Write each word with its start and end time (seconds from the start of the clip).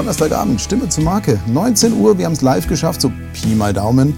Donnerstagabend, 0.00 0.58
Stimme 0.58 0.88
zur 0.88 1.04
Marke. 1.04 1.38
19 1.46 1.92
Uhr, 2.00 2.16
wir 2.16 2.24
haben 2.24 2.32
es 2.32 2.40
live 2.40 2.66
geschafft, 2.66 3.02
so 3.02 3.12
Pi 3.34 3.48
mal 3.48 3.74
Daumen. 3.74 4.16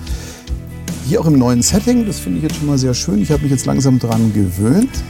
Hier 1.09 1.21
auch 1.21 1.27
im 1.27 1.37
neuen 1.37 1.61
Setting, 1.61 2.07
das 2.07 2.21
finde 2.21 2.39
ich 2.39 2.45
jetzt 2.45 2.55
schon 2.55 2.69
mal 2.69 2.79
sehr 2.79 2.95
schön. 2.95 3.21
Ich 3.21 3.33
habe 3.33 3.43
mich 3.43 3.51
jetzt 3.51 3.67
langsam 3.67 3.99
dran 3.99 4.33
gewöhnt. 4.33 5.03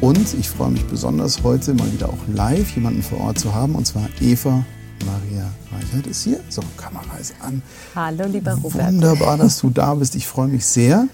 Und 0.00 0.32
ich 0.38 0.48
freue 0.48 0.70
mich 0.70 0.84
besonders 0.84 1.42
heute 1.42 1.74
mal 1.74 1.92
wieder 1.92 2.08
auch 2.08 2.18
live 2.32 2.70
jemanden 2.76 3.02
vor 3.02 3.18
Ort 3.18 3.40
zu 3.40 3.52
haben, 3.52 3.74
und 3.74 3.84
zwar 3.84 4.08
Eva 4.20 4.64
Maria 5.04 5.50
Reichert 5.72 6.06
ist 6.06 6.22
hier. 6.22 6.38
So, 6.50 6.62
Kamera 6.76 7.16
ist 7.20 7.34
an. 7.40 7.60
Hallo, 7.96 8.24
lieber 8.28 8.52
Robert. 8.52 8.92
Wunderbar, 8.92 9.38
dass 9.38 9.58
du 9.58 9.70
da 9.70 9.92
bist. 9.92 10.14
Ich 10.14 10.28
freue 10.28 10.46
mich 10.46 10.64
sehr. 10.64 11.08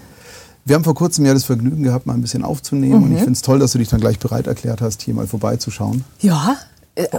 Wir 0.65 0.75
haben 0.75 0.83
vor 0.83 0.93
kurzem 0.93 1.25
ja 1.25 1.33
das 1.33 1.45
Vergnügen 1.45 1.81
gehabt, 1.81 2.05
mal 2.05 2.13
ein 2.13 2.21
bisschen 2.21 2.43
aufzunehmen. 2.43 2.99
Mhm. 2.99 3.03
Und 3.05 3.11
ich 3.13 3.19
finde 3.21 3.31
es 3.31 3.41
toll, 3.41 3.57
dass 3.57 3.71
du 3.71 3.79
dich 3.79 3.89
dann 3.89 4.01
gleich 4.01 4.19
bereit 4.19 4.45
erklärt 4.45 4.81
hast, 4.81 5.01
hier 5.01 5.15
mal 5.15 5.25
vorbeizuschauen. 5.25 6.03
Ja, 6.19 6.57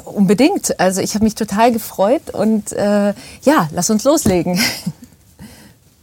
unbedingt. 0.05 0.79
Also 0.80 1.01
ich 1.01 1.15
habe 1.15 1.25
mich 1.25 1.34
total 1.34 1.73
gefreut 1.73 2.30
und 2.33 2.73
äh, 2.73 3.15
ja, 3.43 3.69
lass 3.73 3.91
uns 3.91 4.05
loslegen. 4.05 4.59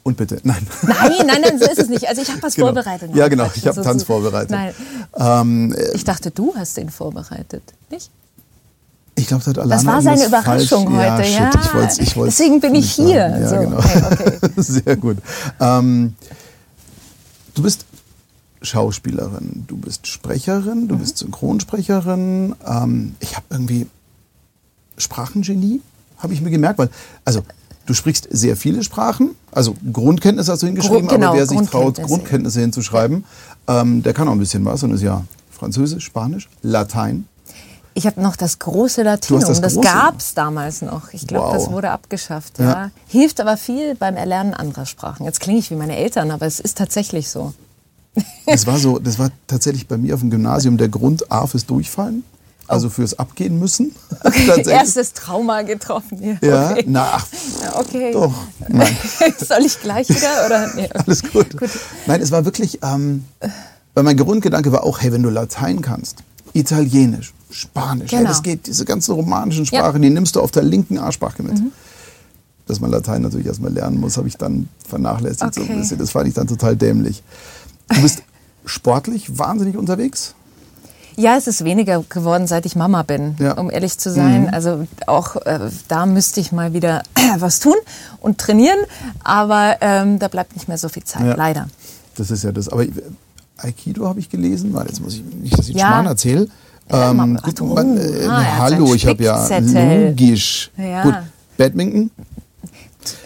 Und 0.04 0.16
bitte, 0.16 0.40
nein. 0.44 0.66
Nein, 0.84 1.12
nein, 1.26 1.42
nein, 1.42 1.60
so 1.60 1.70
ist 1.70 1.80
es 1.80 1.90
nicht. 1.90 2.08
Also 2.08 2.22
ich 2.22 2.30
habe 2.30 2.42
was 2.42 2.56
genau. 2.56 2.68
vorbereitet. 2.68 3.14
Ja, 3.14 3.28
genau, 3.28 3.52
ich 3.54 3.68
habe 3.68 3.76
so, 3.76 3.84
Tanz 3.84 4.04
vorbereitet. 4.04 4.52
Nein. 4.52 4.74
Ähm, 5.18 5.76
äh, 5.78 5.96
ich 5.96 6.06
dachte, 6.06 6.32
du 6.32 6.56
hast 6.56 6.78
den 6.78 6.90
vorbereitet, 6.90 7.62
nicht? 7.90 8.10
Ich 9.16 9.28
glaube, 9.28 9.44
das 9.44 9.50
hat 9.54 9.58
Alana 9.58 9.76
Das 9.76 9.86
war 9.86 10.02
seine 10.02 10.26
Überraschung 10.26 10.96
falsch. 10.96 11.12
heute, 11.12 11.30
ja. 11.30 11.40
ja. 11.40 11.52
Ich 11.62 11.74
wollt's, 11.74 12.00
ich 12.00 12.16
wollt's 12.16 12.38
Deswegen 12.38 12.62
bin 12.62 12.76
ich 12.76 12.90
hier. 12.94 13.28
Ja, 13.28 13.48
so. 13.50 13.58
genau. 13.58 13.80
Okay, 13.80 14.40
okay. 14.40 14.52
Sehr 14.56 14.96
gut. 14.96 15.18
Ähm, 15.60 16.16
du 17.56 17.64
bist 17.64 17.84
Schauspielerin, 18.62 19.66
du 19.68 19.78
bist 19.78 20.08
Sprecherin, 20.08 20.88
du 20.88 20.96
mhm. 20.96 21.00
bist 21.00 21.18
Synchronsprecherin. 21.18 22.56
Ähm, 22.66 23.16
ich 23.20 23.36
habe 23.36 23.46
irgendwie 23.50 23.88
Sprachengenie, 24.98 25.82
habe 26.18 26.34
ich 26.34 26.42
mir 26.42 26.50
gemerkt, 26.50 26.80
weil 26.80 26.90
also 27.24 27.44
Du 27.88 27.94
sprichst 27.94 28.28
sehr 28.30 28.58
viele 28.58 28.84
Sprachen, 28.84 29.34
also 29.54 29.74
Grundkenntnisse 29.94 30.52
hast 30.52 30.62
du 30.62 30.68
hingeschrieben, 30.68 31.08
genau, 31.08 31.28
aber 31.28 31.38
wer 31.38 31.48
sich 31.48 31.62
traut, 31.70 31.96
Grundkenntnisse 31.96 32.60
hinzuschreiben, 32.60 33.24
ähm, 33.70 34.04
der 34.04 34.14
kann 34.14 34.28
auch 34.28 34.34
ein 34.34 34.40
bisschen 34.40 34.66
was 34.66 34.84
und 34.84 34.92
ist 34.92 35.02
ja 35.02 35.24
Französisch, 35.50 36.04
Spanisch, 36.04 36.50
Latein. 36.62 37.30
Ich 37.94 38.06
habe 38.06 38.22
noch 38.22 38.36
das 38.36 38.60
große 38.60 39.04
Latinum, 39.04 39.40
das, 39.40 39.62
das 39.62 39.80
gab 39.80 40.20
es 40.20 40.34
damals 40.34 40.82
noch. 40.82 41.14
Ich 41.14 41.26
glaube, 41.26 41.48
wow. 41.48 41.54
das 41.54 41.72
wurde 41.72 41.92
abgeschafft. 41.92 42.60
Ja. 42.60 42.66
ja. 42.66 42.92
Hilft 43.08 43.40
aber 43.40 43.56
viel 43.56 43.96
beim 43.96 44.18
Erlernen 44.18 44.54
anderer 44.54 44.86
Sprachen. 44.86 45.26
Jetzt 45.26 45.40
klinge 45.40 45.60
ich 45.60 45.72
wie 45.72 45.76
meine 45.76 45.96
Eltern, 45.96 46.30
aber 46.30 46.46
es 46.46 46.60
ist 46.60 46.78
tatsächlich 46.78 47.30
so. 47.30 47.54
Das 48.46 48.66
war 48.66 48.80
so, 48.80 49.00
das 49.00 49.20
war 49.20 49.30
tatsächlich 49.48 49.88
bei 49.88 49.98
mir 49.98 50.14
auf 50.14 50.22
dem 50.22 50.30
Gymnasium 50.30 50.78
der 50.78 50.90
Grund 50.90 51.32
A 51.32 51.48
fürs 51.48 51.66
Durchfallen. 51.66 52.24
Also 52.70 52.90
fürs 52.90 53.18
Abgehen 53.18 53.60
müssen. 53.60 53.96
Okay, 54.24 54.64
erstes 54.70 55.14
Trauma 55.14 55.62
getroffen. 55.62 56.38
Ja, 56.42 56.72
okay. 56.72 56.84
na, 56.88 57.08
ach, 57.14 57.28
okay. 57.76 58.12
Doch, 58.12 58.34
nein. 58.68 58.96
Soll 59.38 59.66
ich 59.66 59.80
gleich 59.80 60.10
wieder? 60.10 60.46
Oder? 60.46 60.74
Nee, 60.76 60.86
okay. 60.86 61.04
Alles 61.06 61.24
gut. 61.24 61.58
gut. 61.58 61.70
Nein, 62.08 62.22
es 62.22 62.32
war 62.32 62.44
wirklich, 62.46 62.80
ähm, 62.84 63.24
weil 63.94 64.04
mein 64.04 64.18
Grundgedanke 64.18 64.72
war 64.72 64.84
auch, 64.84 65.02
hey, 65.02 65.12
wenn 65.12 65.24
du 65.24 65.30
Latein 65.30 65.82
kannst, 65.82 66.24
Italienisch, 66.54 67.34
Spanisch, 67.52 68.10
genau. 68.10 68.24
hey, 68.24 68.28
das 68.28 68.44
geht, 68.44 68.68
diese 68.68 68.86
ganzen 68.86 69.14
romanischen 69.14 69.66
Sprachen, 69.66 70.02
ja. 70.04 70.10
die 70.10 70.14
nimmst 70.14 70.36
du 70.36 70.42
auf 70.42 70.52
der 70.52 70.64
linken 70.64 70.98
Arschbacke 70.98 71.44
mit. 71.44 71.54
Mhm. 71.54 71.72
Dass 72.66 72.82
man 72.82 72.92
Latein 72.92 73.22
natürlich 73.22 73.48
erstmal 73.48 73.72
lernen 73.72 74.00
muss, 74.00 74.18
habe 74.18 74.28
ich 74.28 74.36
dann 74.36 74.68
vernachlässigt 74.86 75.44
okay. 75.44 75.66
so 75.66 75.72
ein 75.72 75.80
bisschen. 75.80 75.98
Das 76.00 76.12
fand 76.12 76.28
ich 76.28 76.34
dann 76.34 76.48
total 76.48 76.76
dämlich. 76.76 77.24
Du 77.90 78.02
bist 78.02 78.24
sportlich 78.66 79.38
wahnsinnig 79.38 79.78
unterwegs? 79.78 80.36
Ja, 81.20 81.36
es 81.36 81.48
ist 81.48 81.64
weniger 81.64 82.04
geworden, 82.08 82.46
seit 82.46 82.68
ich 82.68 82.76
Mama 82.76 83.02
bin, 83.02 83.36
ja. 83.40 83.54
um 83.54 83.72
ehrlich 83.72 83.98
zu 83.98 84.12
sein. 84.12 84.44
Mhm. 84.44 84.50
Also 84.54 84.88
auch 85.08 85.36
äh, 85.48 85.60
da 85.88 86.06
müsste 86.06 86.40
ich 86.40 86.52
mal 86.52 86.74
wieder 86.74 87.02
was 87.40 87.60
tun 87.60 87.74
und 88.22 88.38
trainieren, 88.38 88.78
aber 89.24 89.78
ähm, 89.82 90.20
da 90.20 90.28
bleibt 90.28 90.54
nicht 90.54 90.68
mehr 90.68 90.78
so 90.78 90.90
viel 90.90 91.04
Zeit, 91.04 91.26
ja. 91.26 91.36
leider. 91.36 91.70
Das 92.16 92.30
ist 92.30 92.44
ja 92.44 92.52
das. 92.52 92.70
Aber 92.70 92.86
Aikido 93.58 94.08
habe 94.08 94.20
ich 94.20 94.30
gelesen, 94.30 94.74
weil 94.74 94.86
jetzt 94.86 95.02
muss 95.02 95.16
ich 95.16 95.24
nicht, 95.24 95.58
dass 95.58 95.70
ich 95.70 95.76
ja. 95.76 95.88
Schmarrn 95.88 96.06
erzähle. 96.06 96.48
Ähm, 96.90 97.40
gut, 97.42 97.62
man, 97.62 97.98
äh, 97.98 98.28
ah, 98.28 98.60
hallo, 98.60 98.94
ich 98.94 99.06
habe 99.08 99.24
ja 99.24 99.48
logisch. 99.60 100.72
Ja. 100.78 101.04
Gut, 101.04 101.16
Badminton. 101.58 102.12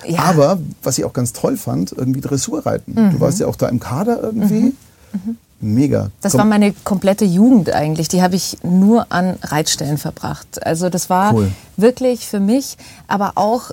Ja. 0.08 0.20
Aber 0.20 0.60
was 0.84 0.98
ich 0.98 1.06
auch 1.06 1.14
ganz 1.14 1.34
toll 1.34 1.58
fand, 1.58 1.92
irgendwie 1.92 2.22
Dressurreiten. 2.22 2.94
Mhm. 2.94 3.12
Du 3.12 3.20
warst 3.20 3.40
ja 3.40 3.48
auch 3.48 3.56
da 3.56 3.68
im 3.68 3.80
Kader 3.80 4.22
irgendwie. 4.22 4.62
Mhm. 4.62 4.78
Mhm. 5.14 5.38
Mega. 5.62 6.10
Das 6.22 6.32
Komm. 6.32 6.40
war 6.40 6.46
meine 6.46 6.74
komplette 6.84 7.24
Jugend 7.24 7.72
eigentlich. 7.72 8.08
Die 8.08 8.24
habe 8.24 8.36
ich 8.36 8.58
nur 8.64 9.12
an 9.12 9.38
Reitstellen 9.44 10.00
verbracht. 10.00 10.66
Also 10.66 10.90
das 10.90 11.10
war 11.10 11.36
cool. 11.36 11.52
wirklich 11.78 12.28
für 12.28 12.40
mich, 12.40 12.78
aber 13.08 13.34
auch 13.36 13.72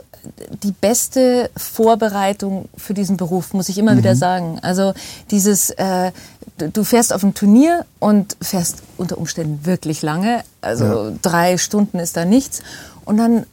die 0.62 0.72
beste 0.72 1.48
Vorbereitung 1.56 2.69
für 2.76 2.92
diesen 2.92 3.16
Beruf, 3.16 3.54
muss 3.54 3.70
ich 3.70 3.78
immer 3.78 3.94
mhm. 3.94 3.98
wieder 3.98 4.16
sagen. 4.16 4.58
Also 4.60 4.92
dieses, 5.30 5.70
äh, 5.70 6.12
du 6.58 6.84
fährst 6.84 7.12
auf 7.12 7.22
ein 7.22 7.32
Turnier 7.32 7.86
und 8.00 8.36
fährst 8.42 8.82
unter 8.98 9.16
Umständen 9.16 9.64
wirklich 9.64 10.02
lange. 10.02 10.42
Also 10.60 10.84
ja. 10.84 11.12
drei 11.22 11.56
Stunden 11.56 11.98
ist 11.98 12.19
da 12.19 12.26
nichts. 12.26 12.62
Und 13.06 13.16
dann 13.16 13.46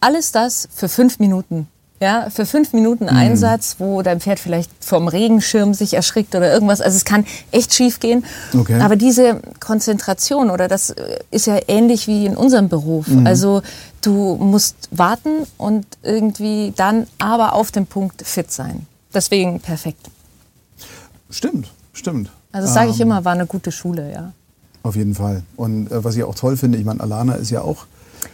alles 0.00 0.32
das 0.32 0.68
für 0.74 0.88
fünf 0.88 1.18
Minuten. 1.18 1.68
Ja, 1.98 2.28
für 2.28 2.44
fünf 2.44 2.74
Minuten 2.74 3.04
mhm. 3.04 3.16
Einsatz, 3.16 3.76
wo 3.78 4.02
dein 4.02 4.20
Pferd 4.20 4.38
vielleicht 4.38 4.70
vom 4.84 5.08
Regenschirm 5.08 5.72
sich 5.72 5.94
erschrickt 5.94 6.34
oder 6.34 6.52
irgendwas. 6.52 6.82
Also 6.82 6.96
es 6.96 7.06
kann 7.06 7.24
echt 7.52 7.72
schief 7.72 8.00
gehen. 8.00 8.24
Okay. 8.52 8.80
Aber 8.80 8.96
diese 8.96 9.40
Konzentration 9.60 10.50
oder 10.50 10.68
das 10.68 10.94
ist 11.30 11.46
ja 11.46 11.58
ähnlich 11.68 12.06
wie 12.06 12.26
in 12.26 12.36
unserem 12.36 12.68
Beruf. 12.68 13.08
Mhm. 13.08 13.26
Also 13.26 13.62
du 14.02 14.36
musst 14.36 14.76
warten 14.90 15.46
und 15.56 15.86
irgendwie 16.02 16.74
dann 16.76 17.06
aber 17.18 17.54
auf 17.54 17.70
dem 17.70 17.86
Punkt 17.86 18.22
fit 18.26 18.52
sein. 18.52 18.86
Deswegen 19.14 19.60
perfekt. 19.60 20.10
Stimmt, 21.30 21.72
stimmt. 21.94 22.30
Also 22.52 22.66
das 22.66 22.74
sage 22.74 22.90
ich 22.90 23.00
ähm, 23.00 23.08
immer, 23.08 23.24
war 23.24 23.32
eine 23.32 23.46
gute 23.46 23.72
Schule, 23.72 24.12
ja. 24.12 24.32
Auf 24.82 24.96
jeden 24.96 25.14
Fall. 25.14 25.42
Und 25.56 25.90
äh, 25.90 26.04
was 26.04 26.14
ich 26.16 26.24
auch 26.24 26.34
toll 26.34 26.58
finde, 26.58 26.76
ich 26.76 26.84
meine, 26.84 27.00
Alana 27.00 27.34
ist 27.34 27.50
ja 27.50 27.62
auch 27.62 27.86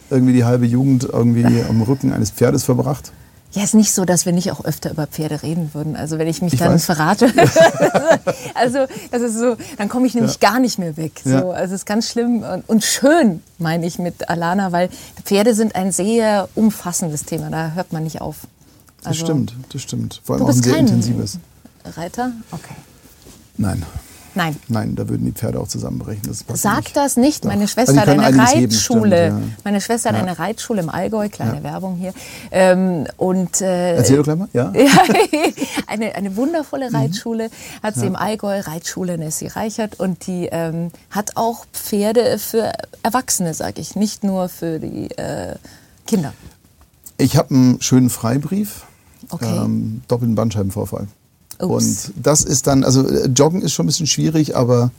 irgendwie 0.09 0.33
die 0.33 0.43
halbe 0.43 0.65
Jugend 0.65 1.05
irgendwie 1.05 1.45
am 1.67 1.81
Rücken 1.81 2.11
eines 2.11 2.31
Pferdes 2.31 2.65
verbracht. 2.65 3.13
Ja, 3.53 3.63
ist 3.63 3.75
nicht 3.75 3.93
so, 3.93 4.03
dass 4.03 4.25
wir 4.25 4.33
nicht 4.33 4.51
auch 4.51 4.65
öfter 4.65 4.89
über 4.89 5.05
Pferde 5.05 5.43
reden 5.43 5.73
würden. 5.73 5.95
Also 5.95 6.17
wenn 6.17 6.27
ich 6.27 6.41
mich 6.41 6.53
ich 6.53 6.59
dann 6.59 6.73
weiß. 6.73 6.85
verrate, 6.85 7.25
also 8.55 8.87
das 9.11 9.21
ist 9.21 9.37
so, 9.37 9.55
dann 9.77 9.89
komme 9.89 10.07
ich 10.07 10.15
nämlich 10.15 10.39
ja. 10.41 10.49
gar 10.49 10.59
nicht 10.59 10.79
mehr 10.79 10.97
weg. 10.97 11.21
So, 11.23 11.29
ja. 11.29 11.49
Also 11.49 11.75
es 11.75 11.81
ist 11.81 11.85
ganz 11.85 12.09
schlimm 12.09 12.41
und, 12.43 12.67
und 12.67 12.83
schön, 12.83 13.43
meine 13.59 13.85
ich 13.85 13.99
mit 13.99 14.27
Alana, 14.27 14.71
weil 14.71 14.89
Pferde 15.23 15.53
sind 15.53 15.75
ein 15.75 15.91
sehr 15.91 16.49
umfassendes 16.55 17.25
Thema. 17.25 17.51
Da 17.51 17.71
hört 17.71 17.93
man 17.93 18.03
nicht 18.03 18.21
auf. 18.21 18.47
Also, 19.03 19.09
das 19.09 19.17
stimmt, 19.17 19.55
das 19.69 19.81
stimmt. 19.81 20.21
Vor 20.23 20.35
allem 20.35 20.45
auch 20.45 20.49
ein 20.49 20.63
sehr 20.63 20.77
intensives. 20.77 21.37
Reiter? 21.85 22.31
Okay. 22.51 22.75
Nein. 23.57 23.83
Nein. 24.35 24.55
Nein, 24.67 24.95
da 24.95 25.07
würden 25.07 25.25
die 25.25 25.31
Pferde 25.31 25.59
auch 25.59 25.67
zusammenbrechen. 25.67 26.23
Das 26.27 26.43
Sag 26.59 26.83
nicht. 26.83 26.97
das 26.97 27.17
nicht. 27.17 27.45
Meine 27.45 27.67
Schwester 27.67 28.01
also 28.01 28.11
hat 28.11 28.19
eine 28.19 28.37
Reitschule. 28.37 29.27
Stimmt, 29.27 29.41
ja. 29.41 29.57
Meine 29.63 29.81
Schwester 29.81 30.09
hat 30.09 30.17
ja. 30.17 30.23
eine 30.23 30.39
Reitschule 30.39 30.81
im 30.81 30.89
Allgäu, 30.89 31.29
kleine 31.29 31.57
ja. 31.57 31.63
Werbung 31.63 31.95
hier. 31.97 32.13
Ähm, 32.51 33.05
und, 33.17 33.61
äh, 33.61 33.95
Erzähl 33.95 34.17
doch 34.17 34.23
gleich 34.23 34.37
mal, 34.37 34.49
ja. 34.53 34.73
eine, 35.87 36.15
eine 36.15 36.35
wundervolle 36.35 36.89
mhm. 36.89 36.95
Reitschule 36.95 37.49
hat 37.83 37.95
sie 37.95 38.07
im 38.07 38.15
Allgäu, 38.15 38.59
Reitschule 38.59 39.17
Nessie 39.17 39.47
Reichert. 39.47 39.99
Und 39.99 40.25
die 40.25 40.49
ähm, 40.51 40.89
hat 41.11 41.31
auch 41.35 41.65
Pferde 41.71 42.39
für 42.39 42.71
Erwachsene, 43.03 43.53
sage 43.53 43.81
ich, 43.81 43.95
nicht 43.95 44.23
nur 44.23 44.49
für 44.49 44.79
die 44.79 45.11
äh, 45.11 45.55
Kinder. 46.07 46.33
Ich 47.17 47.37
habe 47.37 47.53
einen 47.53 47.81
schönen 47.81 48.09
Freibrief. 48.09 48.85
Okay. 49.29 49.45
Ähm, 49.45 50.01
doppelten 50.07 50.35
Bandscheibenvorfall. 50.35 51.07
Ups. 51.59 52.09
Und 52.09 52.13
das 52.23 52.43
ist 52.43 52.67
dann, 52.67 52.83
also 52.83 53.07
äh, 53.07 53.27
Joggen 53.27 53.61
ist 53.61 53.73
schon 53.73 53.85
ein 53.85 53.87
bisschen 53.87 54.07
schwierig, 54.07 54.55
aber 54.55 54.91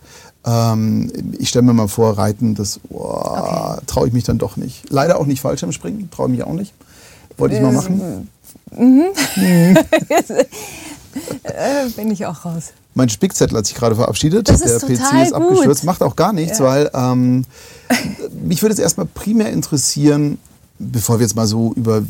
ähm, 0.45 1.11
ich 1.39 1.49
stelle 1.49 1.65
mir 1.65 1.73
mal 1.73 1.89
vor, 1.89 2.19
Reiten, 2.19 2.55
das 2.55 2.81
oh, 2.91 2.99
okay. 2.99 3.81
traue 3.87 4.09
ich 4.09 4.13
mich 4.13 4.25
dann 4.25 4.39
doch 4.39 4.57
nicht. 4.57 4.91
Leider 4.91 5.19
auch 5.19 5.27
nicht 5.27 5.41
Fallschirmspringen, 5.41 6.11
traue 6.11 6.29
mich 6.29 6.45
auch 6.45 6.53
nicht. 6.53 6.73
Wollte 7.37 7.57
ich 7.57 7.63
mal 7.63 7.73
machen. 7.73 8.29
Mhm. 8.77 9.05
mhm. 9.37 9.79
Äh, 11.43 11.89
bin 11.91 12.11
ich 12.11 12.27
auch 12.27 12.45
raus. 12.45 12.73
Mein 12.95 13.09
Spickzettel 13.09 13.59
hat 13.59 13.67
sich 13.67 13.77
gerade 13.77 13.95
verabschiedet. 13.95 14.49
Das 14.49 14.61
ist 14.61 14.83
Der 14.83 14.89
PC 14.89 15.23
ist 15.23 15.33
gut. 15.33 15.43
abgestürzt. 15.43 15.85
Macht 15.85 16.03
auch 16.03 16.17
gar 16.17 16.33
nichts, 16.33 16.59
ja. 16.59 16.65
weil 16.65 16.91
ähm, 16.93 17.45
mich 18.43 18.63
würde 18.63 18.73
es 18.73 18.79
erstmal 18.79 19.07
primär 19.07 19.51
interessieren, 19.53 20.39
bevor 20.79 21.19
wir 21.19 21.27
jetzt 21.27 21.37
mal 21.37 21.47
so 21.47 21.73
über 21.75 22.03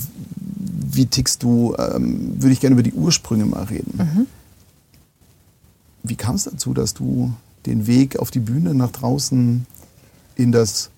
wie 0.95 1.07
tickst 1.07 1.43
du, 1.43 1.75
ähm, 1.79 2.41
würde 2.41 2.53
ich 2.53 2.61
gerne 2.61 2.75
über 2.75 2.83
die 2.83 2.93
Ursprünge 2.93 3.47
mal 3.47 3.65
reden. 3.65 3.99
Mhm. 3.99 4.27
Wie 6.03 6.17
kam 6.17 6.37
es 6.37 6.45
dazu, 6.45 6.75
dass 6.75 6.95
du 6.95 7.33
den 7.67 7.87
Weg 7.87 8.19
auf 8.19 8.31
die 8.31 8.41
Bühne 8.41 8.75
nach 8.75 8.91
draußen 8.91 9.67
in 10.37 10.53
das 10.53 10.91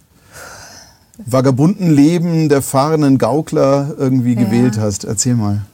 vagabunden 1.24 1.90
Leben 1.90 2.48
der 2.48 2.60
fahrenden 2.60 3.18
Gaukler 3.18 3.94
irgendwie 3.96 4.34
ja. 4.34 4.44
gewählt 4.44 4.78
hast? 4.78 5.04
Erzähl 5.04 5.34
mal. 5.34 5.64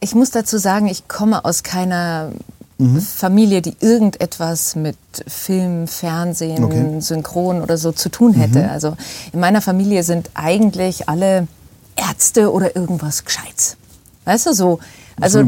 Ich 0.00 0.14
muss 0.14 0.30
dazu 0.30 0.58
sagen, 0.58 0.86
ich 0.86 1.08
komme 1.08 1.44
aus 1.44 1.62
keiner 1.62 2.32
mhm. 2.78 3.00
Familie, 3.00 3.62
die 3.62 3.76
irgendetwas 3.80 4.76
mit 4.76 4.96
Film, 5.26 5.86
Fernsehen, 5.86 6.64
okay. 6.64 7.00
Synchron 7.00 7.60
oder 7.60 7.76
so 7.76 7.92
zu 7.92 8.08
tun 8.08 8.34
hätte. 8.34 8.60
Mhm. 8.64 8.70
Also 8.70 8.96
in 9.32 9.40
meiner 9.40 9.60
Familie 9.60 10.02
sind 10.02 10.30
eigentlich 10.34 11.08
alle 11.08 11.48
Ärzte 11.96 12.52
oder 12.52 12.74
irgendwas 12.76 13.24
Gescheites. 13.24 13.76
Weißt 14.24 14.46
du, 14.46 14.52
so. 14.54 14.78
Also 15.20 15.44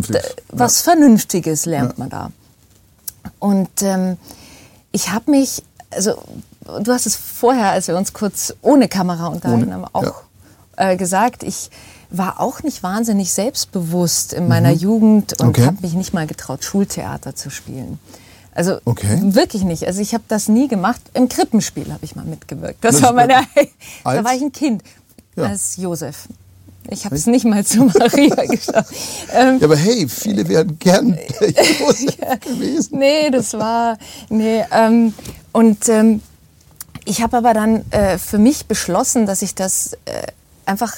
was 0.48 0.84
ja. 0.84 0.92
Vernünftiges 0.92 1.64
lernt 1.64 1.92
ja. 1.92 1.94
man 1.98 2.08
da. 2.10 2.30
Und 3.38 3.82
ähm, 3.82 4.16
ich 4.92 5.10
habe 5.10 5.30
mich, 5.30 5.62
also 5.90 6.14
du 6.82 6.92
hast 6.92 7.06
es 7.06 7.14
vorher, 7.16 7.70
als 7.70 7.88
wir 7.88 7.96
uns 7.96 8.12
kurz 8.12 8.54
ohne 8.62 8.88
Kamera 8.88 9.28
unterhalten 9.28 9.72
haben, 9.72 9.84
auch 9.92 10.24
ja. 10.76 10.90
äh, 10.90 10.96
gesagt, 10.96 11.42
ich 11.42 11.70
war 12.10 12.40
auch 12.40 12.62
nicht 12.62 12.82
wahnsinnig 12.82 13.32
selbstbewusst 13.32 14.32
in 14.32 14.48
meiner 14.48 14.70
mhm. 14.70 14.78
Jugend 14.78 15.40
und 15.40 15.48
okay. 15.48 15.66
habe 15.66 15.78
mich 15.82 15.94
nicht 15.94 16.12
mal 16.12 16.26
getraut, 16.26 16.64
Schultheater 16.64 17.34
zu 17.34 17.50
spielen. 17.50 17.98
Also 18.52 18.78
okay. 18.84 19.18
wirklich 19.22 19.62
nicht. 19.62 19.86
Also 19.86 20.00
ich 20.00 20.12
habe 20.12 20.24
das 20.28 20.48
nie 20.48 20.68
gemacht. 20.68 21.00
Im 21.14 21.28
Krippenspiel 21.28 21.92
habe 21.92 22.04
ich 22.04 22.16
mal 22.16 22.24
mitgewirkt. 22.24 22.84
Das, 22.84 22.96
das 22.96 23.02
war 23.02 23.12
meine. 23.12 23.34
da 24.04 24.24
war 24.24 24.34
ich 24.34 24.42
ein 24.42 24.52
Kind 24.52 24.82
ja. 25.36 25.44
als 25.44 25.76
Josef. 25.76 26.28
Ich 26.88 27.04
habe 27.04 27.14
es 27.14 27.26
nicht 27.26 27.44
mal 27.44 27.64
zu 27.64 27.84
Maria 27.84 28.34
geschafft. 28.46 28.92
Ähm, 29.32 29.58
ja, 29.60 29.66
aber 29.66 29.76
hey, 29.76 30.08
viele 30.08 30.48
wären 30.48 30.78
gern 30.78 31.16
Josef 31.40 32.16
ja, 32.20 32.34
gewesen. 32.36 32.98
Nee, 32.98 33.30
das 33.30 33.54
war 33.54 33.96
nee. 34.28 34.64
Ähm, 34.72 35.14
und 35.52 35.88
ähm, 35.88 36.20
ich 37.04 37.22
habe 37.22 37.36
aber 37.36 37.54
dann 37.54 37.90
äh, 37.92 38.18
für 38.18 38.38
mich 38.38 38.66
beschlossen, 38.66 39.26
dass 39.26 39.42
ich 39.42 39.54
das 39.54 39.94
äh, 40.04 40.26
einfach. 40.66 40.94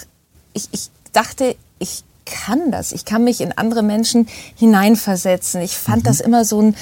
Ich, 0.54 0.68
ich 0.72 0.90
dachte, 1.12 1.56
ich 1.78 2.04
kann 2.24 2.70
das. 2.70 2.92
Ich 2.92 3.04
kann 3.04 3.24
mich 3.24 3.40
in 3.40 3.52
andere 3.52 3.82
Menschen 3.82 4.28
hineinversetzen. 4.56 5.60
Ich 5.60 5.76
fand 5.76 6.02
mhm. 6.02 6.06
das 6.06 6.20
immer 6.20 6.44
so 6.44 6.60
ein, 6.60 6.76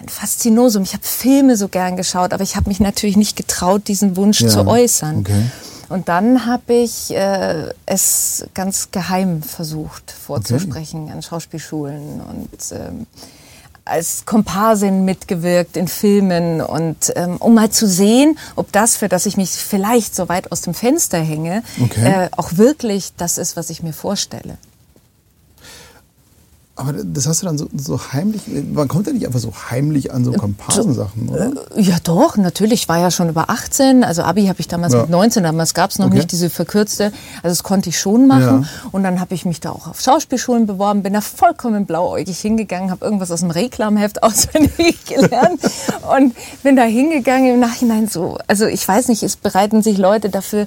ein 0.00 0.08
Faszinosum. 0.08 0.82
Ich 0.82 0.92
habe 0.92 1.04
Filme 1.04 1.56
so 1.56 1.68
gern 1.68 1.96
geschaut, 1.96 2.32
aber 2.32 2.42
ich 2.42 2.56
habe 2.56 2.68
mich 2.68 2.80
natürlich 2.80 3.16
nicht 3.16 3.36
getraut, 3.36 3.88
diesen 3.88 4.16
Wunsch 4.16 4.40
ja. 4.40 4.48
zu 4.48 4.66
äußern. 4.66 5.20
Okay. 5.20 5.44
Und 5.88 6.08
dann 6.08 6.46
habe 6.46 6.72
ich 6.72 7.10
äh, 7.14 7.68
es 7.84 8.46
ganz 8.54 8.90
geheim 8.92 9.42
versucht 9.42 10.10
vorzusprechen 10.10 11.04
okay. 11.04 11.12
an 11.12 11.22
Schauspielschulen 11.22 12.20
und 12.20 12.48
ähm, 12.72 13.06
als 13.84 14.24
Komparsin 14.26 15.04
mitgewirkt 15.04 15.76
in 15.76 15.88
Filmen 15.88 16.60
und 16.60 17.12
ähm, 17.16 17.36
um 17.38 17.54
mal 17.54 17.70
zu 17.70 17.86
sehen, 17.86 18.38
ob 18.56 18.70
das, 18.72 18.96
für 18.96 19.08
das 19.08 19.26
ich 19.26 19.36
mich 19.36 19.50
vielleicht 19.50 20.14
so 20.14 20.28
weit 20.28 20.52
aus 20.52 20.60
dem 20.60 20.74
Fenster 20.74 21.18
hänge, 21.18 21.62
okay. 21.82 22.26
äh, 22.26 22.28
auch 22.36 22.56
wirklich 22.56 23.12
das 23.16 23.38
ist, 23.38 23.56
was 23.56 23.70
ich 23.70 23.82
mir 23.82 23.92
vorstelle. 23.92 24.58
Aber 26.74 26.94
das 26.94 27.26
hast 27.26 27.42
du 27.42 27.46
dann 27.46 27.58
so, 27.58 27.68
so, 27.76 28.00
heimlich, 28.14 28.42
man 28.72 28.88
kommt 28.88 29.06
ja 29.06 29.12
nicht 29.12 29.26
einfach 29.26 29.40
so 29.40 29.52
heimlich 29.70 30.10
an 30.10 30.24
so 30.24 30.32
Komparsensachen, 30.32 31.28
oder? 31.28 31.52
Äh, 31.76 31.82
ja 31.82 31.96
doch, 32.02 32.38
natürlich, 32.38 32.82
ich 32.82 32.88
war 32.88 32.98
ja 32.98 33.10
schon 33.10 33.28
über 33.28 33.50
18, 33.50 34.02
also 34.02 34.22
Abi 34.22 34.46
habe 34.46 34.58
ich 34.58 34.68
damals 34.68 34.94
ja. 34.94 35.02
mit 35.02 35.10
19, 35.10 35.42
damals 35.42 35.74
gab 35.74 35.90
es 35.90 35.98
noch 35.98 36.06
okay. 36.06 36.16
nicht 36.16 36.32
diese 36.32 36.48
verkürzte, 36.48 37.12
also 37.42 37.48
das 37.48 37.62
konnte 37.62 37.90
ich 37.90 37.98
schon 37.98 38.26
machen. 38.26 38.62
Ja. 38.62 38.88
Und 38.90 39.02
dann 39.04 39.20
habe 39.20 39.34
ich 39.34 39.44
mich 39.44 39.60
da 39.60 39.70
auch 39.70 39.86
auf 39.86 40.00
Schauspielschulen 40.00 40.66
beworben, 40.66 41.02
bin 41.02 41.12
da 41.12 41.20
vollkommen 41.20 41.84
blauäugig 41.84 42.38
hingegangen, 42.40 42.90
habe 42.90 43.04
irgendwas 43.04 43.30
aus 43.30 43.40
dem 43.40 43.50
Reklamheft 43.50 44.22
auswendig 44.22 45.04
gelernt 45.04 45.60
und 46.16 46.34
bin 46.62 46.76
da 46.76 46.84
hingegangen 46.84 47.52
im 47.52 47.60
Nachhinein 47.60 48.08
so, 48.08 48.38
also 48.46 48.64
ich 48.64 48.88
weiß 48.88 49.08
nicht, 49.08 49.22
es 49.22 49.36
bereiten 49.36 49.82
sich 49.82 49.98
Leute 49.98 50.30
dafür 50.30 50.66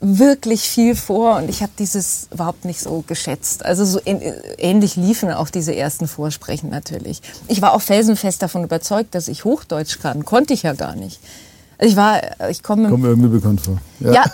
wirklich 0.00 0.68
viel 0.68 0.94
vor 0.94 1.36
und 1.36 1.48
ich 1.48 1.62
habe 1.62 1.72
dieses 1.78 2.28
überhaupt 2.30 2.64
nicht 2.64 2.80
so 2.80 3.02
geschätzt. 3.06 3.64
Also 3.64 3.84
so 3.84 4.00
ähnlich 4.04 4.96
liefen 4.96 5.30
auch 5.30 5.48
diese 5.48 5.74
ersten 5.74 6.06
Vorsprechen 6.06 6.70
natürlich. 6.70 7.22
Ich 7.48 7.62
war 7.62 7.72
auch 7.72 7.80
felsenfest 7.80 8.42
davon 8.42 8.64
überzeugt, 8.64 9.14
dass 9.14 9.28
ich 9.28 9.44
Hochdeutsch 9.44 9.98
kann. 10.00 10.24
Konnte 10.24 10.52
ich 10.52 10.64
ja 10.64 10.74
gar 10.74 10.96
nicht. 10.96 11.20
Ich 11.78 11.94
war, 11.94 12.20
ich 12.48 12.62
komme. 12.62 12.88
Kommt 12.88 13.02
mir 13.02 13.10
irgendwie 13.10 13.28
bekannt 13.28 13.60
vor. 13.60 13.78
Ja, 14.00 14.12
ja 14.12 14.24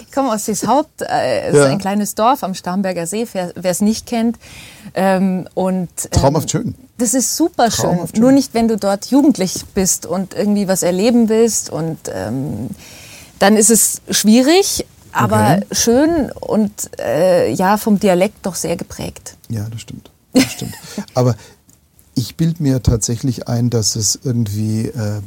ich 0.00 0.12
komme 0.12 0.32
aus 0.32 0.44
Seeshaupt, 0.44 1.02
äh, 1.02 1.48
es 1.48 1.56
ja. 1.56 1.64
ist 1.64 1.70
ein 1.70 1.78
kleines 1.78 2.14
Dorf 2.14 2.42
am 2.42 2.54
Starnberger 2.54 3.06
See, 3.06 3.26
wer 3.32 3.52
es 3.70 3.80
nicht 3.80 4.06
kennt. 4.06 4.36
Ähm, 4.94 5.48
und, 5.54 5.88
ähm, 6.04 6.10
Traumhaft 6.10 6.50
schön. 6.50 6.74
Das 6.98 7.14
ist 7.14 7.36
super 7.36 7.70
schön. 7.70 7.98
schön. 8.12 8.20
Nur 8.20 8.32
nicht, 8.32 8.52
wenn 8.52 8.68
du 8.68 8.76
dort 8.76 9.06
jugendlich 9.06 9.64
bist 9.74 10.04
und 10.04 10.34
irgendwie 10.34 10.68
was 10.68 10.82
erleben 10.82 11.30
willst. 11.30 11.70
Und 11.70 11.98
ähm, 12.12 12.68
dann 13.38 13.56
ist 13.56 13.70
es 13.70 14.02
schwierig 14.10 14.84
aber 15.12 15.58
okay. 15.58 15.66
schön 15.72 16.30
und 16.32 16.90
äh, 16.98 17.52
ja, 17.52 17.76
vom 17.76 17.98
Dialekt 17.98 18.46
doch 18.46 18.54
sehr 18.54 18.76
geprägt. 18.76 19.36
Ja, 19.48 19.66
das 19.70 19.80
stimmt. 19.80 20.10
Das 20.32 20.52
stimmt. 20.52 20.74
aber 21.14 21.36
ich 22.14 22.36
bilde 22.36 22.62
mir 22.62 22.82
tatsächlich 22.82 23.48
ein, 23.48 23.70
dass 23.70 23.96
es 23.96 24.18
irgendwie, 24.22 24.86
äh, 24.86 25.20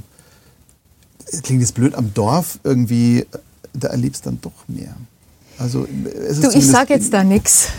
klingt 1.44 1.62
jetzt 1.62 1.76
blöd, 1.76 1.96
am 1.96 2.14
Dorf 2.14 2.60
irgendwie, 2.64 3.26
da 3.74 3.90
erlebst 3.90 4.26
du 4.26 4.30
dann 4.30 4.42
doch 4.42 4.68
mehr. 4.68 4.96
Also, 5.58 5.84
ist 5.84 6.44
du, 6.44 6.50
ich 6.52 6.68
sag 6.68 6.90
jetzt 6.90 7.14
da 7.14 7.24
nichts. 7.24 7.70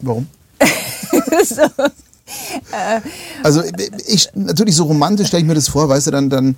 Warum? 0.00 0.26
so. 1.44 1.62
Äh. 2.72 3.00
Also 3.42 3.62
ich, 4.06 4.30
natürlich 4.34 4.76
so 4.76 4.84
romantisch 4.84 5.28
stelle 5.28 5.42
ich 5.42 5.46
mir 5.46 5.54
das 5.54 5.68
vor, 5.68 5.88
weißt 5.88 6.08
du, 6.08 6.10
dann, 6.10 6.30
dann 6.30 6.56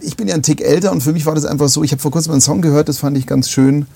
ich 0.00 0.16
bin 0.16 0.28
ja 0.28 0.34
ein 0.34 0.42
Tick 0.42 0.60
älter 0.60 0.92
und 0.92 1.02
für 1.02 1.12
mich 1.12 1.26
war 1.26 1.34
das 1.34 1.44
einfach 1.44 1.68
so, 1.68 1.82
ich 1.82 1.92
habe 1.92 2.00
vor 2.02 2.10
kurzem 2.10 2.32
einen 2.32 2.40
Song 2.40 2.62
gehört, 2.62 2.88
das 2.88 2.98
fand 2.98 3.16
ich 3.16 3.26
ganz 3.26 3.48
schön. 3.48 3.86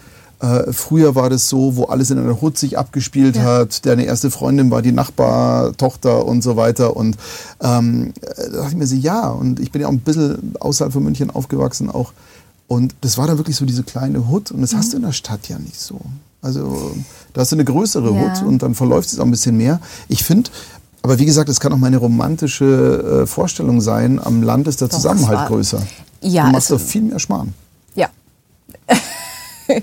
Äh, 0.40 0.72
früher 0.72 1.14
war 1.14 1.30
das 1.30 1.48
so, 1.48 1.76
wo 1.76 1.84
alles 1.84 2.10
in 2.10 2.18
einer 2.18 2.40
Hut 2.40 2.58
sich 2.58 2.76
abgespielt 2.76 3.36
ja. 3.36 3.42
hat. 3.42 3.86
Deine 3.86 4.04
erste 4.04 4.30
Freundin 4.30 4.70
war 4.70 4.82
die 4.82 4.92
Nachbartochter 4.92 6.26
und 6.26 6.42
so 6.42 6.56
weiter. 6.56 6.96
Und 6.96 7.16
ähm, 7.60 8.12
da 8.20 8.48
dachte 8.48 8.70
ich 8.70 8.76
mir 8.76 8.86
so, 8.86 8.96
ja. 8.96 9.28
Und 9.28 9.60
ich 9.60 9.70
bin 9.70 9.82
ja 9.82 9.88
auch 9.88 9.92
ein 9.92 10.00
bisschen 10.00 10.54
außerhalb 10.58 10.92
von 10.92 11.04
München 11.04 11.30
aufgewachsen 11.30 11.88
auch. 11.88 12.12
Und 12.66 12.94
das 13.02 13.16
war 13.16 13.26
dann 13.26 13.38
wirklich 13.38 13.56
so 13.56 13.64
diese 13.64 13.84
kleine 13.84 14.28
Hut. 14.28 14.50
Und 14.50 14.60
das 14.60 14.72
mhm. 14.72 14.78
hast 14.78 14.92
du 14.92 14.96
in 14.96 15.04
der 15.04 15.12
Stadt 15.12 15.48
ja 15.48 15.58
nicht 15.58 15.80
so. 15.80 16.00
Also 16.42 16.94
da 17.32 17.40
hast 17.40 17.52
du 17.52 17.56
eine 17.56 17.64
größere 17.64 18.12
ja. 18.12 18.20
Hut 18.20 18.46
und 18.46 18.62
dann 18.62 18.74
verläuft 18.74 19.10
es 19.10 19.18
auch 19.18 19.24
ein 19.24 19.30
bisschen 19.30 19.56
mehr. 19.56 19.80
Ich 20.08 20.24
finde, 20.24 20.50
aber 21.04 21.18
wie 21.18 21.26
gesagt, 21.26 21.50
es 21.50 21.60
kann 21.60 21.70
auch 21.74 21.78
meine 21.78 21.98
romantische 21.98 23.24
äh, 23.24 23.26
Vorstellung 23.26 23.82
sein, 23.82 24.18
am 24.18 24.42
Land 24.42 24.66
ist 24.68 24.80
der 24.80 24.88
doch, 24.88 24.96
Zusammenhalt 24.96 25.38
war, 25.40 25.48
größer. 25.48 25.82
Ja, 26.22 26.46
du 26.46 26.52
machst 26.52 26.72
also, 26.72 26.82
doch 26.82 26.90
viel 26.90 27.02
mehr 27.02 27.18
Schmarrn. 27.18 27.52
Ja. 27.94 28.08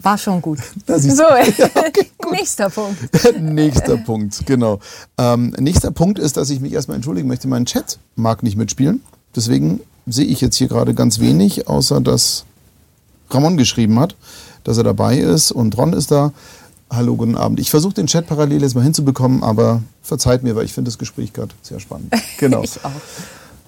War 0.00 0.16
schon 0.18 0.40
gut. 0.40 0.60
so, 0.86 1.22
ja, 1.22 1.66
okay, 1.74 2.08
gut. 2.18 2.32
nächster 2.34 2.70
Punkt. 2.70 3.00
nächster 3.40 3.96
Punkt, 3.96 4.46
genau. 4.46 4.78
Ähm, 5.18 5.56
nächster 5.58 5.90
Punkt 5.90 6.20
ist, 6.20 6.36
dass 6.36 6.50
ich 6.50 6.60
mich 6.60 6.72
erstmal 6.72 6.94
entschuldigen 6.94 7.26
möchte. 7.26 7.48
Mein 7.48 7.64
Chat 7.64 7.98
mag 8.14 8.44
nicht 8.44 8.56
mitspielen. 8.56 9.02
Deswegen 9.34 9.80
sehe 10.06 10.26
ich 10.26 10.40
jetzt 10.40 10.54
hier 10.54 10.68
gerade 10.68 10.94
ganz 10.94 11.18
wenig, 11.18 11.66
außer 11.66 12.00
dass 12.00 12.44
Ramon 13.28 13.56
geschrieben 13.56 13.98
hat, 13.98 14.14
dass 14.62 14.76
er 14.76 14.84
dabei 14.84 15.18
ist 15.18 15.50
und 15.50 15.76
Ron 15.76 15.94
ist 15.94 16.12
da. 16.12 16.32
Hallo, 16.94 17.16
guten 17.16 17.38
Abend. 17.38 17.58
Ich 17.58 17.70
versuche 17.70 17.94
den 17.94 18.06
Chat 18.06 18.26
parallel 18.26 18.60
jetzt 18.60 18.74
mal 18.74 18.84
hinzubekommen, 18.84 19.42
aber 19.42 19.82
verzeiht 20.02 20.42
mir, 20.42 20.54
weil 20.54 20.66
ich 20.66 20.74
finde 20.74 20.90
das 20.90 20.98
Gespräch 20.98 21.32
gerade 21.32 21.54
sehr 21.62 21.80
spannend. 21.80 22.12
Genau. 22.38 22.62
ich 22.62 22.84
auch. 22.84 22.90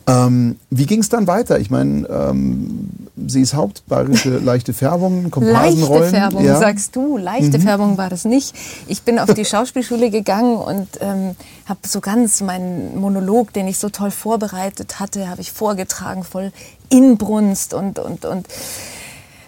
Ähm, 0.07 0.57
wie 0.69 0.85
ging 0.85 1.01
es 1.01 1.09
dann 1.09 1.27
weiter? 1.27 1.59
Ich 1.59 1.71
meine, 1.71 2.07
ähm, 2.09 2.91
sie 3.27 3.41
ist 3.41 3.55
hauptbayerische 3.55 4.39
leichte 4.45 4.75
Färbung, 4.75 5.31
Komparsenrollen. 5.31 6.03
Leichte 6.03 6.17
Färbung, 6.17 6.45
ja. 6.45 6.59
sagst 6.59 6.95
du. 6.97 7.17
Leichte 7.17 7.59
mhm. 7.59 7.63
Färbung 7.63 7.97
war 7.97 8.11
das 8.11 8.27
nicht. 8.27 8.55
Ich 8.89 9.03
bin 9.03 9.19
auf 9.19 9.33
die 9.33 9.47
Schauspielschule 9.47 10.11
gegangen 10.11 10.57
und 10.57 10.89
ähm, 11.01 11.37
habe 11.65 11.81
so 11.87 12.01
ganz 12.01 12.43
meinen 12.43 12.99
Monolog, 12.99 13.55
den 13.55 13.67
ich 13.69 13.79
so 13.79 13.89
toll 13.89 14.11
vorbereitet 14.11 15.01
hatte, 15.01 15.31
habe 15.31 15.41
ich 15.41 15.51
vorgetragen, 15.51 16.25
voll 16.25 16.53
Inbrunst 16.91 17.73
und, 17.73 17.99
und, 17.99 18.27
und 18.27 18.47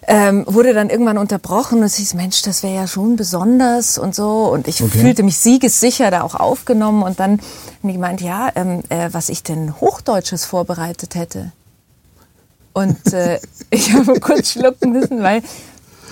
ähm, 0.09 0.45
wurde 0.47 0.73
dann 0.73 0.89
irgendwann 0.89 1.19
unterbrochen 1.19 1.79
und 1.79 1.85
es 1.85 1.97
hieß, 1.97 2.15
Mensch, 2.15 2.43
das 2.43 2.63
wäre 2.63 2.75
ja 2.75 2.87
schon 2.87 3.17
besonders 3.17 3.99
und 3.99 4.15
so. 4.15 4.45
Und 4.53 4.69
ich 4.69 4.83
okay. 4.83 4.99
fühlte 4.99 5.23
mich 5.23 5.39
siegessicher 5.39 6.11
da 6.11 6.23
auch 6.23 6.35
aufgenommen 6.35 7.03
und 7.03 7.19
dann 7.19 7.33
habe 7.33 7.89
ich 7.89 7.95
gemeint, 7.95 8.21
ja, 8.21 8.51
ähm, 8.55 8.83
äh, 8.89 9.09
was 9.13 9.29
ich 9.29 9.43
denn 9.43 9.81
Hochdeutsches 9.81 10.45
vorbereitet 10.45 11.15
hätte. 11.17 11.53
Und 12.73 13.13
äh, 13.13 13.41
ich 13.71 13.93
habe 13.95 14.21
kurz 14.21 14.53
schlucken 14.53 14.93
müssen, 14.93 15.23
weil 15.23 15.43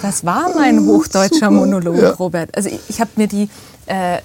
das 0.03 0.25
war 0.25 0.51
mein 0.55 0.85
hochdeutscher 0.85 1.51
Monolog, 1.51 1.97
ja. 1.97 2.11
Robert. 2.11 2.57
Also 2.57 2.69
ich, 2.69 2.81
ich 2.89 3.01
habe 3.01 3.11
mir 3.17 3.29
die 3.29 3.49
äh, 3.87 4.19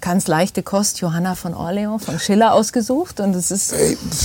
ganz 0.00 0.26
leichte 0.26 0.62
Kost 0.62 1.00
Johanna 1.00 1.34
von 1.34 1.54
Orleans 1.54 2.04
von 2.04 2.18
Schiller 2.18 2.54
ausgesucht. 2.54 3.20
Und 3.20 3.34
es 3.34 3.50
ist 3.50 3.74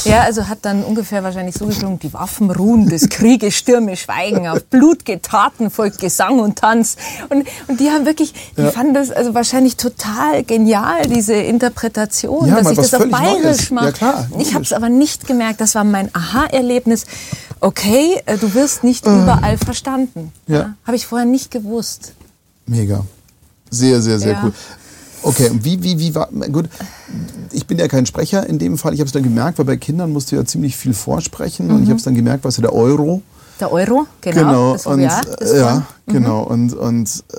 ja 0.06 0.22
also 0.22 0.48
hat 0.48 0.60
dann 0.64 0.84
ungefähr 0.84 1.24
wahrscheinlich 1.24 1.56
so 1.56 1.68
geklungen 1.68 2.00
die 2.00 2.14
Waffen 2.14 2.52
ruhen 2.52 2.88
des 2.90 3.10
Krieges 3.10 3.56
Stürme 3.56 3.96
schweigen 3.98 4.48
auf 4.48 4.64
blutge 4.66 5.22
Taten 5.22 5.70
folgt 5.70 6.00
Gesang 6.00 6.40
und 6.40 6.60
Tanz. 6.60 6.98
Und, 7.30 7.48
und 7.68 7.80
die 7.80 7.90
haben 7.90 8.06
wirklich 8.06 8.34
die 8.58 8.62
ja. 8.62 8.72
fanden 8.72 8.94
das 8.94 9.12
also 9.12 9.34
wahrscheinlich 9.34 9.78
total 9.78 10.44
genial 10.44 11.08
diese 11.08 11.34
Interpretation 11.34 12.48
ja, 12.48 12.56
dass 12.56 12.72
ich 12.72 12.78
das 12.78 12.94
auf 12.94 13.10
bayerisch 13.10 13.72
mache 13.72 13.94
ja, 14.02 14.28
ich 14.40 14.54
habe 14.54 14.64
es 14.64 14.74
aber 14.74 14.90
nicht 14.90 15.28
gemerkt 15.28 15.62
das 15.62 15.76
war 15.76 15.84
mein 15.84 16.10
Aha-Erlebnis. 16.14 17.06
Okay 17.60 18.22
äh, 18.26 18.38
du 18.38 18.54
wirst 18.54 18.84
nicht 18.84 19.06
äh. 19.06 19.10
überall 19.10 19.58
verstanden. 19.58 20.32
Ja. 20.48 20.76
habe 20.86 20.96
ich 20.96 21.08
vorher 21.08 21.28
nicht 21.28 21.52
gewusst. 21.52 22.14
Mega. 22.66 23.06
Sehr, 23.70 24.02
sehr, 24.02 24.20
sehr 24.20 24.40
cool. 24.44 24.54
Okay, 25.24 25.52
wie, 25.62 25.84
wie, 25.84 26.00
wie 26.00 26.16
war, 26.16 26.30
gut, 26.52 26.70
ich 27.52 27.68
bin 27.68 27.78
ja 27.78 27.88
kein 27.88 28.06
Sprecher 28.06 28.48
in 28.48 28.60
dem 28.60 28.78
Fall, 28.78 28.94
ich 28.94 29.00
habe 29.00 29.08
es 29.08 29.14
dann 29.14 29.24
gemerkt, 29.24 29.58
weil 29.60 29.66
bei 29.66 29.78
Kindern 29.78 30.12
musst 30.12 30.32
du 30.32 30.36
ja 30.36 30.46
ziemlich 30.46 30.76
viel 30.76 30.94
vorsprechen 30.94 31.68
mhm. 31.68 31.76
und 31.76 31.80
ich 31.80 31.86
mhm. 31.86 31.92
habe 31.92 31.98
es 31.98 32.04
dann 32.04 32.16
gemerkt, 32.16 32.44
was 32.44 32.58
ja 32.58 32.62
der 32.62 32.74
Euro 32.74 33.22
Der 33.60 33.72
Euro, 33.72 34.08
genau. 34.22 34.40
genau. 34.40 34.74
Das 34.74 34.86
und, 34.88 35.02
ja, 35.02 35.22
ja 35.56 35.86
mhm. 36.06 36.14
genau. 36.14 36.42
Und, 36.44 36.74
und 36.74 37.24
äh, 37.34 37.38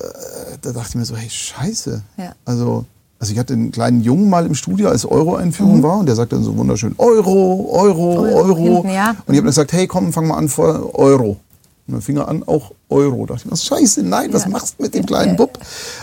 da 0.60 0.72
dachte 0.72 0.88
ich 0.90 0.94
mir 0.94 1.04
so, 1.04 1.16
hey, 1.16 1.28
scheiße. 1.28 2.02
Ja. 2.16 2.34
Also, 2.44 2.84
also 3.18 3.32
ich 3.32 3.38
hatte 3.38 3.54
einen 3.54 3.72
kleinen 3.72 4.02
Jungen 4.02 4.30
mal 4.30 4.46
im 4.46 4.54
Studio, 4.54 4.88
als 4.88 5.04
Euro-Einführung 5.04 5.78
mhm. 5.78 5.82
war, 5.82 5.98
und 5.98 6.06
der 6.06 6.14
sagte 6.14 6.36
dann 6.36 6.44
so 6.44 6.56
wunderschön, 6.56 6.94
Euro, 6.98 7.68
Euro, 7.72 8.20
Euro. 8.20 8.36
Euro. 8.36 8.56
Hinten, 8.56 8.90
ja. 8.90 9.10
Und 9.10 9.34
ich 9.34 9.38
habe 9.38 9.38
dann 9.38 9.46
gesagt, 9.46 9.72
hey, 9.72 9.86
komm, 9.86 10.12
fang 10.12 10.26
mal 10.28 10.36
an 10.36 10.48
vor 10.48 10.94
Euro. 10.94 11.38
Und 11.86 11.94
dann 11.94 12.02
fing 12.02 12.16
er 12.16 12.28
an, 12.28 12.44
auch 12.44 12.72
Euro. 12.88 13.26
Da 13.26 13.34
dachte 13.34 13.46
ich 13.46 13.50
mir, 13.50 13.56
scheiße, 13.56 14.02
nein, 14.02 14.32
was 14.32 14.46
machst 14.46 14.76
du 14.78 14.84
mit 14.84 14.94
dem 14.94 15.04
kleinen 15.04 15.36
Bub? 15.36 15.58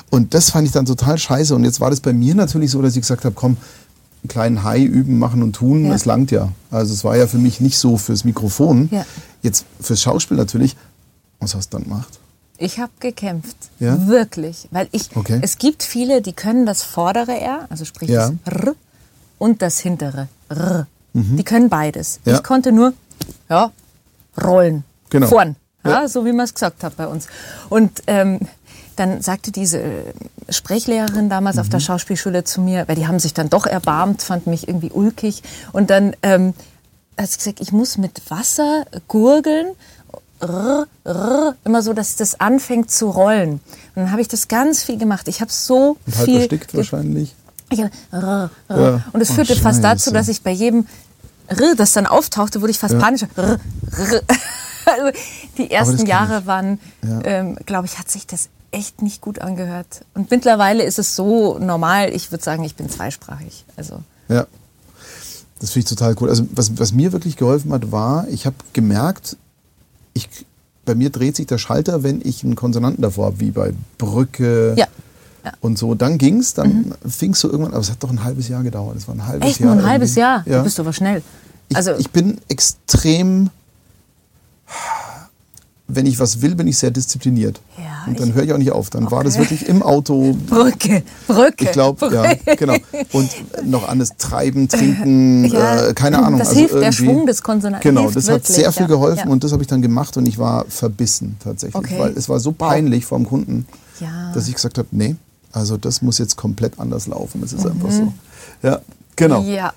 Und 0.10 0.34
das 0.34 0.50
fand 0.52 0.68
ich 0.68 0.74
dann 0.74 0.86
total 0.86 1.18
scheiße. 1.18 1.56
Und 1.56 1.64
jetzt 1.64 1.80
war 1.80 1.90
das 1.90 2.02
bei 2.02 2.14
mir 2.14 2.36
natürlich 2.36 2.72
so, 2.72 2.82
dass 2.82 2.96
ich 2.96 3.02
gesagt 3.02 3.24
habe, 3.24 3.34
komm, 3.34 3.58
einen 4.22 4.28
kleinen 4.28 4.64
Hai 4.64 4.82
üben, 4.82 5.18
machen 5.18 5.42
und 5.42 5.54
tun, 5.54 5.86
ja. 5.86 5.94
es 5.94 6.06
langt 6.06 6.32
ja. 6.32 6.52
Also 6.72 6.94
es 6.94 7.04
war 7.04 7.16
ja 7.16 7.28
für 7.28 7.38
mich 7.38 7.62
nicht 7.62 7.78
so 7.78 7.98
fürs 7.98 8.26
Mikrofon. 8.26 8.90
Ja. 8.92 9.06
Jetzt 9.42 9.66
fürs 9.80 10.02
Schauspiel 10.02 10.36
natürlich. 10.36 10.76
Was 11.40 11.56
hast 11.56 11.74
du 11.74 11.78
dann 11.78 11.86
gemacht? 11.86 12.20
Ich 12.58 12.80
habe 12.80 12.92
gekämpft, 13.00 13.56
ja? 13.80 14.08
wirklich, 14.08 14.68
weil 14.72 14.90
ich 14.92 15.16
okay. 15.16 15.40
es 15.42 15.58
gibt 15.58 15.82
viele, 15.82 16.22
die 16.22 16.34
können 16.34 16.66
das 16.66 16.84
vordere 16.84 17.40
R, 17.40 17.66
also 17.70 17.86
sprich 17.86 18.10
ja. 18.10 18.32
das 18.44 18.54
R 18.54 18.76
und 19.38 19.62
das 19.62 19.80
hintere 19.80 20.28
R. 20.50 20.88
Mhm. 21.14 21.38
Die 21.38 21.44
können 21.46 21.70
beides. 21.70 22.20
Ja. 22.26 22.36
Ich 22.36 22.44
konnte 22.44 22.74
nur 22.74 22.94
ja 23.50 23.72
rollen, 24.44 24.84
genau. 25.10 25.28
vorn, 25.28 25.56
ja. 25.90 26.08
so 26.08 26.26
wie 26.26 26.32
man 26.32 26.46
es 26.46 26.54
gesagt 26.54 26.84
hat 26.84 26.96
bei 26.98 27.08
uns. 27.08 27.28
Und 27.70 28.04
ähm, 28.08 28.40
dann 29.00 29.22
sagte 29.22 29.52
diese 29.52 29.80
äh, 29.80 30.14
Sprechlehrerin 30.50 31.30
damals 31.30 31.56
mhm. 31.56 31.62
auf 31.62 31.70
der 31.70 31.80
mhm. 31.80 31.84
Schauspielschule 31.84 32.44
zu 32.44 32.62
mir, 32.62 32.88
weil 32.88 32.96
die 32.96 33.08
haben 33.08 33.20
sich 33.20 33.34
dann 33.34 33.50
doch 33.50 33.66
erbarmt, 33.66 34.22
fanden 34.22 34.50
mich 34.50 34.68
irgendwie 34.68 34.92
ulkig. 34.92 35.42
Und 35.72 35.90
dann 35.90 36.16
ähm, 36.22 36.54
hat 37.18 37.30
sie 37.30 37.38
gesagt, 37.38 37.62
ich 37.62 37.72
muss 37.72 37.98
mit 37.98 38.22
Wasser 38.30 38.86
gurgeln, 39.08 39.68
rr, 40.42 40.88
rr, 41.06 41.56
immer 41.64 41.82
so, 41.82 41.94
dass 41.94 42.16
das 42.18 42.40
anfängt 42.40 42.92
zu 42.92 43.10
rollen. 43.10 43.52
Und 43.52 43.62
dann 43.96 44.12
habe 44.12 44.22
ich 44.22 44.28
das 44.28 44.48
ganz 44.48 44.84
viel 44.84 44.98
gemacht. 44.98 45.28
Ich 45.28 45.42
habe 45.42 45.52
so 45.52 45.98
Und 46.06 46.16
halt 46.18 46.26
viel... 46.26 46.42
erstickt 46.42 46.76
wahrscheinlich. 46.76 47.36
Ich 47.72 47.82
hab, 47.82 47.92
rr, 48.12 48.50
rr. 48.70 48.80
Ja. 48.80 49.06
Und 49.14 49.22
es 49.22 49.32
führte 49.32 49.54
oh, 49.54 49.62
fast 49.62 49.84
dazu, 49.84 50.12
dass 50.12 50.28
ich 50.28 50.42
bei 50.42 50.52
jedem 50.52 50.88
R, 51.48 51.76
das 51.76 51.94
dann 51.94 52.06
auftauchte, 52.06 52.62
wurde 52.62 52.72
ich 52.72 52.80
fast 52.80 52.96
ja. 52.96 53.00
panisch. 53.00 53.24
R, 53.36 53.60
r. 53.98 54.22
Also 54.86 55.12
die 55.58 55.72
ersten 55.72 56.06
Jahre 56.06 56.46
waren, 56.46 56.80
ja. 57.04 57.20
ähm, 57.24 57.58
glaube 57.66 57.86
ich, 57.86 58.00
hat 58.00 58.10
sich 58.10 58.26
das 58.26 58.50
echt 58.72 59.02
nicht 59.02 59.22
gut 59.22 59.40
angehört. 59.40 60.06
Und 60.14 60.32
mittlerweile 60.32 60.84
ist 60.84 61.00
es 61.00 61.16
so 61.16 61.58
normal, 61.60 62.14
ich 62.14 62.32
würde 62.32 62.44
sagen, 62.44 62.64
ich 62.64 62.76
bin 62.76 62.90
zweisprachig. 62.90 63.66
Also. 63.76 64.00
Ja. 64.28 64.46
Das 65.60 65.72
finde 65.72 65.86
ich 65.86 65.90
total 65.90 66.16
cool. 66.22 66.30
Also 66.30 66.48
was, 66.52 66.78
was 66.78 66.94
mir 66.94 67.12
wirklich 67.12 67.36
geholfen 67.36 67.74
hat, 67.74 67.92
war, 67.92 68.28
ich 68.30 68.46
habe 68.46 68.56
gemerkt, 68.74 69.38
ich, 70.14 70.30
bei 70.86 70.96
mir 70.96 71.10
dreht 71.10 71.36
sich 71.36 71.48
der 71.48 71.58
Schalter, 71.58 72.04
wenn 72.04 72.22
ich 72.24 72.44
einen 72.44 72.56
Konsonanten 72.56 73.02
davor 73.02 73.28
habe, 73.28 73.40
wie 73.40 73.52
bei 73.52 73.74
Brücke. 73.98 74.74
Ja. 74.78 74.88
Ja. 75.44 75.54
Und 75.62 75.78
so, 75.78 75.96
dann 75.96 76.18
ging 76.18 76.40
es, 76.40 76.54
dann 76.54 76.94
mhm. 77.04 77.10
fing 77.10 77.32
es 77.32 77.40
so 77.40 77.50
irgendwann, 77.50 77.74
aber 77.74 77.82
es 77.82 77.90
hat 77.90 78.04
doch 78.04 78.10
ein 78.10 78.24
halbes 78.24 78.50
Jahr 78.50 78.62
gedauert. 78.62 78.98
Es 78.98 79.08
war 79.08 79.16
ein 79.16 79.26
halbes 79.26 79.50
Echt, 79.50 79.60
Jahr. 79.62 79.74
Nur 79.74 79.84
ein 79.84 79.90
halbes 79.90 80.16
Jahr? 80.16 80.44
Ja. 80.46 80.58
Du 80.58 80.64
bist 80.66 80.80
aber 80.80 80.92
schnell. 80.92 81.22
Also 81.74 81.92
ich, 81.94 82.02
ich 82.02 82.10
bin 82.10 82.40
extrem 82.50 83.50
wenn 85.90 86.06
ich 86.06 86.20
was 86.20 86.42
will, 86.42 86.56
bin 86.56 86.68
ich 86.68 86.78
sehr 86.78 86.92
diszipliniert. 86.92 87.60
Ja, 87.78 88.06
und 88.08 88.20
dann 88.20 88.34
höre 88.34 88.44
ich 88.44 88.54
auch 88.54 88.58
nicht 88.58 88.72
auf. 88.72 88.90
Dann 88.92 89.06
okay. 89.06 89.16
war 89.16 89.24
das 89.24 89.38
wirklich 89.38 89.68
im 89.68 89.82
Auto. 89.82 90.34
Brücke, 90.48 91.04
Brücke. 91.28 91.66
Ich 91.66 91.72
glaube, 91.72 92.14
ja, 92.14 92.56
genau. 92.56 92.76
Und 93.12 93.30
noch 93.66 93.90
alles 93.90 94.12
treiben, 94.18 94.70
trinken, 94.70 95.46
ja, 95.52 95.88
äh, 95.88 95.94
keine 95.94 96.20
Ahnung. 96.20 96.40
Das 96.40 96.50
also 96.50 96.60
hilft, 96.60 96.76
der 96.76 96.92
Schwung 96.92 97.26
des 97.26 97.42
Konsonanten. 97.42 97.82
Genau, 97.90 98.10
das 98.12 98.28
wirklich, 98.28 98.34
hat 98.34 98.46
sehr 98.46 98.72
viel 98.72 98.88
geholfen 98.88 99.26
ja. 99.26 99.32
und 99.32 99.44
das 99.44 99.52
habe 99.52 99.64
ich 99.64 99.68
dann 99.68 99.82
gemacht 99.82 100.16
und 100.16 100.28
ich 100.28 100.38
war 100.38 100.66
verbissen 100.70 101.38
tatsächlich. 101.44 101.76
Okay. 101.76 102.00
Weil 102.00 102.12
es 102.12 102.30
war 102.30 102.40
so 102.40 102.52
peinlich 102.52 103.06
vor 103.06 103.18
dem 103.18 103.28
Kunden, 103.28 103.66
dass 104.34 104.48
ich 104.48 104.54
gesagt 104.54 104.78
habe, 104.78 104.88
nee, 104.92 105.16
also 105.52 105.78
das 105.78 106.04
muss 106.04 106.20
jetzt 106.20 106.36
komplett 106.36 106.80
anders 106.80 107.08
laufen. 107.08 107.42
Das 107.42 107.52
ist 107.52 107.66
mhm. 107.66 107.72
einfach 107.72 107.92
so. 107.92 108.14
Ja, 108.62 108.80
genau. 109.16 109.42
Ja. 109.42 109.74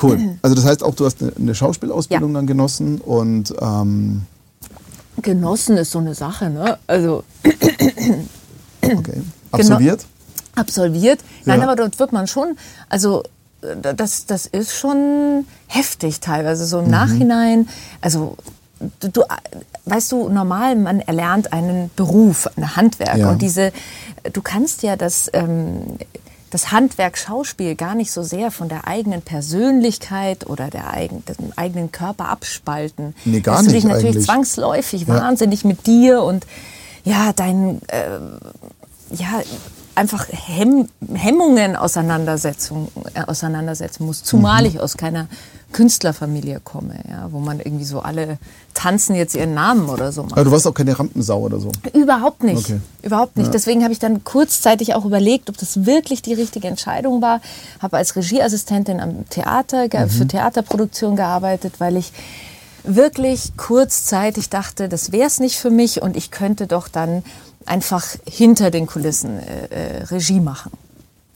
Cool. 0.00 0.36
Also 0.42 0.54
das 0.54 0.64
heißt 0.64 0.82
auch, 0.82 0.94
du 0.94 1.04
hast 1.06 1.18
eine 1.22 1.54
Schauspielausbildung 1.54 2.34
dann 2.34 2.46
genossen 2.46 3.00
und 3.00 3.54
ähm, 3.60 4.22
Genossen 5.22 5.76
ist 5.76 5.90
so 5.90 5.98
eine 5.98 6.14
Sache, 6.14 6.48
ne? 6.50 6.78
Also. 6.86 7.24
okay. 8.82 9.22
Absolviert? 9.50 10.04
Absolviert. 10.54 11.20
Nein, 11.44 11.60
ja. 11.60 11.66
aber 11.66 11.76
dort 11.76 11.98
wird 11.98 12.12
man 12.12 12.26
schon, 12.26 12.56
also 12.88 13.22
das, 13.60 14.26
das 14.26 14.46
ist 14.46 14.72
schon 14.74 15.46
heftig 15.66 16.20
teilweise, 16.20 16.64
so 16.66 16.78
im 16.78 16.86
mhm. 16.86 16.90
Nachhinein. 16.90 17.68
Also 18.00 18.36
du, 19.00 19.08
du, 19.08 19.22
weißt 19.86 20.12
du, 20.12 20.28
normal, 20.28 20.76
man 20.76 21.00
erlernt 21.00 21.52
einen 21.52 21.90
Beruf, 21.96 22.48
ein 22.56 22.76
Handwerk. 22.76 23.18
Ja. 23.18 23.30
Und 23.30 23.42
diese, 23.42 23.72
du 24.32 24.42
kannst 24.42 24.82
ja 24.82 24.96
das, 24.96 25.30
ähm, 25.32 25.98
das 26.50 26.72
Handwerk 26.72 27.18
Schauspiel 27.18 27.74
gar 27.74 27.94
nicht 27.94 28.10
so 28.10 28.22
sehr 28.22 28.50
von 28.50 28.68
der 28.68 28.86
eigenen 28.86 29.22
Persönlichkeit 29.22 30.46
oder 30.46 30.70
der 30.70 30.92
eigen, 30.92 31.24
dem 31.26 31.52
eigenen 31.56 31.92
Körper 31.92 32.28
abspalten. 32.28 33.14
Nee, 33.24 33.40
gar 33.40 33.56
Dass 33.56 33.66
du 33.66 33.72
dich 33.72 33.84
natürlich 33.84 34.10
eigentlich. 34.10 34.26
zwangsläufig 34.26 35.02
ja. 35.02 35.08
wahnsinnig 35.08 35.64
mit 35.64 35.86
dir 35.86 36.22
und 36.22 36.46
ja, 37.04 37.32
deinen 37.32 37.80
äh, 37.88 38.18
ja, 39.10 39.42
einfach 39.98 40.26
Hemm 40.30 40.88
Hemmungen 41.12 41.76
Auseinandersetzung, 41.76 42.88
äh, 43.14 43.22
auseinandersetzen 43.26 44.06
muss. 44.06 44.22
Zumal 44.22 44.62
mhm. 44.62 44.68
ich 44.68 44.80
aus 44.80 44.96
keiner 44.96 45.26
Künstlerfamilie 45.72 46.60
komme, 46.64 46.94
ja, 47.10 47.28
wo 47.30 47.40
man 47.40 47.58
irgendwie 47.58 47.84
so 47.84 48.00
alle 48.00 48.38
tanzen 48.72 49.14
jetzt 49.14 49.34
ihren 49.34 49.52
Namen 49.52 49.88
oder 49.90 50.12
so. 50.12 50.22
Macht. 50.22 50.32
Aber 50.32 50.44
du 50.44 50.50
warst 50.52 50.66
auch 50.66 50.72
keine 50.72 50.98
Rampensau 50.98 51.40
oder 51.40 51.58
so? 51.58 51.70
Überhaupt 51.92 52.42
nicht. 52.42 52.70
Okay. 52.70 52.80
Überhaupt 53.02 53.36
nicht. 53.36 53.46
Ja. 53.46 53.52
Deswegen 53.52 53.82
habe 53.82 53.92
ich 53.92 53.98
dann 53.98 54.24
kurzzeitig 54.24 54.94
auch 54.94 55.04
überlegt, 55.04 55.50
ob 55.50 55.58
das 55.58 55.84
wirklich 55.84 56.22
die 56.22 56.32
richtige 56.32 56.68
Entscheidung 56.68 57.20
war. 57.20 57.40
Habe 57.80 57.98
als 57.98 58.16
Regieassistentin 58.16 59.00
am 59.00 59.28
Theater, 59.28 59.88
mhm. 59.92 60.08
für 60.08 60.26
Theaterproduktion 60.26 61.16
gearbeitet, 61.16 61.74
weil 61.78 61.96
ich 61.96 62.12
wirklich 62.84 63.56
kurzzeitig 63.56 64.48
dachte, 64.48 64.88
das 64.88 65.12
wäre 65.12 65.26
es 65.26 65.40
nicht 65.40 65.58
für 65.58 65.70
mich 65.70 66.00
und 66.00 66.16
ich 66.16 66.30
könnte 66.30 66.66
doch 66.66 66.88
dann 66.88 67.22
einfach 67.68 68.04
hinter 68.26 68.70
den 68.70 68.86
Kulissen 68.86 69.38
äh, 69.38 69.66
äh, 69.66 70.02
Regie 70.04 70.40
machen. 70.40 70.72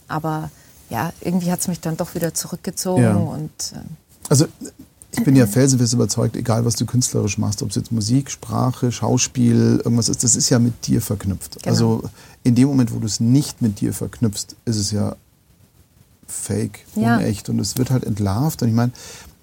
Aber 0.08 0.50
ja, 0.90 1.12
irgendwie 1.20 1.50
hat 1.50 1.60
es 1.60 1.68
mich 1.68 1.80
dann 1.80 1.96
doch 1.96 2.14
wieder 2.14 2.34
zurückgezogen 2.34 3.02
ja. 3.02 3.14
und 3.14 3.50
äh, 3.74 3.78
also 4.28 4.46
ich 5.14 5.24
bin 5.24 5.36
ja 5.36 5.46
felsenfest 5.46 5.92
überzeugt, 5.92 6.36
egal 6.36 6.64
was 6.64 6.74
du 6.74 6.86
künstlerisch 6.86 7.36
machst, 7.36 7.62
ob 7.62 7.68
es 7.68 7.76
jetzt 7.76 7.92
Musik, 7.92 8.30
Sprache, 8.30 8.90
Schauspiel, 8.90 9.80
irgendwas 9.84 10.08
ist, 10.08 10.24
das 10.24 10.36
ist 10.36 10.48
ja 10.48 10.58
mit 10.58 10.86
dir 10.86 11.02
verknüpft. 11.02 11.62
Genau. 11.62 11.68
Also 11.68 12.02
in 12.44 12.54
dem 12.54 12.68
Moment, 12.68 12.94
wo 12.94 12.98
du 12.98 13.06
es 13.06 13.20
nicht 13.20 13.60
mit 13.60 13.80
dir 13.80 13.92
verknüpfst, 13.92 14.56
ist 14.64 14.76
es 14.76 14.90
ja 14.90 15.16
fake, 16.26 16.80
ja. 16.94 17.18
unecht 17.18 17.50
und 17.50 17.58
es 17.58 17.76
wird 17.76 17.90
halt 17.90 18.04
entlarvt. 18.04 18.62
Und 18.62 18.68
ich 18.68 18.74
meine, 18.74 18.92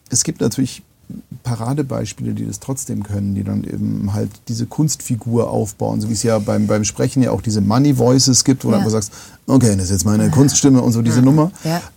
es 0.10 0.24
gibt 0.24 0.42
natürlich 0.42 0.82
Paradebeispiele, 1.44 2.34
die 2.34 2.46
das 2.46 2.60
trotzdem 2.60 3.04
können, 3.04 3.34
die 3.34 3.44
dann 3.44 3.64
eben 3.64 4.14
halt 4.14 4.30
diese 4.48 4.66
Kunstfigur 4.66 5.50
aufbauen, 5.50 6.02
so 6.02 6.10
wie 6.10 6.14
es 6.14 6.24
ja 6.24 6.38
beim, 6.40 6.68
beim 6.68 6.84
Sprechen 6.84 7.24
ja 7.24 7.32
auch 7.32 7.42
diese 7.42 7.62
Money 7.62 7.98
Voices 7.98 8.44
gibt, 8.44 8.64
wo 8.64 8.70
ja. 8.70 8.74
du 8.74 8.78
einfach 8.80 8.92
sagst, 8.92 9.12
okay, 9.48 9.76
das 9.76 9.86
ist 9.86 9.92
jetzt 9.92 10.06
meine 10.06 10.26
ja. 10.26 10.30
Kunststimme 10.30 10.82
und 10.82 10.92
so 10.92 11.02
diese 11.02 11.22
Nummer. 11.22 11.52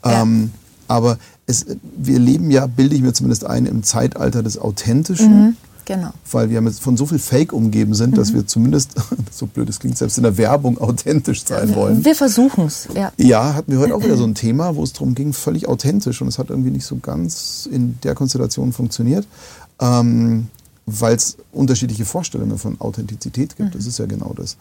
Ähm, 0.05 0.53
aber 0.89 1.19
es, 1.47 1.67
wir 1.97 2.19
leben 2.19 2.51
ja, 2.51 2.67
bilde 2.67 2.95
ich 2.95 3.03
mir 3.03 3.13
zumindest 3.13 3.45
ein, 3.45 3.67
im 3.67 3.83
Zeitalter 3.83 4.43
des 4.43 4.59
Authentischen. 4.59 5.47
Mhm, 5.47 5.57
genau. 5.85 6.11
Weil 6.31 6.51
wir 6.51 6.63
von 6.73 6.97
so 6.97 7.07
viel 7.07 7.19
Fake 7.19 7.53
umgeben 7.53 7.95
sind, 7.95 8.13
mhm. 8.13 8.17
dass 8.17 8.33
wir 8.33 8.47
zumindest, 8.47 8.93
so 9.31 9.47
blöd 9.47 9.69
es 9.69 9.81
klingt, 9.81 9.99
selbst 9.99 10.17
in 10.17 10.25
der 10.25 10.37
Werbung 10.37 10.79
authentisch 10.79 11.45
sein 11.45 11.75
wollen. 11.75 12.05
Wir 12.05 12.15
versuchen 12.15 12.67
es, 12.67 12.89
ja. 12.95 13.13
Ja, 13.17 13.55
hatten 13.55 13.73
wir 13.73 13.79
heute 13.79 13.95
auch 13.95 14.03
wieder 14.03 14.17
so 14.17 14.25
ein 14.25 14.35
Thema, 14.35 14.77
wo 14.77 14.83
es 14.83 14.93
darum 14.93 15.15
ging, 15.15 15.33
völlig 15.33 15.69
authentisch. 15.69 16.21
Und 16.21 16.29
es 16.29 16.39
hat 16.39 16.51
irgendwie 16.51 16.71
nicht 16.71 16.87
so 16.87 16.97
ganz 16.97 17.69
in 17.71 17.99
der 18.03 18.15
Konstellation 18.15 18.73
funktioniert. 18.73 19.27
Ähm, 19.81 20.49
weil 20.87 21.15
es 21.15 21.37
unterschiedliche 21.53 22.05
Vorstellungen 22.05 22.59
von 22.59 22.81
Authentizität 22.81 23.57
gibt. 23.57 23.71
Mhm. 23.71 23.79
Das 23.79 23.87
ist 23.87 23.99
ja 23.99 24.07
genau 24.07 24.35
das. 24.37 24.57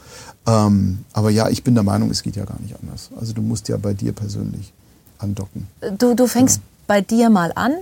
Ähm, 0.46 1.00
aber 1.13 1.30
ja, 1.30 1.50
ich 1.50 1.63
bin 1.63 1.74
der 1.74 1.84
Meinung, 1.84 2.12
es 2.12 2.24
geht 2.24 2.36
ja 2.36 2.46
gar 2.46 2.60
nicht 2.62 2.75
anders. 2.82 3.10
Also 3.20 3.34
du 3.34 3.42
musst 3.42 3.70
ja 3.70 3.78
bei 3.78 3.94
dir 3.94 4.12
persönlich 4.12 4.72
andocken. 5.18 5.68
Du, 5.98 6.16
du 6.16 6.28
fängst 6.28 6.58
genau. 6.58 6.66
bei 6.88 7.01
dir 7.01 7.30
mal 7.30 7.51
an 7.56 7.74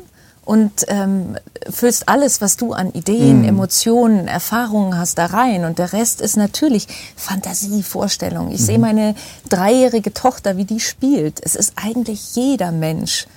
und 0.50 0.86
ähm, 0.88 1.38
füllst 1.70 2.10
alles, 2.10 2.42
was 2.42 2.58
du 2.58 2.74
an 2.74 2.92
Ideen, 2.94 3.44
mm. 3.44 3.50
Emotionen, 3.50 4.28
Erfahrungen 4.28 4.98
hast, 4.98 5.20
da 5.20 5.28
rein. 5.28 5.64
Und 5.64 5.78
der 5.78 5.94
Rest 5.94 6.22
ist 6.22 6.38
natürlich 6.38 6.88
Fantasie, 7.16 7.84
Vorstellung. 7.84 8.50
Ich 8.50 8.62
mhm. 8.62 8.66
sehe 8.66 8.80
meine 8.80 9.14
dreijährige 9.50 10.12
Tochter, 10.12 10.58
wie 10.58 10.66
die 10.66 10.80
spielt. 10.80 11.40
Es 11.46 11.54
ist 11.54 11.74
eigentlich 11.76 12.36
jeder 12.36 12.72
Mensch 12.72 13.28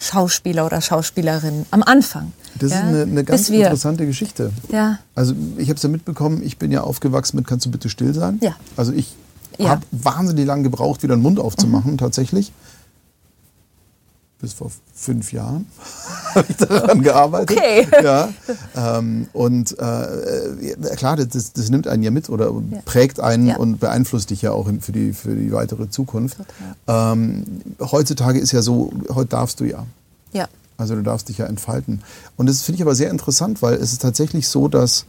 Schauspieler 0.00 0.66
oder 0.66 0.80
Schauspielerin 0.80 1.64
am 1.70 1.84
Anfang. 1.84 2.32
Das 2.56 2.72
ja? 2.72 2.78
ist 2.78 2.82
eine, 2.82 3.02
eine 3.02 3.22
ganz 3.22 3.48
interessante 3.48 4.04
Geschichte. 4.04 4.50
Ja. 4.72 4.98
Also 5.14 5.34
ich 5.58 5.68
habe 5.68 5.76
es 5.76 5.82
ja 5.84 5.88
mitbekommen, 5.88 6.42
ich 6.42 6.58
bin 6.58 6.72
ja 6.72 6.80
aufgewachsen 6.80 7.36
mit 7.36 7.46
Kannst 7.46 7.66
du 7.66 7.70
bitte 7.70 7.88
still 7.88 8.12
sein? 8.14 8.40
Ja. 8.42 8.56
Also 8.76 8.92
ich 8.92 9.14
ja. 9.58 9.68
habe 9.68 9.82
wahnsinnig 9.92 10.44
lange 10.44 10.64
gebraucht, 10.64 11.04
wieder 11.04 11.14
den 11.14 11.22
Mund 11.22 11.38
aufzumachen, 11.38 11.92
mhm. 11.92 11.98
tatsächlich 11.98 12.50
bis 14.40 14.52
vor 14.52 14.70
fünf 14.94 15.32
Jahren 15.32 15.66
habe 16.34 16.46
ich 16.48 16.56
daran 16.56 17.02
gearbeitet. 17.02 17.58
Okay. 17.58 17.86
Ja, 18.02 18.28
ähm, 18.76 19.28
und 19.32 19.76
äh, 19.78 20.76
klar, 20.96 21.16
das, 21.16 21.52
das 21.52 21.70
nimmt 21.70 21.88
einen 21.88 22.02
ja 22.02 22.10
mit 22.10 22.30
oder 22.30 22.52
ja. 22.70 22.80
prägt 22.84 23.20
einen 23.20 23.48
ja. 23.48 23.56
und 23.56 23.80
beeinflusst 23.80 24.30
dich 24.30 24.42
ja 24.42 24.52
auch 24.52 24.68
für, 24.80 24.92
die, 24.92 25.12
für 25.12 25.34
die 25.34 25.52
weitere 25.52 25.90
Zukunft. 25.90 26.38
Ähm, 26.86 27.44
heutzutage 27.80 28.38
ist 28.38 28.52
ja 28.52 28.62
so, 28.62 28.92
heute 29.12 29.30
darfst 29.30 29.60
du 29.60 29.64
ja. 29.64 29.84
Ja. 30.32 30.48
Also 30.76 30.94
du 30.94 31.02
darfst 31.02 31.28
dich 31.28 31.38
ja 31.38 31.46
entfalten. 31.46 32.02
Und 32.36 32.48
das 32.48 32.62
finde 32.62 32.76
ich 32.76 32.82
aber 32.82 32.94
sehr 32.94 33.10
interessant, 33.10 33.62
weil 33.62 33.74
es 33.74 33.92
ist 33.92 34.02
tatsächlich 34.02 34.48
so, 34.48 34.68
dass 34.68 35.06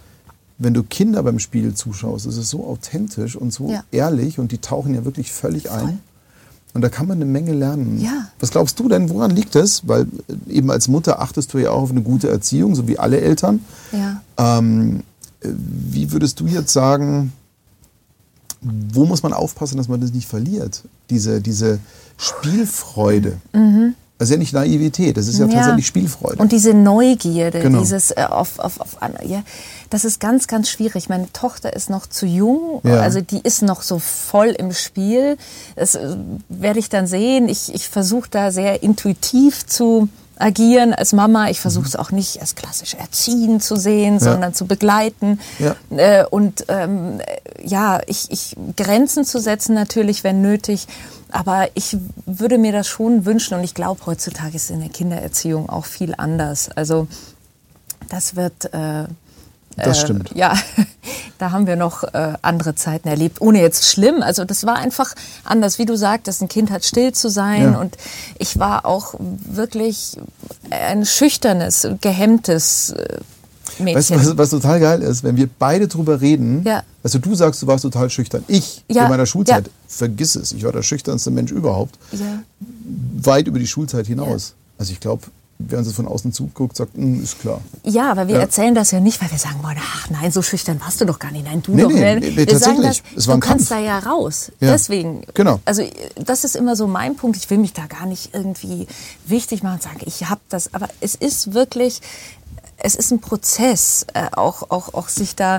wenn 0.58 0.74
du 0.74 0.84
Kinder 0.84 1.24
beim 1.24 1.40
Spiel 1.40 1.74
zuschaust, 1.74 2.26
ist 2.26 2.38
es 2.38 2.50
so 2.50 2.66
authentisch 2.66 3.36
und 3.36 3.54
so 3.54 3.70
ja. 3.70 3.84
ehrlich 3.92 4.40
und 4.40 4.52
die 4.52 4.58
tauchen 4.58 4.94
ja 4.94 5.06
wirklich 5.06 5.32
völlig 5.32 5.68
Voll. 5.68 5.80
ein. 5.80 6.02
Und 6.74 6.82
da 6.82 6.90
kann 6.90 7.08
man 7.08 7.18
eine 7.18 7.26
Menge 7.26 7.54
lernen. 7.54 8.00
Ja. 8.00 8.28
Was 8.40 8.52
glaubst 8.52 8.80
du 8.80 8.88
denn, 8.88 9.10
woran 9.10 9.32
liegt 9.32 9.56
das? 9.56 9.88
Weil 9.88 10.04
äh, 10.28 10.54
eben 10.54 10.70
als 10.70 10.88
Mutter 10.88 11.22
achtest 11.22 11.54
du 11.54 11.58
ja 11.58 11.72
auch 11.72 11.82
auf 11.82 11.92
eine 11.92 12.02
gute 12.02 12.30
Erziehung, 12.30 12.76
so 12.76 12.88
wie 12.88 13.00
alle 13.00 13.20
Eltern. 13.20 13.62
Ja. 13.92 14.22
Ähm, 14.38 15.04
wie 15.42 16.12
würdest 16.12 16.40
du 16.40 16.48
jetzt 16.48 16.72
sagen, 16.72 17.34
wo 18.62 19.06
muss 19.06 19.24
man 19.24 19.34
aufpassen, 19.34 19.78
dass 19.78 19.88
man 19.88 20.02
das 20.02 20.12
nicht 20.12 20.28
verliert? 20.28 20.84
Diese, 21.10 21.42
diese 21.42 21.80
Spielfreude. 22.18 23.38
Mhm. 23.54 23.96
Das 24.20 24.28
ist 24.28 24.34
ja 24.34 24.38
nicht 24.38 24.52
Naivität, 24.52 25.16
das 25.16 25.30
ist 25.30 25.40
ja, 25.40 25.46
ja. 25.46 25.54
tatsächlich 25.54 25.88
Spielfreude. 25.88 26.40
Und 26.40 26.52
diese 26.52 26.74
Neugierde, 26.74 27.62
genau. 27.62 27.80
dieses 27.80 28.12
äh, 28.12 28.26
auf, 28.30 28.60
auf, 28.60 28.82
auf 28.82 28.98
ja, 29.26 29.44
das 29.90 30.04
ist 30.04 30.20
ganz, 30.20 30.48
ganz 30.48 30.70
schwierig. 30.70 31.08
Meine 31.08 31.32
Tochter 31.32 31.72
ist 31.74 31.90
noch 31.90 32.06
zu 32.06 32.26
jung, 32.26 32.82
ja. 32.84 33.00
also 33.00 33.22
die 33.22 33.40
ist 33.40 33.62
noch 33.62 33.82
so 33.82 33.98
voll 33.98 34.50
im 34.50 34.74
Spiel. 34.74 35.38
Das 35.78 35.96
äh, 35.96 36.18
werde 36.50 36.80
ich 36.80 36.90
dann 36.90 37.08
sehen. 37.08 37.48
Ich, 37.48 37.74
ich 37.74 37.88
versuche 37.88 38.30
da 38.30 38.52
sehr 38.52 38.84
intuitiv 38.84 39.66
zu 39.66 40.10
agieren 40.40 40.94
als 40.94 41.14
Mama. 41.14 41.50
Ich 41.50 41.60
versuche 41.60 41.86
es 41.86 41.94
mhm. 41.94 42.00
auch 42.00 42.12
nicht 42.12 42.42
als 42.42 42.56
klassisch 42.56 42.96
erziehen 42.96 43.62
zu 43.62 43.76
sehen, 43.76 44.16
ja. 44.16 44.20
sondern 44.20 44.54
zu 44.54 44.66
begleiten. 44.66 45.40
Ja. 45.60 45.76
Äh, 45.96 46.26
und 46.26 46.66
ähm, 46.70 47.22
ja, 47.64 48.02
ich, 48.08 48.32
ich 48.32 48.56
Grenzen 48.76 49.26
zu 49.26 49.40
setzen 49.40 49.76
natürlich, 49.76 50.24
wenn 50.24 50.42
nötig. 50.42 50.88
Aber 51.32 51.68
ich 51.76 51.96
würde 52.26 52.58
mir 52.58 52.72
das 52.72 52.88
schon 52.88 53.26
wünschen 53.26 53.56
und 53.56 53.64
ich 53.64 53.76
glaube, 53.76 54.02
heutzutage 54.08 54.56
ist 54.56 54.72
in 54.72 54.80
der 54.80 54.90
Kindererziehung 54.90 55.70
auch 55.70 55.86
viel 55.86 56.16
anders. 56.18 56.70
Also 56.76 57.08
das 58.10 58.36
wird 58.36 58.74
äh, 58.74 59.06
das 59.76 59.98
äh, 59.98 60.02
stimmt. 60.02 60.32
Äh, 60.32 60.40
ja, 60.40 60.54
da 61.40 61.52
haben 61.52 61.66
wir 61.66 61.76
noch 61.76 62.04
äh, 62.04 62.34
andere 62.42 62.76
Zeiten 62.76 63.08
erlebt, 63.08 63.42
ohne 63.42 63.62
jetzt 63.62 63.86
schlimm. 63.86 64.22
Also 64.22 64.46
das 64.46 64.66
war 64.66 64.76
einfach 64.76 65.16
anders, 65.44 65.80
wie 65.80 65.86
du 65.86 65.98
sagtest, 65.98 66.42
ein 66.42 66.48
Kind 66.48 66.70
hat 66.70 66.86
still 66.86 67.14
zu 67.14 67.30
sein 67.30 67.74
ja. 67.74 67.80
und 67.80 67.98
ich 68.38 68.60
war 68.60 68.86
auch 68.86 69.16
wirklich 69.18 70.18
ein 70.70 71.06
schüchternes, 71.06 71.88
gehemmtes 72.02 72.94
Mädchen. 73.80 73.98
Weißt 73.98 74.10
du, 74.10 74.16
was, 74.16 74.38
was, 74.38 74.50
total 74.50 74.80
geil 74.80 75.02
ist, 75.02 75.24
wenn 75.24 75.38
wir 75.38 75.50
beide 75.60 75.88
drüber 75.88 76.22
reden, 76.22 76.64
ja. 76.66 76.84
also 77.04 77.20
du 77.20 77.34
sagst, 77.36 77.62
du 77.62 77.68
warst 77.68 77.84
total 77.84 78.10
schüchtern. 78.10 78.44
Ich 78.48 78.84
ja. 78.90 79.04
in 79.04 79.10
meiner 79.10 79.26
Schulzeit, 79.26 79.68
ja. 79.68 79.74
vergiss 79.88 80.36
es, 80.36 80.52
ich 80.52 80.64
war 80.64 80.72
der 80.72 80.84
schüchternste 80.84 81.32
Mensch 81.32 81.52
überhaupt. 81.52 81.98
Ja. 82.12 82.44
Weit 83.22 83.48
über 83.48 83.60
die 83.60 83.68
Schulzeit 83.68 84.08
hinaus. 84.08 84.54
Also 84.78 84.92
ich 84.92 85.00
glaube, 85.00 85.24
wer 85.60 85.78
uns 85.78 85.88
das 85.88 85.96
von 85.96 86.08
außen 86.08 86.32
zuguckt, 86.32 86.78
sagt, 86.78 86.96
hm, 86.96 87.22
ist 87.22 87.40
klar. 87.40 87.60
Ja, 87.84 88.10
aber 88.10 88.28
wir 88.28 88.36
ja. 88.36 88.42
erzählen 88.42 88.74
das 88.74 88.92
ja 88.92 89.02
nicht, 89.02 89.22
weil 89.22 89.30
wir 89.30 89.38
sagen 89.38 89.62
wollen, 89.62 89.78
ach 89.78 90.10
nein, 90.10 90.32
so 90.32 90.42
schüchtern 90.42 90.80
warst 90.80 91.02
du 91.02 91.06
doch 91.06 91.20
gar 91.20 91.32
nicht. 91.32 91.46
Nein, 91.46 91.62
du 91.62 91.74
nee, 91.74 91.84
doch 91.84 91.90
nee, 91.90 92.16
nicht. 92.16 92.38
Nee, 92.38 92.48
wir 92.48 92.58
sagen 92.58 92.82
das, 92.82 93.04
es 93.16 93.28
war 93.28 93.36
du 93.36 93.42
kannst 93.42 93.70
da 93.70 93.78
ja 93.78 94.00
raus. 94.00 94.52
Ja. 94.62 94.72
Deswegen. 94.72 95.24
Genau. 95.34 95.60
Also 95.66 95.84
das 96.16 96.46
ist 96.46 96.56
immer 96.56 96.78
so 96.78 96.88
mein 96.88 97.16
Punkt. 97.16 97.36
Ich 97.38 97.50
will 97.50 97.58
mich 97.58 97.74
da 97.74 97.86
gar 97.88 98.06
nicht 98.06 98.34
irgendwie 98.34 98.88
wichtig 99.26 99.62
machen 99.62 99.76
und 99.76 99.84
sagen, 99.84 100.00
ich 100.06 100.30
habe 100.30 100.42
das. 100.48 100.74
Aber 100.74 100.88
es 101.02 101.16
ist 101.16 101.54
wirklich, 101.54 102.02
es 102.78 102.96
ist 102.96 103.12
ein 103.12 103.20
Prozess, 103.20 104.06
äh, 104.14 104.28
auch, 104.32 104.72
auch, 104.72 104.94
auch 104.94 105.10
sich 105.10 105.36
da 105.36 105.58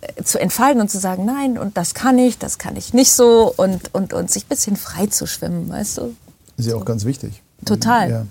äh, 0.00 0.22
zu 0.22 0.40
entfalten 0.40 0.80
und 0.80 0.90
zu 0.90 0.98
sagen, 0.98 1.26
nein, 1.26 1.58
und 1.58 1.76
das 1.76 1.92
kann 1.92 2.18
ich, 2.18 2.38
das 2.38 2.56
kann 2.56 2.76
ich 2.76 2.94
nicht 2.94 3.12
so 3.12 3.52
und, 3.54 3.94
und, 3.94 4.14
und 4.14 4.30
sich 4.30 4.46
ein 4.46 4.48
bisschen 4.48 4.76
frei 4.76 5.06
zu 5.06 5.26
schwimmen, 5.26 5.68
weißt 5.68 5.98
du? 5.98 6.16
Ist 6.56 6.66
ja 6.66 6.76
auch 6.76 6.84
ganz 6.86 7.04
wichtig. 7.04 7.42
Total. 7.66 8.10
Ja. 8.10 8.26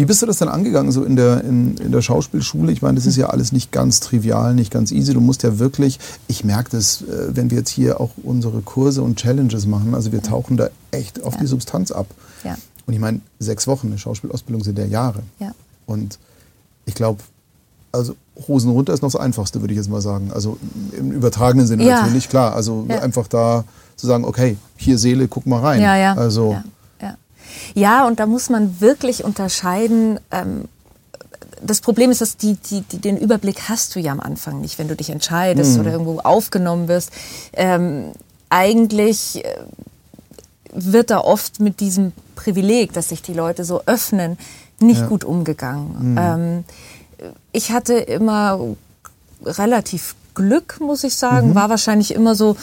Wie 0.00 0.06
bist 0.06 0.22
du 0.22 0.26
das 0.26 0.38
dann 0.38 0.48
angegangen, 0.48 0.92
so 0.92 1.04
in 1.04 1.14
der, 1.14 1.44
in, 1.44 1.76
in 1.76 1.92
der 1.92 2.00
Schauspielschule? 2.00 2.72
Ich 2.72 2.80
meine, 2.80 2.94
das 2.94 3.04
ist 3.04 3.16
ja 3.16 3.26
alles 3.26 3.52
nicht 3.52 3.70
ganz 3.70 4.00
trivial, 4.00 4.54
nicht 4.54 4.72
ganz 4.72 4.92
easy. 4.92 5.12
Du 5.12 5.20
musst 5.20 5.42
ja 5.42 5.58
wirklich, 5.58 5.98
ich 6.26 6.42
merke 6.42 6.70
das, 6.70 7.02
äh, 7.02 7.36
wenn 7.36 7.50
wir 7.50 7.58
jetzt 7.58 7.68
hier 7.68 8.00
auch 8.00 8.12
unsere 8.22 8.62
Kurse 8.62 9.02
und 9.02 9.16
Challenges 9.16 9.66
machen, 9.66 9.94
also 9.94 10.10
wir 10.10 10.22
tauchen 10.22 10.56
da 10.56 10.70
echt 10.90 11.22
auf 11.22 11.34
ja. 11.34 11.40
die 11.40 11.46
Substanz 11.46 11.90
ab. 11.90 12.06
Ja. 12.44 12.56
Und 12.86 12.94
ich 12.94 12.98
meine, 12.98 13.20
sechs 13.40 13.66
Wochen 13.66 13.88
eine 13.88 13.98
Schauspielausbildung 13.98 14.64
sind 14.64 14.78
ja 14.78 14.86
Jahre. 14.86 15.22
Ja. 15.38 15.52
Und 15.84 16.18
ich 16.86 16.94
glaube, 16.94 17.20
also 17.92 18.14
Hosen 18.48 18.70
runter 18.70 18.94
ist 18.94 19.02
noch 19.02 19.12
das 19.12 19.20
Einfachste, 19.20 19.60
würde 19.60 19.74
ich 19.74 19.78
jetzt 19.78 19.90
mal 19.90 20.00
sagen. 20.00 20.30
Also 20.32 20.56
im 20.96 21.12
übertragenen 21.12 21.66
Sinne 21.66 21.84
ja. 21.84 22.00
natürlich, 22.00 22.30
klar. 22.30 22.54
Also 22.54 22.86
einfach 22.88 23.28
da 23.28 23.64
zu 23.96 24.06
sagen, 24.06 24.24
okay, 24.24 24.56
hier 24.76 24.96
Seele, 24.96 25.28
guck 25.28 25.44
mal 25.44 25.60
rein. 25.60 25.82
Ja, 25.82 25.94
ja. 25.94 26.14
Also 26.14 26.56
ja. 27.74 28.06
Und 28.06 28.20
da 28.20 28.26
muss 28.26 28.50
man 28.50 28.80
wirklich 28.80 29.24
unterscheiden. 29.24 30.20
Ähm, 30.30 30.64
das 31.62 31.80
Problem 31.80 32.10
ist, 32.10 32.20
dass 32.20 32.36
die, 32.36 32.54
die, 32.54 32.82
die, 32.82 32.98
den 32.98 33.16
Überblick 33.16 33.68
hast 33.68 33.94
du 33.94 34.00
ja 34.00 34.12
am 34.12 34.20
Anfang 34.20 34.60
nicht, 34.60 34.78
wenn 34.78 34.88
du 34.88 34.96
dich 34.96 35.10
entscheidest 35.10 35.74
mhm. 35.74 35.80
oder 35.80 35.92
irgendwo 35.92 36.18
aufgenommen 36.20 36.88
wirst. 36.88 37.10
Ähm, 37.52 38.12
eigentlich 38.48 39.44
äh, 39.44 39.58
wird 40.72 41.10
da 41.10 41.18
oft 41.18 41.60
mit 41.60 41.80
diesem 41.80 42.12
Privileg, 42.34 42.92
dass 42.92 43.10
sich 43.10 43.22
die 43.22 43.34
Leute 43.34 43.64
so 43.64 43.82
öffnen, 43.86 44.38
nicht 44.80 45.00
ja. 45.02 45.06
gut 45.06 45.24
umgegangen. 45.24 46.12
Mhm. 46.12 46.18
Ähm, 46.18 46.64
ich 47.52 47.70
hatte 47.72 47.94
immer 47.94 48.58
relativ 49.44 50.14
Glück, 50.34 50.80
muss 50.80 51.04
ich 51.04 51.16
sagen, 51.16 51.50
mhm. 51.50 51.54
war 51.54 51.68
wahrscheinlich 51.68 52.14
immer 52.14 52.34
so, 52.34 52.56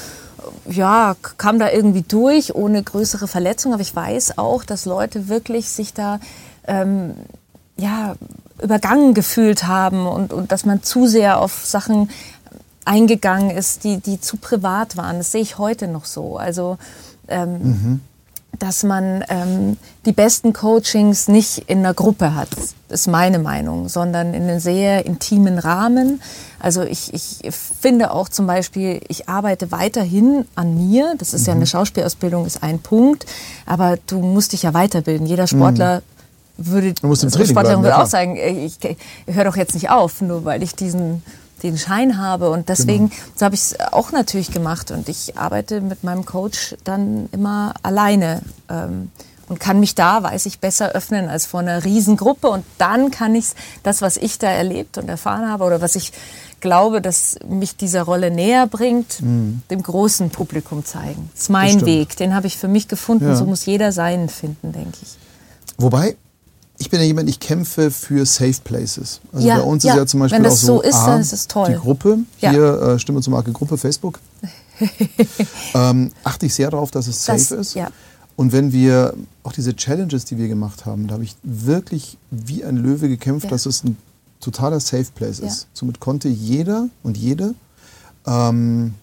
ja, 0.69 1.15
kam 1.37 1.59
da 1.59 1.69
irgendwie 1.71 2.03
durch 2.03 2.55
ohne 2.55 2.83
größere 2.83 3.27
Verletzung. 3.27 3.73
Aber 3.73 3.81
ich 3.81 3.95
weiß 3.95 4.37
auch, 4.37 4.63
dass 4.63 4.85
Leute 4.85 5.27
wirklich 5.27 5.69
sich 5.69 5.93
da 5.93 6.19
ähm, 6.67 7.13
ja, 7.77 8.15
übergangen 8.61 9.13
gefühlt 9.13 9.65
haben 9.65 10.07
und, 10.07 10.33
und 10.33 10.51
dass 10.51 10.65
man 10.65 10.83
zu 10.83 11.07
sehr 11.07 11.39
auf 11.39 11.65
Sachen 11.65 12.09
eingegangen 12.85 13.51
ist, 13.51 13.83
die, 13.83 13.97
die 13.97 14.19
zu 14.19 14.37
privat 14.37 14.97
waren. 14.97 15.17
Das 15.17 15.31
sehe 15.31 15.41
ich 15.41 15.57
heute 15.57 15.87
noch 15.87 16.05
so. 16.05 16.37
Also 16.37 16.77
ähm, 17.27 17.51
mhm 17.61 18.01
dass 18.59 18.83
man 18.83 19.23
ähm, 19.29 19.77
die 20.05 20.11
besten 20.11 20.53
Coachings 20.53 21.27
nicht 21.27 21.59
in 21.67 21.79
einer 21.79 21.93
Gruppe 21.93 22.35
hat, 22.35 22.49
ist 22.89 23.07
meine 23.07 23.39
Meinung, 23.39 23.89
sondern 23.89 24.33
in 24.33 24.43
einem 24.43 24.59
sehr 24.59 25.05
intimen 25.05 25.59
Rahmen. 25.59 26.21
Also 26.59 26.83
ich, 26.83 27.13
ich 27.13 27.39
finde 27.53 28.11
auch 28.11 28.29
zum 28.29 28.47
Beispiel, 28.47 29.01
ich 29.07 29.29
arbeite 29.29 29.71
weiterhin 29.71 30.45
an 30.55 30.75
mir. 30.75 31.15
Das 31.17 31.33
ist 31.33 31.41
mhm. 31.41 31.47
ja 31.47 31.53
eine 31.53 31.67
Schauspielausbildung, 31.67 32.45
ist 32.45 32.63
ein 32.63 32.79
Punkt. 32.79 33.25
Aber 33.65 33.97
du 34.07 34.19
musst 34.19 34.53
dich 34.53 34.63
ja 34.63 34.73
weiterbilden. 34.73 35.27
Jeder 35.27 35.47
Sportler 35.47 36.01
mhm. 36.57 36.67
würde, 36.67 36.93
du 36.93 37.07
musst 37.07 37.23
im 37.23 37.27
also 37.27 37.45
Sportlerin 37.45 37.83
würde 37.83 37.97
auch 37.97 38.07
sagen, 38.07 38.37
ich, 38.37 38.77
ich 38.83 39.35
höre 39.35 39.45
doch 39.45 39.57
jetzt 39.57 39.73
nicht 39.73 39.89
auf, 39.89 40.21
nur 40.21 40.45
weil 40.45 40.63
ich 40.63 40.75
diesen 40.75 41.21
den 41.63 41.77
Schein 41.77 42.17
habe. 42.17 42.49
Und 42.49 42.69
deswegen, 42.69 43.09
genau. 43.09 43.21
so 43.35 43.45
habe 43.45 43.55
ich 43.55 43.61
es 43.61 43.79
auch 43.91 44.11
natürlich 44.11 44.51
gemacht. 44.51 44.91
Und 44.91 45.09
ich 45.09 45.37
arbeite 45.37 45.81
mit 45.81 46.03
meinem 46.03 46.25
Coach 46.25 46.75
dann 46.83 47.29
immer 47.31 47.73
alleine. 47.83 48.41
Ähm, 48.69 49.11
und 49.49 49.59
kann 49.61 49.79
mich 49.79 49.95
da, 49.95 50.23
weiß 50.23 50.45
ich, 50.45 50.59
besser 50.59 50.91
öffnen 50.91 51.29
als 51.29 51.45
vor 51.45 51.61
einer 51.61 51.83
Riesengruppe. 51.85 52.49
Und 52.49 52.65
dann 52.77 53.11
kann 53.11 53.33
ich 53.33 53.45
das, 53.83 54.01
was 54.01 54.17
ich 54.17 54.39
da 54.39 54.49
erlebt 54.49 54.97
und 54.97 55.07
erfahren 55.07 55.49
habe 55.49 55.63
oder 55.63 55.81
was 55.81 55.95
ich 55.95 56.11
glaube, 56.59 57.01
dass 57.01 57.37
mich 57.47 57.75
dieser 57.75 58.03
Rolle 58.03 58.31
näher 58.31 58.67
bringt, 58.67 59.21
mhm. 59.21 59.61
dem 59.69 59.83
großen 59.83 60.31
Publikum 60.31 60.83
zeigen. 60.83 61.29
Das 61.33 61.43
ist 61.43 61.49
mein 61.49 61.85
Weg, 61.85 62.17
den 62.17 62.35
habe 62.35 62.47
ich 62.47 62.57
für 62.57 62.67
mich 62.67 62.87
gefunden. 62.87 63.27
Ja. 63.27 63.35
So 63.35 63.45
muss 63.45 63.65
jeder 63.65 63.91
seinen 63.91 64.27
finden, 64.29 64.73
denke 64.73 64.97
ich. 65.01 65.17
Wobei, 65.77 66.17
ich 66.79 66.89
bin 66.89 66.99
ja 66.99 67.05
jemand, 67.05 67.29
ich 67.29 67.39
kämpfe 67.39 67.91
für 67.91 68.25
Safe 68.25 68.55
Places. 68.63 69.19
Also 69.31 69.47
ja, 69.47 69.57
bei 69.57 69.63
uns 69.63 69.83
ja. 69.83 69.93
ist 69.93 69.97
ja 69.97 70.05
zum 70.05 70.19
Beispiel 70.19 70.37
Wenn 70.37 70.43
das 70.43 70.63
auch 70.63 70.67
so, 70.67 70.75
so 70.77 70.81
ist, 70.81 70.95
A, 70.95 71.07
dann 71.07 71.21
ist 71.21 71.33
es 71.33 71.47
toll. 71.47 71.69
die 71.69 71.75
Gruppe, 71.75 72.19
ja. 72.39 72.51
hier 72.51 72.81
äh, 72.81 72.99
Stimme 72.99 73.21
zur 73.21 73.33
Marke 73.33 73.51
Gruppe 73.51 73.77
Facebook, 73.77 74.19
ähm, 75.73 76.11
achte 76.23 76.45
ich 76.45 76.53
sehr 76.53 76.69
darauf, 76.69 76.91
dass 76.91 77.07
es 77.07 77.25
safe 77.25 77.39
das, 77.39 77.51
ist. 77.51 77.73
Ja. 77.73 77.89
Und 78.35 78.51
wenn 78.51 78.71
wir 78.71 79.15
auch 79.43 79.53
diese 79.53 79.75
Challenges, 79.75 80.25
die 80.25 80.37
wir 80.37 80.47
gemacht 80.47 80.85
haben, 80.85 81.07
da 81.07 81.15
habe 81.15 81.23
ich 81.23 81.35
wirklich 81.41 82.17
wie 82.29 82.63
ein 82.63 82.77
Löwe 82.77 83.09
gekämpft, 83.09 83.51
dass 83.51 83.65
es 83.65 83.83
ein 83.83 83.97
totaler 84.39 84.79
Safe 84.79 85.07
Place 85.15 85.39
ist. 85.39 85.67
Somit 85.73 85.99
konnte 85.99 86.27
jeder 86.29 86.87
und 87.01 87.17
jede 87.17 87.55
ähm, 88.27 88.93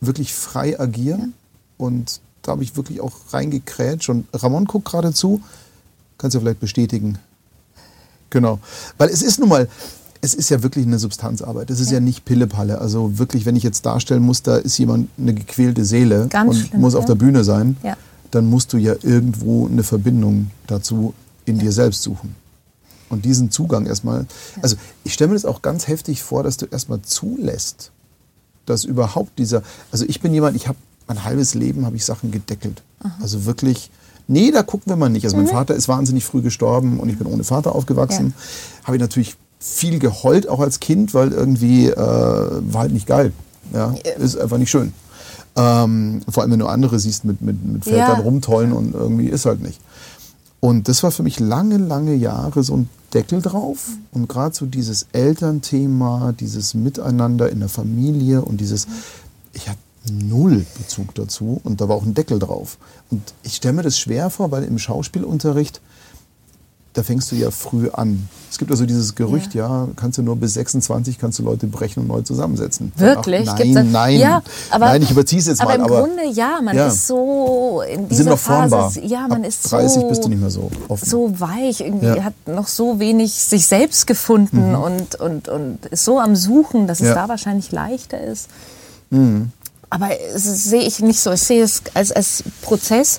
wirklich 0.00 0.32
frei 0.32 0.80
agieren. 0.80 1.34
Und 1.76 2.20
da 2.40 2.52
habe 2.52 2.62
ich 2.62 2.76
wirklich 2.76 3.02
auch 3.02 3.12
reingekrätscht. 3.30 4.08
Und 4.08 4.26
Ramon 4.32 4.64
guckt 4.64 4.86
gerade 4.86 5.12
zu. 5.12 5.42
Kannst 6.20 6.34
du 6.34 6.38
ja 6.38 6.42
vielleicht 6.42 6.60
bestätigen. 6.60 7.18
Genau. 8.28 8.58
Weil 8.98 9.08
es 9.08 9.22
ist 9.22 9.38
nun 9.40 9.48
mal, 9.48 9.68
es 10.20 10.34
ist 10.34 10.50
ja 10.50 10.62
wirklich 10.62 10.86
eine 10.86 10.98
Substanzarbeit. 10.98 11.70
Es 11.70 11.80
ist 11.80 11.88
ja, 11.88 11.94
ja 11.94 12.00
nicht 12.00 12.26
Pillepalle. 12.26 12.78
Also 12.78 13.18
wirklich, 13.18 13.46
wenn 13.46 13.56
ich 13.56 13.62
jetzt 13.62 13.86
darstellen 13.86 14.22
muss, 14.22 14.42
da 14.42 14.56
ist 14.56 14.76
jemand 14.76 15.08
eine 15.16 15.32
gequälte 15.32 15.86
Seele 15.86 16.26
Ganz 16.28 16.50
und 16.50 16.66
schlimm, 16.66 16.80
muss 16.82 16.94
auf 16.94 17.06
der 17.06 17.14
Bühne 17.14 17.42
sein, 17.42 17.78
ja. 17.82 17.96
dann 18.32 18.50
musst 18.50 18.74
du 18.74 18.76
ja 18.76 18.94
irgendwo 19.00 19.66
eine 19.66 19.82
Verbindung 19.82 20.50
dazu 20.66 21.14
in 21.46 21.58
dir 21.58 21.72
selbst 21.72 22.02
suchen. 22.02 22.34
Und 23.08 23.24
diesen 23.24 23.50
Zugang 23.50 23.86
erstmal, 23.86 24.26
also 24.60 24.76
ich 25.04 25.14
stelle 25.14 25.28
mir 25.28 25.34
das 25.36 25.46
auch 25.46 25.62
ganz 25.62 25.88
heftig 25.88 26.22
vor, 26.22 26.42
dass 26.42 26.58
du 26.58 26.66
erstmal 26.66 27.00
zulässt, 27.00 27.92
dass 28.66 28.84
überhaupt 28.84 29.38
dieser, 29.38 29.62
also 29.90 30.04
ich 30.06 30.20
bin 30.20 30.34
jemand, 30.34 30.54
ich 30.54 30.68
habe 30.68 30.76
mein 31.08 31.24
halbes 31.24 31.54
Leben 31.54 31.86
habe 31.86 31.96
ich 31.96 32.04
Sachen 32.04 32.30
gedeckelt. 32.30 32.82
Aha. 33.00 33.16
Also 33.20 33.46
wirklich, 33.46 33.90
nee, 34.30 34.50
da 34.50 34.62
gucken 34.62 34.90
wir 34.90 34.96
mal 34.96 35.08
nicht. 35.08 35.24
Also 35.24 35.36
mein 35.36 35.46
mhm. 35.46 35.50
Vater 35.50 35.74
ist 35.74 35.88
wahnsinnig 35.88 36.24
früh 36.24 36.40
gestorben 36.40 37.00
und 37.00 37.08
ich 37.08 37.18
bin 37.18 37.26
ohne 37.26 37.44
Vater 37.44 37.74
aufgewachsen. 37.74 38.34
Ja. 38.36 38.86
Habe 38.86 38.96
ich 38.96 39.00
natürlich 39.00 39.36
viel 39.58 39.98
geheult, 39.98 40.48
auch 40.48 40.60
als 40.60 40.80
Kind, 40.80 41.12
weil 41.12 41.32
irgendwie 41.32 41.88
äh, 41.88 41.96
war 41.96 42.80
halt 42.82 42.92
nicht 42.92 43.06
geil. 43.06 43.32
Ja, 43.74 43.94
ist 44.18 44.38
einfach 44.38 44.58
nicht 44.58 44.70
schön. 44.70 44.92
Ähm, 45.56 46.22
vor 46.28 46.42
allem, 46.42 46.52
wenn 46.52 46.58
du 46.58 46.66
andere 46.66 46.98
siehst 46.98 47.24
mit, 47.24 47.42
mit, 47.42 47.64
mit 47.64 47.84
Vätern 47.84 48.18
ja. 48.18 48.20
rumtollen 48.20 48.72
und 48.72 48.94
irgendwie 48.94 49.28
ist 49.28 49.46
halt 49.46 49.60
nicht. 49.60 49.80
Und 50.60 50.88
das 50.88 51.02
war 51.02 51.10
für 51.10 51.22
mich 51.22 51.40
lange, 51.40 51.78
lange 51.78 52.14
Jahre 52.14 52.62
so 52.62 52.76
ein 52.76 52.88
Deckel 53.12 53.42
drauf. 53.42 53.88
Und 54.12 54.28
gerade 54.28 54.54
so 54.54 54.66
dieses 54.66 55.06
Elternthema, 55.12 56.32
dieses 56.38 56.74
Miteinander 56.74 57.50
in 57.50 57.60
der 57.60 57.68
Familie 57.68 58.42
und 58.42 58.60
dieses, 58.60 58.86
ich 59.52 59.68
hatte 59.68 59.78
null 60.10 60.66
Bezug 60.78 61.14
dazu 61.14 61.60
und 61.64 61.80
da 61.80 61.88
war 61.88 61.96
auch 61.96 62.04
ein 62.04 62.14
Deckel 62.14 62.38
drauf. 62.38 62.78
Und 63.10 63.22
ich 63.42 63.56
stelle 63.56 63.74
mir 63.74 63.82
das 63.82 63.98
schwer 63.98 64.30
vor, 64.30 64.50
weil 64.50 64.64
im 64.64 64.78
Schauspielunterricht 64.78 65.80
da 66.92 67.04
fängst 67.04 67.30
du 67.30 67.36
ja 67.36 67.52
früh 67.52 67.88
an. 67.90 68.28
Es 68.50 68.58
gibt 68.58 68.70
also 68.72 68.84
dieses 68.84 69.14
Gerücht, 69.14 69.54
ja, 69.54 69.84
ja 69.84 69.88
kannst 69.94 70.18
du 70.18 70.22
nur 70.22 70.34
bis 70.34 70.54
26 70.54 71.18
kannst 71.18 71.38
du 71.38 71.44
Leute 71.44 71.68
brechen 71.68 72.00
und 72.00 72.08
neu 72.08 72.22
zusammensetzen. 72.22 72.92
Wirklich? 72.96 73.48
Ach, 73.48 73.58
nein, 73.58 73.92
nein, 73.92 74.18
ja, 74.18 74.42
aber, 74.70 74.86
nein, 74.86 75.02
ich 75.02 75.10
überziehe 75.10 75.38
es 75.38 75.46
jetzt 75.46 75.60
aber 75.60 75.78
mal. 75.78 75.84
aber 75.84 75.98
im 76.00 76.16
Grunde 76.16 76.32
ja, 76.32 76.60
man 76.60 76.76
ja. 76.76 76.88
ist 76.88 77.06
so 77.06 77.82
in 77.88 78.08
dieser 78.08 78.24
Sind 78.24 78.30
noch 78.30 78.38
Phase, 78.38 78.76
formbar. 78.76 79.04
ja, 79.04 79.28
man 79.28 79.42
Ab 79.42 79.48
ist 79.48 79.70
30 79.70 80.02
so, 80.02 80.08
bist 80.08 80.24
du 80.24 80.28
nicht 80.28 80.40
mehr 80.40 80.50
so 80.50 80.68
offen. 80.88 81.08
so 81.08 81.38
weich, 81.38 81.80
irgendwie 81.80 82.06
ja. 82.06 82.24
hat 82.24 82.34
noch 82.46 82.66
so 82.66 82.98
wenig 82.98 83.34
sich 83.34 83.66
selbst 83.66 84.08
gefunden 84.08 84.70
mhm. 84.70 84.74
und, 84.74 85.14
und, 85.14 85.48
und 85.48 85.86
ist 85.86 86.04
so 86.04 86.18
am 86.18 86.34
Suchen, 86.34 86.88
dass 86.88 87.00
es 87.00 87.14
da 87.14 87.28
wahrscheinlich 87.28 87.70
leichter 87.70 88.20
ist. 88.20 88.48
Mhm. 89.10 89.52
Aber 89.90 90.08
das 90.32 90.44
sehe 90.44 90.82
ich 90.82 91.00
nicht 91.00 91.20
so. 91.20 91.32
Ich 91.32 91.42
sehe 91.42 91.62
es 91.62 91.82
als, 91.94 92.12
als 92.12 92.44
Prozess 92.62 93.18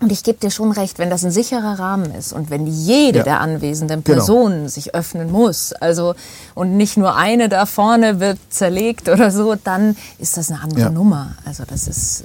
und 0.00 0.10
ich 0.10 0.22
gebe 0.22 0.38
dir 0.38 0.50
schon 0.50 0.72
recht, 0.72 0.98
wenn 0.98 1.10
das 1.10 1.24
ein 1.24 1.30
sicherer 1.30 1.78
Rahmen 1.78 2.12
ist 2.14 2.32
und 2.32 2.48
wenn 2.48 2.66
jede 2.66 3.18
ja. 3.18 3.24
der 3.24 3.40
anwesenden 3.40 4.02
genau. 4.02 4.16
Personen 4.16 4.56
genau. 4.56 4.68
sich 4.68 4.94
öffnen 4.94 5.30
muss, 5.30 5.74
also 5.74 6.14
und 6.54 6.76
nicht 6.76 6.96
nur 6.96 7.16
eine 7.16 7.50
da 7.50 7.66
vorne 7.66 8.18
wird 8.18 8.38
zerlegt 8.48 9.10
oder 9.10 9.30
so, 9.30 9.54
dann 9.62 9.96
ist 10.18 10.38
das 10.38 10.50
eine 10.50 10.62
andere 10.62 10.80
ja. 10.80 10.90
Nummer. 10.90 11.36
Also 11.44 11.64
das 11.66 11.86
ist 11.86 12.22
äh, 12.22 12.24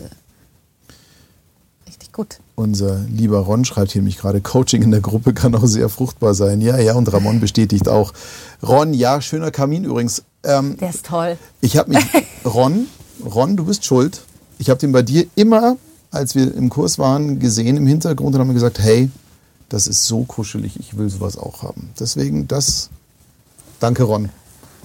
richtig 1.88 2.14
gut. 2.14 2.40
Unser 2.56 3.00
lieber 3.10 3.40
Ron 3.40 3.66
schreibt 3.66 3.92
hier 3.92 4.02
nämlich 4.02 4.20
gerade, 4.20 4.40
Coaching 4.40 4.82
in 4.82 4.92
der 4.92 5.02
Gruppe 5.02 5.34
kann 5.34 5.54
auch 5.54 5.68
sehr 5.68 5.90
fruchtbar 5.90 6.34
sein. 6.34 6.62
Ja, 6.62 6.78
ja, 6.78 6.94
und 6.94 7.12
Ramon 7.12 7.42
bestätigt 7.42 7.90
auch. 7.90 8.14
Ron, 8.64 8.94
ja, 8.94 9.20
schöner 9.20 9.52
Kamin 9.52 9.84
übrigens. 9.84 10.24
Ähm, 10.46 10.78
der 10.78 10.92
ist 10.92 11.06
toll. 11.06 11.38
Ich 11.60 11.76
habe 11.76 11.90
mich, 11.90 12.06
Ron, 12.46 12.88
Ron, 13.26 13.58
du 13.58 13.66
bist 13.66 13.86
schuld. 13.86 14.22
Ich 14.58 14.70
habe 14.70 14.80
den 14.80 14.92
bei 14.92 15.02
dir 15.02 15.26
immer 15.36 15.78
als 16.16 16.34
wir 16.34 16.56
im 16.56 16.70
Kurs 16.70 16.98
waren, 16.98 17.40
gesehen 17.40 17.78
im 17.78 17.86
Hintergrund 17.86 18.36
und 18.36 18.42
haben 18.42 18.54
gesagt, 18.54 18.80
hey, 18.80 19.10
das 19.70 19.88
ist 19.88 20.06
so 20.06 20.24
kuschelig, 20.24 20.80
ich 20.80 20.98
will 20.98 21.10
sowas 21.10 21.38
auch 21.38 21.62
haben. 21.62 21.90
Deswegen 22.00 22.48
das, 22.48 22.90
danke 23.80 24.04
Ron. 24.04 24.30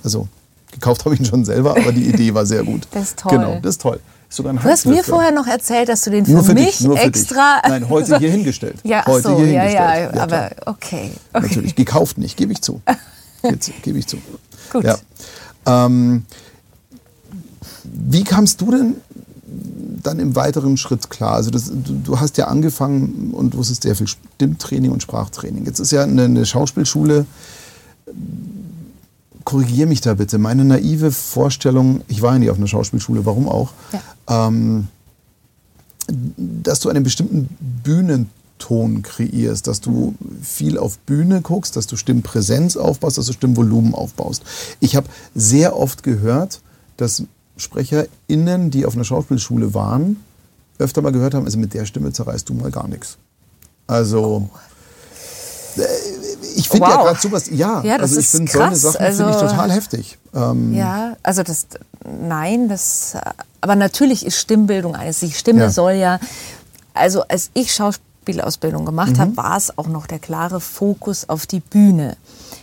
Also 0.03 0.27
gekauft 0.73 1.05
habe 1.05 1.15
ich 1.15 1.21
ihn 1.21 1.27
schon 1.27 1.45
selber, 1.45 1.77
aber 1.77 1.93
die 1.93 2.09
Idee 2.09 2.35
war 2.35 2.45
sehr 2.47 2.65
gut. 2.65 2.87
Das 2.93 3.11
ist 3.11 3.19
toll. 3.21 3.33
Genau, 3.33 3.61
das 3.61 3.77
ist 3.77 3.83
toll. 3.83 4.01
du 4.37 4.63
hast 4.65 4.87
mir 4.87 5.05
vorher 5.05 5.31
noch 5.31 5.47
erzählt, 5.47 5.89
dass 5.89 6.03
du 6.03 6.11
den 6.11 6.27
für, 6.27 6.43
für 6.43 6.55
mich 6.55 6.79
dich, 6.79 6.97
extra. 6.97 7.63
Nein, 7.69 7.89
heute 7.89 8.19
hier 8.19 8.31
hingestellt. 8.31 8.79
Ja, 8.85 9.07
heute 9.07 9.29
so, 9.29 9.37
hier 9.37 9.53
ja, 9.53 9.63
hingestellt. 9.63 10.15
ja, 10.17 10.23
aber 10.23 10.51
okay, 10.67 11.13
okay. 11.33 11.47
Natürlich, 11.47 11.77
gekauft 11.77 12.19
nicht, 12.19 12.37
gebe 12.37 12.53
ich 12.53 12.61
zu. 12.61 12.81
Gebe 13.83 13.99
ich 13.99 14.07
zu. 14.07 14.19
Gut. 14.73 14.85
Ja. 14.85 14.97
Ähm, 15.67 16.25
wie 17.85 18.25
kamst 18.25 18.61
du 18.61 18.71
denn 18.71 18.97
dann 20.03 20.19
im 20.19 20.37
weiteren 20.37 20.77
Schritt 20.77 21.11
klar? 21.11 21.35
Also 21.35 21.51
das, 21.51 21.67
du, 21.67 22.01
du, 22.05 22.21
hast 22.21 22.39
ja 22.39 22.47
angefangen 22.47 23.33
und 23.33 23.57
wusstest 23.57 23.83
sehr 23.83 23.97
viel 23.97 24.09
Stimmtraining 24.09 24.91
und 24.91 25.03
Sprachtraining. 25.03 25.67
Jetzt 25.67 25.81
ist 25.81 25.93
ja 25.93 26.03
eine, 26.03 26.25
eine 26.25 26.47
Schauspielschule, 26.47 27.27
korrigiere 29.45 29.89
mich 29.89 30.01
da 30.01 30.15
bitte, 30.15 30.39
meine 30.39 30.65
naive 30.65 31.11
Vorstellung, 31.11 32.03
ich 32.09 32.23
war 32.23 32.35
ja 32.35 32.39
nie 32.39 32.51
auf 32.51 32.57
einer 32.57 32.67
Schauspielschule, 32.67 33.27
warum 33.27 33.49
auch, 33.49 33.73
ja. 33.93 34.47
ähm, 34.47 34.89
dass 36.37 36.81
du 36.81 36.89
einen 36.89 37.05
bestimmten 37.05 37.49
Bühnenton 37.83 39.03
kreierst, 39.03 39.67
dass 39.67 39.81
du 39.81 40.15
viel 40.43 40.79
auf 40.79 40.99
Bühne 40.99 41.41
guckst, 41.41 41.77
dass 41.77 41.87
du 41.87 41.97
Stimmpräsenz 41.97 42.77
aufbaust, 42.77 43.19
dass 43.19 43.27
du 43.27 43.33
Stimmvolumen 43.33 43.95
aufbaust. 43.95 44.43
Ich 44.81 44.97
habe 44.97 45.09
sehr 45.35 45.77
oft 45.77 46.03
gehört, 46.03 46.61
dass 46.97 47.25
SprecherInnen, 47.61 48.71
die 48.71 48.87
auf 48.87 48.95
einer 48.95 49.05
Schauspielschule 49.05 49.75
waren, 49.75 50.17
öfter 50.79 51.03
mal 51.03 51.13
gehört 51.13 51.35
haben, 51.35 51.45
also 51.45 51.59
mit 51.59 51.75
der 51.75 51.87
Stimme 51.87 52.13
zerreißt 52.13 52.49
du 52.49 52.55
mal 52.55 52.71
gar 52.71 52.89
nichts. 52.89 53.19
Also, 53.87 54.49
oh. 54.49 55.83
ich 56.57 56.69
finde 56.69 56.87
wow. 56.87 56.95
ja 56.95 57.03
gerade 57.03 57.21
sowas, 57.21 57.51
ja, 57.51 57.83
ja 57.83 57.97
also 57.97 58.19
ich 58.19 58.29
finde 58.29 58.51
so 58.51 58.61
eine 58.61 58.77
Sachen 58.77 59.05
also, 59.05 59.25
finde 59.25 59.37
ich 59.37 59.51
total 59.51 59.73
heftig. 59.73 60.19
Ähm, 60.35 60.75
ja, 60.75 61.17
also 61.23 61.43
das, 61.43 61.67
nein, 62.05 62.69
das, 62.69 63.17
aber 63.61 63.77
natürlich 63.77 64.25
ist 64.25 64.37
Stimmbildung 64.37 64.95
eines, 64.95 65.21
die 65.21 65.33
Stimme 65.33 65.61
ja. 65.63 65.71
soll 65.71 65.93
ja, 65.93 66.19
also 66.95 67.23
als 67.23 67.51
ich 67.55 67.75
Schauspielausbildung 68.21 68.85
gemacht 68.85 69.13
mhm. 69.13 69.19
habe, 69.19 69.37
war 69.37 69.57
es 69.57 69.77
auch 69.77 69.87
noch 69.87 70.07
der 70.07 70.19
klare 70.19 70.61
Fokus 70.61 71.29
auf 71.29 71.47
die 71.47 71.61
Bühne. 71.61 72.17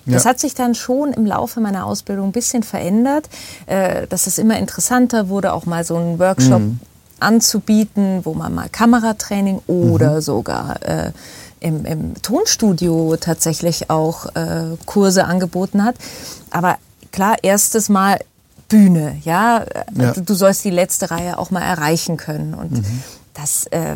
Das 0.05 0.23
ja. 0.23 0.29
hat 0.29 0.39
sich 0.39 0.53
dann 0.53 0.75
schon 0.75 1.11
im 1.13 1.25
Laufe 1.25 1.59
meiner 1.59 1.85
Ausbildung 1.85 2.29
ein 2.29 2.31
bisschen 2.31 2.63
verändert, 2.63 3.29
äh, 3.65 4.07
dass 4.07 4.27
es 4.27 4.37
immer 4.37 4.57
interessanter 4.57 5.27
wurde, 5.27 5.53
auch 5.53 5.65
mal 5.65 5.83
so 5.83 5.97
einen 5.97 6.19
Workshop 6.19 6.61
mhm. 6.61 6.79
anzubieten, 7.19 8.21
wo 8.23 8.33
man 8.33 8.55
mal 8.55 8.69
Kameratraining 8.69 9.61
oder 9.67 10.15
mhm. 10.15 10.21
sogar 10.21 10.81
äh, 10.83 11.11
im, 11.59 11.85
im, 11.85 12.21
Tonstudio 12.21 13.17
tatsächlich 13.19 13.89
auch 13.89 14.27
äh, 14.35 14.77
Kurse 14.85 15.25
angeboten 15.25 15.83
hat. 15.83 15.95
Aber 16.51 16.77
klar, 17.11 17.35
erstes 17.41 17.89
Mal 17.89 18.19
Bühne, 18.69 19.17
ja? 19.23 19.65
ja. 19.95 20.11
Du, 20.13 20.21
du, 20.21 20.33
sollst 20.35 20.63
die 20.63 20.69
letzte 20.69 21.09
Reihe 21.11 21.37
auch 21.37 21.51
mal 21.51 21.61
erreichen 21.61 22.17
können. 22.17 22.53
Und 22.53 22.71
mhm. 22.73 23.03
das 23.33 23.65
äh, 23.67 23.95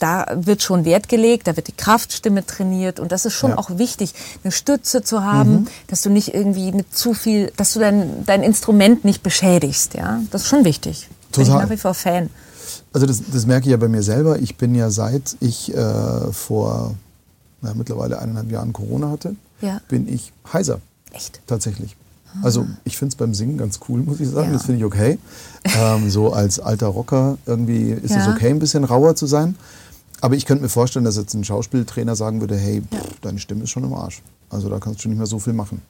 da 0.00 0.26
wird 0.34 0.62
schon 0.62 0.84
Wert 0.84 1.08
gelegt, 1.08 1.46
da 1.46 1.56
wird 1.56 1.68
die 1.68 1.72
Kraftstimme 1.72 2.44
trainiert 2.44 2.98
und 2.98 3.12
das 3.12 3.26
ist 3.26 3.34
schon 3.34 3.50
ja. 3.50 3.58
auch 3.58 3.78
wichtig, 3.78 4.14
eine 4.42 4.50
Stütze 4.50 5.02
zu 5.02 5.22
haben, 5.22 5.52
mhm. 5.52 5.66
dass 5.86 6.02
du 6.02 6.10
nicht 6.10 6.34
irgendwie 6.34 6.72
mit 6.72 6.96
zu 6.96 7.14
viel, 7.14 7.52
dass 7.56 7.72
du 7.74 7.80
dein, 7.80 8.24
dein 8.26 8.42
Instrument 8.42 9.04
nicht 9.04 9.22
beschädigst, 9.22 9.94
ja, 9.94 10.20
das 10.30 10.42
ist 10.42 10.48
schon 10.48 10.64
wichtig. 10.64 11.08
Total. 11.30 11.44
Bin 11.44 11.54
ich 11.54 11.62
nach 11.62 11.70
wie 11.70 11.76
vor 11.76 11.94
Fan. 11.94 12.30
Also 12.92 13.06
das, 13.06 13.22
das 13.32 13.46
merke 13.46 13.66
ich 13.66 13.70
ja 13.70 13.76
bei 13.76 13.88
mir 13.88 14.02
selber. 14.02 14.38
Ich 14.40 14.56
bin 14.56 14.74
ja 14.74 14.90
seit 14.90 15.36
ich 15.40 15.72
äh, 15.74 16.32
vor 16.32 16.94
na, 17.62 17.74
mittlerweile 17.74 18.18
eineinhalb 18.18 18.50
Jahren 18.50 18.72
Corona 18.72 19.10
hatte, 19.10 19.36
ja. 19.60 19.80
bin 19.88 20.12
ich 20.12 20.32
heiser. 20.52 20.80
Echt? 21.12 21.40
Tatsächlich. 21.46 21.96
Also 22.42 22.66
ich 22.84 22.96
finde 22.96 23.12
es 23.12 23.16
beim 23.16 23.34
Singen 23.34 23.58
ganz 23.58 23.80
cool, 23.88 24.00
muss 24.00 24.20
ich 24.20 24.28
sagen. 24.28 24.48
Ja. 24.48 24.52
Das 24.52 24.64
finde 24.64 24.78
ich 24.78 24.84
okay. 24.84 25.18
Ähm, 25.64 26.10
so 26.10 26.32
als 26.32 26.60
alter 26.60 26.86
Rocker 26.86 27.38
irgendwie 27.44 27.90
ist 27.90 28.12
es 28.12 28.26
ja. 28.26 28.32
okay, 28.32 28.50
ein 28.50 28.60
bisschen 28.60 28.84
rauer 28.84 29.16
zu 29.16 29.26
sein. 29.26 29.56
Aber 30.20 30.34
ich 30.34 30.46
könnte 30.46 30.62
mir 30.62 30.68
vorstellen, 30.68 31.04
dass 31.04 31.16
jetzt 31.16 31.34
ein 31.34 31.44
Schauspieltrainer 31.44 32.16
sagen 32.16 32.40
würde, 32.40 32.56
hey, 32.56 32.82
pff, 32.82 33.20
deine 33.20 33.38
Stimme 33.38 33.64
ist 33.64 33.70
schon 33.70 33.84
im 33.84 33.94
Arsch. 33.94 34.22
Also 34.50 34.68
da 34.68 34.78
kannst 34.78 35.04
du 35.04 35.08
nicht 35.08 35.18
mehr 35.18 35.26
so 35.26 35.38
viel 35.38 35.52
machen. 35.52 35.80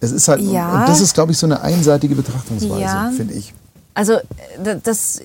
Es 0.00 0.12
ist 0.12 0.28
halt, 0.28 0.40
ja. 0.42 0.80
und 0.80 0.88
das 0.88 1.00
ist, 1.00 1.14
glaube 1.14 1.32
ich, 1.32 1.38
so 1.38 1.46
eine 1.46 1.60
einseitige 1.60 2.14
Betrachtungsweise, 2.14 2.80
ja. 2.80 3.12
finde 3.16 3.34
ich. 3.34 3.54
Also 3.94 4.18
das 4.84 5.22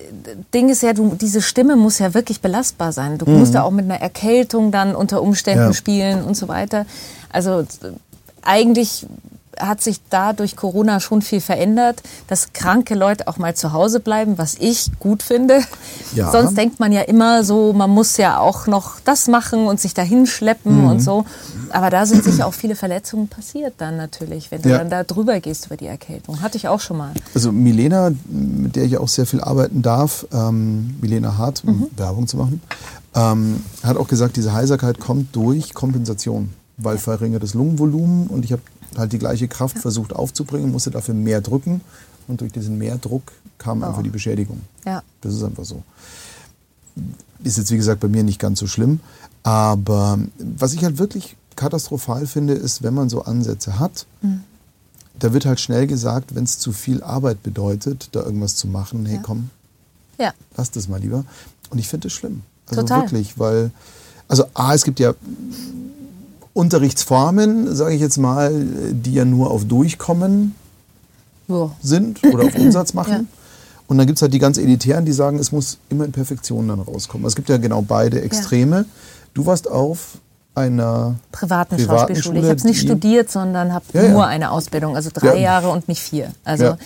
Ding 0.54 0.70
ist 0.70 0.82
ja, 0.82 0.94
du, 0.94 1.14
diese 1.14 1.42
Stimme 1.42 1.76
muss 1.76 1.98
ja 1.98 2.14
wirklich 2.14 2.40
belastbar 2.40 2.92
sein. 2.92 3.18
Du 3.18 3.28
mhm. 3.28 3.40
musst 3.40 3.52
ja 3.52 3.64
auch 3.64 3.70
mit 3.70 3.84
einer 3.84 4.00
Erkältung 4.00 4.70
dann 4.70 4.94
unter 4.94 5.20
Umständen 5.20 5.64
ja. 5.64 5.72
spielen 5.74 6.24
und 6.24 6.38
so 6.38 6.48
weiter. 6.48 6.86
Also 7.30 7.66
eigentlich 8.40 9.06
hat 9.58 9.82
sich 9.82 10.00
da 10.10 10.32
durch 10.32 10.56
Corona 10.56 11.00
schon 11.00 11.22
viel 11.22 11.40
verändert, 11.40 12.02
dass 12.26 12.52
kranke 12.52 12.94
Leute 12.94 13.28
auch 13.28 13.38
mal 13.38 13.54
zu 13.54 13.72
Hause 13.72 14.00
bleiben, 14.00 14.38
was 14.38 14.56
ich 14.58 14.90
gut 14.98 15.22
finde. 15.22 15.60
Ja. 16.14 16.30
Sonst 16.30 16.56
denkt 16.56 16.80
man 16.80 16.92
ja 16.92 17.02
immer 17.02 17.44
so, 17.44 17.72
man 17.72 17.90
muss 17.90 18.16
ja 18.16 18.38
auch 18.38 18.66
noch 18.66 19.00
das 19.00 19.28
machen 19.28 19.66
und 19.66 19.80
sich 19.80 19.94
dahin 19.94 20.26
schleppen 20.26 20.82
mhm. 20.82 20.90
und 20.90 21.00
so. 21.00 21.24
Aber 21.70 21.90
da 21.90 22.06
sind 22.06 22.24
sicher 22.24 22.46
auch 22.46 22.54
viele 22.54 22.76
Verletzungen 22.76 23.28
passiert 23.28 23.74
dann 23.78 23.96
natürlich, 23.96 24.50
wenn 24.50 24.62
du 24.62 24.70
ja. 24.70 24.78
dann 24.78 24.90
da 24.90 25.04
drüber 25.04 25.40
gehst 25.40 25.66
über 25.66 25.76
die 25.76 25.86
Erkältung. 25.86 26.40
Hatte 26.40 26.56
ich 26.56 26.68
auch 26.68 26.80
schon 26.80 26.98
mal. 26.98 27.12
Also 27.34 27.52
Milena, 27.52 28.12
mit 28.28 28.76
der 28.76 28.84
ich 28.84 28.98
auch 28.98 29.08
sehr 29.08 29.26
viel 29.26 29.40
arbeiten 29.40 29.82
darf, 29.82 30.26
ähm, 30.32 30.96
Milena 31.00 31.36
Hart, 31.38 31.62
um 31.66 31.80
mhm. 31.80 31.86
Werbung 31.96 32.26
zu 32.26 32.36
machen, 32.36 32.60
ähm, 33.14 33.62
hat 33.82 33.96
auch 33.96 34.08
gesagt, 34.08 34.36
diese 34.36 34.52
Heiserkeit 34.52 34.98
kommt 35.00 35.34
durch 35.36 35.74
Kompensation, 35.74 36.50
weil 36.76 36.98
verringertes 36.98 37.54
Lungenvolumen 37.54 38.26
und 38.28 38.44
ich 38.44 38.52
habe 38.52 38.62
halt 38.96 39.12
die 39.12 39.18
gleiche 39.18 39.48
Kraft 39.48 39.78
versucht 39.78 40.12
aufzubringen, 40.14 40.70
musste 40.70 40.90
dafür 40.90 41.14
mehr 41.14 41.40
drücken 41.40 41.80
und 42.28 42.40
durch 42.40 42.52
diesen 42.52 42.78
Mehrdruck 42.78 43.32
kam 43.58 43.82
oh. 43.82 43.86
einfach 43.86 44.02
die 44.02 44.10
Beschädigung. 44.10 44.60
Ja. 44.84 45.02
Das 45.20 45.34
ist 45.34 45.42
einfach 45.42 45.64
so. 45.64 45.82
ist 47.42 47.58
jetzt 47.58 47.70
wie 47.70 47.76
gesagt 47.76 48.00
bei 48.00 48.08
mir 48.08 48.22
nicht 48.22 48.38
ganz 48.38 48.60
so 48.60 48.66
schlimm. 48.66 49.00
Aber 49.42 50.18
was 50.38 50.72
ich 50.72 50.84
halt 50.84 50.98
wirklich 50.98 51.36
katastrophal 51.56 52.26
finde, 52.26 52.54
ist, 52.54 52.82
wenn 52.82 52.94
man 52.94 53.08
so 53.08 53.22
Ansätze 53.22 53.78
hat, 53.78 54.06
mhm. 54.20 54.42
da 55.18 55.32
wird 55.32 55.46
halt 55.46 55.60
schnell 55.60 55.86
gesagt, 55.86 56.34
wenn 56.34 56.44
es 56.44 56.58
zu 56.58 56.72
viel 56.72 57.02
Arbeit 57.02 57.42
bedeutet, 57.42 58.08
da 58.12 58.22
irgendwas 58.22 58.56
zu 58.56 58.68
machen, 58.68 59.06
hey 59.06 59.16
ja. 59.16 59.22
komm, 59.22 59.50
ja. 60.18 60.32
lass 60.56 60.70
das 60.70 60.88
mal 60.88 61.00
lieber. 61.00 61.24
Und 61.70 61.78
ich 61.78 61.88
finde 61.88 62.08
es 62.08 62.14
schlimm. 62.14 62.42
Also 62.66 62.82
Total. 62.82 63.02
wirklich, 63.02 63.38
weil, 63.38 63.70
also 64.28 64.44
A, 64.54 64.74
es 64.74 64.84
gibt 64.84 65.00
ja 65.00 65.14
Unterrichtsformen, 66.54 67.74
sage 67.74 67.94
ich 67.94 68.00
jetzt 68.00 68.18
mal, 68.18 68.52
die 68.92 69.14
ja 69.14 69.24
nur 69.24 69.50
auf 69.50 69.64
Durchkommen 69.64 70.54
ja. 71.48 71.70
sind 71.82 72.22
oder 72.24 72.44
auf 72.44 72.54
Umsatz 72.54 72.94
machen. 72.94 73.12
Ja. 73.12 73.38
Und 73.86 73.98
dann 73.98 74.06
gibt 74.06 74.18
es 74.18 74.22
halt 74.22 74.32
die 74.32 74.38
ganz 74.38 74.58
Elitären, 74.58 75.04
die 75.04 75.12
sagen, 75.12 75.38
es 75.38 75.52
muss 75.52 75.78
immer 75.88 76.04
in 76.04 76.12
Perfektion 76.12 76.68
dann 76.68 76.80
rauskommen. 76.80 77.26
Es 77.26 77.36
gibt 77.36 77.48
ja 77.48 77.56
genau 77.56 77.82
beide 77.82 78.22
Extreme. 78.22 78.76
Ja. 78.76 78.84
Du 79.34 79.46
warst 79.46 79.68
auf 79.70 80.18
einer 80.54 81.16
privaten, 81.30 81.76
privaten 81.76 81.78
Schauspielschule. 81.78 82.40
Ich 82.40 82.44
habe 82.44 82.56
es 82.56 82.64
nicht 82.64 82.80
studiert, 82.80 83.30
sondern 83.30 83.72
habe 83.72 83.84
ja, 83.94 84.08
nur 84.08 84.26
eine 84.26 84.50
Ausbildung, 84.50 84.96
also 84.96 85.10
drei 85.12 85.38
Jahre 85.38 85.70
und 85.70 85.88
nicht 85.88 86.00
vier. 86.00 86.30
Also 86.44 86.76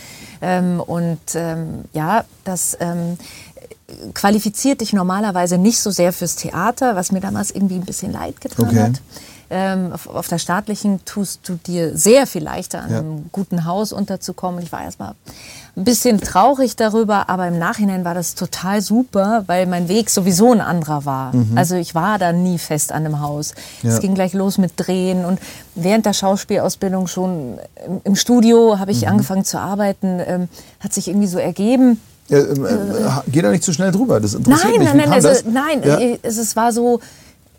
ähm, 0.40 0.81
und 0.81 1.18
ähm, 1.35 1.85
ja, 1.92 2.24
das 2.44 2.76
ähm, 2.81 3.18
qualifiziert 4.14 4.81
dich 4.81 4.92
normalerweise 4.92 5.59
nicht 5.59 5.79
so 5.79 5.90
sehr 5.90 6.12
fürs 6.12 6.37
Theater, 6.37 6.96
was 6.96 7.12
mir 7.12 7.20
damals 7.20 7.50
irgendwie 7.50 7.76
ein 7.76 7.85
bisschen 7.85 8.12
leid 8.12 8.40
getan 8.40 8.68
okay. 8.68 8.81
hat. 8.81 9.00
Ähm, 9.48 9.92
auf, 9.92 10.09
auf, 10.09 10.28
der 10.28 10.38
staatlichen 10.38 11.04
tust 11.04 11.48
du 11.48 11.54
dir 11.54 11.96
sehr 11.96 12.26
viel 12.26 12.42
leichter, 12.42 12.82
an 12.82 12.90
ja. 12.90 12.98
einem 12.98 13.26
guten 13.30 13.64
Haus 13.64 13.92
unterzukommen. 13.92 14.62
Ich 14.62 14.72
war 14.72 14.82
erstmal 14.82 15.14
ein 15.76 15.85
bisschen 15.85 16.20
traurig 16.20 16.74
darüber, 16.74 17.28
aber 17.28 17.46
im 17.46 17.59
Nachhinein 17.59 18.04
war 18.04 18.14
das 18.14 18.35
total 18.35 18.80
super, 18.80 19.44
weil 19.46 19.66
mein 19.66 19.88
Weg 19.88 20.11
sowieso 20.11 20.52
ein 20.52 20.61
anderer 20.61 21.04
war. 21.04 21.35
Mhm. 21.35 21.56
Also 21.56 21.76
ich 21.76 21.94
war 21.94 22.18
da 22.18 22.32
nie 22.32 22.59
fest 22.59 22.92
an 22.92 23.04
einem 23.04 23.20
Haus. 23.20 23.54
Ja. 23.82 23.90
Es 23.90 24.00
ging 24.00 24.14
gleich 24.14 24.32
los 24.32 24.59
mit 24.59 24.72
Drehen 24.76 25.24
und 25.24 25.38
während 25.74 26.06
der 26.06 26.12
Schauspielausbildung 26.12 27.06
schon 27.06 27.59
im, 27.87 28.00
im 28.02 28.16
Studio 28.16 28.78
habe 28.78 28.90
ich 28.90 29.02
mhm. 29.02 29.09
angefangen 29.09 29.44
zu 29.44 29.59
arbeiten, 29.61 30.20
ähm, 30.26 30.48
hat 30.80 30.92
sich 30.92 31.09
irgendwie 31.09 31.28
so 31.28 31.38
ergeben. 31.38 32.00
Ja, 32.28 32.38
ähm, 32.38 32.64
äh, 32.64 32.70
geh 33.28 33.42
da 33.42 33.50
nicht 33.50 33.62
zu 33.62 33.72
schnell 33.72 33.92
drüber. 33.92 34.18
Das 34.18 34.35
interessiert 34.35 34.72
nein, 34.72 34.80
mich. 34.80 34.88
Nein, 34.88 35.11
nein, 35.11 35.12
also, 35.12 35.48
nein. 35.48 35.82
Ja? 35.85 36.00
Es, 36.22 36.38
es 36.38 36.56
war 36.56 36.72
so, 36.72 37.00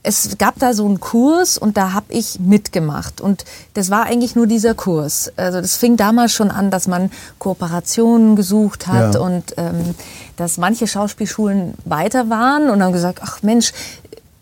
es 0.08 0.38
gab 0.38 0.58
da 0.58 0.74
so 0.74 0.86
einen 0.86 1.02
Kurs 1.02 1.58
und 1.58 1.76
da 1.76 1.92
habe 1.92 2.14
ich 2.14 2.40
mitgemacht. 2.40 3.20
Und 3.20 3.44
das 3.74 3.90
war 3.90 4.06
eigentlich 4.06 4.38
nur 4.38 4.48
dieser 4.48 4.74
Kurs. 4.74 5.34
Also 5.36 5.60
das 5.60 5.76
fing 5.76 5.98
damals 5.98 6.32
schon 6.32 6.50
an, 6.50 6.72
dass 6.72 6.88
man 6.88 7.12
Kooperationen 7.40 8.38
gesucht 8.38 8.88
hat 8.88 9.16
ja. 9.16 9.20
und 9.20 9.56
ähm, 9.58 9.96
dass 10.38 10.58
manche 10.58 10.88
Schauspielschulen 10.88 11.74
weiter 11.84 12.30
waren 12.30 12.70
und 12.70 12.82
haben 12.82 12.94
gesagt, 12.94 13.20
ach 13.22 13.44
Mensch, 13.44 13.74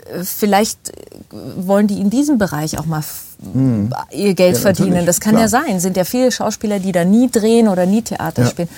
äh, 0.05 0.23
vielleicht 0.23 0.91
wollen 1.31 1.87
die 1.87 1.99
in 1.99 2.11
diesem 2.11 2.37
Bereich 2.37 2.77
auch 2.77 2.85
mal 2.85 3.03
hm. 3.53 3.93
ihr 4.11 4.33
Geld 4.33 4.55
ja, 4.55 4.61
verdienen. 4.61 5.05
Das 5.05 5.19
kann 5.19 5.33
klar. 5.33 5.43
ja 5.43 5.47
sein. 5.47 5.79
Sind 5.79 5.97
ja 5.97 6.03
viele 6.03 6.31
Schauspieler, 6.31 6.79
die 6.79 6.91
da 6.91 7.05
nie 7.05 7.29
drehen 7.29 7.67
oder 7.67 7.85
nie 7.85 8.01
Theater 8.01 8.43
ja. 8.43 8.49
spielen. 8.49 8.69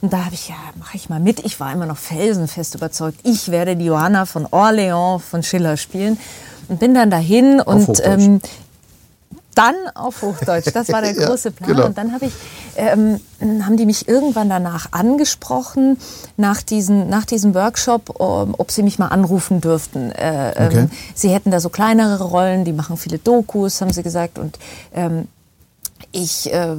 Und 0.00 0.12
da 0.12 0.24
habe 0.24 0.34
ich, 0.34 0.48
ja, 0.48 0.56
mache 0.78 0.96
ich 0.96 1.08
mal 1.08 1.20
mit. 1.20 1.44
Ich 1.44 1.60
war 1.60 1.72
immer 1.72 1.86
noch 1.86 1.98
felsenfest 1.98 2.74
überzeugt, 2.74 3.18
ich 3.22 3.50
werde 3.50 3.76
die 3.76 3.86
Johanna 3.86 4.26
von 4.26 4.46
Orléans 4.46 5.20
von 5.20 5.42
Schiller 5.42 5.76
spielen. 5.76 6.18
Und 6.68 6.80
bin 6.80 6.94
dann 6.94 7.10
dahin 7.10 7.60
und 7.60 8.00
ähm, 8.04 8.40
dann 9.54 9.74
auf 9.94 10.22
Hochdeutsch. 10.22 10.68
Das 10.74 10.90
war 10.90 11.02
der 11.02 11.14
große 11.26 11.50
Plan. 11.50 11.68
Ja, 11.70 11.74
genau. 11.74 11.86
Und 11.86 11.98
dann 11.98 12.12
hab 12.12 12.22
ich, 12.22 12.32
ähm, 12.76 13.20
haben 13.40 13.76
die 13.76 13.86
mich 13.86 14.08
irgendwann 14.08 14.48
danach 14.48 14.88
angesprochen, 14.92 15.98
nach, 16.36 16.62
diesen, 16.62 17.08
nach 17.08 17.24
diesem 17.24 17.54
Workshop, 17.54 18.20
um, 18.20 18.54
ob 18.56 18.70
sie 18.70 18.82
mich 18.82 18.98
mal 18.98 19.08
anrufen 19.08 19.60
dürften. 19.60 20.10
Äh, 20.12 20.50
ähm, 20.52 20.66
okay. 20.66 20.78
ähm, 20.78 20.90
sie 21.14 21.30
hätten 21.30 21.50
da 21.50 21.60
so 21.60 21.68
kleinere 21.68 22.22
Rollen, 22.24 22.64
die 22.64 22.72
machen 22.72 22.96
viele 22.96 23.18
Dokus, 23.18 23.80
haben 23.80 23.92
sie 23.92 24.02
gesagt. 24.02 24.38
Und 24.38 24.58
ähm, 24.94 25.28
ich 26.12 26.52
äh, 26.52 26.76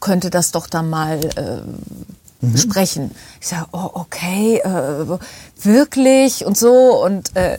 könnte 0.00 0.30
das 0.30 0.52
doch 0.52 0.66
dann 0.66 0.90
mal 0.90 1.20
äh, 1.36 2.46
mhm. 2.46 2.56
sprechen. 2.56 3.10
Ich 3.40 3.48
sage, 3.48 3.66
oh, 3.72 3.90
okay, 3.94 4.58
äh, 4.58 5.18
wirklich 5.62 6.44
und 6.46 6.56
so. 6.56 7.04
Und 7.04 7.36
äh, 7.36 7.58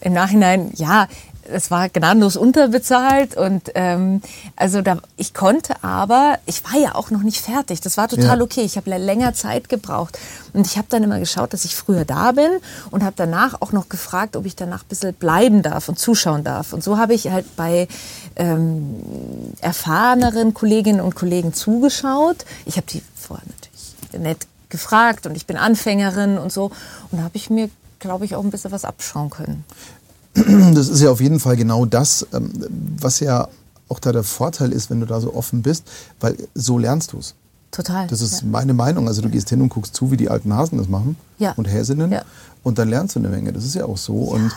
im 0.00 0.12
Nachhinein, 0.12 0.70
ja, 0.74 1.08
es 1.50 1.70
war 1.70 1.88
gnadenlos 1.88 2.36
unterbezahlt 2.36 3.36
und 3.36 3.70
ähm, 3.74 4.22
also 4.56 4.82
da 4.82 4.98
ich 5.16 5.34
konnte 5.34 5.82
aber 5.82 6.38
ich 6.46 6.64
war 6.64 6.80
ja 6.80 6.94
auch 6.94 7.10
noch 7.10 7.22
nicht 7.22 7.40
fertig 7.40 7.80
das 7.80 7.96
war 7.96 8.08
total 8.08 8.38
ja. 8.38 8.44
okay 8.44 8.62
ich 8.62 8.76
habe 8.76 8.90
länger 8.96 9.34
Zeit 9.34 9.68
gebraucht 9.68 10.18
und 10.52 10.66
ich 10.66 10.76
habe 10.76 10.88
dann 10.90 11.02
immer 11.02 11.18
geschaut 11.18 11.52
dass 11.52 11.64
ich 11.64 11.76
früher 11.76 12.04
da 12.04 12.32
bin 12.32 12.50
und 12.90 13.02
habe 13.02 13.14
danach 13.16 13.60
auch 13.60 13.72
noch 13.72 13.88
gefragt 13.88 14.36
ob 14.36 14.46
ich 14.46 14.56
danach 14.56 14.82
ein 14.82 14.88
bisschen 14.88 15.14
bleiben 15.14 15.62
darf 15.62 15.88
und 15.88 15.98
zuschauen 15.98 16.44
darf 16.44 16.72
und 16.72 16.82
so 16.82 16.98
habe 16.98 17.14
ich 17.14 17.30
halt 17.30 17.56
bei 17.56 17.88
ähm, 18.36 18.96
erfahreneren 19.60 20.54
Kolleginnen 20.54 21.00
und 21.00 21.14
Kollegen 21.14 21.52
zugeschaut 21.54 22.44
ich 22.64 22.76
habe 22.76 22.86
die 22.88 23.02
vorher 23.14 23.44
natürlich 23.46 24.22
nett 24.22 24.46
gefragt 24.68 25.26
und 25.26 25.36
ich 25.36 25.46
bin 25.46 25.56
Anfängerin 25.56 26.38
und 26.38 26.52
so. 26.52 26.66
Und 27.10 27.18
da 27.18 27.22
habe 27.24 27.36
ich 27.36 27.50
mir, 27.50 27.70
glaube 27.98 28.24
ich, 28.24 28.34
auch 28.34 28.44
ein 28.44 28.50
bisschen 28.50 28.72
was 28.72 28.84
abschauen 28.84 29.30
können. 29.30 29.64
Das 30.74 30.88
ist 30.88 31.00
ja 31.00 31.10
auf 31.10 31.20
jeden 31.20 31.40
Fall 31.40 31.56
genau 31.56 31.86
das, 31.86 32.26
ähm, 32.32 32.52
was 33.00 33.20
ja 33.20 33.48
auch 33.88 33.98
da 33.98 34.12
der 34.12 34.22
Vorteil 34.22 34.72
ist, 34.72 34.90
wenn 34.90 35.00
du 35.00 35.06
da 35.06 35.20
so 35.20 35.34
offen 35.34 35.62
bist, 35.62 35.84
weil 36.20 36.36
so 36.54 36.78
lernst 36.78 37.12
du 37.12 37.18
es. 37.18 37.34
Total. 37.70 38.06
Das 38.06 38.20
ist 38.20 38.40
ja. 38.40 38.46
meine 38.48 38.74
Meinung. 38.74 39.06
Also 39.06 39.22
du 39.22 39.28
gehst 39.28 39.50
hin 39.50 39.60
und 39.60 39.68
guckst 39.68 39.94
zu, 39.94 40.10
wie 40.10 40.16
die 40.16 40.28
alten 40.28 40.54
Hasen 40.54 40.78
das 40.78 40.88
machen 40.88 41.16
ja. 41.38 41.52
und 41.52 41.66
Häsinnen 41.66 42.10
ja. 42.10 42.22
und 42.62 42.78
dann 42.78 42.88
lernst 42.88 43.16
du 43.16 43.20
eine 43.20 43.28
Menge. 43.28 43.52
Das 43.52 43.64
ist 43.64 43.74
ja 43.74 43.84
auch 43.84 43.98
so. 43.98 44.14
Und 44.14 44.50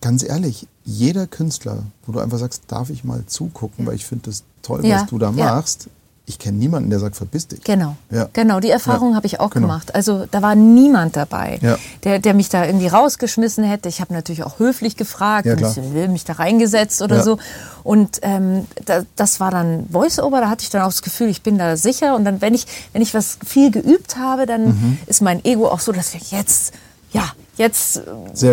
ganz 0.00 0.22
ehrlich, 0.22 0.66
jeder 0.84 1.26
Künstler, 1.26 1.82
wo 2.06 2.12
du 2.12 2.20
einfach 2.20 2.38
sagst, 2.38 2.64
darf 2.68 2.90
ich 2.90 3.04
mal 3.04 3.24
zugucken, 3.26 3.86
weil 3.86 3.94
ich 3.94 4.04
finde 4.04 4.30
das 4.30 4.42
toll, 4.62 4.82
was 4.82 5.06
du 5.06 5.18
da 5.18 5.32
machst, 5.32 5.88
ich 6.32 6.38
kenne 6.38 6.58
niemanden, 6.58 6.90
der 6.90 6.98
sagt, 6.98 7.16
verpiss 7.16 7.48
dich. 7.48 7.62
Genau, 7.64 7.96
ja. 8.10 8.28
genau. 8.32 8.60
Die 8.60 8.70
Erfahrung 8.70 9.10
ja. 9.10 9.16
habe 9.16 9.26
ich 9.26 9.40
auch 9.40 9.50
genau. 9.50 9.66
gemacht. 9.66 9.94
Also 9.94 10.26
da 10.30 10.42
war 10.42 10.54
niemand 10.54 11.16
dabei, 11.16 11.58
ja. 11.62 11.78
der, 12.04 12.18
der 12.18 12.34
mich 12.34 12.48
da 12.48 12.64
irgendwie 12.64 12.88
rausgeschmissen 12.88 13.64
hätte. 13.64 13.88
Ich 13.88 14.00
habe 14.00 14.12
natürlich 14.12 14.42
auch 14.44 14.58
höflich 14.58 14.96
gefragt, 14.96 15.46
ja, 15.46 15.56
mich, 15.56 16.08
mich 16.08 16.24
da 16.24 16.34
reingesetzt 16.34 17.02
oder 17.02 17.22
so. 17.22 17.38
Und 17.82 18.20
ähm, 18.22 18.66
da, 18.84 19.02
das 19.16 19.40
war 19.40 19.50
dann 19.50 19.86
Voice-Over. 19.90 20.40
Da 20.40 20.48
hatte 20.48 20.64
ich 20.64 20.70
dann 20.70 20.82
auch 20.82 20.86
das 20.86 21.02
Gefühl, 21.02 21.28
ich 21.28 21.42
bin 21.42 21.58
da 21.58 21.76
sicher. 21.76 22.14
Und 22.16 22.24
dann, 22.24 22.40
wenn 22.40 22.54
ich, 22.54 22.66
wenn 22.92 23.02
ich 23.02 23.14
was 23.14 23.38
viel 23.44 23.70
geübt 23.70 24.16
habe, 24.16 24.46
dann 24.46 24.64
mhm. 24.66 24.98
ist 25.06 25.22
mein 25.22 25.44
Ego 25.44 25.68
auch 25.68 25.80
so, 25.80 25.92
dass 25.92 26.14
ich 26.14 26.32
jetzt 26.32 26.72
ja, 27.12 27.24
jetzt 27.56 28.02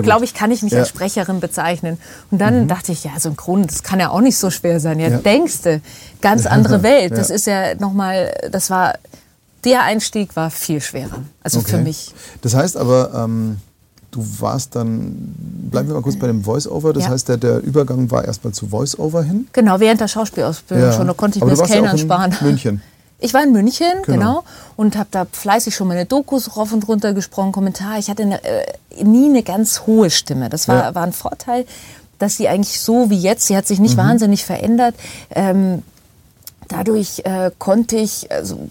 glaube 0.04 0.26
ich, 0.26 0.34
kann 0.34 0.52
ich 0.52 0.62
mich 0.62 0.74
ja. 0.74 0.80
als 0.80 0.90
Sprecherin 0.90 1.40
bezeichnen. 1.40 1.98
Und 2.32 2.40
dann 2.40 2.64
mhm. 2.64 2.68
dachte 2.68 2.92
ich, 2.92 3.04
ja, 3.04 3.12
synchron, 3.18 3.66
das 3.66 3.84
kann 3.84 4.00
ja 4.00 4.10
auch 4.10 4.22
nicht 4.22 4.38
so 4.38 4.50
schwer 4.50 4.80
sein. 4.80 5.00
Ja, 5.00 5.10
ja. 5.10 5.18
denkste, 5.18 5.82
ganz 6.22 6.46
andere 6.48 6.84
Welt. 6.84 7.14
Das 7.14 7.30
ist 7.30 7.48
ja 7.48 7.76
nochmal, 7.76 8.34
das 8.52 8.70
war, 8.70 8.96
der 9.64 9.84
Einstieg 9.84 10.36
war 10.36 10.50
viel 10.50 10.82
schwerer. 10.82 11.24
Also 11.44 11.60
okay. 11.60 11.72
für 11.72 11.78
mich. 11.78 12.14
Das 12.42 12.54
heißt 12.54 12.78
aber, 12.78 13.12
ähm, 13.14 13.58
du 14.12 14.26
warst 14.40 14.76
dann, 14.76 15.34
bleiben 15.72 15.88
wir 15.88 15.96
mal 15.96 16.02
kurz 16.02 16.18
bei 16.18 16.28
dem 16.28 16.44
Voice-Over, 16.44 16.94
das 16.94 17.08
heißt, 17.08 17.30
der, 17.30 17.38
der 17.38 17.60
Übergang 17.60 18.10
war 18.12 18.26
erstmal 18.26 18.54
zu 18.54 18.68
Voice-Over 18.68 19.24
hin? 19.24 19.48
Genau, 19.54 19.80
während 19.80 20.02
der 20.02 20.08
Schauspielausbildung 20.08 20.94
schon, 20.94 21.08
da 21.08 21.14
konnte 21.14 21.38
ich 21.38 21.44
aber 21.44 21.52
mir 21.52 21.58
das 21.58 21.70
Kellnern 21.70 21.98
sparen. 21.98 22.36
München. 22.42 22.82
Ich 23.20 23.34
war 23.34 23.44
in 23.44 23.52
München, 23.52 23.88
genau, 24.06 24.18
genau 24.18 24.44
und 24.78 24.96
habe 24.96 25.10
da 25.12 25.26
fleißig 25.30 25.76
schon 25.76 25.90
meine 25.90 26.06
Dokus 26.06 26.56
rauf 26.56 26.72
und 26.72 26.88
runter 26.88 27.14
gesprochen, 27.14 27.52
Kommentar. 27.52 28.00
Ich 28.00 28.10
hatte 28.10 28.24
eine, 28.24 28.44
äh, 28.44 28.66
nie 29.04 29.26
eine 29.26 29.44
ganz 29.44 29.82
hohe 29.86 30.10
Stimme. 30.10 30.50
Das 30.50 30.68
war, 30.68 30.84
ja. 30.84 30.96
war 30.96 31.04
ein 31.04 31.12
Vorteil, 31.12 31.66
dass 32.18 32.38
sie 32.38 32.48
eigentlich 32.48 32.80
so 32.80 33.10
wie 33.10 33.20
jetzt, 33.20 33.48
sie 33.48 33.58
hat 33.58 33.68
sich 33.68 33.80
nicht 33.80 33.96
mhm. 33.98 34.02
wahnsinnig 34.02 34.46
verändert. 34.46 34.96
Ähm, 35.32 35.84
dadurch 36.70 37.24
äh, 37.26 37.52
konnte 37.58 37.98
ich 37.98 38.32
also, 38.32 38.70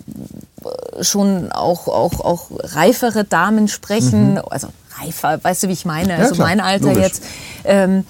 schon 1.02 1.52
auch, 1.52 1.88
auch, 1.88 2.20
auch 2.20 2.46
reifere 2.50 3.24
Damen 3.24 3.68
sprechen, 3.68 4.34
mhm. 4.34 4.42
also 4.48 4.68
reifer, 4.98 5.44
weißt 5.44 5.64
du, 5.64 5.68
wie 5.68 5.72
ich 5.72 5.84
meine, 5.84 6.14
ja, 6.14 6.18
also 6.18 6.34
klar, 6.34 6.48
mein 6.48 6.60
Alter 6.60 6.88
logisch. 6.88 7.02
jetzt. 7.02 7.22
Ähm, 7.64 8.04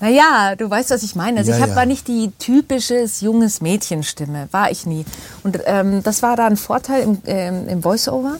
naja, 0.00 0.54
du 0.56 0.70
weißt, 0.70 0.90
was 0.90 1.02
ich 1.02 1.16
meine. 1.16 1.38
Also 1.38 1.50
ja, 1.50 1.56
ich 1.56 1.62
hab, 1.62 1.70
ja. 1.70 1.76
war 1.76 1.86
nicht 1.86 2.06
die 2.08 2.30
typisches 2.38 3.20
junges 3.20 3.60
Mädchenstimme, 3.60 4.48
war 4.52 4.70
ich 4.70 4.86
nie. 4.86 5.04
Und 5.42 5.58
ähm, 5.66 6.02
das 6.02 6.22
war 6.22 6.36
da 6.36 6.46
ein 6.46 6.56
Vorteil 6.56 7.02
im, 7.02 7.18
ähm, 7.26 7.68
im 7.68 7.82
Voice-Over. 7.82 8.38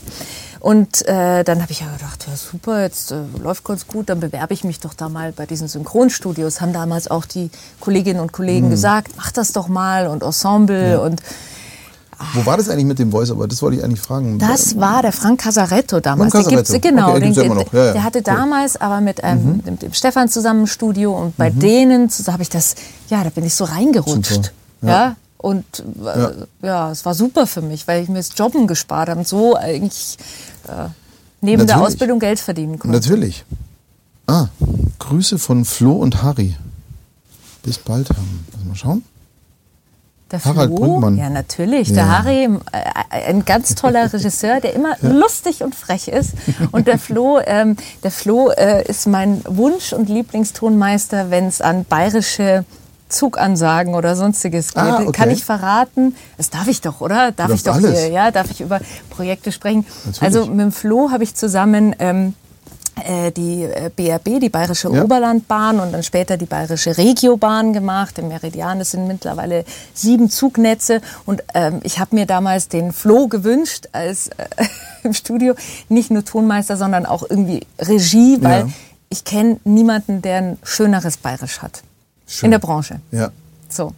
Und 0.60 1.06
äh, 1.06 1.44
dann 1.44 1.62
habe 1.62 1.70
ich 1.70 1.80
ja 1.80 1.86
gedacht, 1.92 2.26
ja 2.28 2.36
super, 2.36 2.82
jetzt 2.82 3.12
äh, 3.12 3.20
läuft 3.40 3.64
ganz 3.64 3.86
gut, 3.86 4.08
dann 4.08 4.20
bewerbe 4.20 4.54
ich 4.54 4.64
mich 4.64 4.80
doch 4.80 4.94
da 4.94 5.08
mal 5.08 5.32
bei 5.32 5.46
diesen 5.46 5.68
Synchronstudios. 5.68 6.60
Haben 6.60 6.72
damals 6.72 7.08
auch 7.08 7.24
die 7.24 7.50
Kolleginnen 7.80 8.20
und 8.20 8.32
Kollegen 8.32 8.66
mhm. 8.66 8.70
gesagt, 8.70 9.12
mach 9.16 9.30
das 9.30 9.52
doch 9.52 9.68
mal 9.68 10.08
und 10.08 10.22
Ensemble 10.22 10.92
ja. 10.92 10.98
und 10.98 11.22
wo 12.34 12.44
war 12.46 12.56
das 12.56 12.68
eigentlich 12.68 12.86
mit 12.86 12.98
dem 12.98 13.10
Voice-Over? 13.10 13.46
Das 13.46 13.62
wollte 13.62 13.78
ich 13.78 13.84
eigentlich 13.84 14.00
fragen. 14.00 14.38
Das 14.38 14.76
war 14.76 15.02
der 15.02 15.12
Frank 15.12 15.40
Casaretto 15.40 16.00
damals. 16.00 16.32
Frank 16.32 16.46
Casaretto. 16.46 16.72
Der 16.72 16.80
genau, 16.80 17.10
okay, 17.10 17.20
den, 17.20 17.34
den, 17.34 17.58
ja, 17.72 17.84
ja. 17.84 17.92
der 17.92 18.02
hatte 18.02 18.18
cool. 18.18 18.24
damals 18.24 18.80
aber 18.80 19.00
mit, 19.00 19.20
ähm, 19.22 19.44
mhm. 19.44 19.64
dem, 19.64 19.78
dem, 19.78 19.92
Stefan 19.92 20.28
zusammen 20.28 20.62
ein 20.62 20.66
Studio 20.66 21.16
und 21.16 21.36
bei 21.36 21.50
mhm. 21.50 21.58
denen 21.60 22.10
habe 22.26 22.42
ich 22.42 22.48
das, 22.48 22.74
ja, 23.08 23.22
da 23.22 23.30
bin 23.30 23.44
ich 23.44 23.54
so 23.54 23.64
reingerutscht. 23.64 24.52
Ja. 24.82 24.88
ja. 24.88 25.16
Und 25.38 25.84
äh, 26.04 26.66
ja. 26.66 26.90
es 26.90 27.04
war 27.04 27.14
super 27.14 27.46
für 27.46 27.62
mich, 27.62 27.86
weil 27.86 28.02
ich 28.02 28.08
mir 28.08 28.16
das 28.16 28.30
Jobben 28.36 28.66
gespart 28.66 29.08
habe. 29.08 29.20
Und 29.20 29.28
so 29.28 29.56
eigentlich. 29.56 30.18
Äh, 30.66 30.88
neben 31.40 31.62
Natürlich. 31.62 31.66
der 31.66 31.80
Ausbildung 31.80 32.18
Geld 32.18 32.40
verdienen 32.40 32.78
konnte. 32.78 32.96
Natürlich. 32.96 33.44
Ah, 34.26 34.48
Grüße 34.98 35.38
von 35.38 35.64
Flo 35.64 35.92
und 35.92 36.22
Harry. 36.22 36.56
Bis 37.62 37.78
bald. 37.78 38.08
Mal 38.66 38.74
schauen. 38.74 39.04
Der 40.30 40.44
Harald 40.44 40.70
Flo, 40.70 40.76
Brünkmann. 40.76 41.16
Ja, 41.16 41.30
natürlich. 41.30 41.88
Ja. 41.88 41.94
Der 41.94 42.18
Harry, 42.18 42.44
äh, 42.44 43.28
ein 43.28 43.44
ganz 43.44 43.74
toller 43.74 44.12
Regisseur, 44.12 44.60
der 44.60 44.74
immer 44.74 44.96
ja. 45.00 45.08
lustig 45.10 45.62
und 45.62 45.74
frech 45.74 46.08
ist. 46.08 46.32
Und 46.70 46.86
der 46.86 46.98
Flo, 46.98 47.40
ähm, 47.44 47.76
der 48.02 48.10
Flo 48.10 48.50
äh, 48.50 48.86
ist 48.86 49.06
mein 49.06 49.42
Wunsch- 49.46 49.92
und 49.92 50.08
Lieblingstonmeister, 50.08 51.30
wenn 51.30 51.46
es 51.46 51.60
an 51.60 51.84
bayerische 51.84 52.64
Zugansagen 53.08 53.94
oder 53.94 54.16
sonstiges 54.16 54.74
geht. 54.74 54.82
Ah, 54.82 55.00
okay. 55.00 55.12
Kann 55.12 55.30
ich 55.30 55.44
verraten? 55.44 56.14
Das 56.36 56.50
darf 56.50 56.68
ich 56.68 56.82
doch, 56.82 57.00
oder? 57.00 57.32
Darf 57.32 57.50
ich 57.50 57.62
doch 57.62 57.74
alles. 57.74 57.98
hier, 57.98 58.10
ja? 58.10 58.30
Darf 58.30 58.50
ich 58.50 58.60
über 58.60 58.80
Projekte 59.08 59.50
sprechen? 59.50 59.86
Natürlich. 60.04 60.22
Also 60.22 60.46
mit 60.46 60.60
dem 60.60 60.72
Flo 60.72 61.10
habe 61.10 61.24
ich 61.24 61.34
zusammen 61.34 61.96
ähm, 61.98 62.28
äh, 62.28 62.47
die 63.30 63.68
BRB, 63.96 64.28
äh, 64.28 64.40
die 64.40 64.48
Bayerische 64.48 64.92
ja. 64.92 65.02
Oberlandbahn 65.02 65.80
und 65.80 65.92
dann 65.92 66.02
später 66.02 66.36
die 66.36 66.46
Bayerische 66.46 66.96
Regiobahn 66.96 67.72
gemacht. 67.72 68.18
Im 68.18 68.28
Meridian, 68.28 68.78
das 68.78 68.92
sind 68.92 69.06
mittlerweile 69.06 69.64
sieben 69.94 70.30
Zugnetze. 70.30 71.00
Und 71.26 71.42
ähm, 71.54 71.80
ich 71.82 71.98
habe 71.98 72.14
mir 72.14 72.26
damals 72.26 72.68
den 72.68 72.92
Flo 72.92 73.28
gewünscht 73.28 73.88
als 73.92 74.28
äh, 74.28 74.46
im 75.02 75.14
Studio, 75.14 75.54
nicht 75.88 76.10
nur 76.10 76.24
Tonmeister, 76.24 76.76
sondern 76.76 77.06
auch 77.06 77.24
irgendwie 77.28 77.66
Regie, 77.78 78.38
weil 78.40 78.66
ja. 78.66 78.72
ich 79.08 79.24
kenne 79.24 79.58
niemanden, 79.64 80.22
der 80.22 80.38
ein 80.38 80.58
schöneres 80.62 81.16
Bayerisch 81.16 81.60
hat. 81.60 81.82
Schön. 82.26 82.46
In 82.46 82.50
der 82.52 82.58
Branche. 82.58 83.00
Ja. 83.10 83.30
So. 83.68 83.92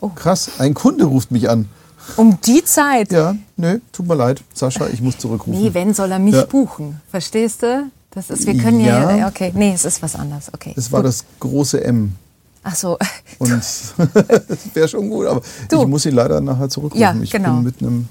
Oh. 0.00 0.08
Krass, 0.08 0.50
ein 0.58 0.74
Kunde 0.74 1.04
ruft 1.04 1.30
mich 1.30 1.48
an. 1.48 1.68
Um 2.16 2.38
die 2.40 2.62
Zeit? 2.64 3.10
Ja, 3.10 3.34
nö, 3.56 3.80
tut 3.92 4.06
mir 4.06 4.14
leid, 4.14 4.42
Sascha, 4.54 4.86
ich 4.86 5.00
muss 5.00 5.18
zurückrufen. 5.18 5.60
Nee, 5.60 5.74
wenn 5.74 5.92
soll 5.92 6.12
er 6.12 6.18
mich 6.18 6.34
ja. 6.34 6.44
buchen? 6.44 7.00
Verstehst 7.10 7.62
du? 7.62 7.90
Das 8.16 8.30
ist, 8.30 8.46
wir 8.46 8.56
können 8.56 8.80
ja, 8.80 9.14
ja 9.14 9.28
okay, 9.28 9.52
nee, 9.54 9.74
es 9.74 9.84
ist 9.84 10.00
was 10.00 10.14
anderes, 10.16 10.46
okay. 10.54 10.72
Es 10.74 10.90
war 10.90 11.02
gut. 11.02 11.08
das 11.08 11.22
große 11.38 11.84
M. 11.84 12.14
Ach 12.62 12.74
so. 12.74 12.96
Und 13.38 13.50
das 13.50 13.92
wäre 14.74 14.88
schon 14.88 15.10
gut, 15.10 15.26
aber 15.26 15.42
du. 15.68 15.82
ich 15.82 15.86
muss 15.86 16.06
ihn 16.06 16.14
leider 16.14 16.40
nachher 16.40 16.70
zurückrufen. 16.70 16.98
Ja, 16.98 17.14
ich 17.22 17.30
genau. 17.30 17.56
bin 17.56 17.64
mit 17.64 17.82
einem 17.82 18.08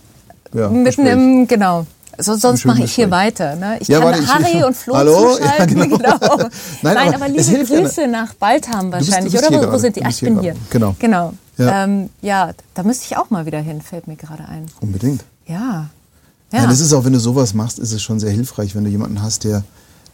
ja, 0.53 0.69
mit 0.69 0.99
einem, 0.99 1.47
genau. 1.47 1.87
So, 2.19 2.35
sonst 2.35 2.65
mache 2.65 2.83
ich 2.83 2.93
hier 2.93 3.09
weiter. 3.09 3.55
Ne? 3.55 3.77
Ich 3.79 3.87
ja, 3.87 3.99
kann 3.99 4.09
warte, 4.09 4.27
Harry 4.27 4.59
ich, 4.59 4.63
und 4.67 4.77
Flo 4.77 4.95
Hallo? 4.95 5.37
zuschalten. 5.37 5.77
Ja, 5.79 5.85
genau. 5.85 5.97
genau. 5.97 6.37
Nein, 6.37 6.49
Nein, 6.83 7.07
aber, 7.07 7.25
aber 7.25 7.27
liebe 7.29 7.65
Grüße 7.65 8.01
ja 8.01 8.07
nach 8.07 8.35
Baltham 8.35 8.91
wahrscheinlich, 8.91 9.33
bist, 9.33 9.49
bist 9.49 9.59
oder? 9.59 9.67
Wo, 9.69 9.73
wo, 9.73 9.77
sind 9.79 9.95
die? 9.95 10.05
Ach, 10.05 10.11
ich 10.11 10.21
bin 10.21 10.39
hier. 10.39 10.53
Genau. 10.69 10.95
Genau. 10.99 11.33
Ja. 11.57 11.83
Ähm, 11.83 12.11
ja, 12.21 12.51
da 12.75 12.83
müsste 12.83 13.05
ich 13.05 13.17
auch 13.17 13.31
mal 13.31 13.47
wieder 13.47 13.59
hin, 13.59 13.81
fällt 13.81 14.07
mir 14.07 14.17
gerade 14.17 14.47
ein. 14.47 14.67
Unbedingt. 14.81 15.25
Ja. 15.47 15.89
Ja. 16.53 16.59
ja. 16.59 16.67
Das 16.67 16.79
ist 16.79 16.93
auch, 16.93 17.05
wenn 17.05 17.13
du 17.13 17.19
sowas 17.19 17.55
machst, 17.55 17.79
ist 17.79 17.91
es 17.91 18.03
schon 18.03 18.19
sehr 18.19 18.31
hilfreich, 18.31 18.75
wenn 18.75 18.83
du 18.83 18.91
jemanden 18.91 19.23
hast, 19.23 19.45
der 19.45 19.63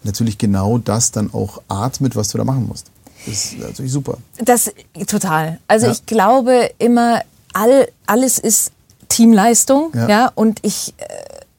natürlich 0.04 0.38
genau 0.38 0.78
das 0.78 1.12
dann 1.12 1.34
auch 1.34 1.62
atmet, 1.68 2.16
was 2.16 2.30
du 2.30 2.38
da 2.38 2.44
machen 2.44 2.68
musst. 2.68 2.88
Das 3.26 3.36
ist 3.36 3.60
natürlich 3.60 3.92
super. 3.92 4.18
Das 4.44 4.72
total. 5.08 5.60
Also 5.68 5.88
ja. 5.88 5.92
ich 5.92 6.06
glaube 6.06 6.72
immer, 6.80 7.22
all, 7.54 7.88
alles 8.08 8.40
ist 8.40 8.72
Teamleistung, 9.10 9.92
ja, 9.94 10.10
ja 10.10 10.32
und 10.34 10.60
ich, 10.64 10.94
äh, 10.98 11.06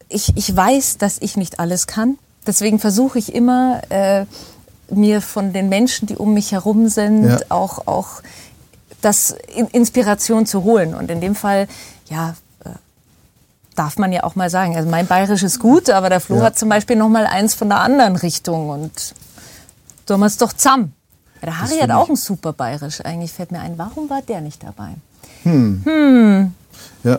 ich, 0.09 0.37
ich 0.37 0.55
weiß, 0.55 0.98
dass 0.98 1.18
ich 1.20 1.37
nicht 1.37 1.61
alles 1.61 1.87
kann. 1.87 2.18
Deswegen 2.46 2.81
versuche 2.81 3.18
ich 3.18 3.35
immer, 3.35 3.83
äh, 3.90 4.24
mir 4.90 5.20
von 5.20 5.52
den 5.52 5.68
Menschen, 5.68 6.07
die 6.07 6.16
um 6.16 6.35
mich 6.35 6.52
herum 6.52 6.88
sind, 6.88 7.24
ja. 7.24 7.40
auch, 7.48 7.87
auch 7.87 8.22
das 9.00 9.35
Inspiration 9.72 10.46
zu 10.46 10.64
holen. 10.64 10.94
Und 10.94 11.11
in 11.11 11.20
dem 11.20 11.35
Fall, 11.35 11.66
ja, 12.09 12.35
darf 13.74 13.98
man 13.98 14.12
ja 14.12 14.24
auch 14.24 14.35
mal 14.35 14.50
sagen. 14.50 14.76
Also 14.76 14.88
mein 14.88 15.06
Bayerisch 15.06 15.42
ist 15.42 15.58
gut, 15.58 15.90
aber 15.90 16.08
der 16.08 16.20
Flo 16.20 16.37
ja. 16.37 16.42
hat 16.44 16.58
zum 16.58 16.68
Beispiel 16.68 16.96
noch 16.96 17.08
mal 17.08 17.26
eins 17.26 17.54
von 17.54 17.68
der 17.68 17.80
anderen 17.80 18.16
Richtung 18.16 18.70
und 18.70 19.14
tun 20.06 20.20
wir 20.20 20.26
es 20.26 20.37
doch 20.37 20.52
zusammen. 20.52 20.94
Ja, 21.40 21.46
der 21.46 21.61
Harry 21.61 21.78
hat 21.78 21.90
auch 21.90 22.08
ein 22.08 22.16
super 22.16 22.52
Bayerisch. 22.52 23.00
Eigentlich 23.04 23.32
fällt 23.32 23.52
mir 23.52 23.61
ein, 23.61 23.78
warum 23.78 24.08
war 24.11 24.22
der 24.22 24.40
nicht 24.40 24.62
dabei? 24.62 24.94
Hm. 25.42 25.82
Hm. 25.85 26.54
Ja. 27.04 27.18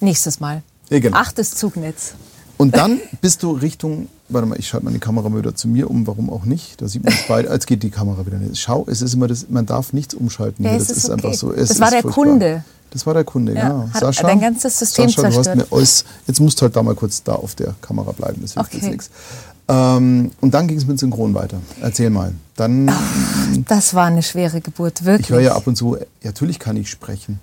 Nächstes 0.00 0.40
Mal. 0.40 0.62
Ja, 0.90 1.00
genau. 1.00 1.16
Achtes 1.16 1.54
Zugnetz. 1.54 2.14
Und 2.56 2.76
dann 2.76 3.00
bist 3.20 3.42
du 3.42 3.52
Richtung, 3.52 4.08
warte 4.28 4.46
mal, 4.46 4.58
ich 4.58 4.68
schalte 4.68 4.86
mal 4.86 4.92
die 4.92 5.00
Kamera 5.00 5.28
mal 5.28 5.38
wieder 5.38 5.54
zu 5.54 5.68
mir 5.68 5.90
um, 5.90 6.06
warum 6.06 6.30
auch 6.30 6.44
nicht? 6.44 6.80
Da 6.80 6.88
sieht 6.88 7.04
man 7.04 7.12
es 7.12 7.26
beide, 7.26 7.50
als 7.50 7.66
geht 7.66 7.82
die 7.82 7.90
Kamera 7.90 8.24
wieder 8.26 8.38
nicht. 8.38 8.60
Schau, 8.60 8.86
es 8.88 9.02
ist 9.02 9.14
immer 9.14 9.26
das, 9.26 9.48
man 9.48 9.66
darf 9.66 9.92
nichts 9.92 10.14
umschalten. 10.14 10.64
Ja, 10.64 10.74
das 10.74 10.90
ist, 10.90 10.98
ist 10.98 11.04
okay. 11.06 11.14
einfach 11.14 11.34
so. 11.34 11.52
Es 11.52 11.68
das 11.68 11.80
war 11.80 11.90
der 11.90 12.02
furchtbar. 12.02 12.24
Kunde. 12.24 12.64
Das 12.90 13.06
war 13.06 13.14
der 13.14 13.24
Kunde, 13.24 13.54
ja. 13.54 13.68
genau. 13.68 13.88
Sascha, 13.92 14.22
dein 14.24 14.40
ganzes 14.40 14.78
System 14.78 15.08
Sascha, 15.08 15.28
du 15.28 15.36
hast 15.36 15.56
mir 15.56 15.66
alles, 15.72 16.04
jetzt 16.28 16.40
musst 16.40 16.60
du 16.60 16.62
halt 16.62 16.76
da 16.76 16.82
mal 16.82 16.94
kurz 16.94 17.24
da 17.24 17.32
auf 17.34 17.56
der 17.56 17.74
Kamera 17.80 18.12
bleiben, 18.12 18.40
das 18.40 18.54
hilft 18.54 18.68
okay. 18.68 18.76
jetzt 18.76 18.90
nichts. 18.90 19.10
Ähm, 19.66 20.30
und 20.40 20.54
dann 20.54 20.68
ging 20.68 20.76
es 20.76 20.86
mit 20.86 21.00
Synchron 21.00 21.34
weiter. 21.34 21.58
Erzähl 21.80 22.10
mal. 22.10 22.32
Dann, 22.54 22.88
Ach, 22.88 23.00
das 23.66 23.94
war 23.94 24.06
eine 24.06 24.22
schwere 24.22 24.60
Geburt, 24.60 25.04
wirklich. 25.04 25.28
Ich 25.28 25.30
höre 25.30 25.40
ja 25.40 25.56
ab 25.56 25.66
und 25.66 25.74
zu, 25.74 25.96
ja, 25.96 26.04
natürlich 26.22 26.60
kann 26.60 26.76
ich 26.76 26.88
sprechen. 26.88 27.40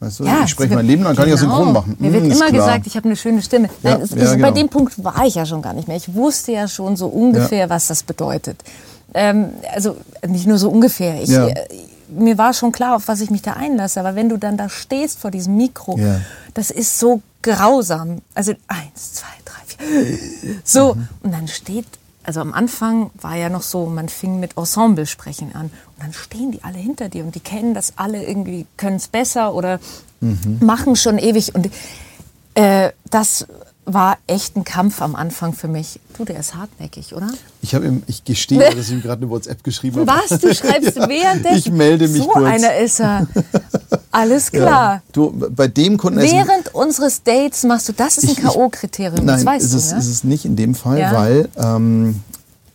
Weißt 0.00 0.20
du, 0.20 0.24
ja, 0.24 0.42
ich 0.44 0.50
spreche 0.50 0.74
mein 0.74 0.86
Leben 0.86 1.02
lang, 1.02 1.16
kann 1.16 1.24
genau. 1.24 1.34
ich 1.34 1.42
ja 1.42 1.48
synchron 1.48 1.72
machen. 1.72 1.96
Mir 1.98 2.12
wird 2.12 2.24
hm, 2.24 2.30
immer 2.30 2.52
gesagt, 2.52 2.86
ich 2.86 2.96
habe 2.96 3.06
eine 3.06 3.16
schöne 3.16 3.42
Stimme. 3.42 3.68
Nein, 3.82 3.98
ja, 3.98 4.04
es, 4.04 4.10
ja, 4.10 4.34
genau. 4.34 4.48
bei 4.48 4.52
dem 4.52 4.68
Punkt 4.68 5.02
war 5.02 5.26
ich 5.26 5.34
ja 5.34 5.44
schon 5.44 5.60
gar 5.60 5.72
nicht 5.72 5.88
mehr. 5.88 5.96
Ich 5.96 6.14
wusste 6.14 6.52
ja 6.52 6.68
schon 6.68 6.96
so 6.96 7.08
ungefähr, 7.08 7.68
was 7.68 7.88
das 7.88 8.04
bedeutet. 8.04 8.62
Ähm, 9.12 9.50
also 9.74 9.96
nicht 10.26 10.46
nur 10.46 10.58
so 10.58 10.70
ungefähr. 10.70 11.20
Ich, 11.20 11.30
äh, 11.30 11.52
mir 12.10 12.38
war 12.38 12.52
schon 12.54 12.70
klar, 12.70 12.94
auf 12.94 13.08
was 13.08 13.20
ich 13.20 13.30
mich 13.30 13.42
da 13.42 13.54
einlasse. 13.54 13.98
Aber 13.98 14.14
wenn 14.14 14.28
du 14.28 14.36
dann 14.36 14.56
da 14.56 14.68
stehst 14.68 15.18
vor 15.18 15.32
diesem 15.32 15.56
Mikro, 15.56 15.98
das 16.54 16.70
ist 16.70 16.98
so 16.98 17.20
grausam. 17.42 18.22
Also 18.34 18.52
eins, 18.68 19.14
zwei, 19.14 19.26
drei, 19.44 19.60
vier. 19.66 20.54
So. 20.62 20.94
Mhm. 20.94 21.08
Und 21.22 21.32
dann 21.32 21.48
steht 21.48 21.86
also 22.28 22.42
am 22.42 22.52
Anfang 22.52 23.10
war 23.18 23.36
ja 23.36 23.48
noch 23.48 23.62
so, 23.62 23.86
man 23.86 24.10
fing 24.10 24.38
mit 24.38 24.58
Ensemble-Sprechen 24.58 25.54
an. 25.54 25.70
Und 25.70 25.72
dann 25.98 26.12
stehen 26.12 26.52
die 26.52 26.62
alle 26.62 26.76
hinter 26.76 27.08
dir 27.08 27.24
und 27.24 27.34
die 27.34 27.40
kennen 27.40 27.72
das 27.72 27.94
alle 27.96 28.22
irgendwie, 28.22 28.66
können 28.76 28.96
es 28.96 29.08
besser 29.08 29.54
oder 29.54 29.80
mhm. 30.20 30.58
machen 30.60 30.94
schon 30.94 31.16
ewig. 31.16 31.54
Und 31.54 31.70
äh, 32.52 32.90
das 33.08 33.46
war 33.92 34.18
echt 34.26 34.56
ein 34.56 34.64
Kampf 34.64 35.00
am 35.00 35.16
Anfang 35.16 35.54
für 35.54 35.66
mich. 35.66 35.98
Du, 36.16 36.24
der 36.24 36.38
ist 36.38 36.54
hartnäckig, 36.54 37.14
oder? 37.14 37.28
Ich 37.62 37.74
habe 37.74 37.86
ihm, 37.86 38.02
ich 38.06 38.22
gestehe, 38.24 38.58
dass 38.58 38.86
ich 38.86 38.92
ihm 38.92 39.02
gerade 39.02 39.22
eine 39.22 39.30
WhatsApp 39.30 39.64
geschrieben 39.64 40.06
habe. 40.06 40.20
Was? 40.28 40.38
Du 40.38 40.54
schreibst 40.54 40.96
währenddessen? 41.08 41.56
Ich 41.56 41.70
melde 41.70 42.06
mich 42.06 42.22
so 42.22 42.28
kurz. 42.28 42.44
So 42.44 42.44
einer 42.44 42.76
ist 42.76 43.00
er. 43.00 43.26
Alles 44.10 44.50
klar. 44.50 44.94
Ja. 44.94 45.02
Du, 45.12 45.32
bei 45.32 45.68
dem 45.68 45.96
Kunden... 45.96 46.20
Während 46.20 46.74
unseres 46.74 47.22
Dates 47.22 47.64
machst 47.64 47.88
du, 47.88 47.92
das 47.92 48.18
ist 48.18 48.28
ein 48.28 48.36
K.O.-Kriterium, 48.36 49.24
das 49.24 49.44
weißt 49.44 49.64
ist 49.64 49.72
du, 49.72 49.78
es, 49.78 49.92
ne? 49.92 49.98
ist 49.98 50.08
es 50.08 50.24
nicht 50.24 50.44
in 50.44 50.56
dem 50.56 50.74
Fall, 50.74 50.98
ja. 50.98 51.12
weil... 51.12 51.48
Ähm, 51.56 52.22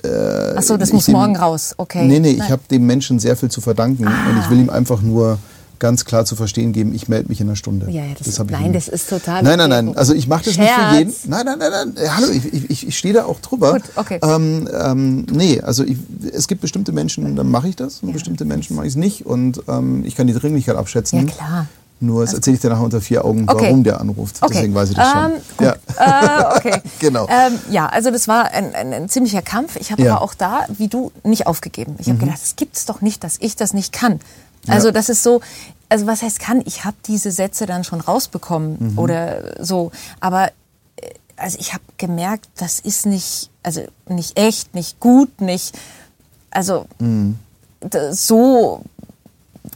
äh, 0.03 0.55
Ach 0.57 0.61
so, 0.61 0.77
das 0.77 0.91
muss 0.91 1.05
dem, 1.05 1.13
morgen 1.13 1.35
raus, 1.35 1.75
okay. 1.77 2.05
Nee, 2.05 2.19
nee, 2.19 2.33
Nein. 2.33 2.45
ich 2.45 2.51
habe 2.51 2.61
dem 2.69 2.85
Menschen 2.85 3.19
sehr 3.19 3.37
viel 3.37 3.49
zu 3.49 3.61
verdanken 3.61 4.07
ah. 4.07 4.29
und 4.29 4.39
ich 4.39 4.49
will 4.49 4.59
ihm 4.59 4.69
einfach 4.69 5.01
nur 5.01 5.37
ganz 5.83 6.05
klar 6.05 6.23
zu 6.23 6.37
verstehen 6.37 6.71
geben, 6.71 6.95
ich 6.95 7.09
melde 7.09 7.27
mich 7.27 7.41
in 7.41 7.47
einer 7.47 7.57
Stunde. 7.57 7.87
Ja, 7.91 8.05
ja, 8.05 8.13
das, 8.17 8.33
das 8.33 8.47
nein, 8.47 8.71
das 8.71 8.87
ist 8.87 9.09
total. 9.09 9.43
Nein, 9.43 9.57
nein, 9.57 9.69
nein. 9.69 9.97
Also 9.97 10.13
ich 10.13 10.29
mache 10.29 10.45
das 10.45 10.53
Scherz. 10.53 10.69
nicht 10.77 10.87
für 10.87 10.97
jeden. 10.97 11.13
Nein, 11.29 11.45
nein, 11.45 11.59
nein, 11.59 11.71
nein. 11.93 12.15
Hallo, 12.15 12.27
ich, 12.31 12.69
ich, 12.69 12.87
ich 12.87 12.97
stehe 12.97 13.13
da 13.13 13.25
auch 13.25 13.41
drüber. 13.41 13.73
Gut, 13.73 13.81
okay. 13.97 14.17
Ähm, 14.23 14.69
ähm, 14.73 15.25
nee, 15.29 15.59
also 15.59 15.83
ich, 15.83 15.97
es 16.31 16.47
gibt 16.47 16.61
bestimmte 16.61 16.93
Menschen, 16.93 17.35
dann 17.35 17.51
mache 17.51 17.67
ich 17.67 17.75
das, 17.75 17.99
und 17.99 18.07
ja. 18.07 18.13
bestimmte 18.13 18.45
Menschen 18.45 18.77
mache 18.77 18.85
ich 18.85 18.93
es 18.93 18.95
nicht. 18.95 19.25
Und 19.25 19.61
ähm, 19.67 20.05
ich 20.05 20.15
kann 20.15 20.25
die 20.25 20.33
Dringlichkeit 20.33 20.77
abschätzen. 20.77 21.27
Ja, 21.27 21.33
klar. 21.33 21.67
Nur 21.99 22.23
das 22.23 22.33
erzähle 22.33 22.55
ich 22.55 22.61
dir 22.61 22.69
nachher 22.69 22.83
unter 22.83 23.01
vier 23.01 23.25
Augen, 23.25 23.45
warum 23.45 23.61
okay. 23.61 23.83
der 23.83 23.99
anruft. 23.99 24.37
Okay. 24.41 24.53
Deswegen 24.53 24.75
weiß 24.75 24.89
ich 24.89 24.95
das 24.95 25.11
schon. 25.11 25.31
Ähm, 25.59 25.73
ja. 25.97 26.53
Äh, 26.53 26.57
okay. 26.57 26.81
genau. 26.99 27.27
Ähm, 27.27 27.59
ja, 27.69 27.87
also 27.87 28.09
das 28.09 28.29
war 28.29 28.51
ein, 28.51 28.73
ein, 28.73 28.93
ein 28.93 29.09
ziemlicher 29.09 29.41
Kampf. 29.41 29.75
Ich 29.75 29.91
habe 29.91 30.01
ja. 30.01 30.13
aber 30.13 30.21
auch 30.21 30.33
da, 30.33 30.65
wie 30.77 30.87
du, 30.87 31.11
nicht 31.25 31.45
aufgegeben. 31.45 31.95
Ich 31.99 32.07
habe 32.07 32.15
mhm. 32.15 32.21
gedacht, 32.21 32.39
es 32.41 32.55
gibt 32.55 32.77
es 32.77 32.85
doch 32.85 33.01
nicht, 33.01 33.21
dass 33.25 33.35
ich 33.41 33.57
das 33.57 33.73
nicht 33.73 33.91
kann. 33.91 34.21
Also 34.67 34.87
ja. 34.87 34.91
das 34.91 35.09
ist 35.09 35.23
so, 35.23 35.41
also 35.89 36.07
was 36.07 36.21
heißt 36.21 36.39
kann, 36.39 36.61
ich 36.65 36.85
habe 36.85 36.97
diese 37.05 37.31
Sätze 37.31 37.65
dann 37.65 37.83
schon 37.83 38.01
rausbekommen 38.01 38.93
mhm. 38.93 38.99
oder 38.99 39.63
so, 39.63 39.91
aber 40.19 40.47
äh, 40.97 41.09
also 41.35 41.57
ich 41.59 41.73
habe 41.73 41.83
gemerkt, 41.97 42.47
das 42.57 42.79
ist 42.79 43.05
nicht, 43.05 43.49
also 43.61 43.81
nicht 44.07 44.37
echt, 44.39 44.73
nicht 44.75 44.99
gut, 44.99 45.41
nicht, 45.41 45.77
also 46.51 46.85
mhm. 46.99 47.37
so 48.11 48.83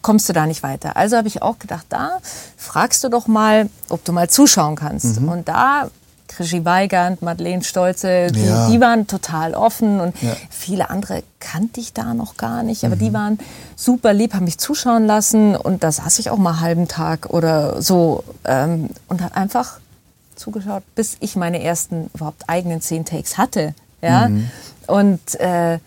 kommst 0.01 0.29
du 0.29 0.33
da 0.33 0.45
nicht 0.45 0.63
weiter. 0.63 0.95
Also 0.95 1.17
habe 1.17 1.27
ich 1.27 1.41
auch 1.41 1.59
gedacht, 1.59 1.85
da 1.89 2.19
fragst 2.55 3.03
du 3.03 3.09
doch 3.09 3.27
mal, 3.27 3.69
ob 3.89 4.03
du 4.05 4.13
mal 4.13 4.29
zuschauen 4.29 4.75
kannst. 4.75 5.21
Mhm. 5.21 5.29
Und 5.29 5.47
da 5.47 5.89
Krischi 6.27 6.65
Weigand, 6.65 7.21
Madeleine 7.21 7.63
Stolze, 7.63 8.27
die, 8.27 8.45
ja. 8.45 8.69
die, 8.69 8.79
waren 8.79 9.07
total 9.07 9.53
offen 9.53 9.99
und 9.99 10.21
ja. 10.21 10.35
viele 10.49 10.89
andere 10.89 11.23
kannte 11.39 11.79
ich 11.79 11.93
da 11.93 12.13
noch 12.13 12.37
gar 12.37 12.63
nicht, 12.63 12.83
aber 12.83 12.95
mhm. 12.95 12.99
die 12.99 13.13
waren 13.13 13.39
super 13.75 14.13
lieb, 14.13 14.33
haben 14.33 14.45
mich 14.45 14.57
zuschauen 14.57 15.05
lassen 15.05 15.55
und 15.55 15.83
da 15.83 15.91
saß 15.91 16.19
ich 16.19 16.29
auch 16.29 16.37
mal 16.37 16.51
einen 16.51 16.61
halben 16.61 16.87
Tag 16.87 17.29
oder 17.29 17.81
so 17.81 18.23
ähm, 18.45 18.89
und 19.07 19.21
habe 19.21 19.35
einfach 19.35 19.79
zugeschaut, 20.35 20.83
bis 20.95 21.17
ich 21.19 21.35
meine 21.35 21.63
ersten 21.63 22.09
überhaupt 22.13 22.43
eigenen 22.47 22.81
zehn 22.81 23.05
Takes 23.05 23.37
hatte. 23.37 23.73
Ja? 24.01 24.29
Mhm. 24.29 24.49
Und 24.87 25.39
äh, 25.39 25.79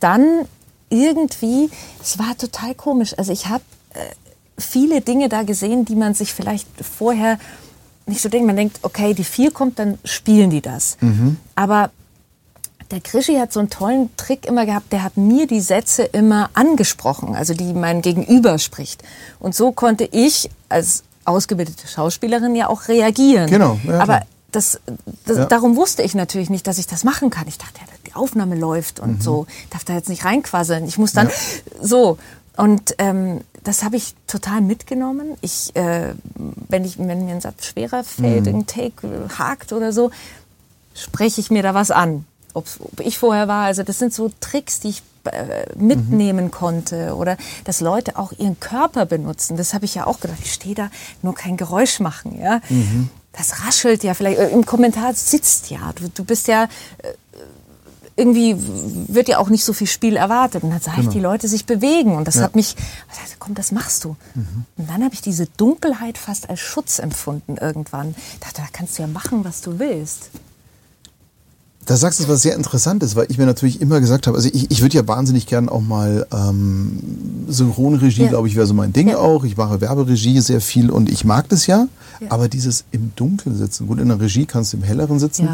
dann 0.00 0.46
irgendwie, 0.88 1.70
es 2.02 2.18
war 2.18 2.36
total 2.36 2.74
komisch. 2.74 3.14
Also 3.16 3.32
ich 3.32 3.46
habe 3.46 3.64
äh, 3.94 3.98
viele 4.58 5.00
Dinge 5.00 5.28
da 5.28 5.42
gesehen, 5.42 5.84
die 5.84 5.96
man 5.96 6.14
sich 6.14 6.32
vielleicht 6.32 6.68
vorher 6.80 7.38
nicht 8.06 8.22
so 8.22 8.28
denkt. 8.28 8.46
Man 8.46 8.56
denkt, 8.56 8.78
okay, 8.82 9.14
die 9.14 9.24
vier 9.24 9.50
kommt, 9.50 9.78
dann 9.78 9.98
spielen 10.04 10.50
die 10.50 10.60
das. 10.60 10.96
Mhm. 11.00 11.36
Aber 11.54 11.90
der 12.90 13.00
Krischi 13.00 13.36
hat 13.36 13.52
so 13.52 13.60
einen 13.60 13.70
tollen 13.70 14.10
Trick 14.16 14.46
immer 14.46 14.64
gehabt, 14.64 14.92
der 14.92 15.02
hat 15.02 15.16
mir 15.16 15.46
die 15.46 15.60
Sätze 15.60 16.04
immer 16.04 16.50
angesprochen, 16.54 17.34
also 17.34 17.52
die 17.52 17.72
mein 17.72 18.02
Gegenüber 18.02 18.58
spricht. 18.58 19.02
Und 19.40 19.54
so 19.54 19.72
konnte 19.72 20.04
ich 20.04 20.50
als 20.68 21.02
ausgebildete 21.24 21.88
Schauspielerin 21.88 22.54
ja 22.54 22.68
auch 22.68 22.88
reagieren. 22.88 23.50
Genau. 23.50 23.78
Ja, 23.84 24.00
Aber 24.00 24.22
das, 24.52 24.80
das 25.26 25.38
ja. 25.38 25.44
darum 25.46 25.76
wusste 25.76 26.02
ich 26.02 26.14
natürlich 26.14 26.50
nicht, 26.50 26.66
dass 26.66 26.78
ich 26.78 26.86
das 26.86 27.02
machen 27.02 27.30
kann. 27.30 27.48
Ich 27.48 27.58
dachte, 27.58 27.80
ja, 27.80 27.86
die 28.06 28.14
Aufnahme 28.14 28.54
läuft 28.54 29.00
und 29.00 29.18
mhm. 29.18 29.20
so, 29.20 29.46
darf 29.70 29.84
da 29.84 29.94
jetzt 29.94 30.08
nicht 30.08 30.24
reinquasseln. 30.24 30.86
Ich 30.86 30.98
muss 30.98 31.12
dann 31.12 31.28
ja. 31.28 31.34
so. 31.80 32.18
Und 32.56 32.94
ähm, 32.98 33.42
das 33.64 33.82
habe 33.82 33.96
ich 33.96 34.14
total 34.26 34.60
mitgenommen. 34.60 35.36
Ich, 35.40 35.74
äh, 35.76 36.14
wenn, 36.68 36.84
ich, 36.84 36.98
wenn 36.98 37.24
mir 37.24 37.34
ein 37.34 37.40
Satz 37.40 37.66
schwerer 37.66 38.04
fällt, 38.04 38.46
mhm. 38.46 38.60
ein 38.60 38.66
Take 38.66 39.28
hakt 39.38 39.72
oder 39.72 39.92
so, 39.92 40.10
spreche 40.94 41.40
ich 41.40 41.50
mir 41.50 41.62
da 41.62 41.74
was 41.74 41.90
an 41.90 42.24
ob 42.56 42.66
ich 43.00 43.18
vorher 43.18 43.48
war. 43.48 43.66
Also 43.66 43.82
das 43.82 43.98
sind 43.98 44.14
so 44.14 44.30
Tricks, 44.40 44.80
die 44.80 44.88
ich 44.88 45.02
äh, 45.24 45.66
mitnehmen 45.76 46.46
mhm. 46.46 46.50
konnte 46.50 47.14
oder 47.14 47.36
dass 47.64 47.80
Leute 47.80 48.16
auch 48.16 48.32
ihren 48.32 48.58
Körper 48.60 49.04
benutzen. 49.04 49.58
Das 49.58 49.74
habe 49.74 49.84
ich 49.84 49.94
ja 49.94 50.06
auch 50.06 50.20
gedacht. 50.20 50.38
Ich 50.42 50.54
stehe 50.54 50.74
da, 50.74 50.90
nur 51.22 51.34
kein 51.34 51.58
Geräusch 51.58 52.00
machen. 52.00 52.40
Ja? 52.40 52.60
Mhm. 52.70 53.10
Das 53.32 53.66
raschelt 53.66 54.02
ja 54.04 54.14
vielleicht. 54.14 54.38
Äh, 54.38 54.48
Im 54.48 54.64
Kommentar 54.64 55.12
sitzt 55.12 55.70
ja. 55.70 55.92
Du, 55.94 56.08
du 56.08 56.24
bist 56.24 56.48
ja 56.48 56.64
äh, 56.64 56.68
irgendwie 58.16 58.56
wird 59.08 59.28
ja 59.28 59.38
auch 59.38 59.50
nicht 59.50 59.64
so 59.64 59.72
viel 59.72 59.86
Spiel 59.86 60.16
erwartet. 60.16 60.62
Und 60.62 60.70
dann 60.70 60.80
sah 60.80 60.94
genau. 60.94 61.08
ich 61.08 61.14
die 61.14 61.20
Leute 61.20 61.48
sich 61.48 61.66
bewegen. 61.66 62.16
Und 62.16 62.26
das 62.26 62.36
ja. 62.36 62.42
hat 62.42 62.56
mich, 62.56 62.74
also, 63.08 63.34
komm, 63.38 63.54
das 63.54 63.72
machst 63.72 64.04
du. 64.04 64.16
Mhm. 64.34 64.64
Und 64.76 64.88
dann 64.88 65.04
habe 65.04 65.14
ich 65.14 65.20
diese 65.20 65.46
Dunkelheit 65.56 66.16
fast 66.16 66.48
als 66.48 66.60
Schutz 66.60 66.98
empfunden 66.98 67.58
irgendwann. 67.58 68.14
Ich 68.34 68.40
dachte, 68.40 68.62
da 68.62 68.68
kannst 68.72 68.98
du 68.98 69.02
ja 69.02 69.08
machen, 69.08 69.44
was 69.44 69.60
du 69.60 69.78
willst. 69.78 70.30
Da 71.84 71.96
sagst 71.96 72.18
du 72.18 72.26
was 72.26 72.42
sehr 72.42 72.56
Interessantes, 72.56 73.14
weil 73.14 73.26
ich 73.28 73.38
mir 73.38 73.46
natürlich 73.46 73.80
immer 73.80 74.00
gesagt 74.00 74.26
habe, 74.26 74.36
also 74.36 74.50
ich, 74.52 74.72
ich 74.72 74.82
würde 74.82 74.96
ja 74.96 75.06
wahnsinnig 75.06 75.46
gern 75.46 75.68
auch 75.68 75.80
mal 75.80 76.26
ähm, 76.32 76.98
Synchronregie, 77.46 78.22
ja. 78.22 78.28
glaube 78.28 78.48
ich, 78.48 78.56
wäre 78.56 78.66
so 78.66 78.74
mein 78.74 78.92
Ding 78.92 79.10
ja. 79.10 79.18
auch. 79.18 79.44
Ich 79.44 79.56
mache 79.56 79.80
Werberegie 79.80 80.40
sehr 80.40 80.60
viel 80.60 80.90
und 80.90 81.08
ich 81.08 81.24
mag 81.24 81.48
das 81.48 81.68
ja, 81.68 81.86
ja. 82.20 82.26
aber 82.30 82.48
dieses 82.48 82.84
im 82.90 83.12
Dunkeln 83.14 83.56
sitzen, 83.56 83.86
gut, 83.86 84.00
in 84.00 84.08
der 84.08 84.18
Regie 84.18 84.46
kannst 84.46 84.72
du 84.72 84.78
im 84.78 84.82
Helleren 84.82 85.20
sitzen, 85.20 85.48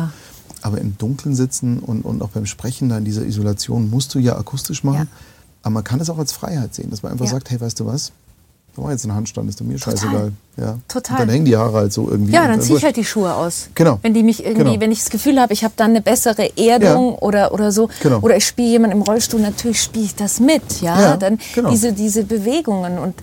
aber 0.63 0.79
im 0.81 0.97
Dunkeln 0.99 1.35
sitzen 1.35 1.81
und, 1.81 2.03
und 2.05 2.23
auch 2.23 2.31
beim 2.31 2.47
Sprechen 2.47 2.89
da 2.89 2.99
in 2.99 3.05
dieser 3.05 3.25
Isolation 3.25 3.91
musst 3.91 4.15
du 4.15 4.19
ja 4.19 4.37
akustisch 4.37 4.85
machen. 4.85 5.09
Aber 5.63 5.75
man 5.75 5.85
kann 5.85 6.01
es 6.01 6.11
auch 6.11 6.19
als 6.19 6.33
Freiheit 6.33 6.75
sehen, 6.75 6.91
dass 6.91 7.03
man 7.03 7.13
einfach 7.13 7.27
sagt, 7.27 7.51
hey, 7.51 7.61
weißt 7.61 7.79
du 7.81 7.87
was, 7.87 8.13
da 8.75 8.83
war 8.83 8.91
jetzt 8.91 9.05
ein 9.05 9.15
Handstand, 9.15 9.51
ist 9.51 9.63
mir 9.63 9.77
Total. 9.77 9.99
scheißegal. 9.99 10.33
Ja. 10.57 10.79
Total. 10.89 11.15
Und 11.15 11.21
dann 11.21 11.29
hängen 11.29 11.45
die 11.45 11.57
Haare 11.57 11.75
halt 11.75 11.93
so 11.93 12.11
irgendwie. 12.11 12.33
Ja, 12.33 12.49
dann 12.49 12.61
ziehe 12.61 12.79
ich 12.79 12.85
halt 12.85 12.97
die 12.97 13.05
Schuhe 13.05 13.35
aus. 13.35 13.69
Genau. 13.75 13.99
Wenn 14.01 14.15
die 14.15 14.23
mich 14.23 14.45
irgendwie, 14.45 14.65
genau. 14.65 14.81
wenn 14.81 14.93
ich 14.93 15.01
das 15.01 15.11
Gefühl 15.11 15.39
habe, 15.39 15.53
ich 15.53 15.63
habe 15.63 15.75
dann 15.77 15.91
eine 15.91 16.01
bessere 16.01 16.57
Erdung 16.57 17.13
ja. 17.13 17.19
oder, 17.19 17.53
oder 17.53 17.71
so. 17.71 17.91
Genau. 18.03 18.21
Oder 18.21 18.37
ich 18.37 18.47
spiele 18.47 18.69
jemanden 18.69 18.97
im 18.97 19.03
Rollstuhl, 19.03 19.41
natürlich 19.41 19.83
spiele 19.83 20.07
ich 20.07 20.15
das 20.15 20.41
mit. 20.41 20.81
Ja, 20.81 21.01
ja 21.01 21.17
dann 21.19 21.39
genau. 21.55 21.71
diese, 21.71 21.93
diese 21.93 22.25
Bewegungen. 22.25 22.99
Und 22.99 23.15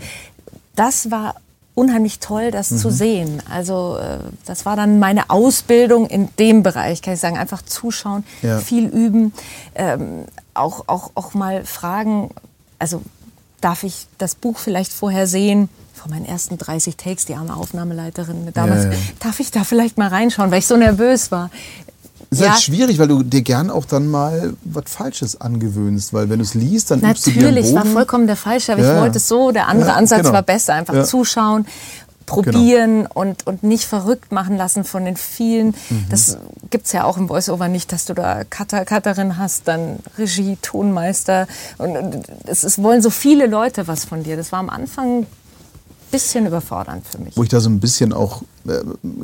das 0.76 1.10
war 1.10 1.36
unheimlich 1.80 2.20
toll, 2.20 2.52
das 2.52 2.72
mhm. 2.72 2.78
zu 2.78 2.90
sehen. 2.90 3.44
Also 3.50 3.98
äh, 3.98 4.18
das 4.46 4.66
war 4.66 4.76
dann 4.76 5.00
meine 5.00 5.30
Ausbildung 5.30 6.08
in 6.08 6.28
dem 6.38 6.62
Bereich, 6.62 7.02
kann 7.02 7.14
ich 7.14 7.20
sagen. 7.20 7.38
Einfach 7.38 7.62
zuschauen, 7.62 8.26
ja. 8.42 8.60
viel 8.60 8.86
üben, 8.86 9.34
ähm, 9.76 10.26
auch, 10.54 10.84
auch, 10.88 11.12
auch 11.16 11.34
mal 11.34 11.64
fragen, 11.64 12.32
also 12.80 13.02
darf 13.62 13.84
ich 13.84 14.08
das 14.18 14.36
Buch 14.36 14.58
vielleicht 14.58 14.92
vorher 14.92 15.26
sehen? 15.26 15.70
Vor 15.94 16.12
meinen 16.12 16.26
ersten 16.26 16.58
30 16.58 16.96
Takes, 16.96 17.26
die 17.26 17.36
arme 17.36 17.56
Aufnahmeleiterin 17.56 18.50
damals, 18.54 18.86
ja, 18.86 18.92
ja. 18.92 18.98
darf 19.20 19.40
ich 19.40 19.52
da 19.52 19.64
vielleicht 19.64 19.98
mal 19.98 20.08
reinschauen, 20.08 20.52
weil 20.52 20.60
ich 20.60 20.68
so 20.68 20.78
nervös 20.78 21.32
war. 21.32 21.50
Ist 22.32 22.42
ja. 22.42 22.52
halt 22.52 22.62
schwierig, 22.62 23.00
weil 23.00 23.08
du 23.08 23.24
dir 23.24 23.42
gern 23.42 23.72
auch 23.72 23.86
dann 23.86 24.08
mal 24.08 24.54
was 24.64 24.84
Falsches 24.88 25.42
angewöhnst, 25.42 26.14
weil 26.14 26.30
wenn 26.30 26.40
du 26.40 26.46
es 26.46 26.54
liest, 26.54 26.92
dann 26.92 27.00
Natürlich, 27.00 27.24
du 27.24 27.32
dir 27.32 27.52
Natürlich, 27.52 27.74
war 27.74 27.86
vollkommen 27.86 28.28
der 28.28 28.36
falsche, 28.36 28.74
aber 28.74 28.84
ja. 28.84 28.94
ich 28.94 29.02
wollte 29.02 29.18
es 29.18 29.28
so, 29.28 29.52
der 29.52 29.68
andere 29.68 29.94
Ansatz 29.94 30.22
genau. 30.22 30.34
war 30.34 30.44
besser, 30.44 30.76
einfach 30.76 31.04
zuschauen 31.06 31.66
probieren 32.30 33.04
genau. 33.04 33.10
und, 33.16 33.48
und 33.48 33.64
nicht 33.64 33.86
verrückt 33.86 34.32
machen 34.32 34.56
lassen 34.56 34.84
von 34.84 35.04
den 35.04 35.18
vielen. 35.18 35.74
Mhm. 35.90 36.06
Das 36.10 36.38
es 36.72 36.92
ja 36.92 37.04
auch 37.04 37.18
im 37.18 37.28
Voiceover 37.28 37.68
nicht, 37.68 37.92
dass 37.92 38.06
du 38.06 38.14
da 38.14 38.44
Cutter, 38.44 38.86
Cutterin 38.86 39.38
hast, 39.38 39.68
dann 39.68 40.00
Regie, 40.18 40.58
Tonmeister. 40.62 41.48
Und 41.78 41.98
es, 42.46 42.64
es 42.64 42.82
wollen 42.82 43.02
so 43.02 43.10
viele 43.10 43.48
Leute 43.48 43.88
was 43.88 44.06
von 44.06 44.24
dir. 44.24 44.38
Das 44.38 44.52
war 44.52 44.60
am 44.60 44.70
Anfang 44.70 45.26
bisschen 46.12 46.46
überfordernd 46.46 47.06
für 47.08 47.20
mich. 47.20 47.36
Wo 47.38 47.44
ich 47.44 47.50
da 47.50 47.60
so 47.60 47.70
ein 47.70 47.80
bisschen 47.80 48.14
auch, 48.14 48.44
äh, 48.68 48.80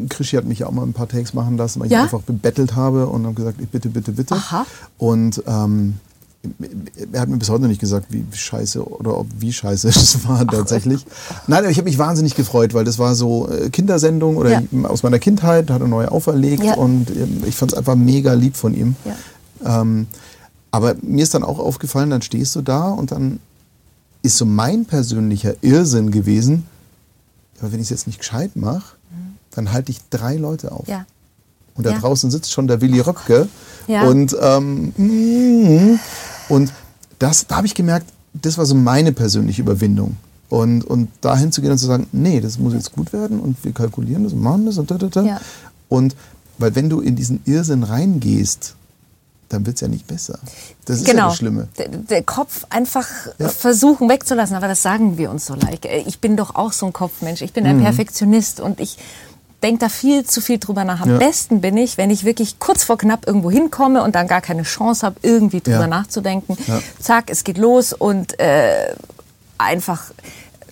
Krischi 0.09 0.37
hat 0.37 0.45
mich 0.45 0.59
ja 0.59 0.67
auch 0.67 0.71
mal 0.71 0.83
ein 0.83 0.93
paar 0.93 1.07
Takes 1.07 1.33
machen 1.33 1.57
lassen, 1.57 1.79
weil 1.79 1.91
ja? 1.91 1.99
ich 1.99 2.03
einfach 2.03 2.21
bebettelt 2.21 2.75
habe 2.75 3.07
und 3.07 3.25
habe 3.25 3.35
gesagt, 3.35 3.57
bitte, 3.71 3.89
bitte, 3.89 4.11
bitte. 4.11 4.35
Aha. 4.35 4.65
Und 4.97 5.43
ähm, 5.47 5.95
er 7.11 7.21
hat 7.21 7.29
mir 7.29 7.37
bis 7.37 7.49
heute 7.49 7.63
noch 7.63 7.69
nicht 7.69 7.81
gesagt, 7.81 8.07
wie 8.09 8.25
scheiße 8.31 8.83
oder 8.83 9.17
ob 9.17 9.27
wie 9.39 9.51
scheiße 9.51 9.87
es 9.89 10.27
war 10.27 10.45
tatsächlich. 10.47 11.05
Nein, 11.47 11.59
aber 11.59 11.69
ich 11.69 11.77
habe 11.77 11.89
mich 11.89 11.97
wahnsinnig 11.97 12.35
gefreut, 12.35 12.73
weil 12.73 12.85
das 12.85 12.99
war 12.99 13.15
so 13.15 13.49
äh, 13.49 13.69
Kindersendung 13.69 14.37
oder 14.37 14.51
ja. 14.51 14.61
aus 14.83 15.03
meiner 15.03 15.19
Kindheit, 15.19 15.69
hat 15.69 15.81
er 15.81 15.87
neu 15.87 16.07
auferlegt 16.07 16.63
ja. 16.63 16.75
und 16.75 17.09
ähm, 17.09 17.43
ich 17.45 17.55
fand 17.55 17.73
es 17.73 17.77
einfach 17.77 17.95
mega 17.95 18.33
lieb 18.33 18.55
von 18.55 18.73
ihm. 18.73 18.95
Ja. 19.05 19.81
Ähm, 19.81 20.07
aber 20.71 20.95
mir 21.01 21.23
ist 21.23 21.33
dann 21.33 21.43
auch 21.43 21.59
aufgefallen, 21.59 22.09
dann 22.09 22.21
stehst 22.21 22.55
du 22.55 22.61
da 22.61 22.89
und 22.89 23.11
dann 23.11 23.39
ist 24.21 24.37
so 24.37 24.45
mein 24.45 24.85
persönlicher 24.85 25.53
Irrsinn 25.61 26.11
gewesen, 26.11 26.65
aber 27.59 27.71
wenn 27.71 27.79
ich 27.79 27.85
es 27.85 27.91
jetzt 27.91 28.07
nicht 28.07 28.19
gescheit 28.19 28.55
mache, 28.55 28.95
mhm. 29.11 29.35
dann 29.51 29.71
halte 29.71 29.91
ich 29.91 29.99
drei 30.09 30.35
Leute 30.35 30.71
auf. 30.71 30.87
Ja. 30.87 31.05
Und 31.75 31.85
da 31.85 31.91
draußen 31.91 32.31
sitzt 32.31 32.51
schon 32.51 32.67
der 32.67 32.79
Willi 32.79 33.01
Röpke. 33.01 33.49
Ja. 33.87 34.03
Und 34.07 34.35
ähm, 34.41 34.93
mm, 34.95 35.99
und 36.47 36.71
das, 37.19 37.47
da 37.47 37.57
habe 37.57 37.67
ich 37.67 37.75
gemerkt, 37.75 38.07
das 38.33 38.57
war 38.57 38.65
so 38.65 38.75
meine 38.75 39.11
persönliche 39.11 39.61
Überwindung. 39.61 40.17
Und, 40.47 40.83
und 40.83 41.09
dahin 41.21 41.51
zu 41.51 41.61
gehen 41.61 41.71
und 41.71 41.77
zu 41.77 41.87
sagen, 41.87 42.07
nee, 42.11 42.39
das 42.39 42.59
muss 42.59 42.73
jetzt 42.73 42.93
gut 42.93 43.11
werden 43.13 43.39
und 43.39 43.61
wir 43.63 43.73
kalkulieren 43.73 44.23
das 44.23 44.33
und 44.33 44.41
machen 44.41 44.65
das 44.65 44.77
und 44.77 44.91
da, 44.91 44.97
da, 44.97 45.07
da. 45.07 45.23
Ja. 45.23 45.41
Und 45.89 46.15
weil 46.57 46.75
wenn 46.75 46.89
du 46.89 47.01
in 47.01 47.15
diesen 47.15 47.41
Irrsinn 47.45 47.83
reingehst, 47.83 48.75
dann 49.49 49.65
wird 49.65 49.75
es 49.75 49.81
ja 49.81 49.87
nicht 49.87 50.07
besser. 50.07 50.39
Das 50.85 50.97
ist 50.97 51.05
genau. 51.05 51.23
ja 51.23 51.27
das 51.27 51.37
Schlimme. 51.37 51.67
Der, 51.77 51.87
der 51.89 52.23
Kopf 52.23 52.65
einfach 52.69 53.07
ja. 53.37 53.49
versuchen 53.49 54.09
wegzulassen, 54.09 54.55
aber 54.55 54.67
das 54.67 54.81
sagen 54.81 55.17
wir 55.17 55.29
uns 55.29 55.45
so 55.45 55.55
leicht. 55.55 55.85
Ich 55.85 56.19
bin 56.19 56.35
doch 56.35 56.55
auch 56.55 56.73
so 56.73 56.85
ein 56.87 56.93
Kopfmensch. 56.93 57.41
Ich 57.41 57.53
bin 57.53 57.65
ein 57.65 57.77
mhm. 57.77 57.83
Perfektionist 57.83 58.59
und 58.59 58.79
ich 58.79 58.97
denke 59.61 59.79
da 59.79 59.89
viel 59.89 60.25
zu 60.25 60.41
viel 60.41 60.59
drüber 60.59 60.83
nach. 60.83 61.01
Am 61.01 61.11
ja. 61.11 61.17
besten 61.17 61.61
bin 61.61 61.77
ich, 61.77 61.97
wenn 61.97 62.09
ich 62.09 62.23
wirklich 62.23 62.59
kurz 62.59 62.83
vor 62.83 62.97
knapp 62.97 63.27
irgendwo 63.27 63.49
hinkomme 63.49 64.03
und 64.03 64.15
dann 64.15 64.27
gar 64.27 64.41
keine 64.41 64.63
Chance 64.63 65.05
habe, 65.05 65.15
irgendwie 65.21 65.61
drüber 65.61 65.81
ja. 65.81 65.87
nachzudenken. 65.87 66.57
Zack, 66.99 67.29
es 67.29 67.43
geht 67.43 67.57
los 67.57 67.93
und 67.93 68.39
äh, 68.39 68.95
einfach, 69.57 70.11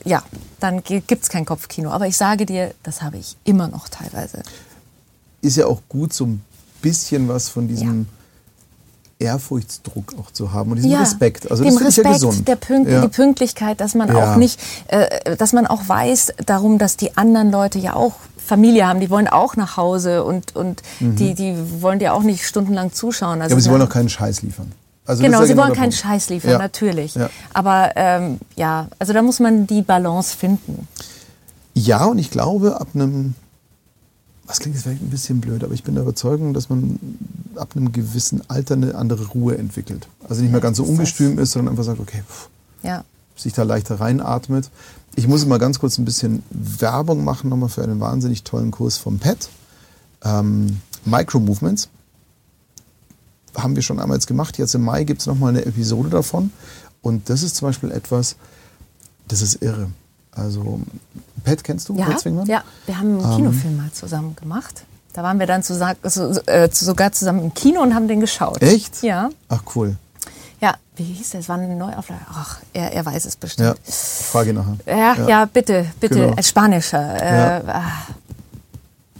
ja, 0.04 0.24
dann 0.60 0.84
gibt 0.84 1.12
es 1.24 1.30
kein 1.30 1.46
Kopfkino. 1.46 1.90
Aber 1.90 2.08
ich 2.08 2.18
sage 2.18 2.46
dir, 2.46 2.74
das 2.84 3.02
habe 3.02 3.18
ich 3.18 3.38
immer 3.44 3.68
noch 3.68 3.90
teilweise. 3.90 4.44
Ist 5.42 5.58
ja 5.58 5.66
auch 5.66 5.82
gut, 5.90 6.14
so 6.14 6.26
ein 6.26 6.42
bisschen 6.82 7.28
was 7.28 7.50
von 7.50 7.68
diesem 7.68 8.08
Ehrfurchtsdruck 9.20 10.16
auch 10.20 10.32
zu 10.32 10.51
haben 10.51 10.72
und 10.72 10.78
diesen 10.78 10.91
ja, 10.91 10.99
Respekt. 10.99 11.49
Also 11.49 11.64
das 11.64 11.80
Respekt, 11.80 12.07
ja 12.07 12.14
gesund. 12.14 12.47
Der 12.47 12.55
Pünkt, 12.55 12.89
ja. 12.89 13.01
Die 13.01 13.07
Pünktlichkeit, 13.07 13.80
dass 13.80 13.95
man 13.95 14.09
ja. 14.09 14.34
auch 14.34 14.36
nicht, 14.38 14.59
äh, 14.88 15.36
dass 15.38 15.53
man 15.53 15.68
auch 15.68 15.88
weiß 15.88 16.34
darum, 16.45 16.78
dass 16.78 16.97
die 16.97 17.16
anderen 17.18 17.51
Leute 17.51 17.80
ja 17.80 17.95
auch 17.95 18.14
Familie 18.38 18.88
haben, 18.88 18.99
die 18.99 19.09
wollen 19.09 19.28
auch 19.28 19.55
nach 19.55 19.78
Hause 19.78 20.24
und, 20.24 20.55
und 20.55 20.82
mhm. 20.99 21.16
die, 21.16 21.34
die 21.34 21.55
wollen 21.82 21.99
dir 21.99 22.14
auch 22.14 22.24
nicht 22.24 22.45
stundenlang 22.45 22.91
zuschauen. 22.91 23.41
Also 23.41 23.51
ja, 23.51 23.55
aber 23.55 23.61
sie 23.61 23.70
wollen 23.72 23.82
auch 23.82 23.89
keinen 23.89 24.09
Scheiß 24.09 24.41
liefern. 24.41 24.72
Also 25.05 25.24
genau, 25.24 25.41
sie 25.41 25.49
genau 25.49 25.64
wollen 25.64 25.74
keinen 25.74 25.91
Scheiß 25.91 26.30
liefern, 26.30 26.59
natürlich. 26.59 27.16
Aber 27.53 27.91
ähm, 27.95 28.39
ja, 28.55 28.88
also 28.99 29.11
da 29.11 29.22
muss 29.22 29.39
man 29.39 29.68
die 29.68 29.82
Balance 29.82 30.36
finden. 30.36 30.88
Ja, 31.74 32.05
und 32.05 32.20
ich 32.20 32.32
glaube, 32.32 32.80
ab 32.80 32.89
einem, 32.93 33.36
was 34.46 34.60
klingt 34.60 34.76
jetzt 34.76 34.84
vielleicht 34.84 35.02
ein 35.02 35.10
bisschen 35.10 35.39
blöd, 35.41 35.64
aber 35.64 35.74
ich 35.74 35.84
bin 35.84 35.96
der 35.96 36.04
Überzeugung, 36.04 36.54
dass 36.54 36.70
man 36.70 37.00
ab 37.56 37.72
einem 37.76 37.91
gewissen 37.91 38.41
Alter 38.50 38.74
eine 38.76 38.96
andere 38.96 39.28
Ruhe 39.28 39.58
entwickelt. 39.58 40.08
Also 40.28 40.41
nicht 40.41 40.52
mehr 40.52 40.62
ganz 40.62 40.78
so 40.78 40.84
ungestüm 40.84 41.39
ist, 41.39 41.52
sondern 41.52 41.74
einfach 41.74 41.86
sagt, 41.86 42.00
okay, 42.00 42.24
pff, 42.28 42.50
ja. 42.82 43.06
sich 43.36 43.54
da 43.54 43.64
leichter 43.64 44.00
reinatmet. 44.00 44.70
Ich 45.16 45.28
muss 45.28 45.46
mal 45.46 45.60
ganz 45.60 45.80
kurz 45.80 45.98
ein 45.98 46.06
bisschen 46.06 46.44
Werbung 46.50 47.24
machen 47.24 47.50
nochmal 47.50 47.70
für 47.70 47.84
einen 47.84 48.00
wahnsinnig 48.00 48.44
tollen 48.44 48.72
Kurs 48.72 48.98
vom 48.98 49.20
PET. 49.20 49.50
Ähm, 50.24 50.82
Micro 51.06 51.39
Movements. 51.39 51.89
Haben 53.56 53.76
wir 53.76 53.84
schon 53.84 54.00
einmal 54.00 54.18
jetzt 54.18 54.28
gemacht. 54.28 54.58
Jetzt 54.58 54.74
im 54.74 54.82
Mai 54.82 55.04
gibt 55.04 55.22
es 55.22 55.28
nochmal 55.28 55.50
eine 55.50 55.66
Episode 55.66 56.10
davon. 56.10 56.52
Und 57.02 57.30
das 57.30 57.44
ist 57.44 57.56
zum 57.56 57.68
Beispiel 57.68 57.91
etwas, 57.91 58.36
das 59.28 59.41
ist 59.41 59.62
irre. 59.62 59.89
Also, 60.36 60.80
Pat 61.44 61.64
kennst 61.64 61.90
du? 61.90 61.96
Ja, 61.96 62.06
Pat 62.06 62.26
ja. 62.48 62.64
wir 62.86 62.98
haben 62.98 63.20
einen 63.20 63.32
ähm, 63.32 63.38
Kinofilm 63.38 63.78
mal 63.78 63.92
zusammen 63.92 64.36
gemacht. 64.36 64.84
Da 65.14 65.22
waren 65.22 65.40
wir 65.40 65.46
dann 65.46 65.62
zu, 65.62 65.74
äh, 66.48 66.70
sogar 66.72 67.12
zusammen 67.12 67.44
im 67.44 67.54
Kino 67.54 67.82
und 67.82 67.94
haben 67.94 68.08
den 68.08 68.20
geschaut. 68.20 68.62
Echt? 68.62 69.04
Ja. 69.04 69.30
Ach, 69.48 69.62
cool. 69.76 69.96
Ja, 70.60 70.76
wie 70.96 71.04
hieß 71.04 71.32
das? 71.32 71.42
Es 71.42 71.50
war 71.50 71.58
eine 71.58 71.76
Neuauflage. 71.76 72.22
Ach, 72.34 72.60
er, 72.74 72.94
er 72.94 73.06
weiß 73.06 73.26
es 73.26 73.36
bestimmt. 73.36 73.68
Ja, 73.68 73.92
frage 73.92 74.54
nachher. 74.54 74.78
Ja, 74.88 74.96
ja, 75.16 75.28
ja 75.28 75.46
bitte, 75.46 75.86
bitte, 76.00 76.16
genau. 76.16 76.34
als 76.36 76.50
Spanischer. 76.50 77.22
Äh, 77.22 77.68
ja. 77.68 77.84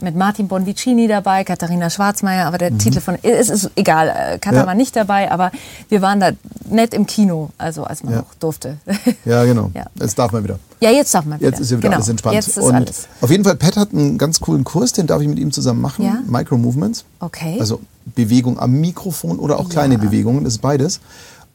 Mit 0.04 0.18
Martin 0.18 0.50
Bonvicini 0.50 1.08
dabei, 1.08 1.46
Katharina 1.46 1.90
Schwarzmeier, 1.90 2.46
aber 2.46 2.58
der 2.58 2.72
mhm. 2.72 2.80
Titel 2.80 3.00
von, 3.00 3.18
es 3.24 3.50
ist 3.50 3.72
egal, 3.78 4.10
äh, 4.10 4.38
Katha 4.38 4.58
ja. 4.58 4.66
war 4.68 4.76
nicht 4.76 4.94
dabei, 4.98 5.32
aber 5.32 5.50
wir 5.88 6.02
waren 6.02 6.20
da 6.20 6.32
nett 6.70 6.94
im 6.94 7.06
Kino, 7.08 7.52
also 7.58 7.86
als 7.86 8.04
man 8.04 8.14
ja. 8.14 8.20
noch 8.20 8.34
durfte. 8.36 8.78
Ja, 9.26 9.46
genau. 9.46 9.72
Ja. 9.74 9.86
Jetzt 9.96 10.20
darf 10.20 10.34
man 10.34 10.44
wieder. 10.44 10.60
Ja, 10.82 10.92
jetzt 10.92 11.14
darf 11.14 11.26
man 11.26 11.40
wieder. 11.40 11.50
Jetzt 11.50 11.62
ist 11.62 11.72
ja 11.72 11.78
wieder 11.78 11.88
genau. 11.88 11.98
alles 11.98 12.10
entspannt. 12.10 12.36
Jetzt 12.36 12.50
ist 12.50 12.58
Und 12.58 12.76
alles. 12.76 13.08
Auf 13.22 13.30
jeden 13.30 13.46
Fall, 13.46 13.56
Pat 13.56 13.78
hat 13.78 13.94
einen 13.94 14.18
ganz 14.18 14.42
coolen 14.42 14.66
Kurs, 14.66 14.92
den 14.92 15.08
darf 15.08 15.22
ich 15.22 15.28
mit 15.30 15.40
ihm 15.40 15.52
zusammen 15.52 15.80
machen. 15.80 16.04
Ja? 16.04 16.18
Micro 16.28 16.58
Movements. 16.58 17.06
Okay. 17.20 17.58
Also 17.60 17.80
Bewegung 18.06 18.60
am 18.60 18.72
Mikrofon 18.74 19.40
oder 19.40 19.60
auch 19.60 19.70
kleine 19.70 19.98
Bewegungen, 19.98 20.44
das 20.44 20.54
ist 20.54 20.62
beides. 20.62 21.00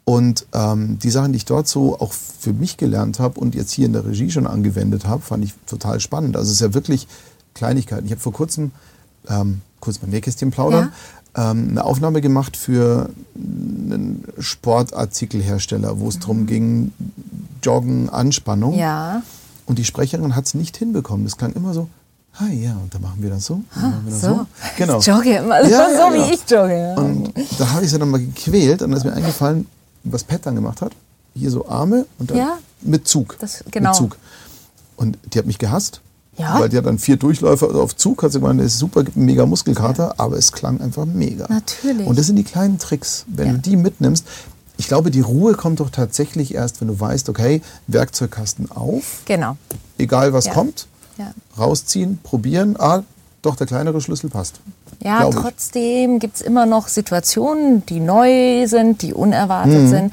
Und 0.08 0.46
ähm, 0.54 0.98
die 1.02 1.10
Sachen, 1.10 1.32
die 1.32 1.36
ich 1.36 1.44
dort 1.44 1.68
so 1.68 2.00
auch 2.00 2.12
für 2.12 2.54
mich 2.54 2.78
gelernt 2.78 3.20
habe 3.20 3.38
und 3.38 3.54
jetzt 3.54 3.72
hier 3.72 3.84
in 3.84 3.92
der 3.92 4.06
Regie 4.06 4.30
schon 4.30 4.46
angewendet 4.46 5.04
habe, 5.04 5.20
fand 5.20 5.44
ich 5.44 5.52
total 5.66 6.00
spannend. 6.00 6.34
Also 6.34 6.48
es 6.48 6.54
ist 6.54 6.60
ja 6.62 6.72
wirklich 6.72 7.06
Kleinigkeiten. 7.58 8.06
Ich 8.06 8.12
habe 8.12 8.20
vor 8.20 8.32
kurzem, 8.32 8.70
ähm, 9.28 9.60
kurz 9.80 9.98
beim 9.98 10.10
Nähkästchen 10.10 10.50
plaudern, 10.50 10.92
ja. 11.36 11.50
ähm, 11.50 11.68
eine 11.70 11.84
Aufnahme 11.84 12.20
gemacht 12.20 12.56
für 12.56 13.10
einen 13.36 14.24
Sportartikelhersteller, 14.38 15.98
wo 15.98 16.08
es 16.08 16.16
mhm. 16.16 16.20
darum 16.20 16.46
ging, 16.46 16.92
Joggen, 17.62 18.08
Anspannung. 18.08 18.78
Ja. 18.78 19.22
Und 19.66 19.78
die 19.78 19.84
Sprecherin 19.84 20.36
hat 20.36 20.46
es 20.46 20.54
nicht 20.54 20.76
hinbekommen. 20.76 21.24
Das 21.24 21.36
klang 21.36 21.52
immer 21.52 21.74
so, 21.74 21.88
ah 22.38 22.46
ja, 22.46 22.72
und 22.76 22.94
dann 22.94 23.02
machen 23.02 23.20
wir 23.20 23.30
das 23.30 23.44
so. 23.44 23.62
Ah, 23.74 23.92
wir 24.04 24.12
das 24.12 24.20
so. 24.20 24.28
so. 24.28 24.46
Genau. 24.76 24.98
Ich 25.00 25.06
jogge 25.06 25.36
immer 25.36 25.60
ja, 25.62 25.88
so, 25.90 25.94
ja, 25.94 26.14
wie 26.14 26.18
ja. 26.18 26.30
ich 26.30 26.50
jogge. 26.50 26.94
Und 26.96 27.32
da 27.58 27.70
habe 27.72 27.84
ich 27.84 27.90
sie 27.90 27.98
dann 27.98 28.08
mal 28.08 28.20
gequält 28.20 28.82
und 28.82 28.90
dann 28.90 28.98
ist 28.98 29.04
mir 29.04 29.12
eingefallen, 29.12 29.66
was 30.04 30.22
Pat 30.24 30.46
dann 30.46 30.54
gemacht 30.54 30.80
hat. 30.80 30.92
Hier 31.34 31.50
so 31.50 31.68
Arme 31.68 32.06
und 32.18 32.30
dann 32.30 32.48
mit 32.82 33.06
Zug. 33.08 33.36
Das- 33.40 33.64
genau. 33.70 33.90
Mit 33.90 33.96
Zug. 33.96 34.16
Und 34.96 35.18
die 35.32 35.38
hat 35.38 35.46
mich 35.46 35.58
gehasst. 35.58 36.00
Ja? 36.38 36.58
Weil 36.60 36.68
die 36.68 36.76
hat 36.78 36.86
dann 36.86 36.98
vier 36.98 37.16
Durchläufer 37.16 37.74
auf 37.74 37.96
Zug, 37.96 38.22
hat 38.22 38.32
sie 38.32 38.38
gemeint, 38.40 38.60
ist 38.60 38.78
super, 38.78 39.02
gibt 39.04 39.16
einen 39.16 39.26
mega 39.26 39.44
Muskelkater, 39.44 40.14
aber 40.18 40.36
es 40.36 40.52
klang 40.52 40.80
einfach 40.80 41.04
mega. 41.04 41.46
Natürlich. 41.48 42.06
Und 42.06 42.16
das 42.18 42.26
sind 42.26 42.36
die 42.36 42.44
kleinen 42.44 42.78
Tricks. 42.78 43.24
Wenn 43.26 43.46
Ja. 43.48 43.52
du 43.54 43.58
die 43.58 43.76
mitnimmst, 43.76 44.24
ich 44.76 44.86
glaube, 44.86 45.10
die 45.10 45.20
Ruhe 45.20 45.54
kommt 45.54 45.80
doch 45.80 45.90
tatsächlich 45.90 46.54
erst, 46.54 46.80
wenn 46.80 46.86
du 46.88 46.98
weißt, 47.00 47.28
okay, 47.28 47.60
Werkzeugkasten 47.88 48.70
auf, 48.70 49.22
Genau. 49.24 49.56
egal 49.98 50.32
was 50.32 50.46
Ja. 50.46 50.52
kommt, 50.54 50.86
Ja. 51.18 51.32
rausziehen, 51.58 52.18
probieren, 52.22 52.76
ah, 52.78 53.02
doch, 53.42 53.56
der 53.56 53.66
kleinere 53.66 54.00
Schlüssel 54.00 54.30
passt. 54.30 54.60
Ja, 55.02 55.28
trotzdem 55.30 56.18
gibt 56.18 56.36
es 56.36 56.42
immer 56.42 56.66
noch 56.66 56.88
Situationen, 56.88 57.84
die 57.86 58.00
neu 58.00 58.66
sind, 58.66 59.02
die 59.02 59.12
unerwartet 59.14 59.82
Mhm. 59.82 59.88
sind. 59.88 60.12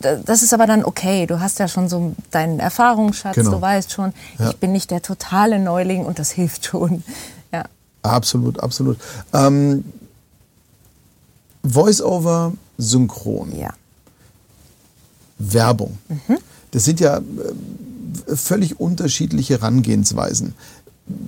Da- 0.00 0.16
Das 0.16 0.42
ist 0.42 0.52
aber 0.54 0.66
dann 0.66 0.84
okay. 0.84 1.26
Du 1.26 1.40
hast 1.40 1.58
ja 1.58 1.68
schon 1.68 1.88
so 1.88 2.14
deinen 2.30 2.60
Erfahrungsschatz. 2.60 3.34
Genau. 3.34 3.50
Du 3.52 3.60
weißt 3.60 3.90
schon, 3.92 4.12
Ja. 4.38 4.50
ich 4.50 4.56
bin 4.56 4.72
nicht 4.72 4.90
der 4.90 5.02
totale 5.02 5.58
Neuling 5.58 6.04
und 6.04 6.18
das 6.18 6.30
hilft 6.30 6.64
schon. 6.66 7.02
Ja. 7.52 7.64
Absolut, 8.02 8.60
absolut. 8.60 8.98
Ähm, 9.32 9.84
Voice-over, 11.64 12.52
Synchron, 12.78 13.56
ja. 13.56 13.70
Werbung. 15.38 15.98
Mhm. 16.08 16.38
Das 16.72 16.84
sind 16.84 17.00
ja 17.00 17.18
äh, 17.18 18.36
völlig 18.36 18.80
unterschiedliche 18.80 19.54
Herangehensweisen. 19.54 20.54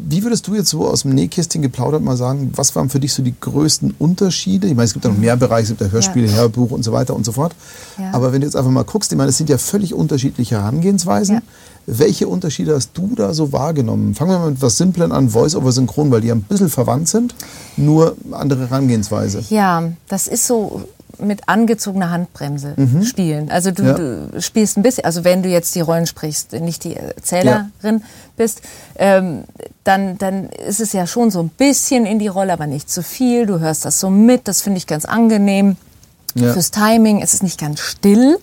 Wie 0.09 0.23
würdest 0.23 0.47
du 0.47 0.55
jetzt 0.55 0.71
so 0.71 0.87
aus 0.87 1.03
dem 1.03 1.13
Nähkästchen 1.13 1.63
geplaudert 1.63 2.03
mal 2.03 2.17
sagen, 2.17 2.53
was 2.55 2.75
waren 2.77 2.89
für 2.89 3.01
dich 3.01 3.13
so 3.13 3.23
die 3.23 3.35
größten 3.39 3.95
Unterschiede? 3.99 4.67
Ich 4.67 4.75
meine, 4.75 4.85
es 4.85 4.93
gibt 4.93 5.05
ja 5.05 5.11
noch 5.11 5.19
mehr 5.19 5.37
Bereiche, 5.37 5.65
es 5.65 5.69
gibt 5.71 5.81
ja 5.81 5.89
Hörspiele, 5.89 6.27
Ja. 6.27 6.35
Hörbuch 6.35 6.71
und 6.71 6.83
so 6.83 6.93
weiter 6.93 7.15
und 7.15 7.25
so 7.25 7.33
fort. 7.33 7.55
Ja. 7.99 8.13
Aber 8.13 8.33
wenn 8.33 8.41
du 8.41 8.47
jetzt 8.47 8.57
einfach 8.57 8.71
mal 8.71 8.85
guckst, 8.85 9.13
ich 9.13 9.19
meine, 9.19 9.31
es 9.31 9.39
sind 9.39 9.49
ja 9.51 9.59
völlig 9.59 9.95
unterschiedliche 9.95 10.57
Herangehensweisen. 10.57 11.37
Ja. 11.37 11.43
Welche 11.87 12.29
Unterschiede 12.29 12.75
hast 12.75 12.93
du 12.95 13.15
da 13.15 13.35
so 13.35 13.53
wahrgenommen? 13.53 14.15
Fangen 14.15 14.31
wir 14.31 14.39
mal 14.39 14.49
mit 14.49 14.57
etwas 14.57 14.79
Simplen 14.79 15.13
an, 15.13 15.29
Voice-over-Synchron, 15.29 16.11
weil 16.11 16.23
die 16.23 16.29
ja 16.29 16.35
ein 16.35 16.43
bisschen 16.43 16.71
verwandt 16.71 17.09
sind, 17.09 17.35
nur 17.77 18.17
andere 18.33 18.71
Herangehensweise. 18.71 19.45
Ja, 19.51 19.93
das 20.09 20.27
ist 20.27 20.47
so 20.47 20.83
mit 21.19 21.49
angezogener 21.49 22.11
Handbremse 22.11 22.75
spielen. 23.05 23.51
Also 23.51 23.71
du, 23.71 23.83
Mhm. 23.83 23.89
Ja. 23.89 23.95
du 23.95 24.43
spielst 24.43 24.77
ein 24.77 24.83
bisschen, 24.83 25.05
also 25.05 25.25
wenn 25.25 25.43
du 25.43 25.49
jetzt 25.49 25.75
die 25.75 25.81
Rollen 25.81 26.07
sprichst, 26.07 26.53
nicht 26.55 26.85
die 26.85 26.97
Erzählerin 26.97 28.03
bist, 28.37 28.63
ähm, 28.97 29.45
dann, 29.85 30.19
dann 30.19 30.49
ist 30.49 30.81
es 30.81 30.93
ja 30.93 31.07
schon 31.07 31.31
so 31.31 31.41
ein 31.41 31.49
bisschen 31.51 32.07
in 32.07 32.19
die 32.19 32.29
Rolle, 32.29 32.53
aber 32.53 32.67
nicht 32.67 32.91
zu 32.91 33.03
viel. 33.03 33.47
Du 33.47 33.59
hörst 33.61 33.85
das 33.85 34.01
so 34.01 34.11
mit, 34.11 34.49
das 34.49 34.63
finde 34.63 34.79
ich 34.79 34.87
ganz 34.87 35.05
angenehm. 35.05 35.77
Ja. 36.35 36.49
Mhm. 36.49 36.53
Fürs 36.55 36.71
Timing, 36.71 37.23
es 37.23 37.35
ist 37.35 37.43
nicht 37.43 37.61
ganz 37.61 37.81
still. 37.81 38.39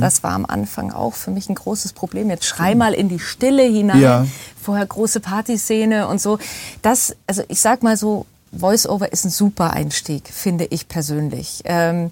Das 0.00 0.22
war 0.22 0.32
am 0.32 0.44
Anfang 0.44 0.92
auch 0.92 1.14
für 1.14 1.30
mich 1.30 1.48
ein 1.48 1.54
großes 1.54 1.94
Problem. 1.94 2.28
Jetzt 2.28 2.44
schrei 2.44 2.74
mal 2.74 2.92
in 2.92 3.08
die 3.08 3.18
Stille 3.18 3.62
hinein. 3.62 4.00
Ja. 4.02 4.26
Vorher 4.60 4.84
große 4.84 5.20
Partyszene 5.20 6.08
und 6.08 6.20
so. 6.20 6.38
Das, 6.82 7.16
also 7.26 7.42
ich 7.48 7.58
sag 7.62 7.82
mal 7.82 7.96
so, 7.96 8.26
Voice-Over 8.56 9.12
ist 9.12 9.24
ein 9.24 9.30
super 9.30 9.70
Einstieg, 9.72 10.28
finde 10.28 10.66
ich 10.66 10.88
persönlich. 10.88 11.62
Ähm, 11.64 12.10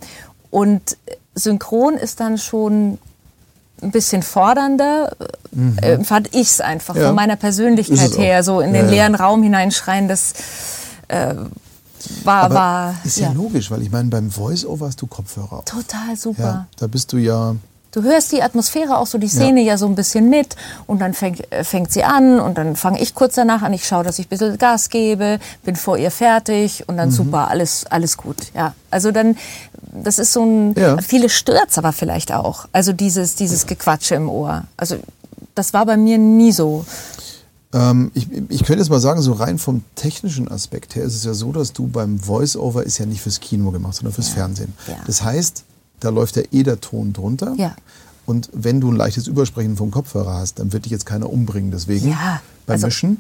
und 0.51 0.97
synchron 1.35 1.95
ist 1.95 2.21
dann 2.21 2.39
schon 2.39 2.99
ein 3.83 3.91
bisschen 3.93 4.23
fordernder, 4.23 5.17
äh, 5.81 6.03
fand 6.05 6.35
ich 6.35 6.49
es 6.51 6.61
einfach 6.61 6.95
Mhm. 6.95 7.01
Ja. 7.01 7.07
von 7.09 7.17
meiner 7.17 7.37
Persönlichkeit 7.37 8.17
her, 8.19 8.43
so 8.43 8.61
in 8.61 8.75
Ja, 8.75 8.81
den 8.83 8.87
ja. 8.87 8.91
leeren 8.93 9.15
Raum 9.15 9.43
hineinschreien, 9.43 10.07
das 10.09 10.35
äh, 11.09 11.35
war, 12.25 12.45
Aber 12.45 12.55
war 12.55 12.95
ist 13.05 13.19
ja, 13.19 13.31
logisch, 13.33 13.71
weil 13.71 13.83
ich 13.83 13.91
meine, 13.91 14.09
beim 14.09 14.31
Voice-over 14.31 14.87
hast 14.87 15.01
du 15.03 15.07
Kopfhörer 15.07 15.53
auf. 15.59 15.65
total 15.67 16.17
super. 16.17 16.43
Ja, 16.43 16.67
da 16.79 16.87
bist 16.87 17.13
du 17.13 17.19
ja 17.19 17.55
Du 17.93 18.03
hörst 18.05 18.31
die 18.31 18.41
Atmosphäre 18.43 18.97
auch 18.99 19.07
so, 19.09 19.19
die 19.19 19.27
Szene 19.29 19.63
ja, 19.63 19.77
so 19.77 19.87
ein 19.87 19.97
bisschen 19.97 20.31
mit 20.31 20.55
und 20.87 21.01
dann 21.01 21.13
fängt, 21.13 21.53
äh, 21.53 21.65
fängt 21.65 21.91
sie 21.93 22.05
an 22.05 22.39
und 22.39 22.57
dann 22.57 22.77
fange 22.77 23.01
ich 23.01 23.15
kurz 23.17 23.35
danach 23.35 23.63
an. 23.63 23.73
Ich 23.73 23.85
schaue, 23.87 24.05
dass 24.05 24.19
ich 24.21 24.27
ein 24.27 24.29
bisschen 24.29 24.59
Gas 24.59 24.91
gebe, 24.91 25.41
bin 25.65 25.75
vor 25.75 25.99
ihr 25.99 26.13
fertig 26.13 26.85
und 26.89 26.97
dann 26.99 27.09
Mhm. 27.09 27.15
super, 27.15 27.49
alles, 27.49 27.87
alles 27.87 28.17
gut. 28.17 28.37
Ja, 28.55 28.75
also 28.93 29.11
dann, 29.11 29.37
das 29.93 30.21
ist 30.21 30.33
so 30.33 30.45
ein, 30.45 30.75
Ja. 30.79 30.99
viele 30.99 31.29
stört's 31.29 31.79
aber 31.79 31.93
vielleicht 31.93 32.33
auch. 32.33 32.67
Also 32.71 32.93
dieses, 32.93 33.35
dieses 33.35 33.67
Gequatsche 33.67 34.15
im 34.15 34.29
Ohr. 34.29 34.63
Also 34.77 34.97
das 35.57 35.73
war 35.73 35.85
bei 35.85 35.97
mir 35.97 36.17
nie 36.17 36.53
so. 36.53 36.85
Ähm, 37.73 38.13
ich, 38.15 38.29
ich 38.51 38.65
könnte 38.65 38.81
jetzt 38.83 38.91
mal 38.91 39.01
sagen, 39.01 39.21
so 39.21 39.33
rein 39.33 39.59
vom 39.59 39.83
technischen 39.97 40.49
Aspekt 40.49 40.95
her 40.95 41.03
ist 41.05 41.15
es 41.17 41.25
ja 41.25 41.35
so, 41.35 41.51
dass 41.51 41.73
du 41.73 41.89
beim 41.89 42.21
Voice-Over 42.21 42.85
ist 42.85 42.99
ja 42.99 43.07
nicht 43.07 43.21
fürs 43.21 43.41
Kino 43.41 43.73
gemacht, 43.73 43.95
sondern 43.97 44.13
fürs 44.13 44.29
Fernsehen. 44.29 44.75
Ja. 44.87 44.95
Das 45.07 45.23
heißt, 45.25 45.65
da 46.01 46.09
läuft 46.11 46.37
ja 46.37 46.43
eh 46.53 46.63
der 46.63 46.81
Ton 46.81 47.13
drunter. 47.13 47.55
Ja. 47.57 47.75
Und 48.27 48.49
wenn 48.53 48.81
du 48.81 48.91
ein 48.91 48.97
leichtes 48.97 49.27
Übersprechen 49.27 49.77
vom 49.77 49.91
Kopfhörer 49.91 50.35
hast, 50.35 50.59
dann 50.59 50.73
wird 50.73 50.85
dich 50.85 50.93
jetzt 50.93 51.07
keiner 51.07 51.31
umbringen 51.31 51.71
deswegen 51.71 52.11
Ja, 52.11 52.41
beim 52.67 52.75
also- 52.75 52.87
Mischen. 52.87 53.19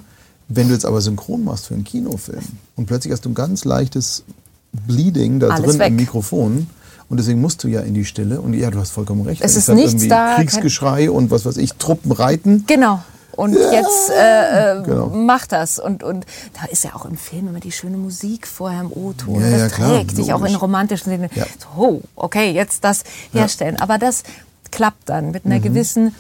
Wenn 0.52 0.66
du 0.66 0.74
jetzt 0.74 0.84
aber 0.84 1.00
synchron 1.00 1.44
machst 1.44 1.68
für 1.68 1.74
einen 1.74 1.84
Kinofilm 1.84 2.42
und 2.74 2.86
plötzlich 2.86 3.12
hast 3.12 3.24
du 3.24 3.28
ein 3.28 3.34
ganz 3.36 3.64
leichtes 3.64 4.24
Bleeding 4.72 5.38
da 5.38 5.48
Alles 5.50 5.70
drin 5.70 5.78
weg. 5.78 5.88
im 5.90 5.96
Mikrofon 5.96 6.66
und 7.08 7.16
deswegen 7.20 7.40
musst 7.40 7.62
du 7.62 7.68
ja 7.68 7.80
in 7.82 7.94
die 7.94 8.04
Stille 8.04 8.40
und 8.40 8.54
ja, 8.54 8.70
du 8.70 8.78
hast 8.80 8.90
vollkommen 8.90 9.22
recht. 9.22 9.42
Es 9.44 9.54
Wenn 9.68 9.78
ist 9.78 9.94
nichts 9.94 10.08
da, 10.08 10.34
Kriegsgeschrei 10.36 11.10
und 11.10 11.30
was 11.30 11.44
weiß 11.44 11.56
ich, 11.56 11.74
Truppen 11.74 12.10
reiten. 12.12 12.64
Genau. 12.66 13.00
Und 13.40 13.54
jetzt 13.54 14.10
äh, 14.10 14.78
äh, 14.78 14.82
Genau. 14.82 15.06
mach 15.08 15.46
das. 15.46 15.78
Und, 15.78 16.02
und 16.02 16.26
da 16.60 16.66
ist 16.70 16.84
ja 16.84 16.94
auch 16.94 17.04
im 17.06 17.16
Film 17.16 17.48
immer 17.48 17.60
die 17.60 17.72
schöne 17.72 17.96
Musik 17.96 18.46
vorher 18.46 18.80
im 18.82 18.92
O-Ton. 18.92 19.40
Ja, 19.42 19.50
das 19.58 19.78
ja, 19.78 19.88
trägt 19.88 20.14
sich 20.16 20.32
auch 20.32 20.44
in 20.44 20.54
romantischen 20.54 21.10
Sinne. 21.10 21.30
Ja. 21.34 21.44
So, 21.58 21.68
oh, 21.80 22.00
okay, 22.16 22.50
jetzt 22.52 22.84
das 22.84 23.02
herstellen. 23.32 23.80
Aber 23.80 23.98
das 23.98 24.22
klappt 24.70 25.08
dann 25.08 25.30
mit 25.30 25.46
einer 25.46 25.56
Mhm. 25.58 25.62
gewissen 25.62 26.14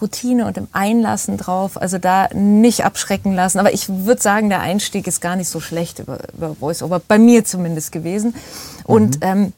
Routine 0.00 0.46
und 0.46 0.56
dem 0.56 0.68
Einlassen 0.72 1.36
drauf. 1.36 1.76
Also 1.80 1.98
da 1.98 2.28
nicht 2.32 2.84
abschrecken 2.84 3.34
lassen. 3.34 3.58
Aber 3.58 3.74
ich 3.74 3.88
würde 3.90 4.22
sagen, 4.22 4.48
der 4.48 4.60
Einstieg 4.60 5.06
ist 5.06 5.20
gar 5.20 5.36
nicht 5.36 5.48
so 5.48 5.60
schlecht 5.60 5.98
über, 5.98 6.18
über 6.34 6.54
Voice-Over. 6.54 7.00
Bei 7.06 7.18
mir 7.18 7.44
zumindest 7.44 7.92
gewesen. 7.92 8.34
Und 8.84 9.16
Mhm. 9.16 9.20
ähm, 9.22 9.52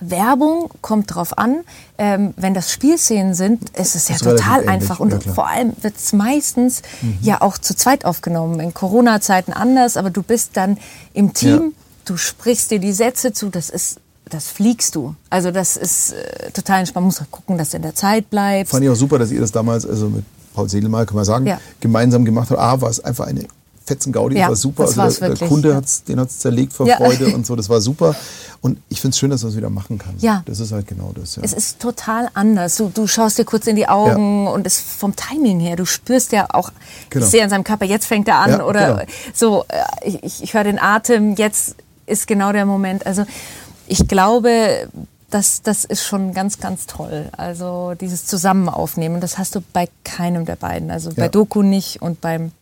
Werbung 0.00 0.70
kommt 0.80 1.14
drauf 1.14 1.38
an. 1.38 1.60
Ähm, 1.98 2.34
wenn 2.36 2.54
das 2.54 2.70
Spielszenen 2.72 3.34
sind, 3.34 3.70
ist 3.78 3.94
es 3.94 4.08
ja 4.08 4.16
relativ 4.16 4.44
total 4.44 4.58
ähnlich, 4.60 4.70
einfach. 4.70 5.00
Und 5.00 5.24
ja, 5.24 5.32
vor 5.32 5.46
allem 5.48 5.72
wird 5.80 5.96
es 5.96 6.12
meistens 6.12 6.82
ja 7.20 7.40
auch 7.40 7.58
zu 7.58 7.74
zweit 7.76 8.04
aufgenommen. 8.04 8.60
In 8.60 8.74
Corona-Zeiten 8.74 9.52
anders, 9.52 9.96
aber 9.96 10.10
du 10.10 10.22
bist 10.22 10.50
dann 10.56 10.78
im 11.12 11.32
Team, 11.34 11.50
Ja. 11.50 11.60
du 12.06 12.16
sprichst 12.16 12.70
dir 12.70 12.78
die 12.80 12.92
Sätze 12.92 13.32
zu, 13.32 13.48
das 13.50 13.70
ist, 13.70 13.98
das 14.28 14.48
fliegst 14.48 14.94
du. 14.96 15.14
Also 15.30 15.50
das 15.50 15.76
ist 15.76 16.12
äh, 16.12 16.50
total 16.50 16.80
entspannt. 16.80 17.02
Man 17.04 17.08
muss 17.08 17.20
halt 17.20 17.30
gucken, 17.30 17.58
dass 17.58 17.70
du 17.70 17.76
in 17.76 17.82
der 17.82 17.94
Zeit 17.94 18.30
bleibst. 18.30 18.72
Fand 18.72 18.82
ich 18.84 18.90
auch 18.90 18.94
super, 18.96 19.18
dass 19.18 19.30
ihr 19.30 19.40
das 19.40 19.52
damals, 19.52 19.86
also 19.86 20.08
mit 20.08 20.24
Paul 20.54 20.68
Sedelmeier, 20.68 21.06
kann 21.06 21.16
man 21.16 21.24
sagen, 21.24 21.46
Ja. 21.46 21.60
gemeinsam 21.80 22.24
gemacht 22.24 22.50
habt. 22.50 22.60
A, 22.60 22.80
war 22.80 22.90
es 22.90 23.00
einfach 23.00 23.26
eine 23.26 23.46
Fetzengaudi, 23.86 24.36
Ja, 24.36 24.42
das 24.42 24.50
war 24.50 24.56
super. 24.56 24.84
das 24.84 24.98
also 24.98 25.34
der, 25.34 25.48
Kunde 25.48 25.70
ja. 25.70 25.74
hat's, 25.76 26.04
den 26.04 26.18
hat's 26.18 26.38
zerlegt 26.38 26.72
vor 26.72 26.86
Ja. 26.86 26.96
Freude 26.96 27.26
und 27.34 27.44
so, 27.46 27.54
das 27.54 27.68
war 27.68 27.80
super. 27.80 28.14
Und 28.62 28.80
ich 28.88 29.00
finde 29.00 29.14
es 29.14 29.18
schön, 29.18 29.30
dass 29.30 29.42
man 29.42 29.50
es 29.50 29.56
wieder 29.58 29.68
machen 29.68 29.98
kann. 29.98 30.14
Ja. 30.20 30.42
Das 30.46 30.58
ist 30.58 30.72
halt 30.72 30.86
genau 30.86 31.12
das. 31.14 31.36
Ja. 31.36 31.42
Es 31.42 31.52
ist 31.52 31.80
total 31.80 32.28
anders. 32.32 32.76
Du, 32.76 32.88
du 32.92 33.06
schaust 33.06 33.36
dir 33.38 33.44
kurz 33.44 33.66
in 33.66 33.76
die 33.76 33.86
Augen 33.86 34.46
und 34.46 34.66
es 34.66 34.80
vom 34.80 35.14
Timing 35.14 35.60
her, 35.60 35.76
du 35.76 35.84
spürst 35.84 36.32
ja 36.32 36.46
auch, 36.50 36.72
Genau. 37.10 37.24
ich 37.26 37.30
sehe 37.30 37.44
an 37.44 37.50
seinem 37.50 37.64
Körper, 37.64 37.84
jetzt 37.84 38.06
fängt 38.06 38.26
er 38.26 38.38
an 38.38 38.50
Ja, 38.50 38.64
oder 38.64 38.94
genau. 38.94 39.12
so, 39.34 39.64
äh, 39.68 40.10
ich, 40.22 40.42
ich, 40.42 40.54
höre 40.54 40.64
den 40.64 40.78
Atem, 40.78 41.34
jetzt 41.34 41.76
ist 42.06 42.26
genau 42.26 42.52
der 42.52 42.64
Moment. 42.64 43.04
Also 43.06 43.24
ich 43.86 44.08
glaube, 44.08 44.88
das, 45.30 45.60
das 45.62 45.84
ist 45.84 46.02
schon 46.04 46.32
ganz, 46.32 46.58
ganz 46.58 46.86
toll. 46.86 47.28
Also 47.36 47.94
dieses 48.00 48.24
Zusammenaufnehmen, 48.24 49.20
das 49.20 49.36
hast 49.36 49.54
du 49.56 49.60
bei 49.72 49.88
keinem 50.04 50.46
der 50.46 50.56
beiden. 50.56 50.90
Also 50.90 51.10
bei 51.10 51.22
Ja. 51.24 51.28
Doku 51.28 51.62
nicht 51.62 52.00
und 52.00 52.20
beim 52.22 52.52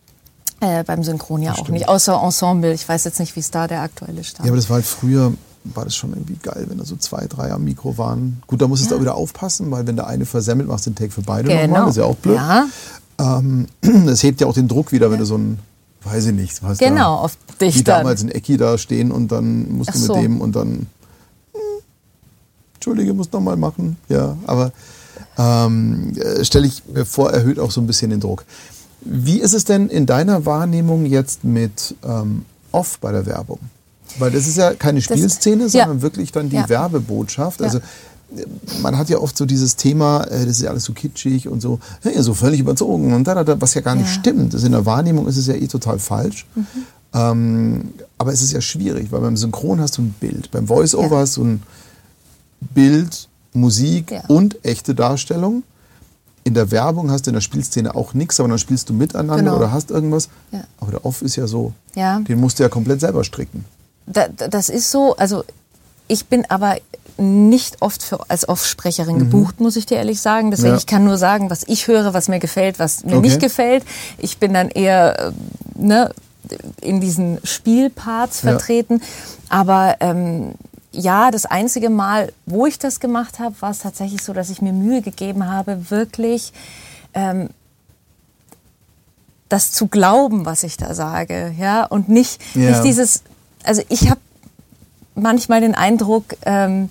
Äh, 0.63 0.83
beim 0.85 1.03
Synchron 1.03 1.41
ja 1.41 1.51
das 1.51 1.59
auch 1.59 1.63
stimmt. 1.65 1.79
nicht, 1.79 1.89
außer 1.89 2.21
Ensemble. 2.23 2.73
Ich 2.73 2.87
weiß 2.87 3.03
jetzt 3.03 3.19
nicht, 3.19 3.35
wie 3.35 3.41
es 3.41 3.51
da 3.51 3.67
der 3.67 3.81
aktuelle 3.81 4.23
Stand. 4.23 4.45
Ja, 4.45 4.51
aber 4.51 4.55
das 4.55 4.69
war 4.69 4.75
halt 4.75 4.85
früher, 4.85 5.33
war 5.65 5.83
das 5.83 5.93
schon 5.93 6.11
irgendwie 6.11 6.37
geil, 6.41 6.67
wenn 6.69 6.77
da 6.77 6.85
so 6.85 6.95
zwei, 6.95 7.25
drei 7.27 7.51
am 7.51 7.65
Mikro 7.65 7.97
waren. 7.97 8.41
Gut, 8.47 8.61
da 8.61 8.67
musst 8.69 8.85
du 8.85 8.89
ja. 8.89 8.95
auch 8.95 9.01
wieder 9.01 9.15
aufpassen, 9.15 9.69
weil 9.71 9.85
wenn 9.87 9.97
der 9.97 10.07
eine 10.07 10.25
versemmelt, 10.25 10.69
machst 10.69 10.85
du 10.85 10.91
den 10.91 10.95
Take 10.95 11.11
für 11.11 11.21
beide 11.21 11.49
genau. 11.49 11.63
nochmal. 11.63 11.81
Das 11.81 11.89
ist 11.89 11.97
ja 11.97 12.05
auch 12.05 12.15
blöd. 12.15 12.37
Ja. 12.37 12.65
Ähm, 13.19 13.67
das 14.05 14.23
hebt 14.23 14.39
ja 14.39 14.47
auch 14.47 14.53
den 14.53 14.69
Druck 14.69 14.93
wieder, 14.93 15.11
wenn 15.11 15.19
du 15.19 15.25
so 15.25 15.37
ein, 15.37 15.59
weiß 16.05 16.27
ich 16.27 16.33
nicht, 16.33 16.63
was 16.63 16.77
Genau, 16.77 16.95
da, 16.95 17.21
auf 17.23 17.37
dich 17.59 17.75
Wie 17.75 17.83
dann. 17.83 17.99
damals 17.99 18.21
in 18.21 18.29
Ecki 18.29 18.55
da 18.55 18.77
stehen 18.77 19.11
und 19.11 19.33
dann 19.33 19.69
musst 19.69 19.89
Ach 19.89 19.95
du 19.95 19.99
mit 19.99 20.07
so. 20.07 20.15
dem 20.15 20.39
und 20.39 20.55
dann, 20.55 20.87
hm, 21.51 21.61
Entschuldige, 22.75 23.13
muss 23.13 23.29
nochmal 23.33 23.57
machen. 23.57 23.97
Ja, 24.07 24.37
aber 24.47 24.71
ähm, 25.37 26.13
äh, 26.15 26.45
stelle 26.45 26.67
ich 26.67 26.83
mir 26.85 27.05
vor, 27.05 27.31
erhöht 27.31 27.59
auch 27.59 27.71
so 27.71 27.81
ein 27.81 27.87
bisschen 27.87 28.11
den 28.11 28.21
Druck. 28.21 28.45
Wie 29.05 29.39
ist 29.39 29.53
es 29.53 29.65
denn 29.65 29.89
in 29.89 30.05
deiner 30.05 30.45
Wahrnehmung 30.45 31.05
jetzt 31.05 31.43
mit 31.43 31.95
ähm, 32.03 32.45
Off 32.71 32.99
bei 32.99 33.11
der 33.11 33.25
Werbung? 33.25 33.59
Weil 34.19 34.31
das 34.31 34.47
ist 34.47 34.57
ja 34.57 34.73
keine 34.73 35.01
Spielszene, 35.01 35.63
das, 35.63 35.71
sondern 35.73 35.97
ja. 35.97 36.01
wirklich 36.01 36.31
dann 36.31 36.49
die 36.49 36.55
ja. 36.55 36.69
Werbebotschaft. 36.69 37.61
Also 37.61 37.79
ja. 37.79 38.43
man 38.81 38.97
hat 38.97 39.09
ja 39.09 39.17
oft 39.17 39.35
so 39.35 39.45
dieses 39.45 39.75
Thema, 39.75 40.23
äh, 40.25 40.45
das 40.45 40.57
ist 40.57 40.61
ja 40.61 40.69
alles 40.69 40.83
so 40.83 40.93
kitschig 40.93 41.47
und 41.47 41.61
so, 41.61 41.79
hey, 42.01 42.21
so 42.21 42.33
völlig 42.33 42.59
überzogen 42.59 43.13
und 43.13 43.25
da, 43.25 43.43
was 43.59 43.73
ja 43.73 43.81
gar 43.81 43.95
nicht 43.95 44.09
stimmt. 44.09 44.53
Das 44.53 44.63
in 44.63 44.71
der 44.71 44.85
Wahrnehmung 44.85 45.27
ist 45.27 45.37
es 45.37 45.47
ja 45.47 45.55
eh 45.55 45.67
total 45.67 45.99
falsch. 45.99 46.45
Mhm. 46.55 46.65
Ähm, 47.15 47.93
aber 48.17 48.33
es 48.33 48.41
ist 48.41 48.51
ja 48.51 48.61
schwierig, 48.61 49.11
weil 49.11 49.21
beim 49.21 49.37
Synchron 49.37 49.79
hast 49.79 49.97
du 49.97 50.01
ein 50.03 50.15
Bild, 50.19 50.49
beim 50.51 50.67
Voice-Over 50.67 51.17
hast 51.17 51.37
du 51.37 51.43
ein 51.43 51.63
Bild, 52.73 53.27
Musik 53.53 54.13
und 54.29 54.63
echte 54.65 54.95
Darstellung 54.95 55.63
in 56.43 56.53
der 56.53 56.71
Werbung 56.71 57.09
hast 57.11 57.25
du 57.25 57.29
in 57.29 57.35
der 57.35 57.41
Spielszene 57.41 57.95
auch 57.95 58.13
nichts, 58.13 58.39
aber 58.39 58.49
dann 58.49 58.59
spielst 58.59 58.89
du 58.89 58.93
miteinander 58.93 59.35
genau. 59.37 59.57
oder 59.57 59.71
hast 59.71 59.91
irgendwas. 59.91 60.29
Ja. 60.51 60.63
Aber 60.79 60.91
der 60.91 61.05
Off 61.05 61.21
ist 61.21 61.35
ja 61.35 61.47
so, 61.47 61.73
ja. 61.95 62.19
den 62.19 62.39
musst 62.39 62.59
du 62.59 62.63
ja 62.63 62.69
komplett 62.69 62.99
selber 62.99 63.23
stricken. 63.23 63.65
Da, 64.05 64.27
das 64.27 64.69
ist 64.69 64.91
so, 64.91 65.15
also 65.15 65.43
ich 66.07 66.25
bin 66.25 66.45
aber 66.49 66.77
nicht 67.17 67.81
oft 67.81 68.03
für, 68.03 68.29
als 68.29 68.47
Off-Sprecherin 68.49 69.15
mhm. 69.15 69.19
gebucht, 69.19 69.59
muss 69.59 69.75
ich 69.75 69.85
dir 69.85 69.97
ehrlich 69.97 70.19
sagen. 70.19 70.51
Deswegen, 70.51 70.73
ja. 70.73 70.77
ich 70.77 70.87
kann 70.87 71.03
nur 71.03 71.17
sagen, 71.17 71.49
was 71.49 71.63
ich 71.67 71.87
höre, 71.87 72.13
was 72.13 72.27
mir 72.27 72.39
gefällt, 72.39 72.79
was 72.79 73.03
mir 73.03 73.17
okay. 73.17 73.21
nicht 73.21 73.39
gefällt. 73.39 73.83
Ich 74.17 74.39
bin 74.39 74.53
dann 74.53 74.69
eher 74.69 75.19
äh, 75.19 75.31
ne, 75.75 76.11
in 76.81 76.99
diesen 76.99 77.39
Spielparts 77.43 78.41
vertreten. 78.41 79.01
Aber 79.49 79.95
ähm, 79.99 80.55
ja, 80.93 81.31
das 81.31 81.45
einzige 81.45 81.89
Mal, 81.89 82.31
wo 82.45 82.65
ich 82.65 82.79
das 82.79 82.99
gemacht 82.99 83.39
habe, 83.39 83.55
war 83.61 83.71
es 83.71 83.79
tatsächlich 83.79 84.21
so, 84.21 84.31
dass 84.31 84.49
ich 84.49 84.61
mir 84.61 84.73
Mühe 84.73 85.01
gegeben 85.01 85.47
habe, 85.47 85.89
wirklich 85.89 86.53
ähm, 87.13 87.49
das 89.49 89.71
zu 89.71 89.87
glauben, 89.87 90.45
was 90.45 90.63
ich 90.63 90.77
da 90.77 90.93
sage, 90.93 91.53
ja, 91.59 91.85
und 91.85 92.09
nicht, 92.09 92.39
ja. 92.55 92.69
nicht 92.69 92.83
dieses, 92.83 93.23
also 93.63 93.81
ich 93.89 94.09
habe 94.09 94.21
manchmal 95.15 95.61
den 95.61 95.75
Eindruck, 95.75 96.25
ähm, 96.45 96.89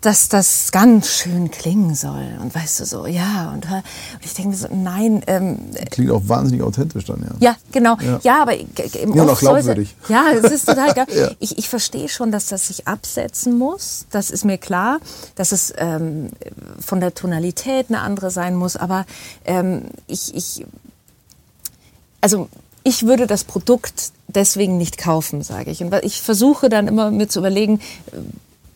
dass 0.00 0.30
das 0.30 0.72
ganz 0.72 1.08
schön 1.08 1.50
klingen 1.50 1.94
soll. 1.94 2.38
Und 2.40 2.54
weißt 2.54 2.80
du 2.80 2.84
so, 2.86 3.06
ja. 3.06 3.50
Und, 3.52 3.66
und 3.66 3.82
ich 4.22 4.32
denke 4.32 4.50
mir 4.50 4.56
so, 4.56 4.68
nein. 4.72 5.22
Ähm, 5.26 5.58
Klingt 5.90 6.10
auch 6.10 6.22
wahnsinnig 6.24 6.62
authentisch 6.62 7.04
dann, 7.04 7.20
ja. 7.20 7.50
Ja, 7.50 7.56
genau. 7.70 7.98
Ja, 8.00 8.20
ja 8.22 8.42
aber 8.42 8.56
im 8.56 9.14
ja, 9.14 9.24
auch 9.24 9.38
glaubwürdig. 9.38 9.94
Ja, 10.08 10.30
es 10.32 10.50
ist 10.50 10.66
total 10.66 10.94
geil. 10.94 11.06
ja. 11.14 11.30
Ich, 11.38 11.58
ich 11.58 11.68
verstehe 11.68 12.08
schon, 12.08 12.32
dass 12.32 12.46
das 12.46 12.68
sich 12.68 12.88
absetzen 12.88 13.58
muss. 13.58 14.06
Das 14.10 14.30
ist 14.30 14.44
mir 14.44 14.56
klar, 14.56 15.00
dass 15.34 15.52
es 15.52 15.72
ähm, 15.76 16.30
von 16.78 17.00
der 17.00 17.14
Tonalität 17.14 17.86
eine 17.88 18.00
andere 18.00 18.30
sein 18.30 18.56
muss. 18.56 18.76
Aber 18.76 19.04
ähm, 19.44 19.82
ich, 20.06 20.34
ich, 20.34 20.64
also 22.22 22.48
ich 22.84 23.04
würde 23.04 23.26
das 23.26 23.44
Produkt 23.44 24.12
deswegen 24.28 24.78
nicht 24.78 24.96
kaufen, 24.96 25.42
sage 25.42 25.70
ich. 25.70 25.82
Und 25.82 25.94
ich 26.02 26.22
versuche 26.22 26.70
dann 26.70 26.88
immer 26.88 27.10
mir 27.10 27.28
zu 27.28 27.40
überlegen, 27.40 27.80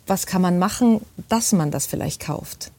was 0.06 0.26
kann 0.26 0.42
man 0.42 0.58
machen, 0.58 1.00
dass 1.28 1.52
man 1.52 1.70
das 1.70 1.86
vielleicht 1.86 2.20
kauft? 2.20 2.70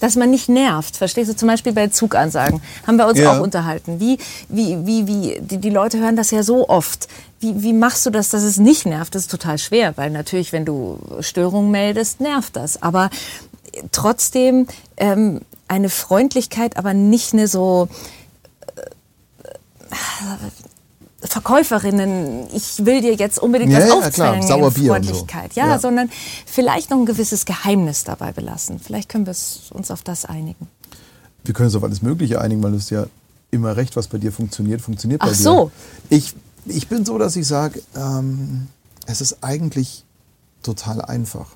Dass 0.00 0.16
man 0.16 0.30
nicht 0.30 0.48
nervt, 0.48 0.96
verstehst 0.96 1.30
du? 1.30 1.36
Zum 1.36 1.46
Beispiel 1.46 1.74
bei 1.74 1.88
Zugansagen 1.88 2.62
haben 2.86 2.96
wir 2.96 3.06
uns 3.06 3.18
ja. 3.18 3.32
auch 3.32 3.42
unterhalten. 3.42 4.00
Wie, 4.00 4.18
wie, 4.48 4.86
wie, 4.86 5.06
wie, 5.06 5.40
die, 5.40 5.58
die 5.58 5.70
Leute 5.70 5.98
hören 5.98 6.16
das 6.16 6.30
ja 6.30 6.42
so 6.42 6.68
oft. 6.70 7.06
Wie, 7.38 7.62
wie 7.62 7.74
machst 7.74 8.06
du 8.06 8.10
das, 8.10 8.30
dass 8.30 8.42
es 8.42 8.56
nicht 8.56 8.86
nervt? 8.86 9.14
Das 9.14 9.22
ist 9.22 9.30
total 9.30 9.58
schwer, 9.58 9.96
weil 9.98 10.10
natürlich, 10.10 10.52
wenn 10.52 10.64
du 10.64 10.98
Störungen 11.20 11.70
meldest, 11.70 12.20
nervt 12.20 12.56
das. 12.56 12.82
Aber 12.82 13.10
trotzdem 13.92 14.66
ähm, 14.96 15.42
eine 15.68 15.90
Freundlichkeit, 15.90 16.78
aber 16.78 16.94
nicht 16.94 17.34
eine 17.34 17.46
so 17.46 17.88
äh, 18.76 18.82
Verkäuferinnen, 21.22 22.46
ich 22.54 22.84
will 22.84 23.02
dir 23.02 23.14
jetzt 23.14 23.38
unbedingt 23.38 23.72
ja, 23.72 23.80
was 23.80 23.90
aufzwängen, 23.90 24.42
ja, 24.42 24.56
klar. 24.56 24.70
Freundlichkeit, 24.70 25.52
so. 25.52 25.60
ja, 25.60 25.68
ja, 25.68 25.78
sondern 25.78 26.08
vielleicht 26.46 26.90
noch 26.90 26.98
ein 26.98 27.06
gewisses 27.06 27.44
Geheimnis 27.44 28.04
dabei 28.04 28.32
belassen. 28.32 28.78
Vielleicht 28.78 29.08
können 29.08 29.26
wir 29.26 29.34
uns 29.70 29.90
auf 29.90 30.02
das 30.02 30.24
einigen. 30.24 30.68
Wir 31.44 31.54
können 31.54 31.66
uns 31.66 31.76
auf 31.76 31.84
alles 31.84 32.00
Mögliche 32.02 32.40
einigen, 32.40 32.62
weil 32.62 32.72
du 32.72 32.78
hast 32.78 32.90
ja 32.90 33.06
immer 33.50 33.76
recht, 33.76 33.96
was 33.96 34.08
bei 34.08 34.18
dir 34.18 34.32
funktioniert, 34.32 34.80
funktioniert 34.80 35.20
bei 35.20 35.28
Ach 35.28 35.36
dir. 35.36 35.42
so. 35.42 35.70
Ich, 36.08 36.34
ich 36.66 36.88
bin 36.88 37.04
so, 37.04 37.18
dass 37.18 37.36
ich 37.36 37.46
sage, 37.46 37.82
ähm, 37.96 38.68
es 39.06 39.20
ist 39.20 39.38
eigentlich 39.42 40.04
total 40.62 41.02
einfach. 41.02 41.46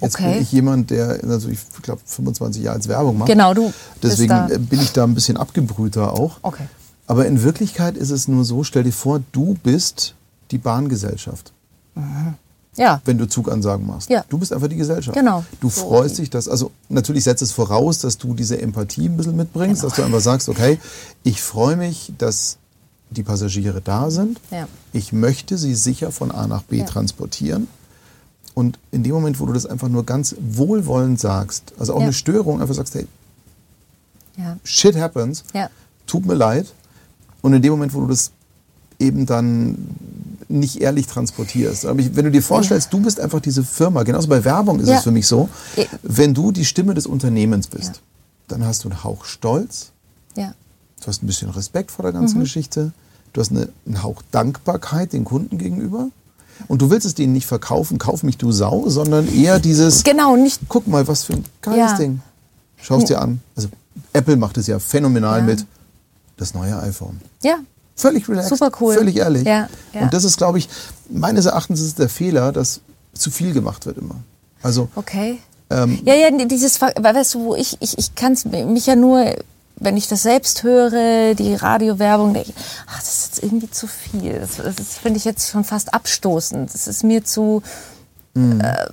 Jetzt 0.00 0.16
okay. 0.16 0.32
bin 0.34 0.42
ich 0.42 0.52
jemand, 0.52 0.90
der, 0.90 1.20
also 1.24 1.48
ich 1.48 1.58
glaube, 1.82 2.00
25 2.04 2.62
Jahre 2.62 2.76
als 2.76 2.88
Werbung 2.88 3.18
macht. 3.18 3.28
Genau, 3.28 3.54
du. 3.54 3.72
Deswegen 4.02 4.66
bin 4.66 4.80
ich 4.80 4.92
da 4.92 5.04
ein 5.04 5.14
bisschen 5.14 5.36
abgebrühter 5.36 6.12
auch. 6.12 6.38
Okay. 6.42 6.64
Aber 7.06 7.26
in 7.26 7.42
Wirklichkeit 7.42 7.96
ist 7.96 8.10
es 8.10 8.28
nur 8.28 8.44
so, 8.44 8.64
stell 8.64 8.84
dir 8.84 8.92
vor, 8.92 9.20
du 9.32 9.56
bist 9.62 10.14
die 10.50 10.58
Bahngesellschaft. 10.58 11.52
Mhm. 11.94 12.34
Ja. 12.76 13.00
Wenn 13.04 13.18
du 13.18 13.28
Zugansagen 13.28 13.86
machst. 13.86 14.10
Ja. 14.10 14.24
Du 14.28 14.38
bist 14.38 14.52
einfach 14.52 14.68
die 14.68 14.76
Gesellschaft. 14.76 15.16
Genau. 15.16 15.44
Du 15.60 15.70
so 15.70 15.82
freust 15.82 16.18
dich, 16.18 16.28
dass, 16.28 16.48
also 16.48 16.72
natürlich 16.88 17.24
setzt 17.24 17.42
es 17.42 17.52
voraus, 17.52 17.98
dass 17.98 18.18
du 18.18 18.34
diese 18.34 18.60
Empathie 18.60 19.08
ein 19.08 19.16
bisschen 19.16 19.36
mitbringst, 19.36 19.82
genau. 19.82 19.90
dass 19.90 19.96
du 19.96 20.02
einfach 20.02 20.20
sagst, 20.20 20.48
okay, 20.48 20.80
ich 21.22 21.40
freue 21.40 21.76
mich, 21.76 22.12
dass 22.18 22.58
die 23.10 23.22
Passagiere 23.22 23.80
da 23.80 24.10
sind. 24.10 24.40
Ja. 24.50 24.66
Ich 24.92 25.12
möchte 25.12 25.56
sie 25.56 25.74
sicher 25.74 26.10
von 26.10 26.32
A 26.32 26.48
nach 26.48 26.62
B 26.62 26.78
ja. 26.78 26.84
transportieren. 26.84 27.68
Und 28.54 28.78
in 28.90 29.02
dem 29.02 29.12
Moment, 29.12 29.40
wo 29.40 29.46
du 29.46 29.52
das 29.52 29.66
einfach 29.66 29.88
nur 29.88 30.04
ganz 30.04 30.34
wohlwollend 30.40 31.20
sagst, 31.20 31.72
also 31.78 31.94
auch 31.94 31.98
ja. 31.98 32.04
eine 32.04 32.12
Störung, 32.12 32.60
einfach 32.60 32.74
sagst, 32.74 32.94
hey, 32.94 33.06
shit 34.64 34.96
happens, 34.96 35.44
tut 36.06 36.26
mir 36.26 36.34
leid, 36.34 36.72
und 37.44 37.52
in 37.52 37.60
dem 37.60 37.72
Moment, 37.72 37.92
wo 37.92 38.00
du 38.00 38.06
das 38.06 38.30
eben 38.98 39.26
dann 39.26 39.76
nicht 40.48 40.80
ehrlich 40.80 41.06
transportierst. 41.06 41.84
Aber 41.84 41.98
wenn 41.98 42.24
du 42.24 42.30
dir 42.30 42.42
vorstellst, 42.42 42.90
ja. 42.90 42.98
du 42.98 43.04
bist 43.04 43.20
einfach 43.20 43.40
diese 43.40 43.62
Firma, 43.62 44.02
genauso 44.02 44.28
bei 44.28 44.42
Werbung 44.46 44.80
ist 44.80 44.88
ja. 44.88 44.96
es 44.96 45.02
für 45.02 45.10
mich 45.10 45.26
so, 45.26 45.50
wenn 46.02 46.32
du 46.32 46.52
die 46.52 46.64
Stimme 46.64 46.94
des 46.94 47.06
Unternehmens 47.06 47.66
bist, 47.66 47.96
ja. 47.96 48.00
dann 48.48 48.64
hast 48.64 48.84
du 48.84 48.88
einen 48.88 49.04
Hauch 49.04 49.26
Stolz, 49.26 49.90
du 50.34 51.06
hast 51.06 51.22
ein 51.22 51.26
bisschen 51.26 51.50
Respekt 51.50 51.90
vor 51.90 52.04
der 52.04 52.12
ganzen 52.12 52.38
mhm. 52.38 52.44
Geschichte, 52.44 52.92
du 53.34 53.42
hast 53.42 53.50
eine, 53.50 53.68
einen 53.84 54.02
Hauch 54.02 54.22
Dankbarkeit 54.30 55.12
den 55.12 55.26
Kunden 55.26 55.58
gegenüber. 55.58 56.08
Und 56.66 56.80
du 56.80 56.88
willst 56.88 57.04
es 57.04 57.14
denen 57.14 57.34
nicht 57.34 57.46
verkaufen, 57.46 57.98
kauf 57.98 58.22
mich 58.22 58.38
du 58.38 58.52
Sau, 58.52 58.88
sondern 58.88 59.28
eher 59.28 59.58
dieses, 59.58 60.02
genau, 60.02 60.34
nicht, 60.36 60.62
guck 60.68 60.86
mal, 60.86 61.06
was 61.06 61.24
für 61.24 61.34
ein 61.34 61.44
geiles 61.60 61.98
Ding. 61.98 62.22
Schau 62.78 62.96
es 62.96 63.04
dir 63.04 63.20
an. 63.20 63.40
Also 63.54 63.68
Apple 64.14 64.36
macht 64.36 64.56
es 64.56 64.66
ja 64.66 64.78
phänomenal 64.78 65.42
mit 65.42 65.66
das 66.36 66.54
neue 66.54 66.78
iPhone. 66.80 67.20
Ja. 67.42 67.58
Völlig 67.96 68.28
relaxed. 68.28 68.50
Super 68.50 68.72
cool. 68.80 68.94
Völlig 68.94 69.16
ehrlich. 69.16 69.44
Ja, 69.44 69.68
ja. 69.92 70.02
Und 70.02 70.14
das 70.14 70.24
ist, 70.24 70.36
glaube 70.36 70.58
ich, 70.58 70.68
meines 71.08 71.46
Erachtens 71.46 71.80
ist 71.80 71.98
der 71.98 72.08
Fehler, 72.08 72.50
dass 72.50 72.80
zu 73.12 73.30
viel 73.30 73.52
gemacht 73.52 73.86
wird 73.86 73.98
immer. 73.98 74.16
Also. 74.62 74.88
Okay. 74.96 75.38
Ähm, 75.70 76.00
ja, 76.04 76.14
ja, 76.14 76.30
dieses, 76.30 76.80
weißt 76.80 77.34
du, 77.34 77.44
wo 77.44 77.54
ich, 77.54 77.76
ich, 77.80 77.96
ich 77.98 78.14
kann 78.14 78.32
es 78.32 78.44
mich 78.44 78.86
ja 78.86 78.96
nur, 78.96 79.34
wenn 79.76 79.96
ich 79.96 80.08
das 80.08 80.22
selbst 80.22 80.62
höre, 80.62 81.34
die 81.34 81.54
Radiowerbung, 81.54 82.34
denke 82.34 82.50
ich, 82.50 82.54
ach, 82.86 82.98
das 82.98 83.12
ist 83.12 83.26
jetzt 83.26 83.42
irgendwie 83.44 83.70
zu 83.70 83.86
viel. 83.86 84.40
Das, 84.40 84.56
das 84.56 84.98
finde 84.98 85.18
ich 85.18 85.24
jetzt 85.24 85.50
schon 85.50 85.64
fast 85.64 85.94
abstoßend. 85.94 86.72
Das 86.72 86.86
ist 86.86 87.04
mir 87.04 87.24
zu, 87.24 87.62
mhm. 88.34 88.60
äh, 88.60 88.86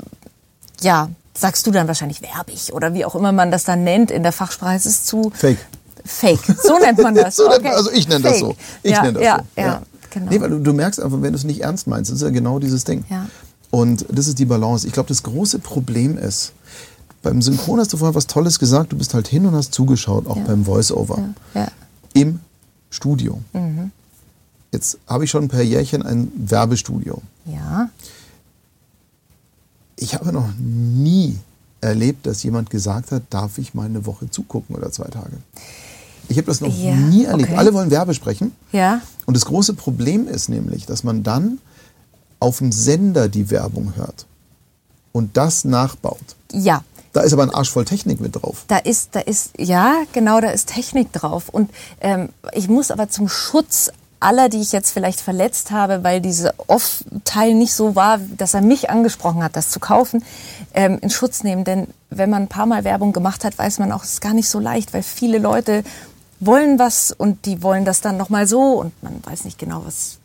ja, 0.81 1.09
sagst 1.33 1.65
du 1.67 1.71
dann 1.71 1.87
wahrscheinlich 1.87 2.21
werbig 2.21 2.73
oder 2.73 2.93
wie 2.93 3.05
auch 3.05 3.15
immer 3.15 3.31
man 3.31 3.51
das 3.51 3.63
dann 3.63 3.83
nennt 3.83 4.11
in 4.11 4.23
der 4.23 4.31
Fachsprache. 4.31 4.75
Es 4.75 4.85
ist 4.85 5.07
zu. 5.07 5.31
Fake. 5.33 5.59
Fake. 6.05 6.43
So 6.63 6.79
nennt 6.79 7.01
man 7.01 7.15
das. 7.15 7.35
so 7.37 7.49
okay. 7.49 7.69
also 7.69 7.91
ich 7.91 8.07
nenne 8.07 8.23
das 8.23 8.39
so. 8.39 8.55
Ich 8.83 8.91
ja, 8.91 9.01
nenne 9.01 9.13
das 9.13 9.23
ja, 9.23 9.37
so. 9.37 9.61
Ja, 9.61 9.67
ja. 9.67 9.81
Genau. 10.11 10.29
Nee, 10.29 10.41
weil 10.41 10.49
du, 10.49 10.59
du 10.59 10.73
merkst 10.73 10.99
einfach, 10.99 11.21
wenn 11.21 11.31
du 11.31 11.37
es 11.37 11.45
nicht 11.45 11.61
ernst 11.61 11.87
meinst, 11.87 12.11
das 12.11 12.17
ist 12.17 12.23
ja 12.23 12.29
genau 12.29 12.59
dieses 12.59 12.83
Ding. 12.83 13.05
Ja. 13.09 13.27
Und 13.69 14.05
das 14.09 14.27
ist 14.27 14.39
die 14.39 14.45
Balance. 14.45 14.85
Ich 14.85 14.93
glaube, 14.93 15.07
das 15.07 15.23
große 15.23 15.59
Problem 15.59 16.17
ist, 16.17 16.51
beim 17.21 17.41
Synchron 17.41 17.79
hast 17.79 17.93
du 17.93 17.97
vorher 17.97 18.15
was 18.15 18.27
Tolles 18.27 18.59
gesagt, 18.59 18.91
du 18.91 18.97
bist 18.97 19.13
halt 19.13 19.27
hin 19.27 19.45
und 19.45 19.55
hast 19.55 19.73
zugeschaut, 19.73 20.27
auch 20.27 20.37
ja. 20.37 20.43
beim 20.43 20.65
Voice-Over. 20.65 21.29
Ja. 21.53 21.67
Im 22.13 22.41
Studio. 22.89 23.39
Mhm. 23.53 23.91
Jetzt 24.71 24.97
habe 25.07 25.23
ich 25.23 25.31
schon 25.31 25.47
per 25.47 25.61
Jährchen 25.61 26.03
ein 26.03 26.31
Werbestudio. 26.35 27.21
Ja. 27.45 27.89
Ich 29.95 30.15
habe 30.15 30.31
noch 30.33 30.49
nie 30.57 31.37
erlebt, 31.79 32.25
dass 32.25 32.43
jemand 32.43 32.69
gesagt 32.69 33.11
hat, 33.11 33.23
darf 33.29 33.57
ich 33.57 33.73
mal 33.73 33.85
eine 33.85 34.05
Woche 34.05 34.29
zugucken 34.29 34.75
oder 34.75 34.91
zwei 34.91 35.07
Tage. 35.07 35.37
Ich 36.31 36.37
habe 36.37 36.47
das 36.47 36.61
noch 36.61 36.75
ja, 36.75 36.95
nie 36.95 37.25
erlebt. 37.25 37.49
Okay. 37.49 37.57
Alle 37.57 37.73
wollen 37.73 37.91
Werbe 37.91 38.13
sprechen. 38.13 38.55
Ja. 38.71 39.01
Und 39.25 39.35
das 39.35 39.45
große 39.45 39.73
Problem 39.73 40.27
ist 40.27 40.47
nämlich, 40.47 40.85
dass 40.85 41.03
man 41.03 41.23
dann 41.23 41.59
auf 42.39 42.59
dem 42.59 42.71
Sender 42.71 43.27
die 43.27 43.51
Werbung 43.51 43.93
hört 43.95 44.25
und 45.11 45.35
das 45.35 45.65
nachbaut. 45.65 46.35
Ja. 46.53 46.83
Da 47.13 47.21
ist 47.21 47.33
aber 47.33 47.43
ein 47.43 47.49
Arsch 47.49 47.69
voll 47.69 47.83
Technik 47.83 48.21
mit 48.21 48.37
drauf. 48.37 48.63
Da 48.69 48.77
ist, 48.77 49.09
da 49.11 49.19
ist, 49.19 49.51
ja, 49.57 50.03
genau, 50.13 50.39
da 50.39 50.51
ist 50.51 50.69
Technik 50.69 51.11
drauf. 51.11 51.49
Und 51.49 51.69
ähm, 51.99 52.29
ich 52.53 52.69
muss 52.69 52.89
aber 52.89 53.09
zum 53.09 53.27
Schutz 53.27 53.91
aller, 54.21 54.47
die 54.47 54.61
ich 54.61 54.71
jetzt 54.71 54.91
vielleicht 54.91 55.19
verletzt 55.19 55.71
habe, 55.71 56.03
weil 56.03 56.21
diese 56.21 56.53
Off-Teil 56.67 57.53
nicht 57.55 57.73
so 57.73 57.95
war, 57.95 58.19
dass 58.37 58.53
er 58.53 58.61
mich 58.61 58.89
angesprochen 58.89 59.43
hat, 59.43 59.57
das 59.57 59.69
zu 59.69 59.79
kaufen, 59.79 60.23
ähm, 60.73 60.99
in 61.01 61.09
Schutz 61.09 61.43
nehmen. 61.43 61.65
Denn 61.65 61.87
wenn 62.09 62.29
man 62.29 62.43
ein 62.43 62.47
paar 62.47 62.67
Mal 62.67 62.85
Werbung 62.85 63.11
gemacht 63.11 63.43
hat, 63.43 63.57
weiß 63.57 63.79
man 63.79 63.91
auch, 63.91 64.03
es 64.03 64.13
ist 64.13 64.21
gar 64.21 64.33
nicht 64.33 64.47
so 64.47 64.59
leicht, 64.59 64.93
weil 64.93 65.03
viele 65.03 65.39
Leute 65.39 65.83
wollen 66.41 66.77
was 66.79 67.11
und 67.11 67.45
die 67.45 67.63
wollen 67.63 67.85
das 67.85 68.01
dann 68.01 68.17
nochmal 68.17 68.47
so 68.47 68.73
und 68.81 68.91
man 69.01 69.21
weiß 69.23 69.45
nicht 69.45 69.57
genau, 69.57 69.83
was 69.85 70.17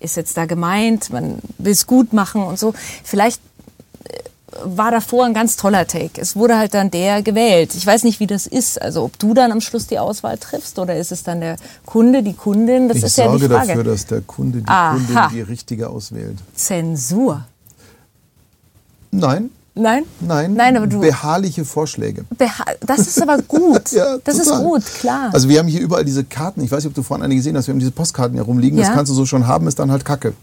ist 0.00 0.16
jetzt 0.16 0.36
da 0.36 0.46
gemeint, 0.46 1.10
man 1.10 1.38
will 1.58 1.72
es 1.72 1.86
gut 1.86 2.12
machen 2.12 2.42
und 2.42 2.58
so. 2.58 2.74
Vielleicht 3.04 3.40
war 4.64 4.90
davor 4.90 5.24
ein 5.24 5.34
ganz 5.34 5.56
toller 5.56 5.86
Take. 5.86 6.20
Es 6.20 6.36
wurde 6.36 6.58
halt 6.58 6.74
dann 6.74 6.90
der 6.90 7.22
gewählt. 7.22 7.74
Ich 7.74 7.86
weiß 7.86 8.04
nicht, 8.04 8.20
wie 8.20 8.26
das 8.26 8.46
ist. 8.46 8.80
Also 8.80 9.02
ob 9.04 9.18
du 9.18 9.32
dann 9.32 9.50
am 9.50 9.60
Schluss 9.60 9.86
die 9.86 9.98
Auswahl 9.98 10.36
triffst 10.38 10.78
oder 10.78 10.96
ist 10.96 11.12
es 11.12 11.22
dann 11.22 11.40
der 11.40 11.56
Kunde, 11.86 12.22
die 12.22 12.34
Kundin? 12.34 12.88
Das 12.88 12.98
ich 12.98 13.04
ist 13.04 13.16
ja 13.16 13.24
die 13.24 13.38
Frage. 13.38 13.44
Ich 13.44 13.50
sorge 13.50 13.66
dafür, 13.68 13.84
dass 13.84 14.06
der 14.06 14.20
Kunde 14.20 14.58
die 14.60 14.68
Aha. 14.68 14.94
Kundin 14.96 15.18
die 15.32 15.40
richtige 15.40 15.88
auswählt. 15.88 16.38
Zensur? 16.54 17.46
Nein. 19.10 19.50
Nein? 19.74 20.04
Nein. 20.20 20.52
Nein, 20.54 20.76
aber 20.76 20.86
du. 20.86 21.00
Beharrliche 21.00 21.64
Vorschläge. 21.64 22.24
Beha 22.36 22.64
das 22.80 23.00
ist 23.00 23.22
aber 23.22 23.38
gut. 23.38 23.92
ja, 23.92 24.18
das 24.22 24.36
total. 24.36 24.58
ist 24.58 24.64
gut, 24.64 24.84
klar. 25.00 25.30
Also 25.32 25.48
wir 25.48 25.58
haben 25.58 25.68
hier 25.68 25.80
überall 25.80 26.04
diese 26.04 26.24
Karten. 26.24 26.62
Ich 26.62 26.70
weiß 26.70 26.84
nicht, 26.84 26.90
ob 26.90 26.94
du 26.94 27.02
vorhin 27.02 27.24
eine 27.24 27.34
gesehen 27.34 27.56
hast. 27.56 27.68
Wir 27.68 27.72
haben 27.72 27.78
diese 27.78 27.90
Postkarten 27.90 28.34
hier 28.34 28.42
rumliegen. 28.42 28.78
Ja? 28.78 28.86
Das 28.86 28.94
kannst 28.94 29.10
du 29.10 29.14
so 29.14 29.24
schon 29.24 29.46
haben, 29.46 29.66
ist 29.66 29.78
dann 29.78 29.90
halt 29.90 30.04
Kacke. 30.04 30.34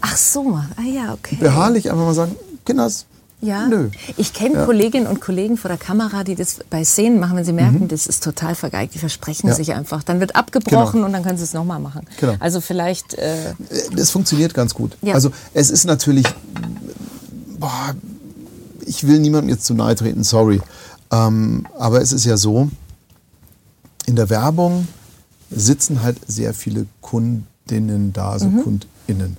Ach 0.00 0.16
so, 0.16 0.58
ah 0.76 0.82
ja, 0.82 1.14
okay. 1.14 1.36
Beharrlich 1.40 1.90
einfach 1.90 2.04
mal 2.04 2.14
sagen, 2.14 2.34
Kinders, 2.66 3.06
ja. 3.44 3.66
Nö. 3.66 3.90
Ich 4.16 4.32
kenne 4.32 4.54
ja. 4.54 4.64
Kolleginnen 4.64 5.06
und 5.06 5.20
Kollegen 5.20 5.56
vor 5.56 5.68
der 5.68 5.76
Kamera, 5.76 6.24
die 6.24 6.34
das 6.34 6.60
bei 6.70 6.82
Szenen 6.82 7.20
machen, 7.20 7.36
wenn 7.36 7.44
sie 7.44 7.52
merken, 7.52 7.80
mhm. 7.80 7.88
das 7.88 8.06
ist 8.06 8.24
total 8.24 8.54
vergeigt. 8.54 8.94
Die 8.94 8.98
versprechen 8.98 9.48
ja. 9.48 9.54
sich 9.54 9.74
einfach. 9.74 10.02
Dann 10.02 10.20
wird 10.20 10.34
abgebrochen 10.34 10.92
genau. 10.94 11.06
und 11.06 11.12
dann 11.12 11.22
können 11.22 11.36
sie 11.36 11.44
es 11.44 11.52
nochmal 11.52 11.78
machen. 11.78 12.06
Genau. 12.20 12.34
Also 12.40 12.60
vielleicht. 12.60 13.14
Äh 13.14 13.54
das 13.94 14.10
funktioniert 14.10 14.54
ganz 14.54 14.74
gut. 14.74 14.96
Ja. 15.02 15.14
Also 15.14 15.30
es 15.52 15.70
ist 15.70 15.84
natürlich. 15.84 16.26
Boah, 17.58 17.94
ich 18.86 19.06
will 19.06 19.18
niemandem 19.18 19.50
jetzt 19.50 19.64
zu 19.64 19.74
nahe 19.74 19.94
treten, 19.94 20.24
sorry. 20.24 20.60
Ähm, 21.10 21.66
aber 21.78 22.00
es 22.00 22.12
ist 22.12 22.24
ja 22.24 22.36
so, 22.36 22.70
in 24.06 24.16
der 24.16 24.30
Werbung 24.30 24.88
sitzen 25.50 26.02
halt 26.02 26.18
sehr 26.26 26.54
viele 26.54 26.86
Kundinnen 27.00 28.12
da, 28.12 28.30
also 28.30 28.46
mhm. 28.46 28.62
KundInnen. 28.62 29.36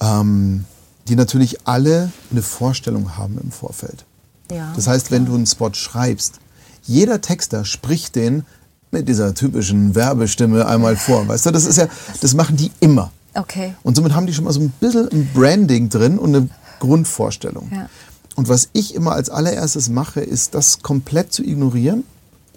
Ähm, 0.00 0.64
die 1.08 1.16
natürlich 1.16 1.66
alle 1.66 2.10
eine 2.30 2.42
Vorstellung 2.42 3.16
haben 3.16 3.38
im 3.42 3.50
Vorfeld. 3.50 4.04
Ja, 4.50 4.72
das 4.74 4.86
heißt, 4.86 5.08
klar. 5.08 5.20
wenn 5.20 5.26
du 5.26 5.34
einen 5.34 5.46
Spot 5.46 5.72
schreibst, 5.72 6.40
jeder 6.82 7.20
Texter 7.20 7.64
spricht 7.64 8.14
den 8.14 8.44
mit 8.90 9.08
dieser 9.08 9.34
typischen 9.34 9.94
Werbestimme 9.94 10.66
einmal 10.66 10.96
vor. 10.96 11.26
Weißt 11.26 11.46
du, 11.46 11.50
das 11.50 11.64
ist 11.64 11.76
ja, 11.76 11.88
das 12.20 12.34
machen 12.34 12.56
die 12.56 12.70
immer. 12.80 13.10
Okay. 13.34 13.74
Und 13.82 13.96
somit 13.96 14.14
haben 14.14 14.26
die 14.26 14.34
schon 14.34 14.44
mal 14.44 14.52
so 14.52 14.60
ein 14.60 14.70
bisschen 14.80 15.08
ein 15.10 15.28
Branding 15.34 15.88
drin 15.88 16.18
und 16.18 16.34
eine 16.34 16.48
Grundvorstellung. 16.78 17.70
Ja. 17.72 17.88
Und 18.34 18.48
was 18.48 18.68
ich 18.72 18.94
immer 18.94 19.12
als 19.12 19.30
allererstes 19.30 19.88
mache, 19.88 20.20
ist 20.20 20.54
das 20.54 20.82
komplett 20.82 21.32
zu 21.32 21.42
ignorieren 21.42 22.04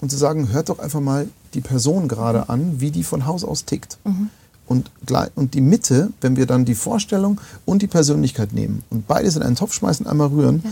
und 0.01 0.09
zu 0.09 0.17
sagen, 0.17 0.51
hört 0.51 0.69
doch 0.69 0.79
einfach 0.79 0.99
mal 0.99 1.27
die 1.53 1.61
Person 1.61 2.07
gerade 2.07 2.49
an, 2.49 2.79
wie 2.81 2.91
die 2.91 3.03
von 3.03 3.25
Haus 3.25 3.43
aus 3.43 3.65
tickt. 3.65 3.97
Mhm. 4.03 4.29
Und, 4.67 4.91
und 5.35 5.53
die 5.53 5.61
Mitte, 5.61 6.11
wenn 6.19 6.35
wir 6.35 6.45
dann 6.45 6.65
die 6.65 6.75
Vorstellung 6.75 7.39
und 7.65 7.81
die 7.81 7.87
Persönlichkeit 7.87 8.51
nehmen 8.53 8.83
und 8.89 9.07
beides 9.07 9.37
in 9.37 9.41
einen 9.41 9.55
Topf 9.55 9.73
schmeißen, 9.73 10.05
einmal 10.05 10.27
rühren, 10.27 10.61
ja. 10.63 10.69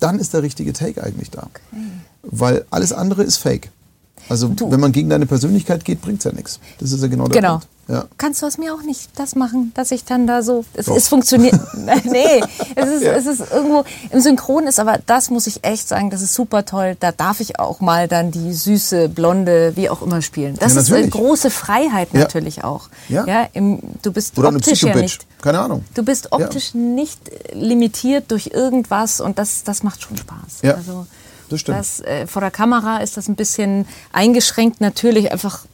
dann 0.00 0.18
ist 0.18 0.32
der 0.32 0.42
richtige 0.42 0.72
Take 0.72 1.02
eigentlich 1.02 1.30
da. 1.30 1.42
Okay. 1.42 1.76
Weil 2.22 2.64
alles 2.70 2.92
andere 2.92 3.24
ist 3.24 3.36
Fake. 3.36 3.70
Also 4.28 4.48
du. 4.48 4.70
wenn 4.70 4.80
man 4.80 4.92
gegen 4.92 5.10
deine 5.10 5.26
Persönlichkeit 5.26 5.84
geht, 5.84 6.00
bringt 6.00 6.18
es 6.20 6.24
ja 6.24 6.32
nichts. 6.32 6.60
Das 6.78 6.92
ist 6.92 7.02
ja 7.02 7.08
genau 7.08 7.28
der 7.28 7.40
genau. 7.40 7.58
Punkt. 7.58 7.68
Ja. 7.88 8.06
Kannst 8.18 8.42
du 8.42 8.46
aus 8.46 8.58
mir 8.58 8.74
auch 8.74 8.82
nicht 8.82 9.10
das 9.14 9.36
machen, 9.36 9.70
dass 9.74 9.92
ich 9.92 10.04
dann 10.04 10.26
da 10.26 10.42
so. 10.42 10.64
Es, 10.74 10.88
es 10.88 11.06
funktioniert. 11.06 11.54
nee, 12.04 12.42
es 12.74 12.88
ist, 12.88 13.02
ja. 13.02 13.12
es 13.12 13.26
ist 13.26 13.52
irgendwo. 13.52 13.84
Im 14.10 14.20
Synchron 14.20 14.66
ist 14.66 14.80
aber, 14.80 14.98
das 15.06 15.30
muss 15.30 15.46
ich 15.46 15.62
echt 15.62 15.86
sagen, 15.86 16.10
das 16.10 16.20
ist 16.20 16.34
super 16.34 16.64
toll. 16.64 16.96
Da 16.98 17.12
darf 17.12 17.38
ich 17.38 17.60
auch 17.60 17.80
mal 17.80 18.08
dann 18.08 18.32
die 18.32 18.52
süße, 18.52 19.08
blonde, 19.08 19.76
wie 19.76 19.88
auch 19.88 20.02
immer 20.02 20.20
spielen. 20.20 20.56
Das 20.58 20.74
ja, 20.74 20.80
ist 20.80 20.92
eine 20.92 21.08
große 21.08 21.50
Freiheit 21.50 22.12
natürlich 22.12 22.64
auch. 22.64 22.88
Ja. 23.08 23.24
ja 23.24 23.48
im, 23.52 23.78
du 24.02 24.12
bist 24.12 24.36
Oder 24.36 24.48
optisch 24.48 24.82
eine 24.82 24.94
ja 24.94 25.00
nicht. 25.02 25.26
Keine 25.40 25.60
Ahnung. 25.60 25.84
Du 25.94 26.02
bist 26.02 26.32
optisch 26.32 26.74
nicht 26.74 27.20
limitiert 27.52 28.32
durch 28.32 28.48
irgendwas 28.48 29.20
und 29.20 29.38
das, 29.38 29.62
das 29.62 29.84
macht 29.84 30.02
schon 30.02 30.16
Spaß. 30.16 30.62
Ja. 30.62 30.74
Also, 30.74 31.06
das 31.50 31.60
stimmt. 31.60 31.78
Das, 31.78 32.00
äh, 32.00 32.26
vor 32.26 32.42
der 32.42 32.50
Kamera 32.50 32.98
ist 32.98 33.16
das 33.16 33.28
ein 33.28 33.36
bisschen 33.36 33.86
eingeschränkt 34.12 34.80
natürlich. 34.80 35.30
Einfach, 35.30 35.66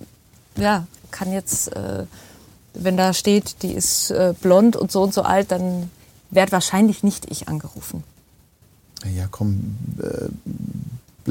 ja, 0.57 0.85
kann 1.13 1.33
jetzt, 1.33 1.75
äh, 1.77 2.05
wenn 2.75 2.97
da 2.97 3.13
steht, 3.13 3.63
die 3.63 3.73
ist 3.73 4.11
äh, 4.11 4.35
blond 4.41 4.77
und 4.77 4.91
so 4.91 5.03
und 5.03 5.15
so 5.15 5.23
alt, 5.23 5.53
dann 5.53 5.91
werde 6.31 6.53
wahrscheinlich 6.53 7.03
nicht 7.03 7.31
ich 7.31 7.49
angerufen. 7.49 8.03
Ja, 9.15 9.27
komm. 9.31 9.77
Äh, 10.01 10.29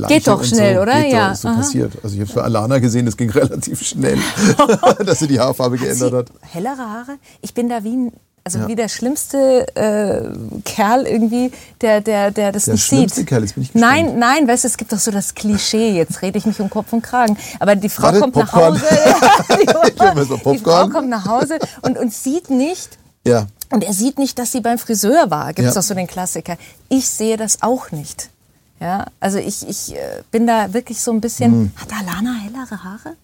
Geht 0.07 0.27
doch 0.27 0.43
schnell, 0.43 0.75
so. 0.75 0.81
oder? 0.83 1.01
Geht 1.01 1.11
ja. 1.11 1.27
Doch, 1.27 1.33
ist 1.33 1.41
so 1.41 1.47
passiert. 1.49 1.93
Also 2.01 2.15
ich 2.15 2.21
habe 2.21 2.29
es 2.29 2.35
bei 2.35 2.41
Alana 2.43 2.79
gesehen, 2.79 3.05
das 3.05 3.17
ging 3.17 3.29
relativ 3.31 3.81
schnell, 3.85 4.17
dass 5.05 5.19
sie 5.19 5.27
die 5.27 5.39
Haarfarbe 5.39 5.77
geändert 5.77 6.13
hat. 6.13 6.31
Hellere 6.41 6.77
Haare? 6.77 7.17
Ich 7.41 7.53
bin 7.53 7.67
da 7.67 7.83
wie 7.83 7.95
ein 7.95 8.13
also 8.43 8.59
ja. 8.59 8.67
wie 8.67 8.75
der 8.75 8.89
schlimmste 8.89 9.67
äh, 9.75 10.61
Kerl 10.65 11.05
irgendwie, 11.05 11.51
der, 11.81 12.01
der, 12.01 12.31
der 12.31 12.51
das 12.51 12.65
der 12.65 12.73
nicht 12.73 12.85
schlimmste 12.85 13.19
sieht. 13.19 13.27
Kerl, 13.27 13.43
jetzt 13.43 13.53
bin 13.53 13.63
ich 13.63 13.71
gespannt. 13.71 13.93
Nein, 13.93 14.19
nein, 14.19 14.47
weißt 14.47 14.63
du, 14.63 14.67
es 14.67 14.77
gibt 14.77 14.91
doch 14.91 14.99
so 14.99 15.11
das 15.11 15.35
Klischee, 15.35 15.91
jetzt 15.91 16.21
rede 16.21 16.37
ich 16.39 16.45
mich 16.45 16.59
um 16.59 16.69
Kopf 16.69 16.91
und 16.91 17.03
Kragen. 17.03 17.37
Aber 17.59 17.75
die 17.75 17.89
Frau 17.89 18.07
Warte, 18.07 18.19
kommt 18.19 18.33
Popcorn. 18.33 18.73
nach 18.73 18.81
Hause. 18.81 18.95
die, 19.61 20.51
die 20.57 20.63
Frau 20.63 20.87
kommt 20.89 21.09
nach 21.09 21.25
Hause 21.27 21.59
und, 21.83 21.97
und 21.97 22.13
sieht 22.13 22.49
nicht, 22.49 22.97
ja. 23.27 23.45
und 23.69 23.83
er 23.83 23.93
sieht 23.93 24.17
nicht, 24.17 24.39
dass 24.39 24.51
sie 24.51 24.61
beim 24.61 24.79
Friseur 24.79 25.29
war. 25.29 25.53
Gibt 25.53 25.67
es 25.67 25.75
ja. 25.75 25.81
doch 25.81 25.87
so 25.87 25.93
den 25.93 26.07
Klassiker. 26.07 26.57
Ich 26.89 27.07
sehe 27.07 27.37
das 27.37 27.61
auch 27.61 27.91
nicht. 27.91 28.29
Ja, 28.79 29.05
also 29.19 29.37
ich, 29.37 29.67
ich 29.69 29.93
äh, 29.95 30.23
bin 30.31 30.47
da 30.47 30.73
wirklich 30.73 30.99
so 30.99 31.11
ein 31.11 31.21
bisschen. 31.21 31.51
Hm. 31.51 31.71
Hat 31.75 31.89
Alana 31.91 32.33
hellere 32.33 32.83
Haare? 32.83 33.15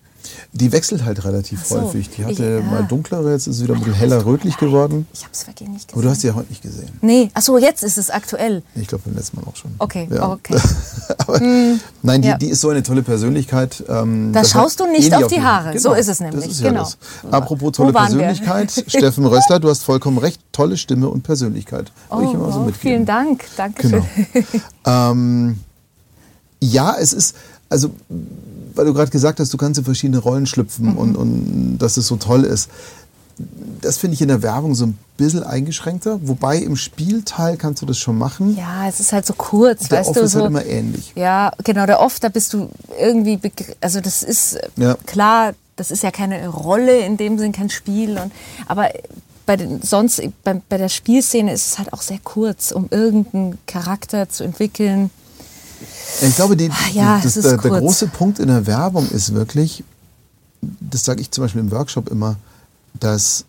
Die 0.54 0.72
wechselt 0.72 1.06
halt 1.06 1.24
relativ 1.24 1.66
so, 1.66 1.82
häufig. 1.82 2.10
Die 2.10 2.26
hatte 2.26 2.60
ich, 2.60 2.72
mal 2.72 2.84
dunklere, 2.84 3.32
jetzt 3.32 3.48
ist 3.48 3.58
sie 3.58 3.64
wieder 3.64 3.76
ein 3.76 3.80
bisschen 3.80 3.96
heller 3.96 4.26
rötlich 4.26 4.58
geworden. 4.58 5.08
Ich 5.14 5.22
habe 5.22 5.32
es 5.34 5.48
wirklich 5.48 5.70
nicht 5.70 5.88
gesehen. 5.88 5.94
Aber 5.94 6.02
du 6.04 6.10
hast 6.10 6.22
sie 6.22 6.28
ja 6.28 6.36
heute 6.36 6.50
nicht 6.50 6.62
gesehen. 6.62 6.90
Nee, 7.02 7.30
achso, 7.34 7.58
jetzt 7.58 7.84
ist 7.84 7.98
es 7.98 8.10
aktuell. 8.10 8.64
Ich 8.76 8.88
glaube 8.88 9.04
beim 9.06 9.16
letzten 9.16 9.38
Mal 9.38 9.48
auch 9.48 9.56
schon. 9.56 9.72
Okay, 9.80 10.08
ja. 10.12 10.30
okay. 10.30 10.56
Aber, 11.18 11.40
hm, 11.40 11.80
nein, 12.02 12.22
die, 12.22 12.28
ja. 12.28 12.38
die 12.38 12.50
ist 12.50 12.62
so 12.62 12.70
eine 12.70 12.84
tolle 12.84 13.04
Persönlichkeit. 13.04 13.84
Ähm, 13.88 14.32
da 14.34 14.44
schaust 14.44 14.80
du 14.80 14.88
nicht 14.88 15.14
auf 15.14 15.28
die 15.28 15.42
Haare. 15.42 15.70
Genau, 15.70 15.82
so 15.82 15.94
ist 15.94 16.08
es 16.08 16.20
nämlich. 16.20 16.52
Ist 16.52 16.62
genau. 16.62 16.84
Ja 16.84 17.30
Apropos 17.32 17.74
tolle 17.74 17.94
Persönlichkeit, 17.94 18.72
Steffen 18.88 19.26
Rössler, 19.26 19.60
du 19.60 19.70
hast 19.70 19.84
vollkommen 19.84 20.18
recht, 20.18 20.42
tolle 20.52 20.78
Stimme 20.78 21.10
und 21.10 21.24
Persönlichkeit. 21.24 21.92
Oh, 22.10 22.22
ich 22.22 22.34
immer 22.34 22.52
so 22.52 22.62
oh, 22.62 22.72
vielen 22.78 23.06
Dank, 23.06 23.46
danke 23.56 23.90
genau. 23.90 24.06
ähm, 24.86 25.60
ja, 26.60 26.96
es 27.00 27.14
ist, 27.14 27.36
also 27.70 27.92
weil 28.78 28.86
du 28.86 28.94
gerade 28.94 29.12
gesagt 29.12 29.40
hast, 29.40 29.54
du 29.54 29.58
kannst 29.58 29.78
in 29.78 29.86
verschiedene 29.86 30.20
Rollen 30.20 30.46
schlüpfen 30.46 30.92
mhm. 30.92 30.98
und, 30.98 31.16
und 31.16 31.78
dass 31.80 31.98
es 31.98 32.08
so 32.08 32.16
toll 32.18 32.44
ist. 32.44 32.70
Das 33.82 33.98
finde 33.98 34.16
ich 34.16 34.22
in 34.22 34.30
der 34.30 34.42
Werbung 34.42 34.74
so 34.74 34.88
ein 34.88 34.98
bisschen 35.16 35.44
eingeschränkter. 35.44 36.20
Wobei 36.24 36.58
im 36.58 36.76
Spielteil 36.76 37.56
kannst 37.58 37.84
du 37.84 37.86
das 37.86 38.00
schon 38.00 38.18
machen. 38.18 38.58
Ja, 38.58 38.88
es 38.88 39.00
ist 39.00 39.14
halt 39.14 39.28
so 39.28 39.34
kurz, 39.34 39.90
der 39.90 40.00
weißt 40.00 40.10
Off 40.10 40.16
du. 40.16 40.22
ist 40.24 40.32
so, 40.32 40.40
halt 40.40 40.50
immer 40.50 40.66
ähnlich. 40.66 41.14
Ja, 41.16 41.52
genau, 41.64 41.86
der 41.86 42.00
Off, 42.00 42.20
da 42.20 42.30
bist 42.30 42.54
du 42.54 42.70
irgendwie, 43.00 43.40
also 43.80 44.02
das 44.02 44.24
ist 44.24 44.58
ja. 44.76 44.96
klar, 45.06 45.54
das 45.76 45.92
ist 45.92 46.02
ja 46.02 46.10
keine 46.10 46.48
Rolle 46.48 47.00
in 47.00 47.18
dem 47.18 47.38
Sinn, 47.38 47.52
kein 47.52 47.70
Spiel. 47.70 48.18
Und, 48.18 48.32
aber 48.66 48.90
bei 49.46 49.56
den, 49.56 49.82
sonst 49.82 50.22
bei, 50.44 50.62
bei 50.68 50.78
der 50.78 50.90
Spielszene 50.90 51.54
ist 51.54 51.68
es 51.68 51.78
halt 51.78 51.94
auch 51.94 52.02
sehr 52.02 52.20
kurz, 52.24 52.72
um 52.72 52.88
irgendeinen 52.90 53.58
Charakter 53.66 54.30
zu 54.30 54.44
entwickeln. 54.44 55.12
Ich 56.22 56.36
glaube, 56.36 56.58
die, 56.58 56.70
ah, 56.70 56.90
ja, 56.94 57.20
das, 57.22 57.36
der, 57.36 57.58
der, 57.58 57.80
große 57.80 58.08
Punkt 58.08 58.40
in 58.40 58.48
der 58.48 58.66
Werbung 58.66 59.08
ist 59.10 59.34
wirklich, 59.34 59.84
das 60.62 61.06
sage 61.06 61.22
ich 61.22 61.32
zum 61.32 61.44
Beispiel 61.44 61.62
im 61.62 61.72
Workshop 61.72 62.10
immer, 62.10 62.38
dass 63.00 63.46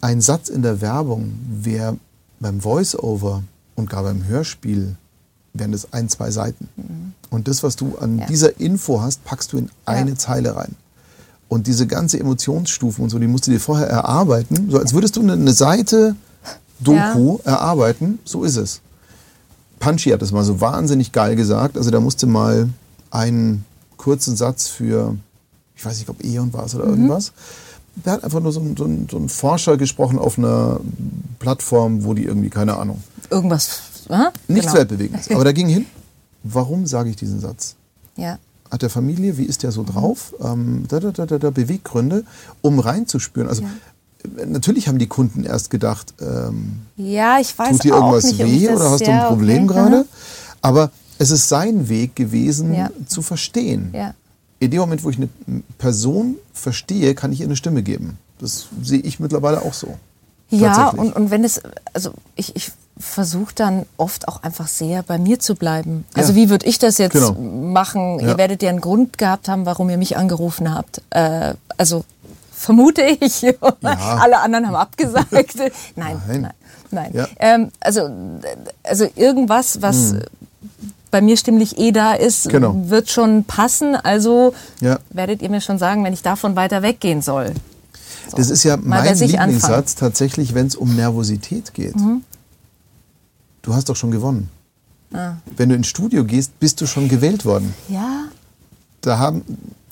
ein 0.00 0.20
Satz 0.20 0.48
in 0.48 0.62
der 0.62 0.80
Werbung 0.80 1.32
wäre 1.48 1.96
beim 2.40 2.60
Voice-Over 2.60 3.42
und 3.74 3.90
gar 3.90 4.02
beim 4.02 4.26
Hörspiel 4.26 4.96
wären 5.54 5.72
das 5.72 5.92
ein, 5.92 6.08
zwei 6.08 6.30
Seiten. 6.30 6.68
Mhm. 6.76 7.12
Und 7.30 7.48
das, 7.48 7.62
was 7.62 7.76
du 7.76 7.96
an 7.98 8.18
ja. 8.18 8.26
dieser 8.26 8.60
Info 8.60 9.00
hast, 9.00 9.24
packst 9.24 9.52
du 9.52 9.58
in 9.58 9.70
eine 9.86 10.10
ja. 10.10 10.16
Zeile 10.16 10.56
rein. 10.56 10.74
Und 11.48 11.66
diese 11.66 11.86
ganze 11.86 12.18
Emotionsstufen 12.18 13.04
und 13.04 13.10
so, 13.10 13.18
die 13.18 13.26
musst 13.26 13.46
du 13.46 13.50
dir 13.50 13.60
vorher 13.60 13.86
erarbeiten, 13.86 14.70
so 14.70 14.78
als 14.78 14.92
würdest 14.92 15.16
du 15.16 15.22
eine, 15.22 15.34
eine 15.34 15.52
Seite 15.52 16.16
Doku 16.80 17.38
erarbeiten, 17.44 18.18
so 18.24 18.44
ist 18.44 18.56
es. 18.56 18.80
Punchy 19.84 20.10
hat 20.10 20.22
das 20.22 20.32
mal 20.32 20.44
so 20.44 20.60
wahnsinnig 20.60 21.12
geil 21.12 21.36
gesagt. 21.36 21.76
Also 21.76 21.90
da 21.90 22.00
musste 22.00 22.26
mal 22.26 22.70
einen 23.10 23.64
kurzen 23.96 24.36
Satz 24.36 24.68
für 24.68 25.16
ich 25.76 25.84
weiß 25.84 25.98
nicht, 25.98 26.08
ob 26.08 26.24
Eon 26.24 26.52
war 26.52 26.64
es 26.64 26.74
oder 26.74 26.86
mhm. 26.86 26.92
irgendwas. 26.92 27.32
Der 27.96 28.14
hat 28.14 28.24
einfach 28.24 28.40
nur 28.40 28.52
so 28.52 28.60
ein, 28.60 28.76
so, 28.76 28.84
ein, 28.84 29.06
so 29.10 29.16
ein 29.18 29.28
Forscher 29.28 29.76
gesprochen 29.76 30.18
auf 30.18 30.38
einer 30.38 30.80
Plattform, 31.38 32.04
wo 32.04 32.14
die 32.14 32.24
irgendwie, 32.24 32.50
keine 32.50 32.76
Ahnung. 32.76 33.02
Irgendwas, 33.30 33.82
äh? 34.08 34.30
Nichts 34.48 34.66
genau. 34.66 34.78
Weltbewegendes. 34.78 35.30
Aber 35.34 35.44
da 35.44 35.52
ging 35.52 35.68
hin, 35.68 35.86
warum 36.42 36.86
sage 36.86 37.10
ich 37.10 37.16
diesen 37.16 37.40
Satz? 37.40 37.76
Ja. 38.16 38.38
Hat 38.70 38.82
der 38.82 38.90
Familie, 38.90 39.36
wie 39.38 39.44
ist 39.44 39.62
der 39.62 39.70
so 39.70 39.84
drauf? 39.84 40.34
Ähm, 40.40 40.84
da, 40.88 40.98
da, 40.98 41.12
da, 41.12 41.38
da, 41.38 41.50
Beweggründe, 41.50 42.24
um 42.62 42.80
reinzuspüren. 42.80 43.48
Also 43.48 43.62
ja. 43.62 43.68
Natürlich 44.46 44.88
haben 44.88 44.98
die 44.98 45.06
Kunden 45.06 45.44
erst 45.44 45.70
gedacht, 45.70 46.14
ähm, 46.20 46.80
ja, 46.96 47.38
ich 47.40 47.56
weiß 47.58 47.72
tut 47.72 47.84
dir 47.84 47.94
irgendwas 47.94 48.24
nicht, 48.24 48.38
weh 48.38 48.68
oder 48.68 48.90
hast 48.90 49.06
du 49.06 49.10
ein 49.10 49.28
Problem 49.28 49.64
okay. 49.64 49.74
gerade? 49.74 50.06
Aber 50.62 50.90
es 51.18 51.30
ist 51.30 51.48
sein 51.48 51.88
Weg 51.88 52.16
gewesen, 52.16 52.74
ja. 52.74 52.90
zu 53.06 53.22
verstehen. 53.22 53.90
Ja. 53.92 54.14
In 54.58 54.70
dem 54.70 54.80
Moment, 54.80 55.04
wo 55.04 55.10
ich 55.10 55.16
eine 55.16 55.28
Person 55.78 56.36
verstehe, 56.52 57.14
kann 57.14 57.32
ich 57.32 57.40
ihr 57.40 57.46
eine 57.46 57.56
Stimme 57.56 57.82
geben. 57.82 58.18
Das 58.38 58.66
sehe 58.82 59.00
ich 59.00 59.20
mittlerweile 59.20 59.62
auch 59.62 59.74
so. 59.74 59.96
Ja, 60.50 60.88
und, 60.88 61.14
und 61.14 61.30
wenn 61.30 61.44
es, 61.44 61.60
also 61.92 62.12
ich, 62.36 62.54
ich 62.54 62.72
versuche 62.98 63.54
dann 63.54 63.86
oft 63.96 64.28
auch 64.28 64.42
einfach 64.42 64.68
sehr 64.68 65.02
bei 65.02 65.18
mir 65.18 65.40
zu 65.40 65.54
bleiben. 65.54 66.04
Also 66.14 66.32
ja. 66.32 66.36
wie 66.36 66.50
würde 66.50 66.66
ich 66.66 66.78
das 66.78 66.98
jetzt 66.98 67.12
genau. 67.12 67.32
machen? 67.32 68.20
Ja. 68.20 68.28
Ihr 68.28 68.38
werdet 68.38 68.62
ja 68.62 68.70
einen 68.70 68.80
Grund 68.80 69.18
gehabt 69.18 69.48
haben, 69.48 69.66
warum 69.66 69.90
ihr 69.90 69.98
mich 69.98 70.16
angerufen 70.16 70.72
habt. 70.72 71.02
Äh, 71.10 71.54
also 71.76 72.04
vermute 72.64 73.02
ich. 73.02 73.42
Ja. 73.82 74.18
Alle 74.20 74.38
anderen 74.40 74.66
haben 74.66 74.76
abgesagt. 74.76 75.30
nein, 75.96 76.20
nein, 76.26 76.42
nein. 76.42 76.52
nein. 76.90 77.10
Ja. 77.12 77.28
Ähm, 77.38 77.70
also, 77.80 78.08
also 78.82 79.06
irgendwas, 79.14 79.82
was 79.82 80.12
hm. 80.12 80.20
bei 81.10 81.20
mir 81.20 81.36
stimmlich 81.36 81.78
eh 81.78 81.92
da 81.92 82.14
ist, 82.14 82.48
genau. 82.48 82.74
wird 82.88 83.10
schon 83.10 83.44
passen. 83.44 83.96
Also 83.96 84.54
werdet 85.10 85.42
ihr 85.42 85.50
mir 85.50 85.60
schon 85.60 85.78
sagen, 85.78 86.04
wenn 86.04 86.12
ich 86.12 86.22
davon 86.22 86.56
weiter 86.56 86.82
weggehen 86.82 87.22
soll. 87.22 87.52
So. 88.30 88.36
Das 88.36 88.50
ist 88.50 88.64
ja 88.64 88.76
mein 88.76 89.04
Lieblingssatz 89.04 89.70
anfangen. 89.70 89.96
tatsächlich, 89.98 90.54
wenn 90.54 90.66
es 90.66 90.76
um 90.76 90.96
Nervosität 90.96 91.74
geht. 91.74 91.96
Mhm 91.96 92.22
du 93.64 93.74
hast 93.74 93.88
doch 93.88 93.96
schon 93.96 94.10
gewonnen. 94.10 94.48
Ah. 95.12 95.36
Wenn 95.56 95.68
du 95.68 95.74
ins 95.74 95.88
Studio 95.88 96.24
gehst, 96.24 96.58
bist 96.60 96.80
du 96.80 96.86
schon 96.86 97.08
gewählt 97.08 97.44
worden. 97.44 97.74
Ja. 97.88 98.24
Da 99.00 99.18
haben 99.18 99.42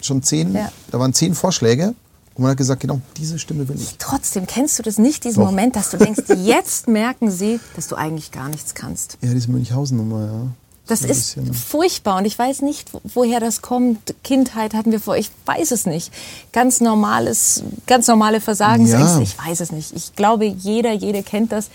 schon 0.01 0.23
zehn, 0.23 0.55
ja. 0.55 0.71
da 0.91 0.99
waren 0.99 1.13
zehn 1.13 1.35
Vorschläge 1.35 1.95
und 2.35 2.43
man 2.43 2.53
hat 2.53 2.59
gesagt, 2.59 2.81
genau 2.81 3.01
diese 3.17 3.39
Stimme 3.39 3.69
will 3.69 3.77
ich. 3.77 3.97
Trotzdem 3.99 4.47
kennst 4.47 4.79
du 4.79 4.83
das 4.83 4.99
nicht, 4.99 5.25
diesen 5.25 5.41
Doch. 5.41 5.51
Moment, 5.51 5.77
dass 5.77 5.91
du 5.91 5.99
denkst, 5.99 6.23
jetzt 6.37 6.89
merken 6.89 7.31
sie, 7.31 7.61
dass 7.77 7.89
du 7.89 7.97
eigentlich 7.97 8.31
gar 8.31 8.49
nichts 8.49 8.75
kannst. 8.75 9.19
Ja, 9.21 9.33
diese 9.33 9.51
Münchhausen-Nummer, 9.51 10.27
ja. 10.27 10.47
Das 10.89 11.03
ist 11.03 11.39
furchtbar 11.53 12.19
und 12.19 12.25
ich 12.25 12.37
weiß 12.37 12.61
nicht, 12.63 12.91
woher 13.15 13.39
das 13.39 13.63
kommt. 13.63 14.15
Kindheit 14.25 14.75
hatten 14.75 14.91
wir 14.91 15.01
vor, 15.01 15.17
ich 15.17 15.31
weiß 15.47 15.71
es 15.71 15.87
nicht. 15.87 16.13
Ganz 16.53 16.81
normales, 16.81 17.63
ganz 17.87 18.09
normale 18.09 18.41
Versagensängste, 18.41 19.19
ja. 19.19 19.23
ich 19.23 19.39
weiß 19.39 19.61
es 19.61 19.71
nicht. 19.71 19.95
Ich 19.95 20.15
glaube, 20.17 20.45
jeder, 20.45 20.93
jede 20.93 21.23
kennt 21.23 21.53
das 21.53 21.71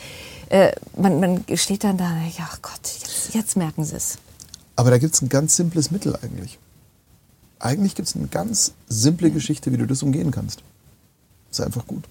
äh, 0.50 0.72
man, 0.96 1.20
man 1.20 1.44
steht 1.56 1.84
dann 1.84 1.98
da, 1.98 2.10
ja 2.38 2.50
Gott, 2.62 2.80
jetzt, 2.84 3.34
jetzt 3.34 3.58
merken 3.58 3.84
sie 3.84 3.96
es. 3.96 4.18
Aber 4.76 4.92
da 4.92 4.98
gibt 4.98 5.16
es 5.16 5.22
ein 5.22 5.30
ganz 5.30 5.56
simples 5.56 5.92
Mittel 5.92 6.16
eigentlich. 6.22 6.60
Eigentlich 7.60 7.96
gibt 7.96 8.08
es 8.08 8.16
eine 8.16 8.28
ganz 8.28 8.74
simple 8.88 9.32
Geschichte, 9.32 9.72
wie 9.72 9.78
du 9.78 9.86
das 9.86 10.04
umgehen 10.04 10.32
kannst. 10.32 10.62
Ist 11.50 11.62
einfach 11.62 11.88
gut. 11.88 12.04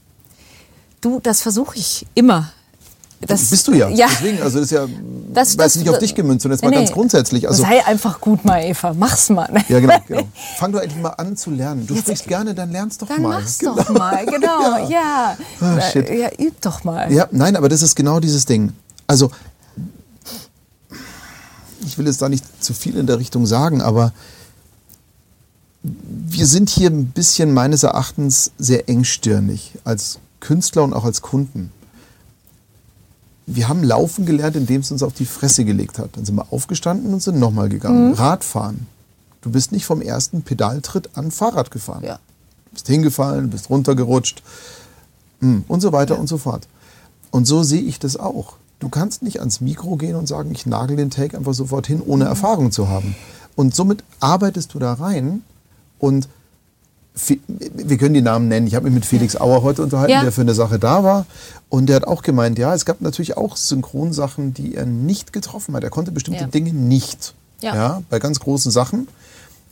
Du, 1.01 1.21
das 1.21 1.41
versuche 1.43 1.79
ich 1.79 2.07
immer. 2.15 2.51
Das, 3.21 3.51
bist 3.51 3.67
du 3.69 3.73
ja. 3.73 3.89
ja. 3.91 4.09
Deswegen, 4.09 4.43
also 4.43 4.59
das 4.59 4.67
ist 4.67 4.73
ja, 4.73 4.87
das, 5.33 5.57
das, 5.57 5.77
nicht 5.77 5.89
auf 5.89 5.99
dich 5.99 6.15
gemünzt, 6.15 6.43
sondern 6.43 6.57
jetzt 6.57 6.65
mal 6.65 6.71
nee, 6.71 6.77
ganz 6.77 6.93
grundsätzlich. 6.93 7.49
Also, 7.49 7.63
sei 7.63 7.85
einfach 7.87 8.21
gut 8.21 8.45
mal, 8.45 8.63
Eva. 8.63 8.93
Mach's 8.93 9.31
mal. 9.31 9.49
Ja, 9.69 9.81
genau, 9.81 9.97
genau. 10.07 10.23
Fang 10.59 10.73
doch 10.73 10.81
endlich 10.81 11.01
mal 11.01 11.11
an 11.11 11.37
zu 11.37 11.51
lernen. 11.51 11.87
Du 11.87 11.95
jetzt, 11.95 12.05
sprichst 12.05 12.27
gerne, 12.27 12.55
dann 12.55 12.71
lernst 12.71 13.03
doch 13.03 13.09
dann 13.09 13.23
mal. 13.23 13.41
Mach's 13.41 13.59
genau. 13.59 13.77
doch 13.77 13.89
mal, 13.91 14.25
genau. 14.27 14.89
ja. 14.89 14.89
Ja. 14.89 15.37
Ah, 15.61 15.81
shit. 15.81 16.09
ja, 16.11 16.29
üb 16.39 16.61
doch 16.61 16.85
mal. 16.85 17.13
Ja, 17.13 17.29
nein, 17.31 17.57
aber 17.57 17.69
das 17.69 17.83
ist 17.83 17.95
genau 17.95 18.21
dieses 18.21 18.45
Ding. 18.45 18.73
Also, 19.07 19.31
ich 21.87 21.97
will 21.99 22.07
jetzt 22.07 22.21
da 22.21 22.29
nicht 22.29 22.45
zu 22.63 22.75
viel 22.75 22.97
in 22.97 23.07
der 23.07 23.19
Richtung 23.19 23.47
sagen, 23.47 23.81
aber 23.81 24.13
wir 26.29 26.47
sind 26.47 26.69
hier 26.71 26.91
ein 26.91 27.07
bisschen 27.07 27.55
meines 27.55 27.83
Erachtens 27.83 28.53
sehr 28.59 28.89
engstirnig 28.89 29.73
als 29.85 30.19
Künstler 30.41 30.85
und 30.85 30.93
auch 30.93 31.05
als 31.05 31.23
Kunden 31.23 31.71
wir 33.47 33.69
haben 33.69 33.85
laufen 33.85 34.27
gelernt, 34.27 34.57
indem 34.57 34.81
es 34.81 34.91
uns 34.91 35.03
auf 35.03 35.15
die 35.15 35.25
Fresse 35.25 35.65
gelegt 35.65 35.99
hat. 35.99 36.17
Dann 36.17 36.25
sind 36.25 36.35
wir 36.35 36.53
aufgestanden 36.53 37.15
und 37.15 37.23
sind 37.23 37.39
nochmal 37.39 37.69
gegangen. 37.69 38.09
Mhm. 38.09 38.15
Radfahren. 38.15 38.87
Du 39.41 39.51
bist 39.51 39.71
nicht 39.71 39.87
vom 39.87 40.03
ersten 40.03 40.43
Pedaltritt 40.43 41.11
an 41.17 41.31
Fahrrad 41.31 41.71
gefahren. 41.71 42.03
Ja. 42.05 42.17
Du 42.67 42.73
bist 42.73 42.89
hingefallen, 42.89 43.49
bist 43.49 43.71
runtergerutscht 43.71 44.43
hm, 45.41 45.65
und 45.69 45.81
so 45.81 45.93
weiter 45.93 46.15
ja. 46.15 46.21
und 46.21 46.27
so 46.27 46.39
fort. 46.39 46.67
Und 47.31 47.47
so 47.47 47.63
sehe 47.63 47.81
ich 47.81 48.01
das 48.01 48.17
auch. 48.17 48.55
Du 48.81 48.89
kannst 48.89 49.23
nicht 49.23 49.39
ans 49.39 49.61
Mikro 49.61 49.97
gehen 49.97 50.17
und 50.17 50.27
sagen, 50.27 50.51
ich 50.51 50.67
nagel 50.67 50.97
den 50.97 51.11
Take 51.11 51.37
einfach 51.37 51.55
sofort 51.55 51.87
hin, 51.87 52.03
ohne 52.05 52.25
mhm. 52.25 52.31
Erfahrung 52.31 52.73
zu 52.73 52.89
haben. 52.89 53.15
Und 53.55 53.75
somit 53.75 54.03
arbeitest 54.19 54.75
du 54.75 54.81
da 54.81 54.95
rein 54.95 55.43
und 55.99 56.29
wir 57.49 57.97
können 57.97 58.13
die 58.13 58.21
Namen 58.21 58.49
nennen. 58.49 58.67
Ich 58.67 58.75
habe 58.75 58.85
mich 58.85 58.95
mit 58.95 59.07
Felix 59.07 59.37
Auer 59.41 59.63
heute 59.63 59.83
unterhalten, 59.83 60.13
ja. 60.13 60.23
der 60.23 60.33
für 60.33 60.43
eine 60.43 60.55
Sache 60.55 60.79
da 60.79 61.03
war. 61.03 61.25
Und 61.71 61.87
der 61.87 61.97
hat 61.97 62.05
auch 62.05 62.23
gemeint, 62.23 62.59
ja, 62.59 62.75
es 62.75 62.85
gab 62.85 63.01
natürlich 63.01 63.39
auch 63.39 63.57
Synchronsachen, 63.57 64.53
die 64.53 64.75
er 64.75 64.85
nicht 64.85 65.33
getroffen 65.33 65.75
hat. 65.75 65.83
Er 65.83 65.89
konnte 65.89 66.13
bestimmte 66.13 66.43
ja. 66.43 66.47
Dinge 66.47 66.75
nicht. 66.75 67.35
Ja. 67.63 67.75
ja. 67.75 68.03
Bei 68.11 68.19
ganz 68.19 68.39
großen 68.39 68.71
Sachen. 68.71 69.09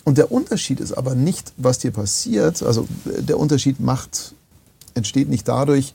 Und 0.04 0.16
der 0.16 0.32
Unterschied 0.32 0.80
ist 0.80 0.92
aber 0.92 1.14
nicht, 1.14 1.52
was 1.58 1.78
dir 1.78 1.90
passiert. 1.90 2.62
Also 2.62 2.88
der 3.04 3.38
Unterschied 3.38 3.78
macht, 3.78 4.34
entsteht 4.94 5.28
nicht 5.28 5.46
dadurch, 5.46 5.94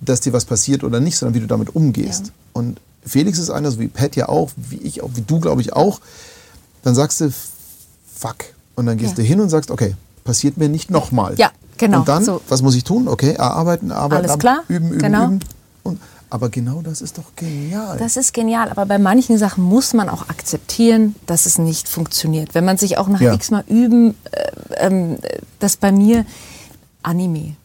dass 0.00 0.20
dir 0.20 0.32
was 0.32 0.44
passiert 0.44 0.82
oder 0.82 0.98
nicht, 0.98 1.16
sondern 1.16 1.34
wie 1.34 1.40
du 1.40 1.46
damit 1.46 1.74
umgehst. 1.76 2.32
Und 2.52 2.80
Felix 3.04 3.38
ist 3.38 3.50
einer, 3.50 3.70
so 3.70 3.78
wie 3.78 3.88
Pat 3.88 4.16
ja 4.16 4.28
auch, 4.28 4.50
wie 4.56 4.78
ich 4.78 5.02
auch, 5.02 5.10
wie 5.14 5.22
du, 5.22 5.38
glaube 5.40 5.60
ich, 5.60 5.72
auch. 5.72 6.00
Dann 6.82 6.94
sagst 6.94 7.20
du, 7.20 7.32
fuck. 8.14 8.44
Und 8.78 8.86
dann 8.86 8.96
gehst 8.96 9.18
du 9.18 9.22
hin 9.22 9.40
und 9.40 9.48
sagst, 9.48 9.72
okay, 9.72 9.96
passiert 10.22 10.56
mir 10.56 10.68
nicht 10.68 10.88
nochmal. 10.88 11.34
Ja, 11.36 11.50
genau. 11.78 11.98
Und 11.98 12.08
dann, 12.08 12.24
so. 12.24 12.40
was 12.48 12.62
muss 12.62 12.76
ich 12.76 12.84
tun? 12.84 13.08
Okay, 13.08 13.32
erarbeiten, 13.32 13.90
arbeiten, 13.90 14.26
Alles 14.26 14.38
klar. 14.38 14.62
üben, 14.68 14.90
üben, 14.90 14.98
genau. 15.00 15.24
üben. 15.24 15.40
Und, 15.82 16.00
aber 16.30 16.48
genau 16.48 16.80
das 16.80 17.00
ist 17.00 17.18
doch 17.18 17.34
genial. 17.34 17.98
Das 17.98 18.16
ist 18.16 18.32
genial, 18.32 18.68
aber 18.68 18.86
bei 18.86 18.98
manchen 19.00 19.36
Sachen 19.36 19.64
muss 19.64 19.94
man 19.94 20.08
auch 20.08 20.28
akzeptieren, 20.28 21.16
dass 21.26 21.44
es 21.44 21.58
nicht 21.58 21.88
funktioniert. 21.88 22.54
Wenn 22.54 22.64
man 22.64 22.78
sich 22.78 22.98
auch 22.98 23.08
nach 23.08 23.20
ja. 23.20 23.34
x 23.34 23.50
Mal 23.50 23.64
üben, 23.66 24.14
äh, 24.70 24.86
äh, 24.86 25.18
das 25.58 25.76
bei 25.76 25.90
mir 25.90 26.24
Anime. 27.02 27.56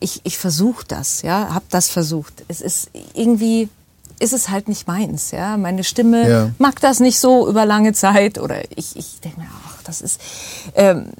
Ich, 0.00 0.20
ich 0.24 0.36
versuche 0.36 0.84
das, 0.86 1.22
ja, 1.22 1.54
habe 1.54 1.64
das 1.70 1.88
versucht. 1.88 2.44
Es 2.48 2.60
ist 2.60 2.90
irgendwie 3.14 3.70
ist 4.18 4.34
es 4.34 4.50
halt 4.50 4.68
nicht 4.68 4.86
meins, 4.86 5.30
ja. 5.30 5.56
Meine 5.56 5.82
Stimme 5.82 6.28
ja. 6.28 6.50
mag 6.58 6.78
das 6.80 7.00
nicht 7.00 7.18
so 7.18 7.48
über 7.48 7.64
lange 7.64 7.94
Zeit 7.94 8.38
oder 8.38 8.62
ich, 8.76 8.96
ich 8.96 9.20
denke 9.20 9.40
mir, 9.40 9.46
ach, 9.50 9.65
das 9.86 10.00
ist 10.00 10.20
ähm, 10.74 11.12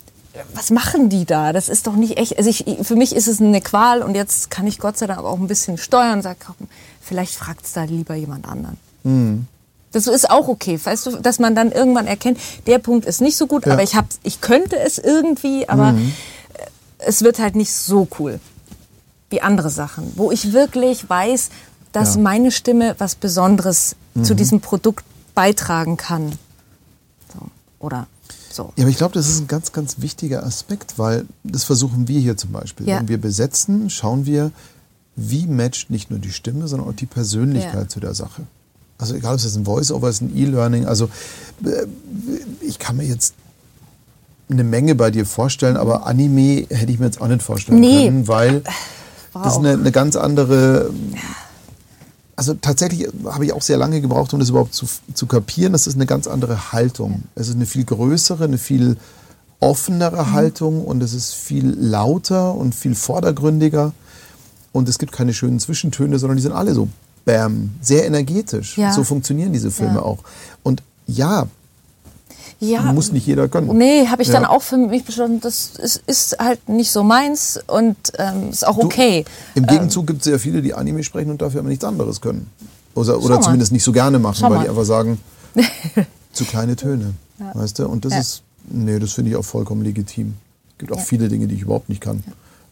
was 0.55 0.71
machen 0.71 1.09
die 1.09 1.25
da? 1.25 1.53
Das 1.53 1.69
ist 1.69 1.87
doch 1.87 1.97
nicht 1.97 2.19
echt. 2.19 2.37
Also 2.39 2.51
ich, 2.51 2.65
für 2.83 2.97
mich 2.97 3.15
ist 3.15 3.29
es 3.29 3.41
eine 3.41 3.61
Qual 3.61 4.03
und 4.03 4.15
jetzt 4.15 4.51
kann 4.51 4.67
ich 4.67 4.79
Gott 4.79 4.99
sei 4.99 5.07
Dank 5.07 5.21
auch 5.21 5.39
ein 5.39 5.47
bisschen 5.47 5.79
steuern 5.79 6.19
und 6.19 6.23
sage, 6.23 6.39
vielleicht 7.01 7.35
fragt 7.35 7.65
es 7.65 7.73
da 7.73 7.85
lieber 7.85 8.15
jemand 8.15 8.49
anderen. 8.49 8.77
Mhm. 9.05 9.47
Das 9.93 10.07
ist 10.07 10.29
auch 10.31 10.49
okay, 10.49 10.79
weißt 10.83 11.07
du, 11.07 11.17
dass 11.17 11.39
man 11.39 11.55
dann 11.55 11.73
irgendwann 11.73 12.07
erkennt, 12.07 12.39
der 12.67 12.79
Punkt 12.79 13.07
ist 13.07 13.21
nicht 13.21 13.37
so 13.37 13.47
gut, 13.47 13.65
ja. 13.65 13.73
aber 13.73 13.83
ich 13.83 13.95
hab, 13.95 14.07
ich 14.25 14.43
könnte 14.43 14.79
es 14.79 14.99
irgendwie, 14.99 15.69
aber 15.69 15.93
mhm. 15.93 16.13
es 16.99 17.23
wird 17.23 17.39
halt 17.39 17.55
nicht 17.55 17.73
so 17.73 18.07
cool 18.19 18.41
wie 19.31 19.41
andere 19.41 19.71
Sachen, 19.71 20.13
wo 20.17 20.31
ich 20.31 20.53
wirklich 20.53 21.09
weiß, 21.09 21.49
dass 21.93 22.17
ja. 22.17 22.21
meine 22.21 22.51
Stimme 22.51 22.95
was 22.99 23.15
Besonderes 23.15 23.97
mhm. 24.15 24.25
zu 24.25 24.35
diesem 24.35 24.61
Produkt 24.61 25.05
beitragen 25.35 25.97
kann. 25.97 26.33
So. 27.33 27.41
Oder 27.79 28.07
so. 28.57 28.73
Ja, 28.77 28.85
aber 28.85 28.91
ich 28.91 28.97
glaube, 28.97 29.15
das 29.15 29.29
ist 29.29 29.41
ein 29.41 29.49
ganz, 29.49 29.73
ganz 29.73 30.01
wichtiger 30.01 30.45
Aspekt, 30.45 30.99
weil 30.99 31.27
das 31.45 31.65
versuchen 31.65 32.09
wir 32.09 32.19
hier 32.19 32.37
zum 32.37 32.53
Beispiel. 32.53 32.89
Ja. 32.89 32.99
Wenn 32.99 33.09
wir 33.09 33.19
besetzen, 33.19 33.91
schauen 33.91 34.27
wir, 34.27 34.51
wie 35.15 35.47
matcht 35.47 35.91
nicht 35.91 36.11
nur 36.11 36.19
die 36.19 36.33
Stimme, 36.33 36.67
sondern 36.67 36.89
auch 36.89 36.95
die 36.95 37.07
Persönlichkeit 37.07 37.75
ja. 37.75 37.89
zu 37.89 38.01
der 38.01 38.15
Sache. 38.15 38.43
Also 38.99 39.15
egal, 39.15 39.33
ob 39.33 39.39
es 39.39 39.45
jetzt 39.45 39.57
ein 39.57 39.65
Voice-Over 39.65 40.09
ist, 40.09 40.23
ein 40.23 40.37
E-Learning, 40.37 40.87
also 40.87 41.09
äh, 41.65 41.87
ich 42.61 42.79
kann 42.79 42.97
mir 42.97 43.05
jetzt 43.05 43.35
eine 44.49 44.65
Menge 44.65 44.95
bei 44.95 45.11
dir 45.11 45.27
vorstellen, 45.27 45.77
aber 45.77 46.07
Anime 46.07 46.67
hätte 46.71 46.93
ich 46.93 46.99
mir 46.99 47.07
jetzt 47.07 47.21
auch 47.21 47.29
nicht 47.29 47.43
vorstellen 47.43 47.81
nee. 47.81 48.07
können, 48.07 48.29
weil 48.29 48.63
wow. 49.33 49.43
das 49.43 49.53
ist 49.55 49.59
eine, 49.59 49.73
eine 49.73 49.93
ganz 49.93 50.17
andere 50.17 50.91
also 52.37 52.55
tatsächlich 52.55 53.09
habe 53.25 53.47
ich 53.47 53.53
auch 53.53 53.63
sehr 53.63 53.79
lange 53.79 54.01
gebraucht, 54.01 54.33
um 54.35 54.41
das 54.41 54.51
überhaupt 54.51 54.75
zu, 54.75 54.87
zu 55.15 55.27
kapieren. 55.27 55.73
Das 55.73 55.87
ist 55.87 55.95
eine 55.95 56.07
ganz 56.07 56.27
andere 56.27 56.73
Haltung. 56.73 57.23
Es 57.35 57.49
ist 57.49 57.57
eine 57.57 57.67
viel 57.67 57.85
größere, 57.85 58.45
eine 58.45 58.59
viel 58.59 58.99
offenere 59.59 60.23
mhm. 60.23 60.33
Haltung 60.33 60.85
und 60.85 61.03
es 61.03 61.15
ist 61.15 61.35
viel 61.35 61.75
lauter 61.79 62.55
und 62.55 62.75
viel 62.75 62.95
vordergründiger. 62.95 63.93
Und 64.73 64.89
es 64.89 64.99
gibt 64.99 65.13
keine 65.13 65.33
schönen 65.33 65.59
Zwischentöne, 65.59 66.19
sondern 66.19 66.37
die 66.37 66.43
sind 66.43 66.53
alle 66.53 66.75
so, 66.75 66.89
bam, 67.25 67.75
sehr 67.81 68.07
energetisch. 68.07 68.77
Ja. 68.77 68.93
So 68.93 69.03
funktionieren 69.03 69.55
diese 69.55 69.71
Filme 69.71 69.97
ja. 69.97 70.03
auch. 70.03 70.19
Und 70.63 70.83
ja, 71.07 71.47
Ja, 72.59 72.93
muss 72.93 73.13
nicht 73.13 73.27
jeder 73.27 73.49
können. 73.49 73.77
Nee, 73.77 74.07
habe 74.07 74.23
ich 74.23 74.29
ja. 74.29 74.35
dann 74.35 74.47
auch 74.47 74.63
für 74.63 74.79
mich 74.79 75.05
beschlossen, 75.05 75.41
das 75.41 75.73
ist, 75.77 76.03
ist 76.07 76.39
halt 76.39 76.69
nicht 76.69 76.91
so 76.91 77.03
meins 77.03 77.61
und 77.67 77.97
ähm, 78.19 78.49
ist 78.51 78.67
auch 78.67 78.79
okay. 78.79 79.25
Du, 79.55 79.61
Im 79.61 79.67
Gegenzug 79.67 80.03
ähm, 80.03 80.07
gibt 80.07 80.19
es 80.21 80.25
sehr 80.25 80.39
viele, 80.39 80.63
die 80.63 80.73
Anime 80.73 81.05
sprechen 81.05 81.31
und 81.31 81.43
dafür 81.43 81.61
aber 81.61 81.69
nichts 81.69 81.85
anderes 81.85 82.21
können. 82.21 82.51
Oder, 82.95 83.23
oder 83.23 83.43
zumindest 83.43 83.73
nicht 83.73 83.85
so 83.85 83.93
gerne 83.93 84.19
machen, 84.19 84.37
Schau 84.41 84.49
weil 84.49 84.59
mal. 84.59 84.63
die 84.65 84.71
einfach 84.71 84.85
sagen, 84.85 85.21
zu 86.33 86.45
kleine 86.47 86.77
Töne. 86.77 87.13
Ja. 87.39 87.55
Weißt 87.55 87.79
du? 87.79 87.89
Und 87.89 88.07
das 88.07 88.15
ist, 88.15 88.43
nee, 88.71 88.99
das 88.99 89.13
finde 89.13 89.33
ich 89.33 89.37
auch 89.37 89.45
vollkommen 89.45 89.83
legitim. 89.83 90.35
Es 90.71 90.79
gibt 90.79 90.93
auch 90.93 91.01
viele 91.01 91.29
Dinge, 91.29 91.47
die 91.47 91.57
ich 91.57 91.63
überhaupt 91.63 91.91
nicht 91.91 92.01
kann. 92.01 92.25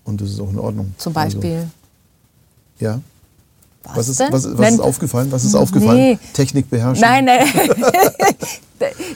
Und 0.05 0.22
das 0.22 0.30
ist 0.30 0.41
auch 0.41 0.51
in 0.51 0.59
Ordnung. 0.59 0.95
Zum 0.97 1.12
Beispiel? 1.12 1.57
Also, 1.57 1.68
ja. 2.78 3.01
Was, 3.85 3.97
was 3.97 4.09
ist, 4.09 4.20
was, 4.32 4.59
was 4.59 4.70
ist 4.72 4.80
aufgefallen? 4.80 5.30
Was 5.30 5.45
ist 5.45 5.55
aufgefallen? 5.55 5.97
Nee. 5.97 6.18
Technik 6.32 6.70
beherrschen? 6.70 7.03
Nein, 7.03 7.26
nein. 7.26 7.47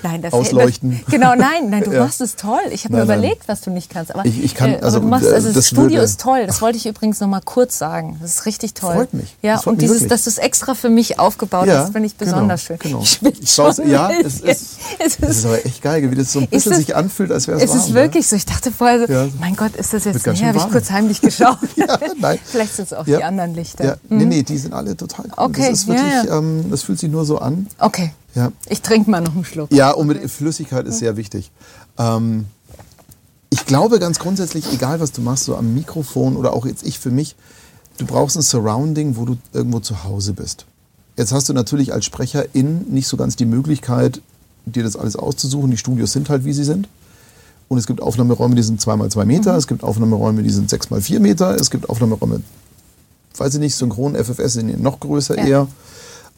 nein, 0.02 0.22
das 0.22 0.32
Ausleuchten. 0.32 1.00
Das, 1.04 1.12
genau, 1.12 1.34
nein, 1.34 1.70
nein, 1.70 1.82
du 1.84 1.92
ja. 1.94 2.00
machst 2.00 2.20
es 2.20 2.36
toll. 2.36 2.60
Ich 2.70 2.84
habe 2.84 2.96
mir 2.96 3.02
überlegt, 3.02 3.48
was 3.48 3.60
du 3.60 3.70
nicht 3.70 3.90
kannst. 3.90 4.14
Aber, 4.14 4.24
ich, 4.24 4.42
ich 4.42 4.54
kann, 4.54 4.74
äh, 4.74 4.80
also, 4.80 5.00
du 5.00 5.06
machst, 5.06 5.26
also 5.26 5.52
das, 5.52 5.68
Studio 5.68 5.90
würde, 5.90 6.02
ist 6.02 6.20
toll. 6.20 6.46
Das 6.46 6.60
wollte 6.62 6.78
ich 6.78 6.86
übrigens 6.86 7.20
noch 7.20 7.28
mal 7.28 7.40
kurz 7.44 7.78
sagen. 7.78 8.18
Das 8.20 8.34
ist 8.34 8.46
richtig 8.46 8.74
toll. 8.74 8.94
Freut 8.94 9.14
mich. 9.14 9.36
Ja, 9.42 9.58
freut 9.58 9.74
und 9.74 9.82
dieses, 9.82 10.06
dass 10.06 10.24
du 10.24 10.30
es 10.30 10.38
extra 10.38 10.74
für 10.74 10.88
mich 10.88 11.18
aufgebaut 11.18 11.66
ja, 11.66 11.80
hast, 11.80 11.92
finde 11.92 12.06
ich 12.06 12.16
genau, 12.16 12.32
besonders 12.32 12.66
genau, 12.66 12.78
schön. 13.02 13.22
Genau. 13.22 13.32
Ich 13.40 13.50
schon 13.50 13.88
ja, 13.88 14.10
es 14.10 14.40
ist, 14.40 14.78
es 14.98 15.16
ist, 15.16 15.22
ist 15.22 15.46
aber 15.46 15.64
echt 15.64 15.82
geil, 15.82 16.10
wie 16.10 16.14
das 16.14 16.32
so 16.32 16.40
ein 16.40 16.48
bisschen 16.48 16.74
sich 16.74 16.94
anfühlt, 16.96 17.30
als 17.32 17.46
wäre 17.46 17.58
es 17.58 17.68
warm. 17.68 17.78
Es 17.78 17.86
ist 17.86 17.94
wirklich 17.94 18.26
so. 18.26 18.36
Ich 18.36 18.46
dachte 18.46 18.70
vorher 18.72 19.06
so, 19.06 19.12
ja. 19.12 19.28
mein 19.40 19.56
Gott, 19.56 19.76
ist 19.76 19.92
das 19.92 20.04
jetzt 20.04 20.26
nee, 20.26 20.44
habe 20.44 20.58
ich 20.58 20.70
kurz 20.70 20.90
heimlich 20.90 21.20
geschaut. 21.20 21.58
ja, 21.76 21.98
nein. 22.20 22.38
Vielleicht 22.44 22.74
sind 22.74 22.86
es 22.86 22.92
auch 22.92 23.04
die 23.04 23.22
anderen 23.22 23.54
Lichter. 23.54 23.84
Ja, 23.84 23.96
nee, 24.08 24.24
nee, 24.24 24.42
die 24.42 24.58
sind 24.58 24.72
alle 24.72 24.96
total 24.96 25.26
cool. 25.26 25.46
Okay, 25.46 25.70
das 25.70 25.80
ist 25.80 25.88
wirklich. 25.88 26.30
Ähm, 26.30 26.70
das 26.70 26.82
fühlt 26.82 26.98
sich 26.98 27.10
nur 27.10 27.24
so 27.24 27.38
an. 27.38 27.66
Okay. 27.78 28.12
Ja. 28.38 28.52
Ich 28.68 28.82
trinke 28.82 29.10
mal 29.10 29.20
noch 29.20 29.34
einen 29.34 29.44
Schluck. 29.44 29.72
Ja, 29.72 29.90
und 29.90 30.06
mit 30.06 30.30
Flüssigkeit 30.30 30.86
ist 30.86 31.00
sehr 31.00 31.16
wichtig. 31.16 31.50
Ähm, 31.98 32.46
ich 33.50 33.66
glaube 33.66 33.98
ganz 33.98 34.20
grundsätzlich, 34.20 34.72
egal 34.72 35.00
was 35.00 35.10
du 35.10 35.20
machst, 35.20 35.44
so 35.44 35.56
am 35.56 35.74
Mikrofon 35.74 36.36
oder 36.36 36.52
auch 36.52 36.64
jetzt 36.64 36.86
ich 36.86 37.00
für 37.00 37.10
mich, 37.10 37.34
du 37.96 38.06
brauchst 38.06 38.36
ein 38.36 38.42
Surrounding, 38.42 39.16
wo 39.16 39.24
du 39.24 39.36
irgendwo 39.52 39.80
zu 39.80 40.04
Hause 40.04 40.34
bist. 40.34 40.66
Jetzt 41.16 41.32
hast 41.32 41.48
du 41.48 41.52
natürlich 41.52 41.92
als 41.92 42.04
Sprecherin 42.04 42.86
nicht 42.88 43.08
so 43.08 43.16
ganz 43.16 43.34
die 43.34 43.44
Möglichkeit, 43.44 44.20
dir 44.66 44.84
das 44.84 44.94
alles 44.94 45.16
auszusuchen. 45.16 45.72
Die 45.72 45.76
Studios 45.76 46.12
sind 46.12 46.28
halt, 46.30 46.44
wie 46.44 46.52
sie 46.52 46.62
sind. 46.62 46.88
Und 47.66 47.78
es 47.78 47.88
gibt 47.88 48.00
Aufnahmeräume, 48.00 48.54
die 48.54 48.62
sind 48.62 48.80
2x2 48.80 49.24
Meter, 49.24 49.52
mhm. 49.52 49.58
es 49.58 49.66
gibt 49.66 49.82
Aufnahmeräume, 49.82 50.44
die 50.44 50.50
sind 50.50 50.72
6x4 50.72 51.18
Meter, 51.18 51.56
es 51.56 51.70
gibt 51.70 51.90
Aufnahmeräume 51.90 52.40
weiß 53.38 53.54
ich 53.54 53.60
nicht, 53.60 53.74
Synchron, 53.74 54.14
FFS 54.14 54.54
sind 54.54 54.82
noch 54.82 55.00
größer 55.00 55.36
ja. 55.38 55.46
eher. 55.46 55.68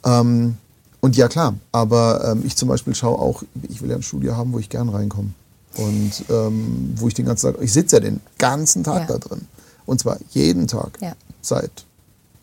Ähm, 0.04 0.56
und 1.00 1.16
ja, 1.16 1.28
klar, 1.28 1.54
aber 1.72 2.32
ähm, 2.32 2.42
ich 2.44 2.56
zum 2.56 2.68
Beispiel 2.68 2.94
schaue 2.94 3.18
auch, 3.18 3.42
ich 3.68 3.80
will 3.80 3.90
ja 3.90 3.96
ein 3.96 4.02
Studio 4.02 4.36
haben, 4.36 4.52
wo 4.52 4.58
ich 4.58 4.68
gern 4.68 4.88
reinkomme. 4.88 5.30
Und 5.76 6.24
ähm, 6.28 6.94
wo 6.96 7.08
ich 7.08 7.14
den 7.14 7.26
ganzen 7.26 7.52
Tag, 7.52 7.62
ich 7.62 7.72
sitze 7.72 7.96
ja 7.96 8.00
den 8.00 8.20
ganzen 8.38 8.84
Tag 8.84 9.08
ja. 9.08 9.16
da 9.16 9.18
drin. 9.18 9.46
Und 9.86 10.00
zwar 10.00 10.18
jeden 10.30 10.66
Tag. 10.66 10.98
Ja. 11.00 11.12
Seit 11.40 11.70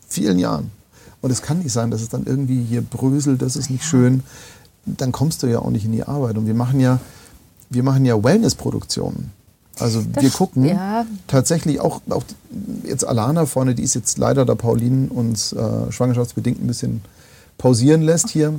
vielen 0.08 0.38
Jahren. 0.38 0.70
Und 1.20 1.30
es 1.30 1.42
kann 1.42 1.58
nicht 1.58 1.72
sein, 1.72 1.90
dass 1.90 2.00
es 2.00 2.08
dann 2.08 2.24
irgendwie 2.24 2.64
hier 2.64 2.80
bröselt, 2.80 3.42
das 3.42 3.56
ist 3.56 3.70
nicht 3.70 3.84
ja. 3.84 3.88
schön. 3.88 4.22
Dann 4.86 5.12
kommst 5.12 5.42
du 5.42 5.46
ja 5.46 5.58
auch 5.58 5.70
nicht 5.70 5.84
in 5.84 5.92
die 5.92 6.04
Arbeit. 6.04 6.38
Und 6.38 6.46
wir 6.46 6.54
machen 6.54 6.80
ja, 6.80 7.00
wir 7.70 7.82
machen 7.82 8.04
ja 8.06 8.22
Wellness-Produktionen. 8.22 9.30
Also 9.78 10.02
das 10.02 10.22
wir 10.22 10.30
gucken 10.30 10.64
ja. 10.64 11.06
tatsächlich 11.28 11.80
auch, 11.80 12.00
auch 12.08 12.24
jetzt 12.82 13.06
Alana 13.06 13.46
vorne, 13.46 13.74
die 13.74 13.82
ist 13.82 13.94
jetzt 13.94 14.18
leider, 14.18 14.44
da 14.44 14.56
Pauline 14.56 15.08
uns 15.08 15.52
äh, 15.52 15.92
schwangerschaftsbedingt 15.92 16.60
ein 16.60 16.66
bisschen 16.66 17.02
pausieren 17.58 18.02
lässt 18.02 18.30
hier, 18.30 18.58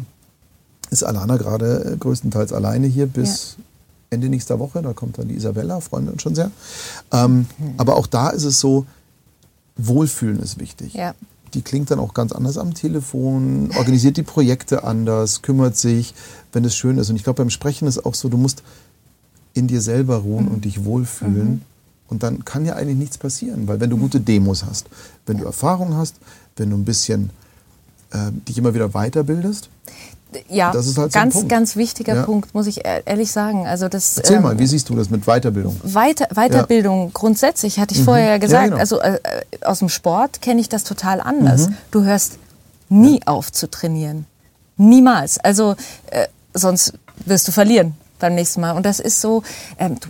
ist 0.92 1.04
Alana 1.04 1.38
gerade 1.38 1.94
äh, 1.94 1.98
größtenteils 1.98 2.54
alleine 2.54 2.88
hier 2.88 3.08
bis 3.08 3.56
ja. 3.58 3.64
Ende 4.12 4.30
nächster 4.30 4.60
Woche. 4.60 4.82
Da 4.82 4.94
kommt 4.94 5.18
dann 5.18 5.28
die 5.28 5.36
Isabella, 5.36 5.80
freuen 5.80 6.10
uns 6.10 6.22
schon 6.22 6.36
sehr. 6.36 6.52
Ähm, 7.12 7.48
mhm. 7.58 7.74
Aber 7.78 7.96
auch 7.96 8.08
da 8.08 8.30
ist 8.30 8.44
es 8.44 8.60
so, 8.60 8.86
Wohlfühlen 9.78 10.40
ist 10.40 10.60
wichtig. 10.60 10.94
Ja. 10.94 11.14
Die 11.54 11.62
klingt 11.62 11.90
dann 11.90 12.00
auch 12.00 12.14
ganz 12.14 12.32
anders 12.32 12.58
am 12.58 12.74
Telefon, 12.74 13.72
organisiert 13.76 14.18
die 14.18 14.24
Projekte 14.24 14.84
anders, 14.84 15.42
kümmert 15.42 15.78
sich, 15.78 16.14
wenn 16.54 16.64
es 16.66 16.76
schön 16.76 16.98
ist. 16.98 17.10
Und 17.10 17.16
ich 17.16 17.24
glaube, 17.24 17.38
beim 17.38 17.50
Sprechen 17.50 17.88
ist 17.88 18.06
auch 18.06 18.14
so, 18.14 18.30
du 18.30 18.38
musst 18.38 18.62
in 19.54 19.68
dir 19.68 19.82
selber 19.82 20.18
ruhen 20.18 20.46
mhm. 20.46 20.52
und 20.52 20.66
dich 20.66 20.86
wohlfühlen. 20.86 21.50
Mhm. 21.50 21.62
Und 22.08 22.24
dann 22.24 22.44
kann 22.44 22.66
ja 22.66 22.74
eigentlich 22.76 22.98
nichts 22.98 23.18
passieren, 23.18 23.68
weil 23.68 23.80
wenn 23.80 23.90
du 23.90 23.98
gute 23.98 24.20
Demos 24.20 24.66
hast, 24.66 24.88
wenn 25.28 25.38
du 25.38 25.46
Erfahrung 25.46 25.96
hast, 25.96 26.16
wenn 26.56 26.72
du 26.72 26.76
ein 26.76 26.86
bisschen 26.86 27.30
äh, 28.12 28.32
dich 28.48 28.58
immer 28.58 28.74
wieder 28.74 28.90
weiterbildest. 28.90 29.70
Ja, 30.48 30.72
das 30.72 30.86
ist 30.86 30.98
halt 30.98 31.12
ganz, 31.12 31.34
so 31.34 31.48
ganz 31.48 31.76
wichtiger 31.76 32.16
ja. 32.16 32.24
Punkt, 32.24 32.54
muss 32.54 32.68
ich 32.68 32.86
ehrlich 32.86 33.32
sagen. 33.32 33.66
Also 33.66 33.88
das, 33.88 34.18
Erzähl 34.18 34.38
ähm, 34.38 34.44
mal, 34.44 34.60
wie 34.60 34.68
siehst 34.68 34.88
du 34.90 34.96
das 34.96 35.10
mit 35.10 35.26
Weiterbildung? 35.26 35.80
Weiter, 35.82 36.28
Weiterbildung 36.36 37.06
ja. 37.06 37.12
grundsätzlich, 37.14 37.80
hatte 37.80 37.96
ich 37.96 38.02
mhm. 38.02 38.06
vorher 38.06 38.30
ja 38.30 38.38
gesagt. 38.38 38.66
Genau. 38.66 38.78
Also 38.78 39.00
äh, 39.02 39.20
aus 39.62 39.80
dem 39.80 39.90
Sport 39.90 40.42
kenne 40.42 40.62
ich 40.62 40.70
das 40.70 40.84
total 40.84 41.20
anders. 41.20 41.70
Mhm. 41.70 41.78
Du 41.90 42.04
hörst 42.04 42.38
nie 42.90 43.22
auf 43.26 43.52
zu 43.52 43.72
trainieren. 43.72 44.28
Niemals. 44.78 45.40
Also 45.40 45.76
äh, 46.12 46.28
sonst 46.54 46.94
wirst 47.26 47.48
du 47.48 47.52
verlieren 47.52 47.96
beim 48.20 48.36
nächsten 48.36 48.62
Mal. 48.62 48.74
Und 48.74 48.86
das 48.86 49.00
ist 49.00 49.22
so, 49.22 49.42
ähm, 49.80 49.98
du, 50.00 50.10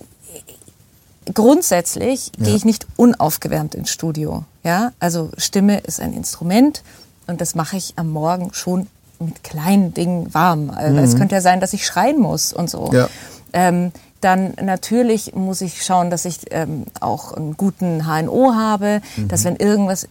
grundsätzlich 1.34 2.32
ja. 2.38 2.46
gehe 2.46 2.56
ich 2.56 2.66
nicht 2.66 2.88
unaufgewärmt 2.98 3.74
ins 3.74 3.90
Studio. 3.90 4.44
Ja, 4.64 4.92
also 5.00 5.32
Stimme 5.38 5.80
ist 5.80 6.02
ein 6.02 6.12
Instrument 6.12 6.84
und 7.30 7.42
das 7.42 7.56
mache 7.56 7.78
ich 7.78 7.94
am 7.96 8.10
Morgen 8.10 8.54
schon 8.54 8.88
mit 9.20 9.44
kleinen 9.44 9.94
Dingen 9.94 10.34
warm. 10.34 10.70
Also 10.70 10.98
mhm. 10.98 11.04
Es 11.04 11.16
könnte 11.16 11.36
ja 11.36 11.42
sein, 11.42 11.60
dass 11.60 11.74
ich 11.74 11.86
schreien 11.86 12.20
muss 12.20 12.54
und 12.54 12.70
so. 12.70 12.90
Ja. 12.94 13.10
Ähm, 13.54 13.92
dann 14.22 14.54
natürlich 14.62 15.34
muss 15.36 15.62
ich 15.62 15.84
schauen, 15.84 16.10
dass 16.10 16.26
ich 16.26 16.40
ähm, 16.52 16.86
auch 17.00 17.34
einen 17.34 17.56
guten 17.56 18.06
HNO 18.06 18.54
habe, 18.54 19.02
mhm. 19.16 19.28
dass 19.30 19.46
wenn 19.46 19.56
irgendwas 19.56 20.08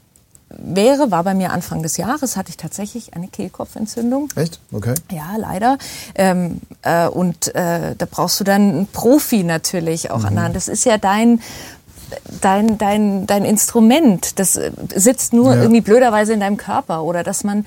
wäre, 0.51 1.11
war 1.11 1.25
bei 1.25 1.35
mir 1.35 1.53
Anfang 1.53 1.83
des 1.83 1.99
Jahres, 1.99 2.37
hatte 2.37 2.51
ich 2.51 2.57
tatsächlich 2.57 3.15
eine 3.15 3.29
Kehlkopfentzündung. 3.29 4.31
Echt? 4.35 4.61
Okay. 4.73 4.95
Ja, 5.11 5.37
leider. 5.37 5.77
Ähm, 6.15 6.61
äh, 6.83 7.07
und 7.07 7.55
äh, 7.55 7.95
da 7.97 8.07
brauchst 8.11 8.41
du 8.41 8.45
dann 8.45 8.71
einen 8.71 8.87
Profi 8.87 9.45
natürlich 9.45 10.11
auch 10.11 10.21
mhm. 10.21 10.27
an 10.27 10.35
der 10.35 10.43
Hand. 10.45 10.57
Das 10.57 10.69
ist 10.69 10.85
ja 10.85 10.97
dein 10.97 11.41
dein, 12.41 12.79
dein, 12.79 13.27
dein 13.27 13.45
Instrument, 13.45 14.39
das 14.39 14.57
äh, 14.57 14.71
sitzt 14.95 15.33
nur 15.33 15.55
ja. 15.55 15.63
irgendwie 15.63 15.81
blöderweise 15.81 16.33
in 16.33 16.41
deinem 16.41 16.57
Körper 16.57 17.03
oder 17.03 17.23
dass 17.23 17.45
man 17.45 17.65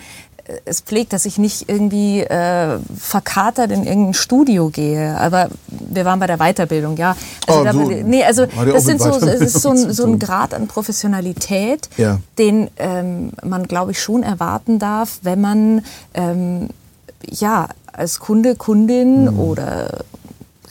es 0.66 0.82
pflegt, 0.82 1.14
dass 1.14 1.26
ich 1.26 1.38
nicht 1.38 1.70
irgendwie 1.70 2.22
äh, 2.22 2.80
verkatert 2.98 3.72
in 3.72 3.86
irgendein 3.86 4.14
Studio 4.14 4.70
gehe. 4.70 5.18
Aber 5.18 5.50
wir 5.68 6.06
waren 6.06 6.20
bei 6.20 6.28
der 6.28 6.38
Weiterbildung, 6.38 6.98
ja. 6.98 7.16
Also, 7.48 7.62
oh, 7.62 7.64
da, 7.64 7.74
nee, 7.74 8.24
also 8.24 8.46
das 8.46 8.86
sind 8.86 9.02
so, 9.02 9.10
es 9.10 9.42
ist 9.42 9.62
so 9.62 9.70
ein, 9.70 9.78
so 9.94 10.06
ein 10.06 10.20
Grad 10.20 10.54
an 10.54 10.68
Professionalität, 10.68 11.90
ja. 11.98 12.20
den 12.38 12.70
ähm, 12.78 13.32
man, 13.44 13.68
glaube 13.68 13.92
ich, 13.92 14.02
schon 14.02 14.24
erwarten 14.24 14.80
darf, 14.80 15.20
wenn 15.24 15.42
man 15.42 15.86
ähm, 16.14 16.70
ja 17.30 17.68
als 17.92 18.20
Kunde, 18.20 18.56
Kundin 18.56 19.26
mhm. 19.26 19.40
oder 19.40 20.04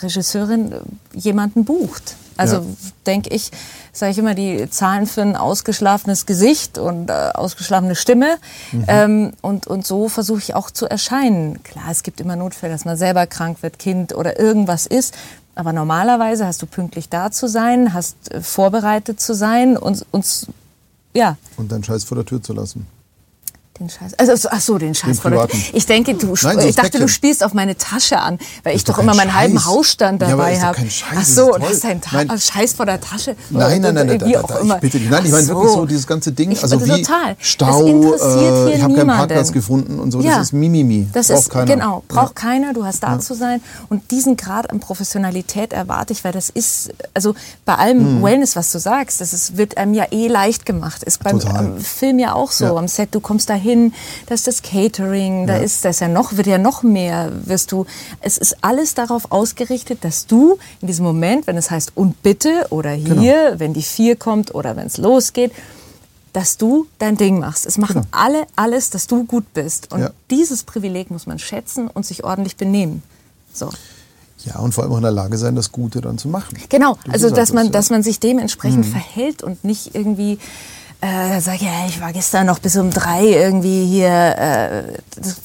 Regisseurin 0.03 0.73
jemanden 1.13 1.65
bucht. 1.65 2.17
Also 2.41 2.57
ja. 2.57 2.63
denke 3.07 3.31
ich, 3.31 3.51
sage 3.93 4.13
ich 4.13 4.19
immer, 4.19 4.35
die 4.35 4.69
Zahlen 4.71 5.07
für 5.07 5.23
ein 5.23 5.37
ausgeschlafenes 5.37 6.27
Gesicht 6.27 6.79
und 6.79 7.11
äh, 7.11 7.13
ausgeschlafene 7.35 7.95
Stimme. 7.95 8.37
Mhm. 8.73 8.85
Ähm, 8.89 9.33
und, 9.43 9.67
und 9.67 9.87
so 9.87 10.09
versuche 10.09 10.39
ich 10.39 10.55
auch 10.55 10.71
zu 10.71 10.87
erscheinen. 10.87 11.63
Klar, 11.63 11.87
es 11.91 12.03
gibt 12.03 12.21
immer 12.21 12.37
Notfälle, 12.37 12.73
dass 12.73 12.85
man 12.85 12.97
selber 12.97 13.27
krank 13.27 13.63
wird, 13.63 13.79
Kind 13.79 14.15
oder 14.15 14.39
irgendwas 14.39 14.87
ist. 14.87 15.15
Aber 15.55 15.73
normalerweise 15.73 16.47
hast 16.47 16.63
du 16.63 16.67
pünktlich 16.67 17.09
da 17.09 17.31
zu 17.31 17.49
sein, 17.49 17.93
hast 17.93 18.33
äh, 18.33 18.41
vorbereitet 18.41 19.21
zu 19.21 19.35
sein 19.35 19.77
und 19.77 20.07
uns, 20.11 20.47
ja. 21.13 21.37
Und 21.57 21.71
deinen 21.71 21.85
Scheiß 21.85 22.05
vor 22.05 22.17
der 22.17 22.25
Tür 22.25 22.43
zu 22.43 22.53
lassen. 22.53 22.87
Den 23.81 23.89
Scheiß. 23.89 24.13
Also, 24.19 24.49
ach 24.51 24.61
so, 24.61 24.77
den 24.77 24.95
Scheiß. 24.95 25.21
Den 25.23 25.49
ich 25.73 25.87
denke, 25.87 26.13
du, 26.13 26.35
Nein, 26.43 26.61
so 26.61 26.69
ich 26.69 26.77
dachte, 26.77 26.99
du 26.99 27.09
spielst 27.09 27.43
auf 27.43 27.55
meine 27.55 27.79
Tasche 27.79 28.19
an, 28.19 28.39
weil 28.63 28.77
ich 28.77 28.85
doch, 28.85 28.97
doch 28.97 29.03
immer 29.03 29.15
meinen 29.15 29.31
Scheiß. 29.31 29.41
halben 29.41 29.65
Hausstand 29.65 30.21
dabei 30.21 30.55
ja, 30.55 30.61
habe. 30.65 30.79
Ach 31.17 31.25
so, 31.25 31.57
das 31.59 31.71
ist 31.71 31.87
ein 31.87 32.03
Ta 32.03 32.39
Scheiß 32.39 32.75
vor 32.75 32.85
der 32.85 33.01
Tasche. 33.01 33.37
Nein, 33.49 33.81
nein, 33.81 33.95
nein, 33.95 34.07
nein, 34.07 34.21
wie 34.21 34.33
da, 34.33 34.43
da, 34.43 34.59
immer. 34.59 34.75
ich 34.75 34.81
bitte 34.83 34.99
dich. 34.99 35.09
Nein, 35.09 35.25
ich 35.25 35.33
meine 35.33 35.45
so. 35.45 35.55
wirklich 35.55 35.73
so 35.73 35.87
dieses 35.87 36.07
ganze 36.07 36.33
Ding, 36.33 36.51
ich, 36.51 36.63
also 36.63 36.85
wie 36.85 37.03
total. 37.03 37.37
Stau, 37.39 37.87
äh, 37.87 38.75
ich 38.75 38.83
habe 38.83 38.95
keinen 38.95 39.07
Parkplatz 39.07 39.51
gefunden 39.51 39.99
und 39.99 40.11
so, 40.11 40.21
ja. 40.21 40.33
das 40.33 40.49
ist 40.49 40.53
Mimimi. 40.53 41.09
Das 41.15 41.29
braucht 41.29 41.39
ist, 41.39 41.51
keiner. 41.51 41.65
Genau, 41.65 42.03
braucht 42.07 42.39
ja. 42.39 42.49
keiner, 42.49 42.75
du 42.75 42.85
hast 42.85 43.03
da 43.03 43.19
zu 43.19 43.33
sein. 43.33 43.63
Und 43.89 44.11
diesen 44.11 44.37
Grad 44.37 44.69
an 44.69 44.81
Professionalität 44.81 45.73
erwarte 45.73 46.13
ich, 46.13 46.23
weil 46.23 46.33
das 46.33 46.51
ist, 46.51 46.91
also 47.15 47.35
bei 47.65 47.77
allem 47.77 48.19
mhm. 48.19 48.23
Wellness, 48.23 48.57
was 48.57 48.73
du 48.73 48.79
sagst, 48.79 49.23
das 49.23 49.33
ist, 49.33 49.57
wird 49.57 49.79
einem 49.79 49.95
ja 49.95 50.05
eh 50.11 50.29
leicht 50.29 50.67
gemacht. 50.67 51.03
Ist 51.03 51.25
beim 51.25 51.41
Film 51.81 52.19
ja 52.19 52.35
auch 52.35 52.53
so, 52.53 52.77
am 52.77 52.89
Set, 52.89 53.15
du 53.15 53.21
kommst 53.21 53.49
dahin, 53.49 53.70
dass 54.27 54.45
das 54.45 54.63
Catering, 54.63 55.47
da 55.47 55.57
ist 55.57 55.85
das 55.85 56.01
ja 56.01 56.09
noch, 56.09 56.37
wird 56.37 56.47
ja 56.47 56.59
noch 56.59 56.83
mehr, 56.83 57.31
wirst 57.45 57.73
du, 57.73 57.87
es 58.21 58.39
ist 58.39 58.59
alles 58.63 58.95
darauf 58.95 59.31
ausgerichtet, 59.33 60.05
dass 60.05 60.27
du 60.27 60.59
in 60.81 60.89
diesem 60.89 61.05
Moment, 61.05 61.47
wenn 61.47 61.57
es 61.57 61.71
heißt 61.71 61.93
und 61.95 62.23
bitte 62.23 62.67
oder 62.71 62.91
hier, 62.91 63.51
genau. 63.51 63.61
wenn 63.61 63.75
die 63.75 63.83
vier 63.83 64.17
kommt 64.17 64.55
oder 64.55 64.77
wenn 64.77 64.87
es 64.87 64.97
losgeht, 64.99 65.53
dass 66.33 66.57
du 66.57 66.87
dein 66.99 67.17
Ding 67.17 67.41
machst. 67.41 67.67
Es 67.67 67.79
machen 67.79 68.03
genau. 68.03 68.07
alle 68.13 68.47
alles, 68.57 68.91
dass 68.91 69.07
du 69.07 69.25
gut 69.25 69.53
bist. 69.53 69.93
Und 69.93 70.01
ja. 70.01 70.11
dieses 70.31 70.63
Privileg 70.63 71.11
muss 71.11 71.27
man 71.27 71.39
schätzen 71.39 71.89
und 71.89 72.07
sich 72.07 72.25
ordentlich 72.25 72.57
benehmen. 72.57 73.03
So. 73.53 73.71
Ja, 74.45 74.59
und 74.59 74.73
vor 74.73 74.85
allem 74.85 74.93
auch 74.93 74.99
in 74.99 75.03
der 75.03 75.13
Lage 75.13 75.37
sein, 75.37 75.55
das 75.55 75.71
Gute 75.71 76.01
dann 76.01 76.19
zu 76.19 76.29
machen. 76.29 76.57
Genau, 76.69 76.97
das 77.05 77.15
also 77.15 77.31
dass 77.35 77.53
man, 77.53 77.67
das, 77.67 77.67
ja. 77.67 77.73
dass 77.73 77.91
man 77.91 78.03
sich 78.03 78.21
dementsprechend 78.21 78.87
mhm. 78.87 78.91
verhält 78.91 79.43
und 79.43 79.65
nicht 79.65 79.95
irgendwie 79.95 80.39
äh, 81.01 81.41
sage, 81.41 81.65
ja, 81.65 81.87
ich 81.87 82.01
war 82.01 82.13
gestern 82.13 82.47
noch 82.47 82.59
bis 82.59 82.77
um 82.77 82.91
drei 82.91 83.25
irgendwie 83.25 83.87
hier. 83.87 84.09
Äh, 84.09 84.99
das 85.17 85.37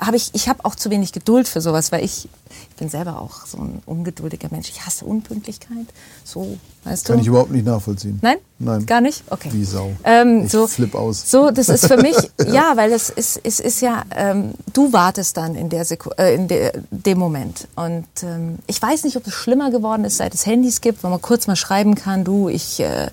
habe 0.00 0.16
ich, 0.16 0.30
ich 0.34 0.48
habe 0.48 0.64
auch 0.64 0.74
zu 0.74 0.90
wenig 0.90 1.12
Geduld 1.12 1.48
für 1.48 1.60
sowas, 1.60 1.92
weil 1.92 2.04
ich, 2.04 2.28
ich 2.70 2.76
bin 2.76 2.88
selber 2.88 3.20
auch 3.20 3.46
so 3.46 3.58
ein 3.58 3.82
ungeduldiger 3.86 4.48
Mensch. 4.50 4.68
Ich 4.68 4.84
hasse 4.84 5.04
Unpünktlichkeit. 5.04 5.86
So, 6.24 6.56
weißt 6.84 7.06
Kann 7.06 7.12
du? 7.12 7.12
Kann 7.12 7.20
ich 7.20 7.26
überhaupt 7.26 7.50
nicht 7.50 7.66
nachvollziehen. 7.66 8.18
Nein? 8.22 8.36
Nein. 8.58 8.86
Gar 8.86 9.00
nicht? 9.00 9.24
Okay. 9.30 9.50
Wie 9.52 9.64
Sau. 9.64 9.92
Ähm, 10.04 10.44
ich 10.44 10.52
so, 10.52 10.66
flip 10.66 10.94
aus. 10.94 11.30
So, 11.30 11.50
das 11.50 11.68
ist 11.68 11.86
für 11.86 11.96
mich, 11.96 12.16
ja, 12.46 12.72
weil 12.76 12.92
es 12.92 13.10
ist, 13.10 13.40
es 13.42 13.60
ist 13.60 13.80
ja, 13.80 14.04
ähm, 14.14 14.52
du 14.72 14.92
wartest 14.92 15.36
dann 15.36 15.54
in, 15.54 15.68
der 15.68 15.84
Seku 15.84 16.10
äh, 16.18 16.34
in 16.34 16.48
de, 16.48 16.72
dem 16.90 17.18
Moment. 17.18 17.66
Und 17.74 18.06
ähm, 18.22 18.58
ich 18.66 18.80
weiß 18.80 19.04
nicht, 19.04 19.16
ob 19.16 19.26
es 19.26 19.34
schlimmer 19.34 19.70
geworden 19.70 20.04
ist, 20.04 20.18
seit 20.18 20.34
es 20.34 20.46
Handys 20.46 20.80
gibt, 20.80 21.02
wo 21.02 21.08
man 21.08 21.20
kurz 21.20 21.46
mal 21.46 21.56
schreiben 21.56 21.94
kann, 21.94 22.24
du, 22.24 22.48
ich... 22.48 22.80
Äh, 22.80 23.08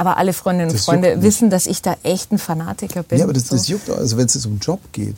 aber 0.00 0.16
alle 0.16 0.32
Freundinnen 0.32 0.70
und 0.70 0.78
Freunde 0.78 1.20
wissen, 1.20 1.50
dass 1.50 1.66
ich 1.66 1.82
da 1.82 1.94
echt 2.04 2.32
ein 2.32 2.38
Fanatiker 2.38 3.02
bin. 3.02 3.18
Ja, 3.18 3.24
aber 3.24 3.34
das, 3.34 3.48
so. 3.48 3.54
das 3.54 3.68
juckt 3.68 3.90
auch. 3.90 3.98
Also 3.98 4.16
wenn 4.16 4.24
es 4.24 4.32
jetzt 4.32 4.46
um 4.46 4.58
Job 4.58 4.80
geht, 4.92 5.16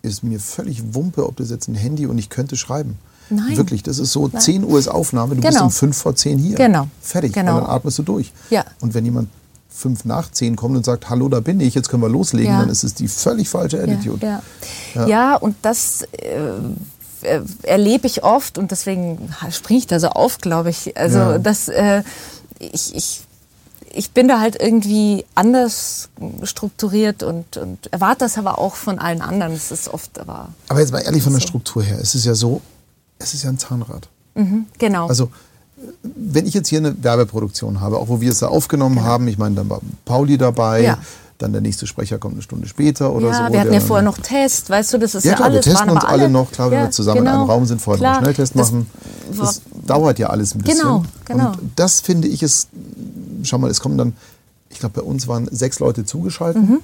ist 0.00 0.24
mir 0.24 0.40
völlig 0.40 0.94
Wumpe, 0.94 1.26
ob 1.26 1.36
das 1.36 1.50
jetzt 1.50 1.68
ein 1.68 1.74
Handy 1.74 2.06
und 2.06 2.16
ich 2.16 2.30
könnte 2.30 2.56
schreiben. 2.56 2.98
Nein. 3.28 3.58
Wirklich, 3.58 3.82
das 3.82 3.98
ist 3.98 4.10
so, 4.10 4.28
Nein. 4.28 4.40
10 4.40 4.64
Uhr 4.64 4.78
ist 4.78 4.88
Aufnahme, 4.88 5.34
du 5.34 5.42
genau. 5.42 5.52
bist 5.52 5.62
um 5.62 5.70
5 5.70 5.96
vor 5.98 6.16
10 6.16 6.38
hier. 6.38 6.56
Genau. 6.56 6.88
Fertig. 7.02 7.34
Genau. 7.34 7.56
Und 7.56 7.64
dann 7.64 7.70
atmest 7.70 7.98
du 7.98 8.04
durch. 8.04 8.32
Ja. 8.48 8.64
Und 8.80 8.94
wenn 8.94 9.04
jemand 9.04 9.28
5 9.68 10.06
nach 10.06 10.30
10 10.30 10.56
kommt 10.56 10.78
und 10.78 10.84
sagt, 10.86 11.10
hallo, 11.10 11.28
da 11.28 11.40
bin 11.40 11.60
ich, 11.60 11.74
jetzt 11.74 11.90
können 11.90 12.02
wir 12.02 12.08
loslegen, 12.08 12.52
ja. 12.52 12.60
dann 12.60 12.70
ist 12.70 12.84
es 12.84 12.94
die 12.94 13.08
völlig 13.08 13.50
falsche 13.50 13.82
Attitude. 13.82 14.24
Ja, 14.24 14.42
ja. 14.94 15.06
ja. 15.08 15.36
und 15.36 15.56
das 15.60 16.04
äh, 17.22 17.40
erlebe 17.64 18.06
ich 18.06 18.24
oft 18.24 18.56
und 18.56 18.70
deswegen 18.70 19.28
springe 19.50 19.80
ich 19.80 19.86
da 19.86 20.00
so 20.00 20.08
auf, 20.08 20.38
glaube 20.38 20.70
ich. 20.70 20.96
Also, 20.96 21.36
dass 21.36 21.68
äh, 21.68 22.02
ich, 22.58 22.96
ich 22.96 23.24
ich 23.94 24.12
bin 24.12 24.28
da 24.28 24.40
halt 24.40 24.60
irgendwie 24.60 25.24
anders 25.34 26.08
strukturiert 26.44 27.22
und, 27.22 27.56
und 27.56 27.92
erwarte 27.92 28.20
das 28.20 28.38
aber 28.38 28.58
auch 28.58 28.74
von 28.74 28.98
allen 28.98 29.22
anderen. 29.22 29.52
Es 29.52 29.70
ist 29.70 29.88
oft 29.88 30.18
aber. 30.18 30.48
Aber 30.68 30.80
jetzt 30.80 30.92
mal 30.92 31.00
ehrlich 31.00 31.22
von 31.22 31.32
der 31.32 31.40
Struktur 31.40 31.82
her. 31.82 31.98
Es 32.00 32.14
ist 32.14 32.24
ja 32.24 32.34
so, 32.34 32.60
es 33.18 33.34
ist 33.34 33.44
ja 33.44 33.50
ein 33.50 33.58
Zahnrad. 33.58 34.08
Mhm, 34.34 34.66
genau. 34.78 35.08
Also, 35.08 35.30
wenn 36.02 36.46
ich 36.46 36.54
jetzt 36.54 36.68
hier 36.68 36.78
eine 36.78 37.02
Werbeproduktion 37.02 37.80
habe, 37.80 37.98
auch 37.98 38.08
wo 38.08 38.20
wir 38.20 38.30
es 38.30 38.38
da 38.38 38.48
aufgenommen 38.48 38.96
genau. 38.96 39.06
haben, 39.06 39.28
ich 39.28 39.38
meine, 39.38 39.56
dann 39.56 39.68
war 39.68 39.80
Pauli 40.04 40.38
dabei. 40.38 40.82
Ja. 40.82 40.98
Dann 41.42 41.52
der 41.52 41.60
nächste 41.60 41.86
Sprecher 41.86 42.18
kommt 42.18 42.34
eine 42.34 42.42
Stunde 42.42 42.68
später 42.68 43.12
oder 43.12 43.28
ja, 43.28 43.46
so. 43.46 43.52
Wir 43.52 43.60
hatten 43.60 43.72
ja 43.72 43.80
vorher 43.80 44.04
noch 44.04 44.18
Test, 44.18 44.70
weißt 44.70 44.94
du, 44.94 44.98
das 44.98 45.14
ist 45.14 45.24
ja, 45.24 45.32
ja 45.32 45.36
klar, 45.36 45.48
alles. 45.48 45.66
Wir 45.66 45.72
testen 45.72 45.90
uns 45.90 46.04
alle 46.04 46.28
noch, 46.28 46.52
klar, 46.52 46.70
wenn 46.70 46.78
ja, 46.78 46.84
wir 46.84 46.90
zusammen 46.92 47.18
genau, 47.18 47.30
in 47.30 47.36
einem 47.40 47.50
Raum 47.50 47.66
sind, 47.66 47.82
vorher 47.82 47.98
klar, 47.98 48.14
einen 48.14 48.24
Schnelltest 48.24 48.54
machen. 48.54 48.88
Das, 49.36 49.62
dauert 49.86 50.20
ja 50.20 50.28
alles 50.28 50.54
ein 50.54 50.62
bisschen. 50.62 50.78
Genau, 50.78 51.04
genau. 51.24 51.48
Und 51.48 51.72
das 51.74 52.00
finde 52.00 52.28
ich 52.28 52.42
ist 52.42 52.68
schau 53.44 53.58
mal, 53.58 53.70
es 53.70 53.80
kommen 53.80 53.98
dann, 53.98 54.14
ich 54.70 54.78
glaube, 54.78 55.00
bei 55.00 55.06
uns 55.06 55.28
waren 55.28 55.48
sechs 55.50 55.78
Leute 55.80 56.04
zugeschaltet. 56.04 56.62
Mhm. 56.62 56.80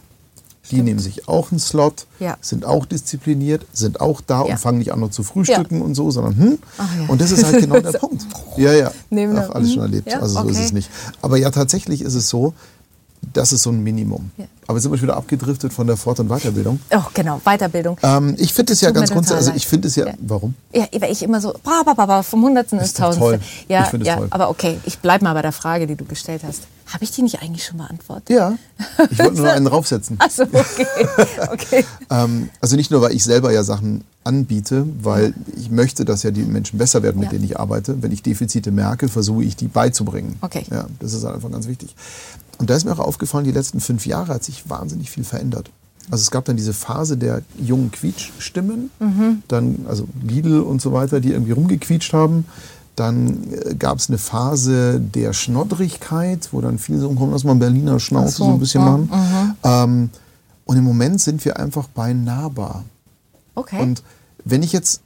Die 0.65 0.75
Stimmt. 0.75 0.85
nehmen 0.85 0.99
sich 0.99 1.29
auch 1.29 1.51
einen 1.51 1.61
Slot, 1.61 2.07
ja. 2.19 2.37
sind 2.43 2.67
auch 2.67 2.85
diszipliniert, 2.85 3.65
sind 3.73 4.03
auch 4.03 4.21
da 4.21 4.45
ja. 4.45 4.53
und 4.53 4.59
fangen 4.59 4.79
nicht 4.79 4.93
an 4.93 5.01
noch 5.01 5.11
zu 5.11 5.23
frühstücken 5.23 5.79
ja. 5.79 5.85
und 5.85 5.95
so, 5.95 6.11
sondern 6.11 6.37
hm. 6.37 6.59
Und 7.07 7.23
das 7.23 7.31
ist 7.31 7.43
halt 7.45 7.61
genau 7.61 7.81
der 7.81 7.93
Punkt. 7.99 8.27
Ja, 8.59 8.75
ja. 8.75 8.91
Ach, 8.91 9.51
alles 9.51 9.73
schon 9.73 9.83
erlebt. 9.83 10.13
also 10.13 10.35
so 10.35 10.41
okay. 10.41 10.51
ist 10.51 10.59
es 10.59 10.73
nicht. 10.73 10.91
Aber 11.23 11.39
ja, 11.39 11.51
tatsächlich 11.51 12.03
ist 12.03 12.15
es 12.15 12.29
so, 12.29 12.53
das 13.33 13.53
ist 13.53 13.63
so 13.63 13.71
ein 13.71 13.83
Minimum. 13.83 14.31
Ja. 14.37 14.45
Aber 14.67 14.81
sind 14.81 14.93
wir 14.93 15.01
wieder 15.01 15.17
abgedriftet 15.17 15.73
von 15.73 15.87
der 15.87 15.97
Fort- 15.97 16.21
und 16.21 16.29
Weiterbildung. 16.29 16.79
Oh, 16.91 17.03
genau, 17.15 17.41
Weiterbildung. 17.45 17.97
Ähm, 18.03 18.35
ich 18.39 18.53
finde 18.53 18.75
es 18.75 18.81
ja 18.81 18.91
ganz 18.91 19.11
grundsätzlich, 19.11 19.47
also 19.49 19.57
ich 19.57 19.67
finde 19.67 19.89
es 19.89 19.97
ja, 19.97 20.09
ja, 20.09 20.15
warum? 20.21 20.55
Ja, 20.73 20.87
weil 21.01 21.11
ich 21.11 21.23
immer 21.23 21.41
so, 21.41 21.55
bah, 21.65 21.83
bah, 21.85 21.95
bah, 21.95 22.23
vom 22.23 22.43
Hundertsten 22.43 22.79
ins 22.79 22.93
Tausendste. 22.93 23.41
Ja, 23.69 23.85
ich 23.85 23.89
finde 23.89 24.05
es 24.05 24.09
ja, 24.09 24.17
toll. 24.17 24.27
Aber 24.31 24.51
okay, 24.51 24.79
ich 24.85 24.99
bleibe 24.99 25.25
mal 25.25 25.33
bei 25.33 25.43
der 25.43 25.53
Frage, 25.53 25.87
die 25.87 25.97
du 25.97 26.05
gestellt 26.05 26.43
hast. 26.47 26.65
Habe 26.87 27.05
ich 27.05 27.11
die 27.11 27.23
nicht 27.23 27.43
eigentlich 27.43 27.65
schon 27.65 27.79
beantwortet? 27.79 28.31
Ja, 28.31 28.57
ich 29.11 29.19
wollte 29.19 29.37
nur 29.37 29.53
einen 29.53 29.67
draufsetzen. 29.67 30.17
Achso, 30.21 30.45
okay. 30.45 30.87
okay. 31.53 31.85
ähm, 32.11 32.49
also 32.61 32.77
nicht 32.77 32.91
nur, 32.91 33.03
weil 33.03 33.13
ich 33.13 33.25
selber 33.25 33.53
ja 33.53 33.63
Sachen 33.63 34.05
anbiete, 34.25 34.87
weil 35.03 35.35
ich 35.57 35.71
möchte, 35.71 36.05
dass 36.05 36.23
ja 36.23 36.31
die 36.31 36.43
Menschen 36.43 36.79
besser 36.79 37.03
werden, 37.03 37.21
mit 37.21 37.33
denen 37.33 37.45
ich 37.45 37.59
arbeite. 37.59 38.03
Wenn 38.03 38.13
ich 38.13 38.23
Defizite 38.23 38.71
merke, 38.71 39.09
versuche 39.09 39.45
ich 39.45 39.57
die 39.57 39.69
beizubringen. 39.69 40.37
Okay. 40.43 40.65
Ja, 40.71 40.87
das 41.01 41.15
ist 41.15 41.25
einfach 41.25 41.51
ganz 41.51 41.67
wichtig. 41.67 41.95
Und 42.59 42.71
da 42.71 42.77
ist 42.77 42.85
mir 42.85 42.93
auch 42.93 42.99
aufgefallen, 42.99 43.45
die 43.45 43.53
letzten 43.53 43.81
fünf 43.81 44.07
Jahre 44.07 44.35
hat 44.35 44.45
sich 44.45 44.69
wahnsinnig 44.69 45.11
viel 45.11 45.25
verändert. 45.25 45.71
Also 46.11 46.23
es 46.23 46.31
gab 46.31 46.45
dann 46.47 46.57
diese 46.57 46.73
Phase 46.73 47.17
der 47.17 47.43
jungen 47.59 47.91
Quietschstimmen, 47.91 48.91
mhm. 48.99 49.43
dann 49.49 49.87
also 49.89 50.09
Lidl 50.23 50.61
und 50.61 50.81
so 50.81 50.93
weiter, 50.93 51.21
die 51.21 51.33
irgendwie 51.33 51.53
rumgequietscht 51.53 52.13
haben. 52.13 52.47
Dann 52.97 53.53
äh, 53.53 53.75
gab 53.75 53.99
es 53.99 54.09
eine 54.09 54.19
Phase 54.19 55.01
der 55.01 55.33
Schnoddrigkeit, 55.33 56.49
wo 56.53 56.61
dann 56.61 56.79
viele 56.79 56.99
so 56.99 57.11
kommen, 57.11 57.33
lass 57.33 57.45
mal 57.45 57.55
Berliner 57.55 58.01
Schnauze 58.01 58.37
so, 58.37 58.45
so, 58.45 58.51
ein 58.53 58.59
bisschen 58.59 58.81
ja, 58.81 58.91
machen. 58.91 59.11
Mhm. 59.13 59.55
Ähm, 59.63 60.11
und 60.65 60.77
im 60.77 60.85
Moment 60.85 61.21
sind 61.21 61.45
wir 61.45 61.59
einfach 61.59 61.89
bei 61.89 62.13
nahbar. 62.13 62.85
Okay. 63.55 63.81
Und 63.81 64.03
wenn 64.45 64.63
ich 64.63 64.73
jetzt 64.73 65.03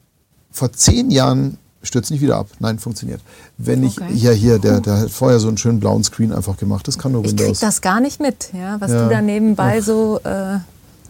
vor 0.51 0.73
zehn 0.73 1.11
Jahren 1.11 1.59
stürzt 1.83 2.11
nicht 2.11 2.21
wieder 2.21 2.37
ab. 2.37 2.49
Nein, 2.59 2.79
funktioniert. 2.79 3.21
Wenn 3.59 3.83
ich, 3.83 4.01
okay. 4.01 4.13
ja 4.15 4.31
hier, 4.31 4.59
der, 4.59 4.81
der 4.81 5.01
hat 5.01 5.11
vorher 5.11 5.39
so 5.39 5.49
einen 5.49 5.59
schönen 5.59 5.81
blauen 5.81 6.05
Screen 6.05 6.33
einfach 6.33 6.57
gemacht. 6.57 6.87
Das 6.89 6.99
kann 6.99 7.13
nur 7.13 7.25
Windows. 7.25 7.41
Ich 7.41 7.53
krieg 7.53 7.61
das 7.61 7.81
gar 7.81 8.01
nicht 8.01 8.21
mit, 8.21 8.51
ja, 8.53 8.81
was 8.81 8.91
ja. 8.91 9.05
du 9.05 9.11
da 9.11 9.21
nebenbei 9.21 9.79
Ach. 9.81 9.85
so 9.85 10.21
äh, 10.25 10.59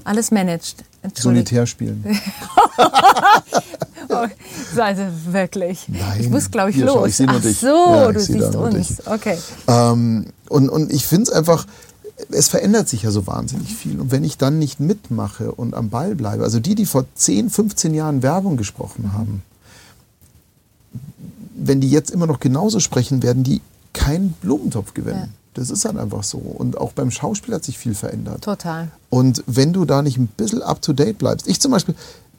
alles 0.05 0.31
managst. 0.31 0.85
Solitär 1.15 1.67
spielen. 1.67 2.05
oh, 4.09 4.27
also 4.81 5.03
wirklich. 5.31 5.87
Nein, 5.89 6.21
ich 6.21 6.29
muss, 6.29 6.51
glaube 6.51 6.71
ich, 6.71 6.77
hier, 6.77 6.87
los. 6.87 6.95
Schau, 6.95 7.07
ich 7.07 7.17
sehe 7.17 7.27
nur 7.27 7.37
Ach 7.37 7.43
dich. 7.43 7.59
so, 7.59 7.67
ja, 7.67 8.13
du 8.13 8.21
siehst 8.21 8.55
uns. 8.55 9.07
Okay. 9.07 9.39
Ähm, 9.67 10.27
und, 10.49 10.69
und 10.69 10.93
ich 10.93 11.07
finde 11.07 11.25
es 11.25 11.31
einfach, 11.31 11.67
es 12.31 12.49
verändert 12.49 12.89
sich 12.89 13.03
ja 13.03 13.11
so 13.11 13.27
wahnsinnig 13.27 13.75
viel. 13.75 14.01
Und 14.01 14.11
wenn 14.11 14.25
ich 14.25 14.39
dann 14.39 14.59
nicht 14.59 14.81
mitmache 14.81 15.53
und 15.53 15.75
am 15.75 15.91
Ball 15.91 16.15
bleibe, 16.15 16.45
also 16.45 16.61
die, 16.61 16.75
die 16.75 16.87
vor 16.87 17.05
10, 17.15 17.51
15 17.51 17.95
Jahren 17.95 18.23
Werbung 18.23 18.57
gesprochen 18.57 19.13
haben, 19.13 19.43
wenn 21.67 21.81
die 21.81 21.91
jetzt 21.91 22.11
immer 22.11 22.27
noch 22.27 22.41
genauso 22.41 22.81
sprechen, 22.81 23.23
werden 23.23 23.43
die 23.43 23.61
keinen 23.93 24.33
Blumentopf 24.41 24.95
gewinnen. 24.95 25.19
Ja. 25.19 25.29
Das 25.55 25.71
ist 25.71 25.85
halt 25.85 25.99
einfach 25.99 26.23
so. 26.23 26.39
Und 26.39 26.79
auch 26.79 26.93
beim 26.93 27.11
Schauspiel 27.11 27.55
hat 27.55 27.65
sich 27.65 27.77
viel 27.77 27.95
verändert. 27.95 28.43
Total. 28.43 28.89
Und 29.11 29.45
wenn 29.47 29.73
du 29.73 29.85
da 29.85 30.01
nicht 30.01 30.17
ein 30.17 30.27
bisschen 30.27 30.63
up-to-date 30.63 31.19
bleibst, 31.19 31.47
ich 31.47 31.61
zum 31.61 31.73
Beispiel, 31.73 31.95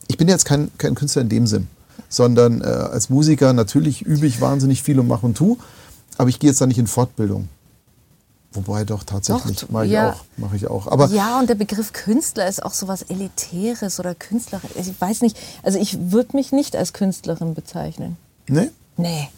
ich 0.08 0.18
bin 0.18 0.28
jetzt 0.28 0.46
kein, 0.46 0.72
kein 0.78 0.96
Künstler 0.96 1.22
in 1.22 1.30
dem 1.30 1.46
Sinn, 1.46 1.68
sondern 2.10 2.62
äh, 2.62 2.66
als 2.66 3.10
Musiker 3.10 3.54
natürlich 3.54 4.02
übe 4.02 4.26
ich 4.26 4.42
wahnsinnig 4.42 4.82
viel 4.82 5.00
und 5.00 5.08
mache 5.08 5.26
und 5.26 5.38
tu, 5.38 5.58
aber 6.18 6.30
ich 6.30 6.40
gehe 6.40 6.50
jetzt 6.50 6.60
da 6.60 6.66
nicht 6.66 6.80
in 6.80 6.88
Fortbildung. 6.88 7.50
Wobei 8.54 8.84
doch 8.84 9.04
tatsächlich 9.04 9.70
mache 9.70 9.86
ich 9.86 9.92
ja. 9.92 10.12
auch, 10.12 10.24
mache 10.38 10.56
ich 10.56 10.68
auch. 10.68 10.88
Aber 10.88 11.08
ja, 11.08 11.40
und 11.40 11.50
der 11.50 11.56
Begriff 11.56 11.92
Künstler 11.92 12.48
ist 12.48 12.64
auch 12.64 12.74
so 12.74 12.88
was 12.88 13.02
Elitäres 13.02 14.00
oder 14.00 14.14
Künstlerin. 14.14 14.70
Ich 14.76 14.94
weiß 15.00 15.22
nicht, 15.22 15.38
also 15.64 15.80
ich 15.80 16.12
würde 16.12 16.38
mich 16.38 16.52
nicht 16.52 16.76
als 16.76 16.94
Künstlerin 16.94 17.56
bezeichnen. 17.56 18.16
Nee? 18.48 18.70
Nee. 18.98 19.30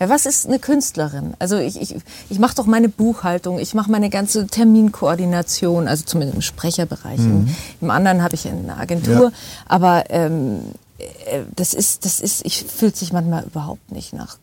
Ja, 0.00 0.08
was 0.08 0.24
ist 0.24 0.46
eine 0.46 0.58
Künstlerin? 0.58 1.34
Also 1.38 1.58
ich, 1.58 1.78
ich, 1.78 1.94
ich 2.30 2.38
mache 2.38 2.54
doch 2.54 2.64
meine 2.64 2.88
Buchhaltung, 2.88 3.58
ich 3.58 3.74
mache 3.74 3.90
meine 3.90 4.08
ganze 4.08 4.46
Terminkoordination, 4.46 5.88
also 5.88 6.04
zumindest 6.06 6.36
im 6.36 6.42
Sprecherbereich. 6.42 7.18
Mhm. 7.18 7.54
Im, 7.82 7.90
anderen 7.90 8.22
habe 8.22 8.34
ich 8.34 8.48
eine 8.48 8.78
Agentur. 8.78 9.24
Ja. 9.24 9.32
Aber 9.66 10.04
ähm, 10.08 10.62
äh, 10.98 11.42
das 11.54 11.74
ist, 11.74 12.06
das 12.06 12.20
ist, 12.20 12.46
ich 12.46 12.64
fühlt 12.64 12.96
sich 12.96 13.12
manchmal 13.12 13.44
überhaupt 13.44 13.92
nicht 13.92 14.14
nach 14.14 14.38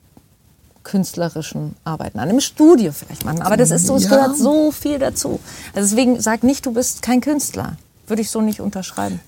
künstlerischen 0.84 1.76
Arbeiten 1.84 2.19
an. 2.19 2.30
Im 2.30 2.39
Studio 2.39 2.91
vielleicht 2.91 3.26
machen, 3.26 3.41
aber 3.41 3.57
das 3.57 3.72
ist 3.72 3.88
so, 3.88 3.95
es 3.95 4.03
ja. 4.03 4.09
gehört 4.09 4.38
so 4.38 4.72
viel 4.72 4.99
dazu. 4.99 5.39
Also 5.73 5.89
deswegen 5.89 6.22
sag 6.22 6.43
nicht, 6.43 6.65
du 6.68 6.72
bist 6.72 7.01
kein 7.01 7.19
Künstler. 7.19 7.77
Würde 8.05 8.22
ich 8.22 8.30
so 8.30 8.41
nicht 8.41 8.61
unterschreiben. 8.61 9.19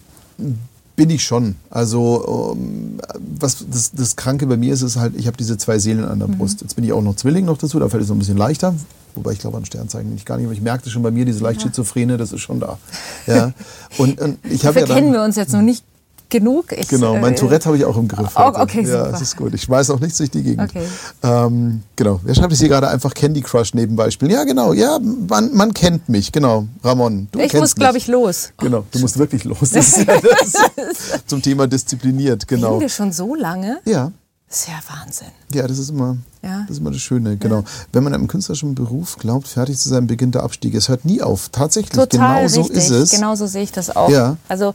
Bin 0.99 1.11
ich 1.11 1.23
schon. 1.23 1.55
Also 1.69 2.55
ähm, 2.57 2.99
was 3.39 3.65
das, 3.71 3.93
das 3.93 4.17
Kranke 4.17 4.45
bei 4.47 4.57
mir 4.57 4.73
ist, 4.73 4.81
ist 4.81 4.97
halt, 4.97 5.13
ich 5.15 5.27
habe 5.27 5.38
diese 5.38 5.57
zwei 5.57 5.80
Seelen 5.80 6.03
an 6.03 6.19
der 6.19 6.27
mhm. 6.27 6.38
Brust. 6.38 6.59
Jetzt 6.59 6.76
bin 6.76 6.84
ich 6.84 6.91
auch 6.91 7.01
noch 7.01 7.15
Zwilling 7.15 7.45
noch 7.45 7.57
dazu, 7.57 7.80
da 7.80 7.88
fällt 7.88 8.03
es 8.03 8.09
noch 8.09 8.17
ein 8.17 8.19
bisschen 8.19 8.35
leichter. 8.35 8.76
Wobei 9.15 9.31
ich 9.31 9.39
glaube 9.39 9.55
an 9.55 9.63
Sternzeichen 9.63 10.13
nicht 10.13 10.26
gar 10.26 10.35
nicht, 10.35 10.45
aber 10.45 10.53
ich 10.53 10.61
merkte 10.61 10.89
schon 10.89 11.01
bei 11.01 11.11
mir 11.11 11.23
diese 11.23 11.41
leicht 11.41 11.61
schizophrene, 11.61 12.17
das 12.17 12.34
ist 12.34 12.41
schon 12.41 12.59
da. 12.59 12.80
Ja. 13.27 13.53
Und, 13.97 14.19
und 14.19 14.39
ich 14.43 14.65
habe 14.65 14.81
ja 14.81 14.85
dann, 14.85 14.97
kennen 14.97 15.13
wir 15.13 15.23
uns 15.23 15.38
jetzt 15.38 15.53
noch 15.53 15.61
nicht 15.61 15.85
genug. 16.30 16.72
Ich, 16.72 16.88
genau, 16.88 17.18
mein 17.18 17.34
äh, 17.34 17.35
Tourette 17.35 17.65
habe 17.65 17.77
ich 17.77 17.85
auch 17.85 17.97
im 17.97 18.07
Griff. 18.07 18.31
Oh, 18.35 18.51
okay, 18.56 18.85
super. 18.85 19.06
Ja, 19.06 19.11
das 19.11 19.22
ist 19.22 19.38
gut. 19.38 19.53
Ich 19.53 19.64
schmeiß 19.64 19.89
auch 19.89 19.99
nichts 19.99 20.18
durch 20.18 20.31
die 20.31 20.43
Gegend. 20.43 20.69
Okay. 20.69 20.84
Ähm, 21.23 21.84
genau. 21.95 22.19
Wer 22.23 22.35
schreibt 22.35 22.53
es 22.53 22.60
hier 22.60 22.69
gerade 22.69 22.88
einfach 22.89 23.14
Candy 23.14 23.41
Crush 23.41 23.73
Nebenbeispiel? 23.73 24.31
Ja, 24.31 24.43
genau. 24.43 24.73
Ja, 24.73 24.99
man, 24.99 25.53
man 25.53 25.73
kennt 25.73 26.10
mich. 26.10 26.31
Genau. 26.31 26.68
Ramon, 26.84 27.27
du 27.31 27.39
Ich 27.39 27.53
muss, 27.53 27.76
glaube 27.76 27.97
ich, 27.97 28.07
los. 28.07 28.51
Genau, 28.57 28.85
du 28.91 28.99
musst 28.99 29.18
wirklich 29.18 29.43
los. 29.43 29.57
Das 29.80 29.97
ist 29.97 30.07
ja 30.07 30.19
das 30.19 31.23
zum 31.27 31.41
Thema 31.41 31.68
diszipliniert. 31.68 32.47
Genau. 32.47 32.69
Reden 32.69 32.81
wir 32.81 32.89
schon 32.89 33.11
so 33.11 33.35
lange? 33.35 33.80
Ja. 33.85 34.11
Das 34.49 34.61
ist 34.61 34.68
ja 34.68 34.80
Wahnsinn. 34.88 35.27
Ja, 35.53 35.68
das 35.68 35.77
ist 35.77 35.89
immer, 35.91 36.18
ja. 36.41 36.61
das 36.61 36.72
ist 36.72 36.80
immer 36.80 36.89
das 36.89 37.01
Schöne, 37.01 37.38
genau. 37.38 37.57
Ja. 37.57 37.64
Wenn 37.91 38.03
man 38.03 38.15
einem 38.15 38.27
künstlerischen 38.27 38.73
Beruf 38.73 39.18
glaubt, 39.18 39.47
fertig 39.47 39.77
zu 39.77 39.89
sein, 39.89 40.07
beginnt 40.07 40.34
der 40.34 40.41
Abstieg. 40.41 40.73
Es 40.73 40.89
hört 40.89 41.06
nie 41.06 41.22
auf. 41.22 41.49
Tatsächlich, 41.49 41.91
Total 41.91 42.47
genau 42.47 42.47
so 42.47 42.68
ist 42.68 42.89
es. 42.89 43.11
Genau 43.11 43.35
so 43.35 43.45
sehe 43.45 43.61
ich 43.61 43.72
das 43.72 43.95
auch. 43.95 44.10
Ja. 44.10 44.38
Also 44.47 44.73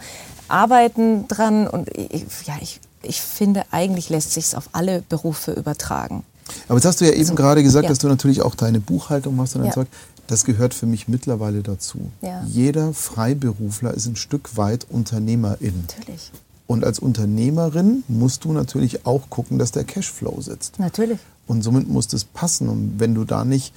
arbeiten 0.49 1.29
dran 1.29 1.67
und 1.67 1.89
ich, 1.97 2.25
ja, 2.47 2.55
ich 2.61 2.81
ich 3.05 3.21
finde, 3.21 3.65
eigentlich 3.71 4.09
lässt 4.09 4.33
sich 4.33 4.45
es 4.45 4.55
auf 4.55 4.69
alle 4.73 5.03
Berufe 5.09 5.53
übertragen. 5.53 6.25
Aber 6.69 6.77
jetzt 6.77 6.85
hast 6.85 7.01
du 7.01 7.07
ja 7.07 7.13
eben 7.13 7.25
so, 7.25 7.35
gerade 7.35 7.63
gesagt, 7.63 7.85
ja. 7.85 7.89
dass 7.89 7.99
du 7.99 8.09
natürlich 8.09 8.43
auch 8.43 8.55
deine 8.55 8.81
Buchhaltung 8.81 9.37
machst 9.37 9.55
und 9.55 9.63
dann 9.63 9.69
ja. 9.69 9.75
Zeug. 9.75 9.89
Das 10.27 10.45
gehört 10.45 10.73
für 10.73 10.87
mich 10.87 11.07
mittlerweile 11.07 11.63
dazu. 11.63 12.11
Ja. 12.23 12.43
Jeder 12.47 12.95
Freiberufler 12.95 13.93
ist 13.93 14.07
ein 14.07 14.17
Stück 14.17 14.57
weit 14.57 14.87
Unternehmerin. 14.89 15.85
Natürlich. 15.87 16.33
Und 16.67 16.83
als 16.83 16.99
Unternehmerin 16.99 18.05
musst 18.09 18.45
du 18.45 18.53
natürlich 18.53 19.05
auch 19.05 19.29
gucken, 19.29 19.59
dass 19.59 19.71
der 19.73 19.85
Cashflow 19.85 20.41
sitzt. 20.41 20.79
Natürlich. 20.79 21.19
Und 21.47 21.63
somit 21.63 21.89
muss 21.89 22.09
das 22.09 22.25
passen. 22.25 22.71
Und 22.71 22.95
wenn 22.99 23.15
du 23.15 23.25
da 23.25 23.45
nicht 23.45 23.75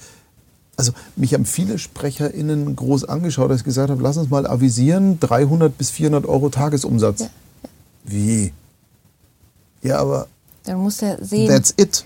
also 0.78 0.92
mich 1.16 1.34
haben 1.34 1.44
viele 1.44 1.76
SprecherInnen 1.78 2.76
groß 2.76 3.04
angeschaut, 3.04 3.50
dass 3.50 3.58
ich 3.58 3.64
gesagt 3.64 3.90
habe, 3.90 4.00
lass 4.00 4.16
uns 4.16 4.30
mal 4.30 4.46
avisieren, 4.46 5.18
300 5.18 5.76
bis 5.76 5.90
400 5.90 6.24
Euro 6.24 6.48
Tagesumsatz. 6.48 7.20
Ja, 7.20 7.26
ja. 7.26 7.70
Wie? 8.04 8.52
Ja, 9.82 9.98
aber... 9.98 10.28
Dann 10.64 10.78
musst 10.78 11.02
du 11.02 11.06
ja 11.06 11.16
sehen... 11.20 11.48
That's 11.48 11.74
it. 11.76 12.04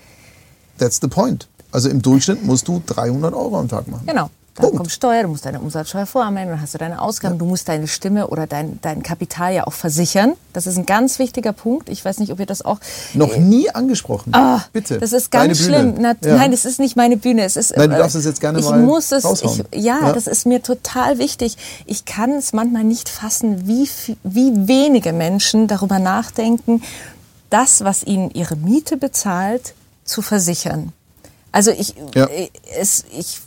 That's 0.78 0.98
the 1.00 1.08
point. 1.08 1.48
Also 1.70 1.90
im 1.90 2.00
Durchschnitt 2.00 2.44
musst 2.44 2.66
du 2.66 2.82
300 2.86 3.34
Euro 3.34 3.58
am 3.58 3.68
Tag 3.68 3.88
machen. 3.88 4.06
Genau. 4.06 4.30
Dann 4.54 4.64
Punkt. 4.64 4.76
kommt 4.76 4.92
Steuer, 4.92 5.22
du 5.22 5.28
musst 5.28 5.46
deine 5.46 5.60
Umsatzsteuer 5.60 6.04
voranmelden, 6.04 6.52
dann 6.52 6.60
hast 6.60 6.74
du 6.74 6.78
deine 6.78 7.00
Ausgaben, 7.00 7.36
ja. 7.36 7.38
du 7.38 7.46
musst 7.46 7.68
deine 7.68 7.88
Stimme 7.88 8.26
oder 8.26 8.46
dein, 8.46 8.78
dein 8.82 9.02
Kapital 9.02 9.54
ja 9.54 9.66
auch 9.66 9.72
versichern. 9.72 10.34
Das 10.52 10.66
ist 10.66 10.76
ein 10.76 10.84
ganz 10.84 11.18
wichtiger 11.18 11.54
Punkt. 11.54 11.88
Ich 11.88 12.04
weiß 12.04 12.18
nicht, 12.18 12.30
ob 12.32 12.38
ihr 12.38 12.44
das 12.44 12.62
auch... 12.62 12.78
Noch 13.14 13.32
äh, 13.32 13.40
nie 13.40 13.70
angesprochen. 13.70 14.34
Oh, 14.36 14.58
Bitte. 14.74 14.98
Das 14.98 15.14
ist 15.14 15.30
ganz 15.30 15.58
schlimm. 15.58 15.94
Na, 15.98 16.14
ja. 16.22 16.36
Nein, 16.36 16.52
es 16.52 16.66
ist 16.66 16.80
nicht 16.80 16.96
meine 16.96 17.16
Bühne. 17.16 17.44
Es 17.44 17.56
ist, 17.56 17.74
nein, 17.74 17.88
du 17.88 17.96
darfst 17.96 18.14
es 18.14 18.26
jetzt 18.26 18.42
gerne 18.42 18.58
ich 18.58 18.66
mal 18.66 18.80
muss 18.80 19.10
es, 19.10 19.24
ich, 19.24 19.64
ja, 19.74 20.00
ja, 20.02 20.12
das 20.12 20.26
ist 20.26 20.44
mir 20.44 20.62
total 20.62 21.18
wichtig. 21.18 21.56
Ich 21.86 22.04
kann 22.04 22.32
es 22.32 22.52
manchmal 22.52 22.84
nicht 22.84 23.08
fassen, 23.08 23.66
wie, 23.66 23.88
wie 24.22 24.68
wenige 24.68 25.14
Menschen 25.14 25.66
darüber 25.66 25.98
nachdenken, 25.98 26.82
das, 27.48 27.84
was 27.84 28.02
ihnen 28.02 28.30
ihre 28.30 28.56
Miete 28.56 28.98
bezahlt, 28.98 29.72
zu 30.04 30.20
versichern. 30.20 30.92
Also 31.52 31.70
ich, 31.70 31.94
ja. 32.14 32.26
Äh, 32.26 32.50
es, 32.78 33.04
ich 33.16 33.40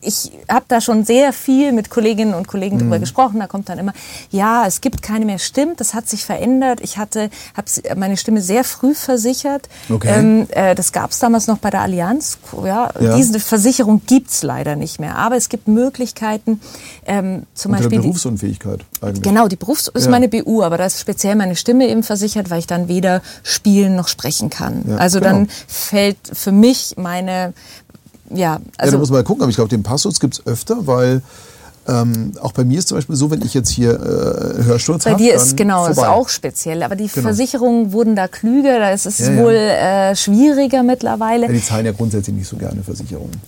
ich 0.00 0.32
habe 0.48 0.64
da 0.68 0.80
schon 0.80 1.04
sehr 1.04 1.32
viel 1.32 1.72
mit 1.72 1.90
Kolleginnen 1.90 2.34
und 2.34 2.48
Kollegen 2.48 2.76
mhm. 2.76 2.80
drüber 2.80 2.98
gesprochen. 2.98 3.38
Da 3.38 3.46
kommt 3.46 3.68
dann 3.68 3.78
immer, 3.78 3.92
ja, 4.30 4.64
es 4.66 4.80
gibt 4.80 5.02
keine 5.02 5.24
mehr 5.24 5.38
Stimmt, 5.38 5.80
das 5.80 5.94
hat 5.94 6.08
sich 6.08 6.24
verändert. 6.24 6.80
Ich 6.82 6.98
hatte 6.98 7.30
hab 7.56 7.66
meine 7.96 8.16
Zum 8.16 8.40
sehr 8.40 8.64
früh 8.64 8.94
versichert. 8.94 9.68
Okay. 9.88 10.08
Ähm, 10.08 10.46
äh, 10.50 10.74
das 10.74 10.92
gab 10.92 11.10
es 11.10 11.18
damals 11.18 11.46
noch 11.46 11.58
bei 11.58 11.70
der 11.70 11.80
Allianz. 11.80 12.38
Ja, 12.64 12.90
ja. 13.00 13.16
Diese 13.16 13.38
Versicherung 13.40 14.02
gibt 14.06 14.30
es 14.30 14.42
leider 14.42 14.76
nicht 14.76 14.98
mehr. 15.00 15.16
Aber 15.16 15.36
es 15.36 15.48
gibt 15.48 15.68
Möglichkeiten, 15.68 16.60
ähm, 17.06 17.44
zum 17.54 17.72
Unter 17.72 17.84
Beispiel. 17.84 17.98
Die 17.98 18.06
Berufsunfähigkeit 18.06 18.80
eigentlich. 19.00 19.22
Genau, 19.22 19.48
die 19.48 19.56
Berufs 19.56 19.88
ist 19.88 20.04
ja. 20.04 20.10
meine 20.10 20.28
BU, 20.28 20.62
aber 20.62 20.78
da 20.78 20.86
ist 20.86 21.00
speziell 21.00 21.36
meine 21.36 21.56
Stimme 21.56 21.88
eben 21.88 22.02
versichert, 22.02 22.50
weil 22.50 22.58
ich 22.58 22.66
dann 22.66 22.88
weder 22.88 23.22
spielen 23.42 23.96
noch 23.96 24.08
sprechen 24.08 24.50
kann. 24.50 24.84
Ja, 24.88 24.96
also 24.96 25.20
genau. 25.20 25.32
dann 25.32 25.48
fällt 25.66 26.18
für 26.32 26.52
mich 26.52 26.94
meine, 26.96 27.54
ja, 28.30 28.60
also 28.76 28.90
ja, 28.90 28.90
da 28.92 28.98
muss 28.98 29.10
man 29.10 29.20
mal 29.20 29.24
gucken, 29.24 29.42
aber 29.42 29.50
ich 29.50 29.56
glaube, 29.56 29.70
den 29.70 29.82
Passus 29.82 30.20
gibt 30.20 30.34
es 30.34 30.46
öfter, 30.46 30.86
weil 30.86 31.22
ähm, 31.88 32.32
auch 32.40 32.52
bei 32.52 32.64
mir 32.64 32.78
ist 32.78 32.88
zum 32.88 32.98
Beispiel 32.98 33.14
so, 33.14 33.30
wenn 33.30 33.42
ich 33.42 33.54
jetzt 33.54 33.70
hier 33.70 33.92
äh, 33.92 34.64
Hörsturz 34.64 35.06
habe. 35.06 35.16
Bei 35.16 35.22
dir 35.22 35.34
ist 35.34 35.56
genau, 35.56 35.86
das 35.86 35.98
ist 35.98 36.04
auch 36.04 36.28
speziell. 36.28 36.82
Aber 36.82 36.96
die 36.96 37.06
genau. 37.06 37.28
Versicherungen 37.28 37.92
wurden 37.92 38.16
da 38.16 38.26
klüger, 38.26 38.80
da 38.80 38.90
ist 38.90 39.06
es 39.06 39.20
ja, 39.20 39.36
wohl 39.36 39.52
ja. 39.52 40.10
Äh, 40.10 40.16
schwieriger 40.16 40.82
mittlerweile. 40.82 41.46
Ja, 41.46 41.52
die 41.52 41.62
zahlen 41.62 41.86
ja 41.86 41.92
grundsätzlich 41.92 42.34
nicht 42.34 42.48
so 42.48 42.56
gerne 42.56 42.82
Versicherungen. 42.82 43.40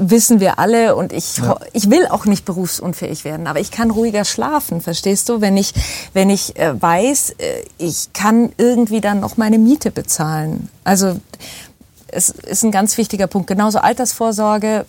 Wissen 0.00 0.40
wir 0.40 0.58
alle 0.58 0.96
und 0.96 1.12
ich, 1.12 1.40
ich 1.72 1.90
will 1.90 2.06
auch 2.08 2.26
nicht 2.26 2.44
berufsunfähig 2.44 3.24
werden, 3.24 3.46
aber 3.46 3.60
ich 3.60 3.70
kann 3.70 3.90
ruhiger 3.90 4.24
schlafen, 4.24 4.80
verstehst 4.80 5.28
du? 5.28 5.40
Wenn 5.40 5.56
ich, 5.56 5.72
wenn 6.12 6.28
ich 6.30 6.58
äh, 6.58 6.80
weiß, 6.80 7.30
äh, 7.38 7.64
ich 7.78 8.12
kann 8.12 8.50
irgendwie 8.58 9.00
dann 9.00 9.20
noch 9.20 9.38
meine 9.38 9.58
Miete 9.58 9.90
bezahlen. 9.90 10.68
Also 10.84 11.18
es 12.08 12.30
ist 12.30 12.64
ein 12.64 12.70
ganz 12.70 12.96
wichtiger 12.98 13.26
Punkt. 13.26 13.48
Genauso 13.48 13.78
Altersvorsorge 13.78 14.86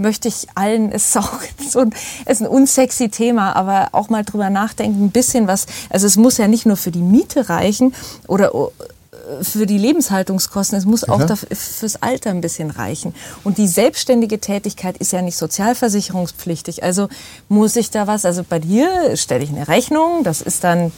möchte 0.00 0.28
ich 0.28 0.46
allen, 0.54 0.90
es 0.90 1.08
ist 1.08 1.16
auch 1.18 1.40
so 1.70 1.80
ein, 1.80 1.94
ist 2.26 2.40
ein 2.40 2.48
unsexy 2.48 3.10
Thema, 3.10 3.54
aber 3.54 3.90
auch 3.92 4.08
mal 4.08 4.24
drüber 4.24 4.50
nachdenken, 4.50 5.04
ein 5.04 5.10
bisschen 5.10 5.46
was, 5.46 5.66
also 5.90 6.06
es 6.06 6.16
muss 6.16 6.38
ja 6.38 6.48
nicht 6.48 6.66
nur 6.66 6.76
für 6.76 6.90
die 6.90 7.02
Miete 7.02 7.48
reichen 7.48 7.94
oder 8.26 8.52
äh, 8.52 9.44
für 9.44 9.66
die 9.66 9.78
Lebenshaltungskosten, 9.78 10.76
es 10.78 10.86
muss 10.86 11.08
auch 11.08 11.24
dafür, 11.24 11.54
fürs 11.54 12.02
Alter 12.02 12.30
ein 12.30 12.40
bisschen 12.40 12.70
reichen. 12.70 13.14
Und 13.44 13.58
die 13.58 13.68
selbstständige 13.68 14.40
Tätigkeit 14.40 14.96
ist 14.96 15.12
ja 15.12 15.22
nicht 15.22 15.36
sozialversicherungspflichtig. 15.36 16.82
Also 16.82 17.08
muss 17.48 17.76
ich 17.76 17.90
da 17.90 18.06
was, 18.06 18.24
also 18.24 18.42
bei 18.48 18.58
dir 18.58 19.16
stelle 19.16 19.44
ich 19.44 19.50
eine 19.50 19.68
Rechnung, 19.68 20.24
das 20.24 20.40
ist 20.40 20.64
dann 20.64 20.90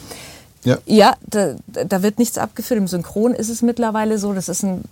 ja, 0.63 0.77
ja 0.85 1.15
da, 1.27 1.55
da 1.67 2.03
wird 2.03 2.19
nichts 2.19 2.37
abgeführt. 2.37 2.79
Im 2.79 2.87
Synchron 2.87 3.33
ist 3.33 3.49
es 3.49 3.61
mittlerweile 3.61 4.17
so, 4.17 4.33
das 4.33 4.49
ist 4.49 4.63
ein 4.63 4.83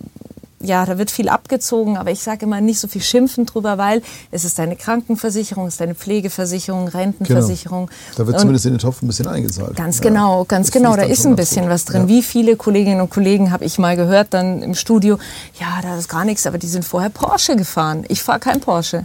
ja, 0.62 0.86
da 0.86 0.96
wird 0.96 1.10
viel 1.10 1.28
abgezogen, 1.28 1.96
aber 1.96 2.10
ich 2.10 2.20
sage 2.20 2.46
immer 2.46 2.60
nicht 2.60 2.78
so 2.78 2.88
viel 2.88 3.02
schimpfen 3.02 3.46
drüber, 3.46 3.78
weil 3.78 4.02
es 4.30 4.44
ist 4.44 4.58
deine 4.58 4.76
Krankenversicherung, 4.76 5.66
es 5.66 5.74
ist 5.74 5.80
deine 5.80 5.94
Pflegeversicherung, 5.94 6.88
Rentenversicherung. 6.88 7.86
Genau. 7.86 8.16
Da 8.16 8.26
wird 8.26 8.40
zumindest 8.40 8.66
in 8.66 8.74
den 8.74 8.78
Topf 8.78 9.02
ein 9.02 9.08
bisschen 9.08 9.26
eingezahlt. 9.26 9.76
Ganz 9.76 9.98
ja. 9.98 10.04
genau, 10.04 10.44
ganz 10.44 10.68
das 10.68 10.72
genau, 10.72 10.96
da 10.96 11.02
ist 11.02 11.26
ein 11.26 11.36
bisschen 11.36 11.68
was 11.68 11.84
drin. 11.84 12.02
Ja. 12.02 12.08
Wie 12.08 12.22
viele 12.22 12.56
Kolleginnen 12.56 13.00
und 13.00 13.10
Kollegen 13.10 13.50
habe 13.50 13.64
ich 13.64 13.78
mal 13.78 13.96
gehört 13.96 14.28
dann 14.30 14.62
im 14.62 14.74
Studio, 14.74 15.18
ja, 15.58 15.80
da 15.82 15.98
ist 15.98 16.08
gar 16.08 16.24
nichts, 16.24 16.46
aber 16.46 16.58
die 16.58 16.68
sind 16.68 16.84
vorher 16.84 17.10
Porsche 17.10 17.56
gefahren. 17.56 18.04
Ich 18.08 18.22
fahre 18.22 18.38
kein 18.38 18.60
Porsche. 18.60 19.04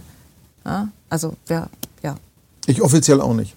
Ja, 0.64 0.88
also, 1.10 1.34
ja, 1.48 1.66
ja. 2.02 2.16
Ich 2.66 2.82
offiziell 2.82 3.20
auch 3.20 3.34
nicht. 3.34 3.54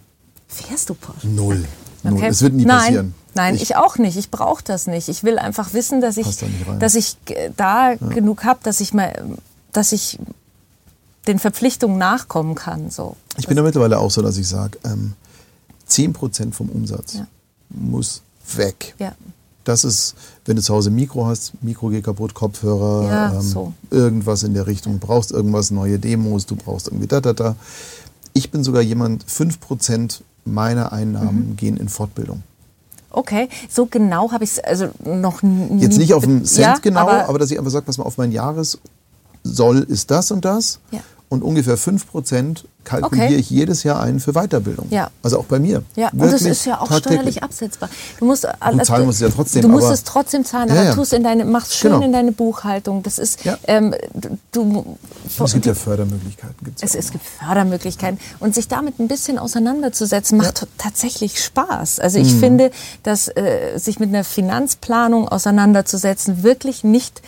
Fährst 0.48 0.90
du 0.90 0.96
Porsche? 0.96 1.28
Null. 1.28 1.66
Okay. 2.04 2.28
Es 2.28 2.42
wird 2.42 2.54
nie 2.54 2.66
Nein. 2.66 2.80
passieren. 2.80 3.14
Nein, 3.34 3.56
ich, 3.56 3.62
ich, 3.62 3.76
auch 3.76 3.98
nicht. 3.98 4.18
Ich 4.18 4.30
brauche 4.30 4.64
das 4.64 4.88
nicht. 4.88 5.08
Ich 5.08 5.24
will 5.24 5.40
einfach 5.40 5.74
wissen, 5.74 6.02
dass 6.02 6.18
ich, 6.18 6.38
da 6.38 6.74
dass 6.80 6.96
ich 6.96 7.18
da 7.56 7.92
ja. 7.92 7.96
genug 7.96 8.44
habe, 8.44 8.60
dass 8.64 8.82
ich 8.82 8.94
mal, 8.94 9.14
dass 9.72 9.94
ich 9.94 10.20
den 11.28 11.40
Verpflichtungen 11.40 11.98
nachkommen 11.98 12.56
kann. 12.56 12.90
So. 12.90 13.16
Ich 13.38 13.48
bin 13.48 13.56
da 13.56 13.64
mittlerweile 13.64 14.00
auch 14.00 14.12
so, 14.12 14.22
dass 14.22 14.38
ich 14.38 14.48
sage, 14.48 14.80
ähm, 14.84 15.14
10% 15.90 16.52
vom 16.54 16.70
Umsatz 16.70 17.16
ja. 17.16 17.28
muss 17.70 18.22
weg. 18.56 18.96
Ja. 19.00 19.14
Das 19.64 19.84
ist, 19.84 20.16
wenn 20.46 20.56
du 20.56 20.62
zu 20.62 20.74
Hause 20.74 20.90
Mikro 20.90 21.28
hast, 21.28 21.54
Mikro 21.62 21.90
geht 21.90 22.04
kaputt, 22.04 22.34
Kopfhörer, 22.34 23.08
ja, 23.08 23.34
ähm, 23.34 23.42
so. 23.42 23.74
irgendwas 23.92 24.42
in 24.42 24.56
der 24.56 24.66
Richtung, 24.66 25.00
du 25.00 25.06
brauchst 25.06 25.32
irgendwas, 25.32 25.70
neue 25.70 26.00
Demos, 26.00 26.48
du 26.48 26.56
brauchst 26.56 26.88
irgendwie 26.88 27.08
da, 27.08 27.22
da, 27.22 27.34
da. 27.34 27.56
Ich 28.34 28.50
bin 28.50 28.64
sogar 28.64 28.82
jemand, 28.82 29.24
5% 29.26 30.22
meiner 30.46 30.92
Einnahmen 30.92 31.50
mhm. 31.50 31.56
gehen 31.58 31.78
in 31.78 31.90
Fortbildung. 31.90 32.44
Okay, 33.10 33.50
so 33.70 33.88
genau 33.88 34.32
habe 34.32 34.46
ich 34.46 34.52
es 34.52 34.60
also 34.60 34.90
noch 35.04 35.44
nie. 35.44 35.82
Jetzt 35.82 35.98
nicht 35.98 36.14
auf 36.14 36.24
den 36.24 36.46
Cent 36.46 36.66
ja, 36.66 36.78
genau, 36.82 37.02
aber, 37.02 37.28
aber, 37.28 37.40
dass 37.40 37.52
ich 37.52 37.58
einfach 37.58 37.72
sage, 37.72 37.88
was 37.88 37.98
mal 37.98 38.06
auf 38.06 38.18
mein 38.18 38.32
Jahressoll 38.32 38.80
ist 39.88 40.12
das 40.12 40.32
und 40.32 40.46
das. 40.46 40.80
Ja 40.92 41.02
und 41.32 41.44
ungefähr 41.44 41.78
5% 41.78 42.66
kalkuliere 42.84 43.28
okay. 43.28 43.36
ich 43.36 43.50
jedes 43.50 43.84
Jahr 43.84 44.02
ein 44.02 44.20
für 44.20 44.34
Weiterbildung. 44.34 44.88
Ja. 44.90 45.10
Also 45.22 45.40
auch 45.40 45.46
bei 45.46 45.60
mir. 45.60 45.84
Ja, 45.96 46.10
und 46.10 46.20
das 46.20 46.42
ist 46.42 46.66
ja 46.66 46.80
auch 46.80 46.92
steuerlich 46.92 47.44
absetzbar. 47.44 47.90
Du 48.20 48.26
musst 48.26 48.48
alles, 48.62 48.88
zahlen 48.88 49.06
musst 49.06 49.22
du 49.22 49.26
ja 49.26 49.32
trotzdem. 49.32 49.62
Du 49.62 49.68
musst 49.68 49.92
es 49.92 50.04
trotzdem 50.04 50.44
zahlen, 50.46 50.70
ja, 50.70 50.76
aber 50.76 50.84
ja. 50.86 50.94
tust 50.94 51.14
in 51.14 51.24
deine, 51.24 51.46
machst 51.46 51.74
schön 51.76 51.92
genau. 51.92 52.06
in 52.06 52.12
deine 52.12 52.32
Buchhaltung. 52.32 53.04
Das 53.04 53.20
ist, 53.20 53.46
ja. 53.46 53.58
ähm, 53.68 53.94
du, 54.52 54.98
es 55.44 55.54
gibt 55.54 55.66
ja 55.66 55.74
Fördermöglichkeiten. 55.74 56.56
Gibt's 56.64 56.84
es, 56.84 56.96
es 56.96 57.12
gibt 57.12 57.24
Fördermöglichkeiten. 57.26 58.20
Und 58.40 58.56
sich 58.56 58.68
damit 58.68 59.00
ein 59.00 59.08
bisschen 59.08 59.38
auseinanderzusetzen, 59.38 60.38
macht 60.38 60.68
tatsächlich 60.78 61.44
Spaß. 61.44 62.00
Also 62.00 62.20
ich 62.20 62.34
mhm. 62.34 62.40
finde, 62.40 62.72
dass 63.04 63.28
äh, 63.28 63.78
sich 63.78 64.00
mit 64.00 64.10
einer 64.10 64.24
Finanzplanung 64.24 65.28
auseinanderzusetzen 65.28 66.44
wirklich 66.44 66.84
nicht 66.84 67.22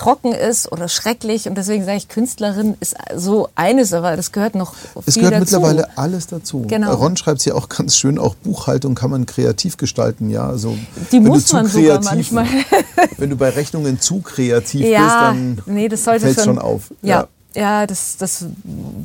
trocken 0.00 0.32
ist 0.32 0.72
oder 0.72 0.88
schrecklich. 0.88 1.46
Und 1.46 1.56
deswegen 1.56 1.84
sage 1.84 1.98
ich, 1.98 2.08
Künstlerin 2.08 2.74
ist 2.80 2.96
so 3.14 3.48
eines, 3.54 3.92
aber 3.92 4.16
das 4.16 4.32
gehört 4.32 4.54
noch 4.54 4.74
Es 5.04 5.16
gehört 5.16 5.34
dazu. 5.34 5.40
mittlerweile 5.40 5.98
alles 5.98 6.26
dazu. 6.26 6.64
Genau. 6.66 6.94
Ron 6.94 7.18
schreibt 7.18 7.40
es 7.40 7.44
ja 7.44 7.54
auch 7.54 7.68
ganz 7.68 7.96
schön, 7.96 8.18
auch 8.18 8.34
Buchhaltung 8.34 8.94
kann 8.94 9.10
man 9.10 9.26
kreativ 9.26 9.76
gestalten. 9.76 10.30
Ja, 10.30 10.48
also, 10.48 10.76
Die 11.12 11.20
muss 11.20 11.52
man 11.52 11.66
kreativ, 11.66 11.82
sogar 11.82 12.02
manchmal. 12.02 12.46
wenn 13.18 13.28
du 13.28 13.36
bei 13.36 13.50
Rechnungen 13.50 14.00
zu 14.00 14.20
kreativ 14.20 14.80
ja, 14.86 15.00
bist, 15.00 15.66
dann 15.66 15.74
nee, 15.74 15.88
das 15.88 16.02
fällt 16.02 16.22
schon, 16.22 16.44
schon 16.44 16.58
auf. 16.58 16.92
ja. 17.02 17.20
ja. 17.20 17.28
Ja, 17.52 17.84
das, 17.88 18.16
das 18.16 18.44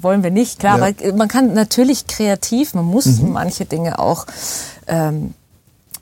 wollen 0.02 0.22
wir 0.22 0.30
nicht, 0.30 0.60
klar. 0.60 0.78
Ja. 0.78 0.86
Aber 0.86 1.18
man 1.18 1.28
kann 1.28 1.56
natürlich 1.56 2.06
kreativ, 2.06 2.76
man 2.76 2.86
muss 2.86 3.08
mhm. 3.08 3.32
manche 3.32 3.66
Dinge 3.66 3.98
auch 3.98 4.28
ähm, 4.86 5.34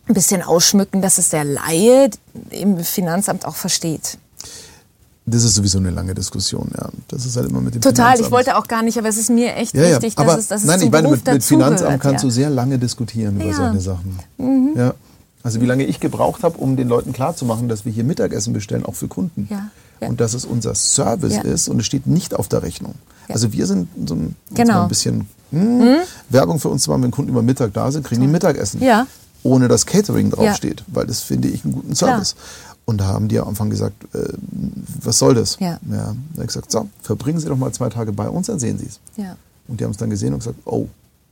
ein 0.09 0.13
bisschen 0.13 0.41
ausschmücken, 0.41 1.01
dass 1.01 1.19
es 1.19 1.29
der 1.29 1.45
Laie 1.45 2.09
im 2.49 2.83
Finanzamt 2.83 3.45
auch 3.45 3.55
versteht. 3.55 4.17
Das 5.25 5.43
ist 5.43 5.55
sowieso 5.55 5.77
eine 5.77 5.89
lange 5.89 6.13
Diskussion, 6.13 6.69
ja. 6.77 6.89
Das 7.07 7.25
ist 7.25 7.37
halt 7.37 7.49
immer 7.49 7.61
mit 7.61 7.75
dem 7.75 7.81
Total, 7.81 7.93
Finanzamt. 7.93 8.25
ich 8.25 8.31
wollte 8.31 8.57
auch 8.57 8.67
gar 8.67 8.83
nicht, 8.83 8.97
aber 8.97 9.07
es 9.07 9.17
ist 9.17 9.29
mir 9.29 9.55
echt 9.55 9.73
ja, 9.73 9.83
ja. 9.83 9.89
wichtig, 10.01 10.17
aber, 10.17 10.33
dass 10.33 10.41
es, 10.41 10.47
dass 10.49 10.63
nein, 10.65 10.79
es 10.79 10.85
ich 10.85 10.91
meine, 10.91 11.07
mit, 11.07 11.25
mit 11.25 11.43
Finanzamt 11.43 12.01
kannst 12.01 12.23
ja. 12.23 12.27
du 12.27 12.33
sehr 12.33 12.49
lange 12.49 12.77
diskutieren 12.77 13.39
über 13.39 13.53
solche 13.53 13.79
Sachen. 13.79 14.19
Mhm. 14.37 14.73
Ja. 14.75 14.93
Also 15.43 15.59
wie 15.61 15.65
lange 15.65 15.85
ich 15.85 15.99
gebraucht 15.99 16.43
habe, 16.43 16.57
um 16.57 16.77
den 16.77 16.87
Leuten 16.87 17.11
klarzumachen, 17.11 17.67
dass 17.67 17.85
wir 17.85 17.91
hier 17.91 18.03
Mittagessen 18.05 18.53
bestellen, 18.53 18.85
auch 18.85 18.95
für 18.95 19.07
Kunden. 19.07 19.47
Ja. 19.49 19.69
Und 20.07 20.19
dass 20.19 20.33
es 20.33 20.43
unser 20.43 20.75
Service 20.75 21.37
ist 21.37 21.69
und 21.69 21.79
es 21.79 21.85
steht 21.85 22.07
nicht 22.07 22.33
auf 22.33 22.49
der 22.49 22.63
Rechnung. 22.63 22.95
Also 23.29 23.53
wir 23.53 23.65
sind 23.65 23.87
so 24.05 24.15
ein, 24.15 24.35
genau. 24.53 24.83
ein 24.83 24.87
bisschen 24.89 25.27
hm, 25.51 25.79
mhm. 25.79 25.97
Werbung 26.29 26.59
für 26.59 26.69
uns 26.69 26.83
zu 26.83 26.89
machen, 26.89 27.03
wenn 27.03 27.11
Kunden 27.11 27.31
über 27.31 27.41
Mittag 27.41 27.73
da 27.73 27.91
sind, 27.91 28.05
kriegen 28.05 28.21
die 28.21 28.27
Mittagessen. 28.27 28.81
Ja. 28.81 29.07
ohne 29.43 29.67
dass 29.67 29.85
Catering 29.85 30.31
draufsteht, 30.31 30.81
ja. 30.81 30.85
weil 30.95 31.05
das 31.05 31.21
finde 31.21 31.49
ich 31.49 31.63
einen 31.63 31.73
guten 31.73 31.95
Service. 31.95 32.35
Klar. 32.35 32.72
Und 32.85 32.97
da 32.99 33.05
haben 33.05 33.27
die 33.29 33.39
am 33.39 33.47
Anfang 33.47 33.69
gesagt, 33.69 33.95
äh, 34.13 34.33
was 35.01 35.17
soll 35.17 35.35
das? 35.35 35.57
Ja. 35.59 35.67
ja. 35.67 35.79
Da 35.89 36.05
habe 36.05 36.15
ich 36.37 36.47
gesagt, 36.47 36.71
so, 36.71 36.89
verbringen 37.01 37.39
Sie 37.39 37.47
doch 37.47 37.57
mal 37.57 37.71
zwei 37.71 37.89
Tage 37.89 38.11
bei 38.11 38.27
uns, 38.27 38.47
dann 38.47 38.59
sehen 38.59 38.77
Sie 38.77 38.87
es. 38.87 38.99
Ja. 39.15 39.37
Und 39.67 39.79
die 39.79 39.85
haben 39.85 39.91
es 39.91 39.97
dann 39.97 40.09
gesehen 40.09 40.33
und 40.33 40.39
gesagt, 40.39 40.59
oh, 40.65 40.87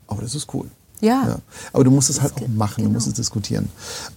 aber 0.07 0.21
das 0.21 0.33
ist 0.33 0.53
cool. 0.53 0.67
Ja. 1.01 1.23
ja. 1.27 1.35
Aber 1.73 1.83
du 1.83 1.91
musst 1.91 2.09
es 2.09 2.21
halt 2.21 2.33
auch 2.35 2.47
machen, 2.47 2.75
genau. 2.77 2.89
du 2.89 2.93
musst 2.93 3.07
es 3.07 3.13
diskutieren. 3.13 3.69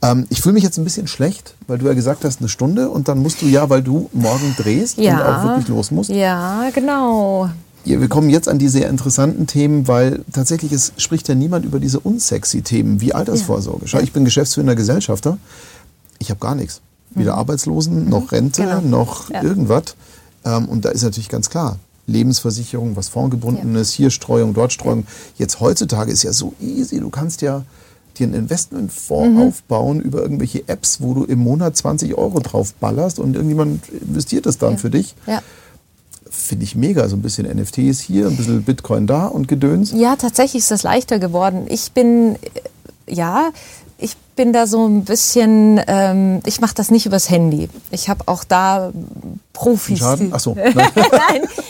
Ähm, 0.02 0.26
ich 0.28 0.42
fühle 0.42 0.52
mich 0.52 0.62
jetzt 0.62 0.78
ein 0.78 0.84
bisschen 0.84 1.08
schlecht, 1.08 1.54
weil 1.66 1.78
du 1.78 1.86
ja 1.86 1.94
gesagt 1.94 2.24
hast, 2.24 2.40
eine 2.40 2.48
Stunde 2.48 2.90
und 2.90 3.08
dann 3.08 3.18
musst 3.18 3.42
du 3.42 3.46
ja, 3.46 3.68
weil 3.70 3.82
du 3.82 4.10
morgen 4.12 4.54
drehst 4.56 4.98
ja. 4.98 5.16
und 5.16 5.22
auch 5.22 5.44
wirklich 5.44 5.68
los 5.68 5.90
musst. 5.90 6.10
Ja, 6.10 6.68
genau. 6.74 7.48
Ja, 7.84 8.00
wir 8.00 8.08
kommen 8.08 8.30
jetzt 8.30 8.48
an 8.48 8.58
die 8.58 8.68
sehr 8.68 8.88
interessanten 8.88 9.46
Themen, 9.46 9.88
weil 9.88 10.22
tatsächlich 10.32 10.72
es 10.72 10.92
spricht 10.96 11.28
ja 11.28 11.34
niemand 11.34 11.66
über 11.66 11.80
diese 11.80 12.00
unsexy 12.00 12.62
Themen 12.62 13.00
wie 13.00 13.12
Altersvorsorge. 13.12 13.88
Schau, 13.88 13.98
ich 13.98 14.12
bin 14.12 14.24
geschäftsführender 14.24 14.74
Gesellschafter. 14.74 15.36
Ich 16.18 16.30
habe 16.30 16.40
gar 16.40 16.54
nichts. 16.54 16.80
Weder 17.14 17.32
mhm. 17.32 17.38
Arbeitslosen, 17.38 18.08
noch 18.08 18.22
mhm. 18.22 18.28
Rente, 18.28 18.62
genau. 18.62 18.80
noch 18.80 19.30
ja. 19.30 19.42
irgendwas. 19.42 19.96
Ähm, 20.44 20.68
und 20.68 20.84
da 20.84 20.90
ist 20.90 21.02
natürlich 21.02 21.28
ganz 21.28 21.50
klar, 21.50 21.78
Lebensversicherung, 22.06 22.96
was 22.96 23.08
fondgebundenes, 23.08 23.92
ja. 23.92 23.96
hier 23.96 24.10
Streuung, 24.10 24.54
dort 24.54 24.72
Streuung. 24.72 25.06
Jetzt 25.36 25.60
heutzutage 25.60 26.12
ist 26.12 26.22
ja 26.22 26.32
so 26.32 26.54
easy. 26.60 27.00
Du 27.00 27.10
kannst 27.10 27.42
ja 27.42 27.64
dir 28.18 28.26
einen 28.26 28.34
Investmentfonds 28.34 29.30
mhm. 29.30 29.48
aufbauen 29.48 30.00
über 30.00 30.22
irgendwelche 30.22 30.68
Apps, 30.68 31.00
wo 31.00 31.14
du 31.14 31.24
im 31.24 31.40
Monat 31.40 31.76
20 31.76 32.16
Euro 32.16 32.40
drauf 32.40 32.74
ballerst 32.74 33.18
und 33.18 33.34
irgendjemand 33.34 33.88
investiert 33.88 34.46
das 34.46 34.58
dann 34.58 34.72
ja. 34.72 34.78
für 34.78 34.90
dich. 34.90 35.14
Ja 35.26 35.42
finde 36.34 36.64
ich 36.64 36.74
mega. 36.74 37.08
So 37.08 37.16
ein 37.16 37.22
bisschen 37.22 37.46
NFTs 37.46 38.00
hier, 38.00 38.26
ein 38.26 38.36
bisschen 38.36 38.62
Bitcoin 38.64 39.06
da 39.06 39.26
und 39.26 39.48
Gedöns. 39.48 39.92
Ja, 39.92 40.16
tatsächlich 40.16 40.62
ist 40.62 40.70
das 40.70 40.82
leichter 40.82 41.18
geworden. 41.18 41.66
Ich 41.68 41.92
bin, 41.92 42.36
ja, 43.06 43.50
ich 43.83 43.83
bin 44.36 44.52
da 44.52 44.66
so 44.66 44.86
ein 44.86 45.04
bisschen, 45.04 45.80
ähm, 45.86 46.40
ich 46.46 46.60
mache 46.60 46.74
das 46.74 46.90
nicht 46.90 47.06
übers 47.06 47.30
Handy. 47.30 47.68
Ich 47.90 48.08
habe 48.08 48.24
auch 48.26 48.44
da 48.44 48.92
Profis. 49.54 50.00
Schaden? 50.00 50.30
Ach 50.34 50.40
so. 50.40 50.54
nein, 50.64 50.74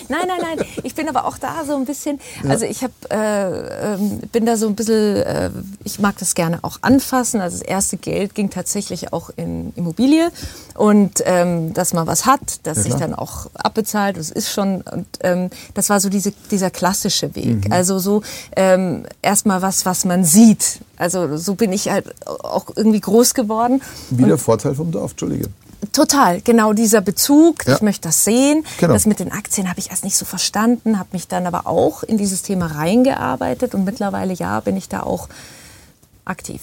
nein, 0.09 0.27
nein, 0.27 0.41
nein. 0.41 0.67
Ich 0.83 0.95
bin 0.97 1.09
aber 1.09 1.27
auch 1.27 1.39
da 1.39 1.65
so 1.65 1.77
ein 1.77 1.85
bisschen, 1.85 2.19
ja. 2.43 2.51
also 2.51 2.65
ich 2.65 2.83
hab, 2.83 2.91
äh, 3.11 3.95
äh, 3.95 3.99
bin 4.33 4.47
da 4.47 4.57
so 4.57 4.67
ein 4.67 4.75
bisschen, 4.75 5.17
äh, 5.19 5.51
ich 5.85 6.01
mag 6.01 6.19
das 6.19 6.35
gerne 6.35 6.59
auch 6.63 6.79
anfassen. 6.81 7.41
Also 7.41 7.59
das 7.59 7.67
erste 7.67 7.99
Geld 7.99 8.35
ging 8.35 8.51
tatsächlich 8.51 9.13
auch 9.13 9.31
in 9.37 9.73
Immobilie 9.77 10.31
und 10.75 11.23
ähm, 11.27 11.75
dass 11.75 11.93
man 11.93 12.07
was 12.07 12.27
hat, 12.27 12.67
dass 12.67 12.79
ja, 12.79 12.85
sich 12.85 12.95
dann 12.95 13.15
auch 13.15 13.51
abbezahlt. 13.55 14.17
Das 14.17 14.31
ist 14.31 14.51
schon, 14.51 14.81
und 14.81 15.07
ähm, 15.21 15.51
das 15.75 15.91
war 15.91 16.01
so 16.01 16.09
diese, 16.09 16.33
dieser 16.51 16.71
klassische 16.71 17.37
Weg. 17.37 17.67
Mhm. 17.67 17.73
Also 17.73 17.99
so 17.99 18.23
ähm, 18.57 19.05
erstmal 19.21 19.61
was, 19.63 19.85
was 19.85 20.07
man 20.07 20.25
sieht. 20.25 20.81
Also 20.97 21.37
so 21.37 21.55
bin 21.55 21.73
ich 21.73 21.91
halt 21.91 22.15
auch 22.25 22.67
irgendwie 22.75 23.01
groß 23.01 23.35
geworden. 23.35 23.83
Wie 24.11 24.25
der 24.25 24.39
Vorteil 24.39 24.75
vom 24.75 24.91
Dorf, 24.91 25.11
Entschuldige. 25.13 25.51
Total, 25.93 26.41
genau 26.41 26.73
dieser 26.73 27.01
Bezug. 27.01 27.67
Ja. 27.67 27.75
Ich 27.75 27.83
möchte 27.83 28.09
das 28.09 28.25
sehen. 28.25 28.65
Genau. 28.79 28.93
Das 28.93 29.07
mit 29.07 29.21
den 29.21 29.33
Aktien 29.33 29.69
habe 29.69 29.81
ich 29.81 29.91
erst 29.91 30.05
nicht 30.05 30.17
so 30.17 30.25
verstanden, 30.25 30.99
habe 30.99 31.11
mich 31.13 31.29
dann 31.29 31.47
aber 31.47 31.67
auch 31.67 32.03
in 32.03 32.19
dieses 32.19 32.43
Thema 32.43 32.67
reingearbeitet 32.67 33.75
und 33.75 33.85
mittlerweile 33.85 34.35
ja 34.35 34.61
bin 34.61 34.77
ich 34.77 34.89
da 34.89 35.01
auch 35.01 35.29
aktiv. 36.25 36.61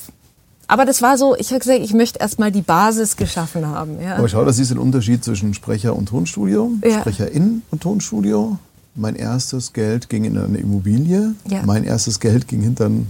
Aber 0.68 0.86
das 0.86 1.02
war 1.02 1.18
so, 1.18 1.36
ich 1.36 1.50
habe 1.50 1.60
gesagt, 1.60 1.80
ich 1.82 1.94
möchte 1.94 2.20
erstmal 2.20 2.50
die 2.50 2.62
Basis 2.62 3.18
geschaffen 3.18 3.68
haben. 3.68 4.02
Ja. 4.02 4.16
Aber 4.16 4.30
schau, 4.30 4.46
das 4.46 4.58
ist 4.58 4.72
ein 4.72 4.78
Unterschied 4.78 5.22
zwischen 5.22 5.54
Sprecher 5.54 5.96
und 5.96 6.08
Tonstudio, 6.08 6.72
ja. 6.82 7.02
Sprecherin 7.02 7.62
und 7.72 7.84
Tonstudio. 7.84 8.58
Mein 8.96 9.16
erstes 9.16 9.74
Geld 9.74 10.08
ging 10.08 10.24
in 10.24 10.38
eine 10.38 10.58
Immobilie. 10.58 11.34
Ja. 11.50 11.64
Mein 11.66 11.84
erstes 11.84 12.22
Geld 12.22 12.48
ging 12.48 12.62
hinter 12.62 12.88
ein 12.88 13.08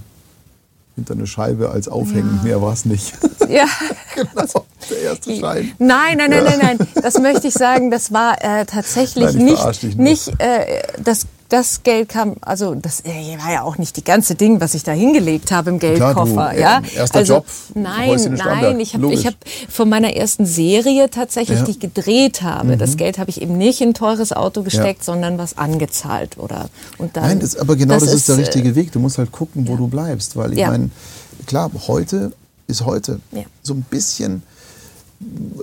hinter 0.95 1.13
eine 1.13 1.27
Scheibe 1.27 1.69
als 1.69 1.88
Aufhängen. 1.88 2.38
Ja. 2.38 2.43
Mehr 2.43 2.61
war 2.61 2.73
es 2.73 2.85
nicht. 2.85 3.13
Ja. 3.49 3.65
genau, 4.15 4.65
der 4.89 5.01
erste 5.01 5.35
Schein. 5.35 5.73
Nein, 5.77 6.18
nein, 6.19 6.30
nein, 6.30 6.43
nein, 6.45 6.59
nein. 6.61 6.88
Das 7.01 7.19
möchte 7.19 7.47
ich 7.47 7.53
sagen, 7.53 7.91
das 7.91 8.13
war 8.13 8.41
äh, 8.41 8.65
tatsächlich 8.65 9.34
nein, 9.34 9.43
nicht, 9.43 9.97
nicht 9.97 10.39
äh, 10.39 10.84
das 11.03 11.27
das 11.52 11.84
Geld 11.84 12.07
kam, 12.07 12.36
also 12.40 12.76
das 12.76 13.02
äh, 13.02 13.38
war 13.38 13.52
ja 13.52 13.64
auch 13.64 13.78
nicht 13.78 13.98
die 13.98 14.03
ganze 14.06 14.36
Ding, 14.36 14.61
was 14.61 14.73
ich 14.73 14.84
da 14.84 14.94
hingelegt 14.94 15.52
habe 15.52 15.72
im 15.72 15.80
Geldkoffer. 15.80 16.53
Klar, 16.53 16.53
du, 16.53 16.60
ja, 16.60 16.80
äh, 16.80 16.95
erster 16.95 17.19
also, 17.19 17.34
Job. 17.36 17.45
Nein, 17.76 18.38
nein, 18.38 18.80
ich 18.80 18.94
habe 18.94 19.14
ich 19.14 19.28
hab 19.28 19.34
von 19.69 19.90
meiner 19.90 20.15
ersten 20.15 20.45
Serie 20.45 21.10
tatsächlich, 21.10 21.60
ja. 21.60 21.65
die 21.65 21.72
ich 21.72 21.80
gedreht 21.80 22.41
habe, 22.41 22.76
mhm. 22.76 22.80
das 22.80 22.95
Geld 22.95 23.18
habe 23.18 23.30
ich 23.30 23.41
eben 23.41 23.57
nicht 23.57 23.82
in 23.82 23.90
ein 23.90 23.94
teures 23.94 24.32
Auto 24.32 24.64
gesteckt, 24.64 25.02
ja. 25.02 25.06
sondern 25.06 25.38
was 25.38 25.57
angezahlt 25.57 26.38
oder 26.38 26.69
und 26.98 27.18
dann. 27.18 27.23
Nein, 27.23 27.40
das, 27.41 27.57
aber 27.57 27.76
genau 27.76 27.95
das, 27.95 28.06
das 28.06 28.14
ist, 28.14 28.19
ist, 28.22 28.30
der 28.30 28.38
richtige 28.38 28.69
äh, 28.69 28.76
Weg. 28.76 28.94
Du 28.94 28.99
musst 28.99 29.18
halt 29.18 29.34
gucken, 29.34 29.68
wo 29.68 29.73
ja. 29.73 29.78
du 29.78 29.88
bleibst, 29.88 30.38
weil 30.38 30.53
ich 30.53 30.65
meine, 30.65 30.90
klar, 31.48 31.69
heute 31.88 32.32
ist 32.68 32.86
heute 32.86 33.19
so 33.61 33.73
ein 33.73 33.82
bisschen 33.82 34.44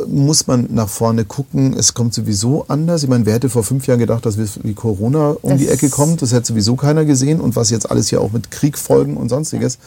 muss 0.07 0.47
man 0.47 0.69
nach 0.71 0.89
vorne 0.89 1.25
gucken. 1.25 1.75
Es 1.75 1.95
kommt 1.95 2.15
sowieso 2.15 2.65
anders. 2.69 3.03
Ich 3.03 3.09
meine, 3.09 3.27
wer 3.27 3.35
hätte 3.35 3.49
vor 3.49 3.65
fünf 3.65 3.87
Jahren 3.87 3.99
gedacht, 3.99 4.25
dass 4.25 4.39
wie 4.39 4.75
Corona 4.75 5.37
um 5.43 5.51
das 5.51 5.59
die 5.59 5.69
Ecke 5.69 5.91
kommt? 5.91 6.23
Das 6.23 6.33
hätte 6.33 6.47
sowieso 6.49 6.77
keiner 6.77 7.05
gesehen. 7.05 7.41
Und 7.41 7.57
was 7.57 7.71
jetzt 7.71 7.91
alles 7.91 8.09
hier 8.09 8.21
auch 8.21 8.33
mit 8.33 8.51
Kriegfolgen 8.51 9.17
und 9.17 9.29
sonstiges. 9.29 9.79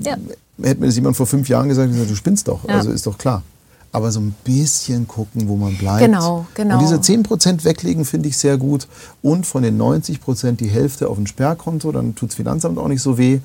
Ja. 0.00 0.14
Äh, 0.14 0.66
hätte 0.68 0.80
mir 0.80 0.86
das 0.86 0.94
jemand 0.94 1.16
vor 1.16 1.26
fünf 1.26 1.48
Jahren 1.48 1.68
gesagt, 1.68 1.92
du 1.92 2.16
spinnst 2.16 2.48
doch. 2.48 2.66
Ja. 2.68 2.76
Also 2.76 2.90
ist 2.90 3.06
doch 3.06 3.18
klar. 3.18 3.42
Aber 3.92 4.12
so 4.12 4.20
ein 4.20 4.34
bisschen 4.44 5.08
gucken, 5.08 5.48
wo 5.48 5.56
man 5.56 5.76
bleibt. 5.76 6.00
Genau, 6.00 6.46
genau. 6.54 6.74
Und 6.74 6.82
diese 6.82 6.96
10% 6.96 7.64
weglegen 7.64 8.04
finde 8.04 8.28
ich 8.28 8.36
sehr 8.36 8.58
gut. 8.58 8.88
Und 9.22 9.46
von 9.46 9.62
den 9.62 9.80
90% 9.80 10.56
die 10.56 10.68
Hälfte 10.68 11.08
auf 11.08 11.18
ein 11.18 11.26
Sperrkonto, 11.26 11.92
dann 11.92 12.14
tut 12.14 12.30
das 12.30 12.36
Finanzamt 12.36 12.78
auch 12.78 12.88
nicht 12.88 13.02
so 13.02 13.16
weh. 13.16 13.40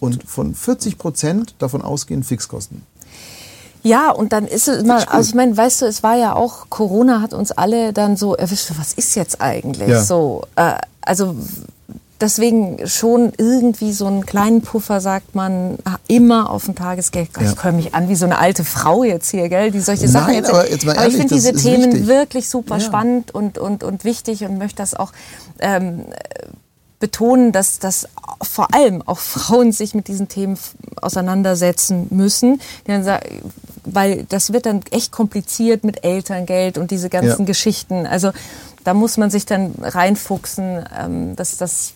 Und 0.00 0.22
von 0.24 0.54
40% 0.54 1.54
davon 1.58 1.82
ausgehen 1.82 2.22
Fixkosten. 2.22 2.82
Ja, 3.88 4.10
und 4.10 4.34
dann 4.34 4.46
ist 4.46 4.68
es 4.68 4.82
immer, 4.82 5.10
also 5.10 5.30
ich 5.30 5.34
meine, 5.34 5.56
weißt 5.56 5.80
du, 5.80 5.86
es 5.86 6.02
war 6.02 6.14
ja 6.16 6.34
auch, 6.34 6.66
Corona 6.68 7.22
hat 7.22 7.32
uns 7.32 7.52
alle 7.52 7.94
dann 7.94 8.18
so 8.18 8.34
erwischt, 8.34 8.70
was 8.78 8.92
ist 8.92 9.14
jetzt 9.14 9.40
eigentlich 9.40 9.88
ja. 9.88 10.02
so? 10.02 10.42
Äh, 10.56 10.74
also 11.00 11.34
deswegen 12.20 12.86
schon 12.86 13.32
irgendwie 13.38 13.92
so 13.92 14.06
einen 14.06 14.26
kleinen 14.26 14.60
Puffer, 14.60 15.00
sagt 15.00 15.34
man, 15.34 15.78
immer 16.06 16.50
auf 16.50 16.66
dem 16.66 16.74
Tagesgeld. 16.74 17.30
Ja. 17.40 17.50
Ich 17.50 17.64
höre 17.64 17.72
mich 17.72 17.94
an 17.94 18.10
wie 18.10 18.16
so 18.16 18.26
eine 18.26 18.38
alte 18.38 18.62
Frau 18.62 19.04
jetzt 19.04 19.30
hier, 19.30 19.48
gell, 19.48 19.70
die 19.70 19.80
solche 19.80 20.06
Sachen 20.06 20.32
Nein, 20.32 20.42
jetzt. 20.42 20.50
Aber, 20.50 20.70
jetzt 20.70 20.84
mal 20.84 20.92
aber 20.92 21.02
ehrlich, 21.02 21.14
ich 21.14 21.20
finde 21.20 21.34
diese 21.34 21.52
Themen 21.54 21.92
wichtig. 21.92 22.06
wirklich 22.06 22.50
super 22.50 22.76
ja. 22.76 22.80
spannend 22.80 23.30
und, 23.34 23.56
und, 23.56 23.84
und 23.84 24.04
wichtig 24.04 24.44
und 24.44 24.58
möchte 24.58 24.76
das 24.76 24.94
auch 24.94 25.12
ähm, 25.60 26.04
betonen, 27.00 27.52
dass, 27.52 27.78
dass 27.78 28.08
vor 28.42 28.74
allem 28.74 29.02
auch 29.02 29.18
Frauen 29.18 29.72
sich 29.72 29.94
mit 29.94 30.08
diesen 30.08 30.28
Themen 30.28 30.58
auseinandersetzen 31.00 32.08
müssen. 32.10 32.60
Weil 33.84 34.24
das 34.28 34.52
wird 34.52 34.66
dann 34.66 34.82
echt 34.90 35.12
kompliziert 35.12 35.84
mit 35.84 36.04
Elterngeld 36.04 36.78
und 36.78 36.90
diese 36.90 37.08
ganzen 37.08 37.42
ja. 37.42 37.46
Geschichten. 37.46 38.06
Also 38.06 38.32
da 38.84 38.94
muss 38.94 39.16
man 39.16 39.30
sich 39.30 39.46
dann 39.46 39.74
reinfuchsen. 39.80 40.84
Ähm, 40.96 41.36
dass 41.36 41.56
das 41.56 41.92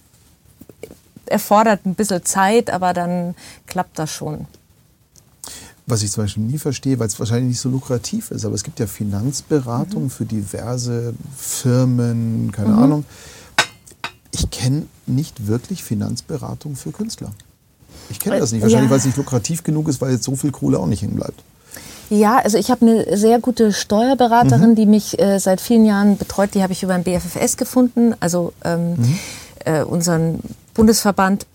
erfordert 1.26 1.86
ein 1.86 1.94
bisschen 1.94 2.24
Zeit, 2.24 2.70
aber 2.70 2.92
dann 2.92 3.34
klappt 3.66 3.98
das 3.98 4.10
schon. 4.10 4.46
Was 5.86 6.02
ich 6.02 6.12
zum 6.12 6.24
Beispiel 6.24 6.44
nie 6.44 6.58
verstehe, 6.58 6.98
weil 6.98 7.08
es 7.08 7.18
wahrscheinlich 7.18 7.48
nicht 7.48 7.60
so 7.60 7.68
lukrativ 7.68 8.30
ist, 8.30 8.44
aber 8.44 8.54
es 8.54 8.62
gibt 8.62 8.78
ja 8.78 8.86
Finanzberatung 8.86 10.04
mhm. 10.04 10.10
für 10.10 10.24
diverse 10.24 11.14
Firmen, 11.36 12.52
keine 12.52 12.70
mhm. 12.70 12.78
Ahnung 12.78 13.04
ich 14.32 14.50
kenne 14.50 14.86
nicht 15.06 15.46
wirklich 15.46 15.84
Finanzberatung 15.84 16.76
für 16.76 16.90
Künstler. 16.90 17.30
Ich 18.10 18.18
kenne 18.18 18.38
das 18.38 18.52
nicht. 18.52 18.62
Wahrscheinlich, 18.62 18.86
ja. 18.86 18.90
weil 18.90 18.98
es 18.98 19.04
nicht 19.04 19.16
lukrativ 19.16 19.62
genug 19.62 19.88
ist, 19.88 20.00
weil 20.00 20.12
jetzt 20.12 20.24
so 20.24 20.34
viel 20.36 20.50
Kohle 20.50 20.78
auch 20.78 20.86
nicht 20.86 21.02
hängen 21.02 21.16
bleibt. 21.16 21.42
Ja, 22.10 22.38
also 22.38 22.58
ich 22.58 22.70
habe 22.70 22.84
eine 22.84 23.16
sehr 23.16 23.40
gute 23.40 23.72
Steuerberaterin, 23.72 24.70
mhm. 24.70 24.74
die 24.74 24.86
mich 24.86 25.18
äh, 25.18 25.38
seit 25.38 25.60
vielen 25.60 25.86
Jahren 25.86 26.18
betreut. 26.18 26.50
Die 26.54 26.62
habe 26.62 26.72
ich 26.72 26.82
über 26.82 26.94
den 26.94 27.04
BFFS 27.04 27.56
gefunden, 27.56 28.14
also 28.20 28.52
ähm, 28.64 28.96
mhm. 28.96 29.18
äh, 29.64 29.82
unseren 29.82 30.40
Bundesverband 30.74 31.46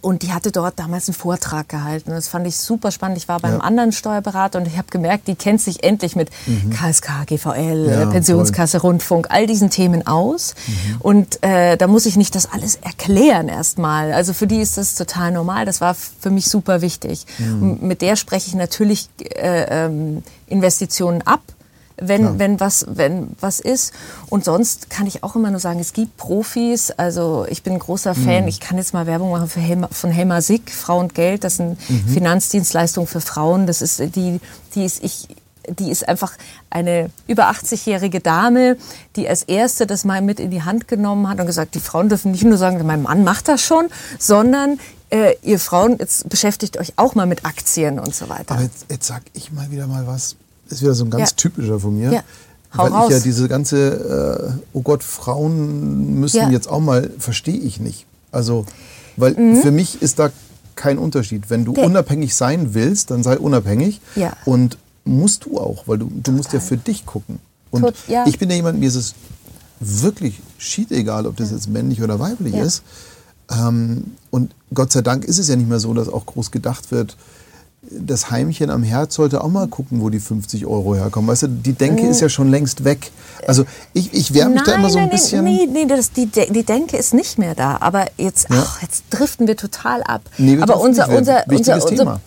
und 0.00 0.22
die 0.22 0.32
hatte 0.32 0.52
dort 0.52 0.78
damals 0.78 1.08
einen 1.08 1.14
Vortrag 1.14 1.68
gehalten. 1.68 2.10
Das 2.10 2.28
fand 2.28 2.46
ich 2.46 2.56
super 2.56 2.90
spannend. 2.90 3.18
Ich 3.18 3.28
war 3.28 3.40
beim 3.40 3.54
ja. 3.54 3.60
anderen 3.60 3.92
Steuerberater 3.92 4.58
und 4.58 4.66
ich 4.66 4.76
habe 4.76 4.88
gemerkt, 4.90 5.28
die 5.28 5.34
kennt 5.34 5.60
sich 5.60 5.84
endlich 5.84 6.16
mit 6.16 6.30
mhm. 6.46 6.70
KSK, 6.70 7.26
GVL, 7.26 7.88
ja, 7.90 8.06
Pensionskasse, 8.06 8.80
voll. 8.80 8.90
Rundfunk, 8.90 9.26
all 9.30 9.46
diesen 9.46 9.70
Themen 9.70 10.06
aus. 10.06 10.54
Mhm. 10.66 11.00
Und 11.00 11.42
äh, 11.42 11.76
da 11.76 11.86
muss 11.86 12.06
ich 12.06 12.16
nicht 12.16 12.34
das 12.34 12.50
alles 12.50 12.76
erklären 12.76 13.48
erstmal. 13.48 14.12
Also 14.12 14.32
für 14.32 14.46
die 14.46 14.60
ist 14.60 14.76
das 14.76 14.94
total 14.94 15.32
normal. 15.32 15.64
Das 15.66 15.80
war 15.80 15.94
für 15.94 16.30
mich 16.30 16.46
super 16.46 16.80
wichtig. 16.80 17.26
Mhm. 17.38 17.78
mit 17.80 18.02
der 18.02 18.16
spreche 18.16 18.48
ich 18.48 18.54
natürlich 18.54 19.08
äh, 19.20 19.86
ähm, 19.86 20.22
Investitionen 20.46 21.22
ab 21.22 21.40
wenn, 22.00 22.22
ja. 22.22 22.38
wenn, 22.38 22.60
was, 22.60 22.86
wenn 22.88 23.28
was 23.40 23.60
ist. 23.60 23.92
Und 24.28 24.44
sonst 24.44 24.90
kann 24.90 25.06
ich 25.06 25.22
auch 25.22 25.36
immer 25.36 25.50
nur 25.50 25.60
sagen, 25.60 25.80
es 25.80 25.92
gibt 25.92 26.16
Profis. 26.16 26.90
Also 26.90 27.46
ich 27.48 27.62
bin 27.62 27.74
ein 27.74 27.78
großer 27.78 28.14
Fan. 28.14 28.42
Mhm. 28.42 28.48
Ich 28.48 28.60
kann 28.60 28.78
jetzt 28.78 28.94
mal 28.94 29.06
Werbung 29.06 29.30
machen 29.30 29.48
für 29.48 29.60
Helma, 29.60 29.88
von 29.90 30.10
Helma 30.10 30.40
Sick, 30.40 30.70
Frau 30.70 30.98
und 30.98 31.14
Geld. 31.14 31.44
Das 31.44 31.56
sind 31.56 31.78
mhm. 31.88 32.08
Finanzdienstleistungen 32.08 33.06
für 33.06 33.20
Frauen. 33.20 33.66
Das 33.66 33.82
ist 33.82 34.00
die, 34.16 34.40
die 34.74 34.84
ist 34.84 35.02
ich 35.04 35.28
die 35.68 35.90
ist 35.90 36.08
einfach 36.08 36.32
eine 36.70 37.10
über 37.26 37.50
80-jährige 37.50 38.20
Dame, 38.20 38.76
die 39.16 39.28
als 39.28 39.42
erste 39.42 39.86
das 39.86 40.04
mal 40.04 40.22
mit 40.22 40.40
in 40.40 40.50
die 40.50 40.62
Hand 40.62 40.88
genommen 40.88 41.28
hat 41.28 41.38
und 41.38 41.46
gesagt, 41.46 41.74
die 41.74 41.80
Frauen 41.80 42.08
dürfen 42.08 42.32
nicht 42.32 42.44
nur 42.44 42.56
sagen, 42.56 42.84
mein 42.86 43.02
Mann 43.02 43.24
macht 43.24 43.46
das 43.46 43.62
schon, 43.62 43.88
sondern 44.18 44.78
äh, 45.10 45.34
ihr 45.42 45.58
Frauen, 45.58 45.96
jetzt 45.98 46.28
beschäftigt 46.28 46.78
euch 46.78 46.94
auch 46.96 47.14
mal 47.14 47.26
mit 47.26 47.44
Aktien 47.44 47.98
und 47.98 48.14
so 48.14 48.28
weiter. 48.28 48.54
Aber 48.54 48.62
jetzt, 48.62 48.86
jetzt 48.88 49.06
sag 49.06 49.22
ich 49.32 49.52
mal 49.52 49.70
wieder 49.70 49.86
mal 49.86 50.06
was. 50.06 50.36
Das 50.70 50.78
ist 50.78 50.82
wieder 50.82 50.94
so 50.94 51.04
ein 51.04 51.10
ganz 51.10 51.30
ja. 51.30 51.36
typischer 51.36 51.80
von 51.80 51.98
mir. 51.98 52.12
Ja. 52.12 52.22
Hau 52.76 52.84
weil 52.84 52.92
raus. 52.92 53.10
ich 53.10 53.16
ja 53.16 53.22
diese 53.22 53.48
ganze, 53.48 54.54
äh, 54.54 54.62
oh 54.72 54.82
Gott, 54.82 55.02
Frauen 55.02 56.20
müssen 56.20 56.36
ja. 56.36 56.50
jetzt 56.50 56.68
auch 56.68 56.80
mal, 56.80 57.10
verstehe 57.18 57.58
ich 57.58 57.80
nicht. 57.80 58.06
Also, 58.30 58.64
weil 59.16 59.34
mhm. 59.34 59.60
für 59.60 59.72
mich 59.72 60.00
ist 60.00 60.20
da 60.20 60.30
kein 60.76 60.96
Unterschied. 60.96 61.50
Wenn 61.50 61.64
du 61.64 61.72
Der 61.72 61.84
unabhängig 61.84 62.34
sein 62.34 62.72
willst, 62.72 63.10
dann 63.10 63.24
sei 63.24 63.38
unabhängig. 63.38 64.00
Ja. 64.14 64.32
Und 64.44 64.78
musst 65.04 65.46
du 65.46 65.58
auch, 65.58 65.88
weil 65.88 65.98
du, 65.98 66.08
du 66.10 66.30
musst 66.30 66.52
ja 66.52 66.60
für 66.60 66.76
dich 66.76 67.04
gucken. 67.04 67.40
Und 67.72 67.82
Tot, 67.82 67.94
ja. 68.06 68.24
ich 68.26 68.38
bin 68.38 68.48
ja 68.48 68.56
jemand, 68.56 68.78
mir 68.78 68.88
ist 68.88 68.94
es 68.94 69.14
wirklich 69.80 70.40
schied 70.58 70.92
egal, 70.92 71.26
ob 71.26 71.36
das 71.36 71.50
jetzt 71.50 71.68
männlich 71.68 72.02
oder 72.02 72.20
weiblich 72.20 72.54
ist. 72.54 72.82
Ähm, 73.50 74.12
und 74.30 74.54
Gott 74.72 74.92
sei 74.92 75.02
Dank 75.02 75.24
ist 75.24 75.38
es 75.38 75.48
ja 75.48 75.56
nicht 75.56 75.68
mehr 75.68 75.80
so, 75.80 75.92
dass 75.94 76.08
auch 76.08 76.26
groß 76.26 76.50
gedacht 76.50 76.92
wird, 76.92 77.16
das 77.90 78.30
Heimchen 78.30 78.70
am 78.70 78.82
Herz 78.82 79.14
sollte 79.14 79.42
auch 79.42 79.48
mal 79.48 79.66
gucken, 79.66 80.00
wo 80.00 80.10
die 80.10 80.20
50 80.20 80.66
Euro 80.66 80.94
herkommen. 80.94 81.28
Weißt 81.28 81.42
du, 81.42 81.48
die 81.48 81.72
Denke 81.72 82.06
ist 82.06 82.20
ja 82.20 82.28
schon 82.28 82.50
längst 82.50 82.84
weg. 82.84 83.10
Also 83.46 83.64
ich, 83.92 84.12
ich 84.14 84.32
wehre 84.32 84.48
mich 84.48 84.62
nein, 84.62 84.64
da 84.66 84.74
immer 84.74 84.90
so 84.90 84.98
ein 84.98 85.04
nein, 85.04 85.10
bisschen. 85.10 85.44
Nee, 85.44 85.66
nee, 85.70 85.86
das, 85.86 86.12
die, 86.12 86.26
die 86.26 86.62
Denke 86.62 86.96
ist 86.96 87.14
nicht 87.14 87.38
mehr 87.38 87.54
da. 87.54 87.78
Aber 87.80 88.06
jetzt, 88.16 88.48
ja. 88.50 88.56
ach, 88.60 88.82
jetzt 88.82 89.04
driften 89.10 89.46
wir 89.46 89.56
total 89.56 90.02
ab. 90.02 90.22
Nee, 90.38 90.56
wir 90.56 90.62
aber 90.62 90.80
unser, 90.80 91.08
unser, 91.08 91.44
unser, 91.48 91.84
unser, 91.84 92.20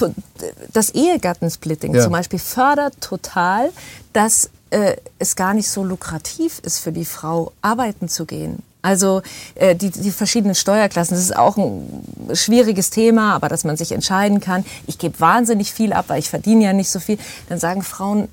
das 0.74 0.90
Ehegattensplitting 0.90 1.96
ja. 1.96 2.04
zum 2.04 2.12
Beispiel 2.12 2.40
fördert 2.40 3.00
total, 3.00 3.70
dass 4.12 4.50
äh, 4.72 4.96
es 5.20 5.36
gar 5.36 5.54
nicht 5.54 5.70
so 5.70 5.84
lukrativ 5.84 6.60
ist 6.64 6.80
für 6.80 6.92
die 6.92 7.06
Frau, 7.06 7.54
arbeiten 7.62 8.10
zu 8.10 8.26
gehen. 8.26 8.64
Also 8.84 9.22
äh, 9.56 9.76
die, 9.76 9.90
die 9.90 10.12
verschiedenen 10.12 10.56
Steuerklassen, 10.56 11.16
das 11.16 11.24
ist 11.24 11.36
auch 11.36 11.58
ein 11.58 12.06
schwieriges 12.34 12.92
Thema, 12.92 13.34
aber 13.34 13.50
dass 13.50 13.64
man 13.64 13.78
sich 13.78 13.94
entscheiden 13.94 14.42
kann, 14.42 14.66
ich 14.86 15.00
gebe 15.00 15.20
wahnsinnig 15.20 15.74
viel 15.74 15.94
ab, 15.94 16.06
weil 16.10 16.20
ich 16.20 16.30
verdiene 16.30 16.66
ja 16.66 16.74
nicht 16.74 16.90
so 16.90 17.00
viel, 17.00 17.18
dann 17.50 17.60
sagen 17.60 17.82
Frauen, 17.82 18.28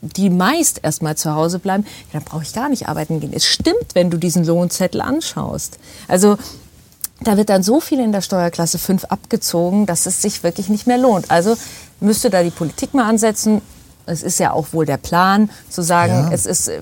die 0.00 0.30
meist 0.30 0.80
erstmal 0.82 1.16
zu 1.16 1.34
Hause 1.34 1.58
bleiben, 1.58 1.84
ja, 1.84 2.20
dann 2.20 2.22
brauche 2.22 2.44
ich 2.44 2.52
gar 2.52 2.68
nicht 2.68 2.88
arbeiten 2.88 3.20
gehen. 3.20 3.32
Es 3.34 3.44
stimmt, 3.46 3.94
wenn 3.94 4.10
du 4.10 4.16
diesen 4.16 4.44
Lohnzettel 4.44 5.00
anschaust. 5.00 5.78
Also 6.08 6.38
da 7.20 7.36
wird 7.36 7.48
dann 7.48 7.62
so 7.62 7.80
viel 7.80 8.00
in 8.00 8.12
der 8.12 8.20
Steuerklasse 8.20 8.78
5 8.78 9.04
abgezogen, 9.04 9.86
dass 9.86 10.06
es 10.06 10.22
sich 10.22 10.42
wirklich 10.42 10.68
nicht 10.68 10.86
mehr 10.86 10.98
lohnt. 10.98 11.30
Also 11.30 11.56
müsste 12.00 12.30
da 12.30 12.42
die 12.42 12.50
Politik 12.50 12.94
mal 12.94 13.08
ansetzen. 13.08 13.60
Es 14.06 14.22
ist 14.22 14.38
ja 14.38 14.52
auch 14.52 14.68
wohl 14.72 14.86
der 14.86 14.98
Plan, 14.98 15.50
zu 15.68 15.82
sagen, 15.82 16.12
ja. 16.12 16.30
es 16.32 16.46
ist 16.46 16.68
äh, 16.68 16.80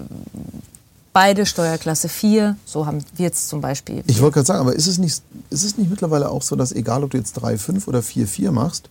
beide 1.13 1.47
Steuerklasse 1.47 2.09
4, 2.09 2.57
so 2.65 2.87
haben 2.87 3.05
wir 3.17 3.31
es 3.31 3.49
zum 3.49 3.61
Beispiel. 3.61 4.03
Ich 4.07 4.21
wollte 4.21 4.35
gerade 4.35 4.47
sagen, 4.47 4.61
aber 4.61 4.75
ist 4.75 4.87
es, 4.87 4.99
nicht, 4.99 5.23
ist 5.51 5.65
es 5.65 5.77
nicht 5.77 5.91
mittlerweile 5.91 6.31
auch 6.31 6.43
so, 6.43 6.57
dass 6.57 6.73
egal 6.73 7.05
ob 7.05 7.11
du 7.11 7.19
jetzt 7.19 7.39
3,5 7.39 7.87
oder 7.87 8.01
4,4 8.01 8.51
machst? 8.51 8.89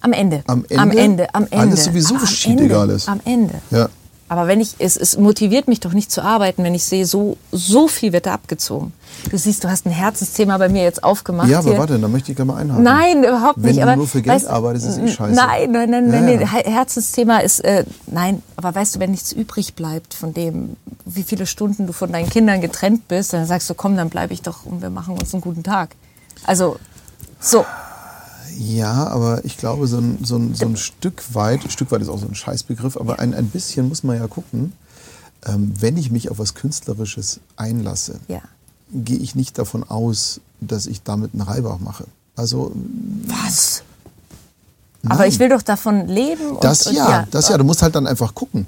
Am 0.00 0.12
Ende. 0.12 0.42
Am 0.46 0.64
Ende? 0.68 0.78
Am 0.82 0.90
Ende. 0.90 1.34
Am 1.34 1.42
Ende. 1.44 1.56
Alles 1.56 1.84
sowieso 1.84 2.18
shit 2.26 2.60
egal 2.60 2.90
ist. 2.90 3.08
Am 3.08 3.20
Ende. 3.24 3.60
Ja. 3.70 3.88
Aber 4.28 4.48
wenn 4.48 4.60
ich, 4.60 4.74
es, 4.78 4.96
es 4.96 5.16
motiviert 5.16 5.68
mich 5.68 5.78
doch 5.78 5.92
nicht 5.92 6.10
zu 6.10 6.20
arbeiten, 6.20 6.64
wenn 6.64 6.74
ich 6.74 6.84
sehe, 6.84 7.06
so, 7.06 7.36
so 7.52 7.86
viel 7.86 8.12
wird 8.12 8.26
da 8.26 8.34
abgezozen. 8.34 8.92
Du 9.30 9.38
siehst, 9.38 9.62
du 9.62 9.70
hast 9.70 9.86
ein 9.86 9.92
Herzensthema 9.92 10.58
bei 10.58 10.68
mir 10.68 10.82
jetzt 10.82 11.04
aufgemacht. 11.04 11.48
Ja, 11.48 11.60
aber 11.60 11.70
hier. 11.70 11.78
warte, 11.78 11.98
da 11.98 12.08
möchte 12.08 12.32
ich 12.32 12.36
gerne 12.36 12.52
mal 12.52 12.58
einhaken. 12.58 12.82
Nein, 12.82 13.22
überhaupt 13.22 13.62
Wenn 13.62 13.76
nicht. 13.76 13.80
Wenn 13.80 13.88
du 13.90 13.96
nur 13.96 14.08
für 14.08 14.22
Geld 14.22 14.34
weißt, 14.34 14.48
arbeitest, 14.48 14.86
ist 14.86 14.96
es 14.96 15.02
eh 15.02 15.08
scheiße. 15.08 15.34
Nein, 15.34 15.70
nein, 15.70 15.90
nein, 15.90 16.12
ja, 16.12 16.20
nein. 16.20 16.40
Ja. 16.40 16.46
Herzensthema 16.46 17.38
ist, 17.38 17.60
äh, 17.60 17.84
nein, 18.08 18.42
aber 18.56 18.74
weißt 18.74 18.96
du, 18.96 18.98
wenn 18.98 19.12
nichts 19.12 19.30
übrig 19.30 19.74
bleibt 19.74 20.12
von 20.14 20.34
dem, 20.34 20.76
wie 21.04 21.22
viele 21.22 21.46
Stunden 21.46 21.86
du 21.86 21.92
von 21.92 22.10
deinen 22.10 22.28
Kindern 22.28 22.60
getrennt 22.60 23.06
bist, 23.06 23.32
dann 23.32 23.46
sagst 23.46 23.70
du, 23.70 23.74
komm, 23.74 23.96
dann 23.96 24.10
bleibe 24.10 24.34
ich 24.34 24.42
doch 24.42 24.66
und 24.66 24.82
wir 24.82 24.90
machen 24.90 25.16
uns 25.16 25.32
einen 25.34 25.40
guten 25.40 25.62
Tag. 25.62 25.90
Also, 26.44 26.76
so. 27.38 27.64
Ja, 28.58 29.06
aber 29.08 29.44
ich 29.44 29.58
glaube, 29.58 29.86
so 29.86 29.98
ein, 29.98 30.18
so 30.22 30.36
ein, 30.36 30.54
so 30.54 30.66
ein 30.66 30.76
Stück 30.76 31.22
weit, 31.34 31.64
ein 31.64 31.70
Stück 31.70 31.90
weit 31.90 32.00
ist 32.00 32.08
auch 32.08 32.18
so 32.18 32.26
ein 32.26 32.34
Scheißbegriff, 32.34 32.96
aber 32.96 33.18
ein, 33.18 33.34
ein 33.34 33.48
bisschen 33.48 33.88
muss 33.88 34.02
man 34.02 34.16
ja 34.16 34.26
gucken, 34.26 34.72
ähm, 35.44 35.72
wenn 35.78 35.96
ich 35.96 36.10
mich 36.10 36.30
auf 36.30 36.38
was 36.38 36.54
Künstlerisches 36.54 37.40
einlasse, 37.56 38.20
ja. 38.28 38.40
gehe 38.92 39.18
ich 39.18 39.34
nicht 39.34 39.58
davon 39.58 39.84
aus, 39.84 40.40
dass 40.60 40.86
ich 40.86 41.02
damit 41.02 41.34
einen 41.34 41.42
Reibach 41.42 41.78
mache. 41.78 42.04
Also. 42.34 42.72
Was? 43.26 43.82
Nein. 45.02 45.12
Aber 45.12 45.26
ich 45.26 45.38
will 45.38 45.48
doch 45.48 45.62
davon 45.62 46.06
leben. 46.08 46.50
Und, 46.50 46.64
das 46.64 46.84
ja, 46.86 46.90
und 46.90 46.96
ja, 46.96 47.26
das 47.30 47.48
ja. 47.48 47.58
Du 47.58 47.64
musst 47.64 47.82
halt 47.82 47.94
dann 47.94 48.06
einfach 48.06 48.34
gucken. 48.34 48.66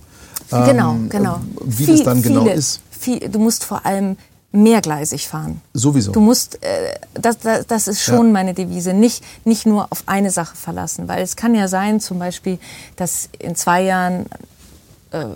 Genau, 0.50 0.92
ähm, 0.92 1.08
genau. 1.08 1.40
Wie 1.64 1.84
viel, 1.84 1.96
das 1.96 2.04
dann 2.04 2.22
genau 2.22 2.42
viele, 2.42 2.54
ist. 2.54 2.80
Viel, 2.90 3.28
du 3.28 3.38
musst 3.38 3.64
vor 3.64 3.84
allem 3.84 4.16
mehrgleisig 4.50 5.28
fahren. 5.28 5.60
Sowieso. 5.74 6.12
Du 6.12 6.20
musst, 6.20 6.62
äh, 6.62 6.98
das, 7.14 7.38
das, 7.38 7.66
das 7.66 7.88
ist 7.88 8.02
schon 8.02 8.26
ja. 8.28 8.32
meine 8.32 8.54
Devise, 8.54 8.94
nicht, 8.94 9.22
nicht 9.44 9.66
nur 9.66 9.88
auf 9.90 10.04
eine 10.06 10.30
Sache 10.30 10.56
verlassen. 10.56 11.06
Weil 11.06 11.22
es 11.22 11.36
kann 11.36 11.54
ja 11.54 11.68
sein, 11.68 12.00
zum 12.00 12.18
Beispiel, 12.18 12.58
dass 12.96 13.28
in 13.38 13.56
zwei 13.56 13.82
Jahren 13.82 14.26
äh, 15.10 15.26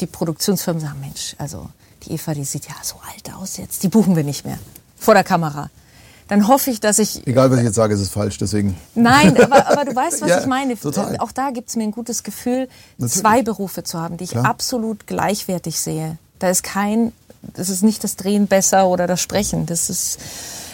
die 0.00 0.06
Produktionsfirmen 0.06 0.80
sagen, 0.80 1.00
Mensch, 1.00 1.34
also 1.38 1.68
die 2.04 2.12
Eva, 2.12 2.34
die 2.34 2.44
sieht 2.44 2.66
ja 2.66 2.74
so 2.82 2.96
alt 3.14 3.34
aus 3.34 3.56
jetzt, 3.56 3.82
die 3.82 3.88
buchen 3.88 4.16
wir 4.16 4.24
nicht 4.24 4.44
mehr 4.44 4.58
vor 4.98 5.14
der 5.14 5.24
Kamera. 5.24 5.70
Dann 6.28 6.48
hoffe 6.48 6.70
ich, 6.70 6.80
dass 6.80 6.98
ich... 6.98 7.24
Egal, 7.26 7.50
was 7.50 7.58
ich 7.58 7.64
jetzt 7.64 7.76
sage, 7.76 7.94
ist 7.94 8.00
es 8.00 8.08
falsch, 8.08 8.36
deswegen... 8.38 8.76
Nein, 8.94 9.36
aber, 9.42 9.68
aber 9.68 9.84
du 9.84 9.94
weißt, 9.94 10.22
was 10.22 10.28
ja, 10.28 10.40
ich 10.40 10.46
meine. 10.46 10.78
Total. 10.78 11.16
Auch 11.18 11.30
da 11.30 11.50
gibt 11.50 11.68
es 11.68 11.76
mir 11.76 11.84
ein 11.84 11.92
gutes 11.92 12.24
Gefühl, 12.24 12.68
Natürlich. 12.98 13.22
zwei 13.22 13.42
Berufe 13.42 13.84
zu 13.84 14.00
haben, 14.00 14.16
die 14.16 14.24
ich 14.24 14.30
Klar. 14.30 14.44
absolut 14.44 15.06
gleichwertig 15.06 15.78
sehe. 15.78 16.18
Da 16.40 16.50
ist 16.50 16.64
kein, 16.64 17.12
das 17.54 17.68
ist 17.68 17.82
nicht 17.82 18.04
das 18.04 18.16
Drehen 18.16 18.46
besser 18.46 18.88
oder 18.88 19.06
das 19.06 19.20
Sprechen. 19.20 19.66
Das 19.66 19.90
ist... 19.90 20.18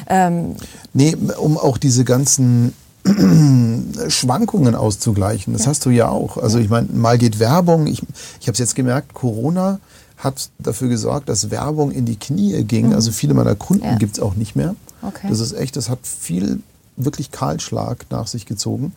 Ähm, 0.09 0.57
nee, 0.93 1.17
um 1.39 1.59
auch 1.59 1.79
diese 1.79 2.05
ganzen 2.05 2.73
Schwankungen 4.09 4.75
auszugleichen. 4.75 5.53
Das 5.53 5.63
ja. 5.63 5.69
hast 5.69 5.87
du 5.87 5.91
ja 5.91 6.09
auch. 6.09 6.37
Also 6.37 6.59
ich 6.59 6.69
meine, 6.69 6.89
mal 6.93 7.19
geht 7.19 7.39
Werbung. 7.39 7.87
Ich, 7.87 8.03
ich 8.41 8.47
habe 8.47 8.53
es 8.53 8.59
jetzt 8.59 8.75
gemerkt, 8.75 9.15
Corona 9.15 9.81
hat 10.17 10.51
dafür 10.59 10.89
gesorgt, 10.89 11.29
dass 11.29 11.51
Werbung 11.51 11.91
in 11.91 12.05
die 12.05 12.17
Knie 12.17 12.63
ging. 12.65 12.89
Mhm. 12.89 12.95
Also 12.95 13.11
viele 13.11 13.35
meiner 13.35 13.57
Kunden 13.57 13.85
Ja. 13.85 13.97
gibt 13.97 14.17
es 14.17 14.23
auch 14.23 14.35
nicht 14.35 14.55
mehr. 14.55 14.77
Okay. 15.03 15.27
Das 15.29 15.41
ist 15.41 15.53
echt, 15.53 15.77
das 15.77 15.89
hat 15.89 15.99
viel 16.05 16.61
wirklich 16.97 17.31
Kahlschlag 17.33 18.07
nach 18.11 18.27
sich 18.29 18.47
gezogen. 18.47 18.93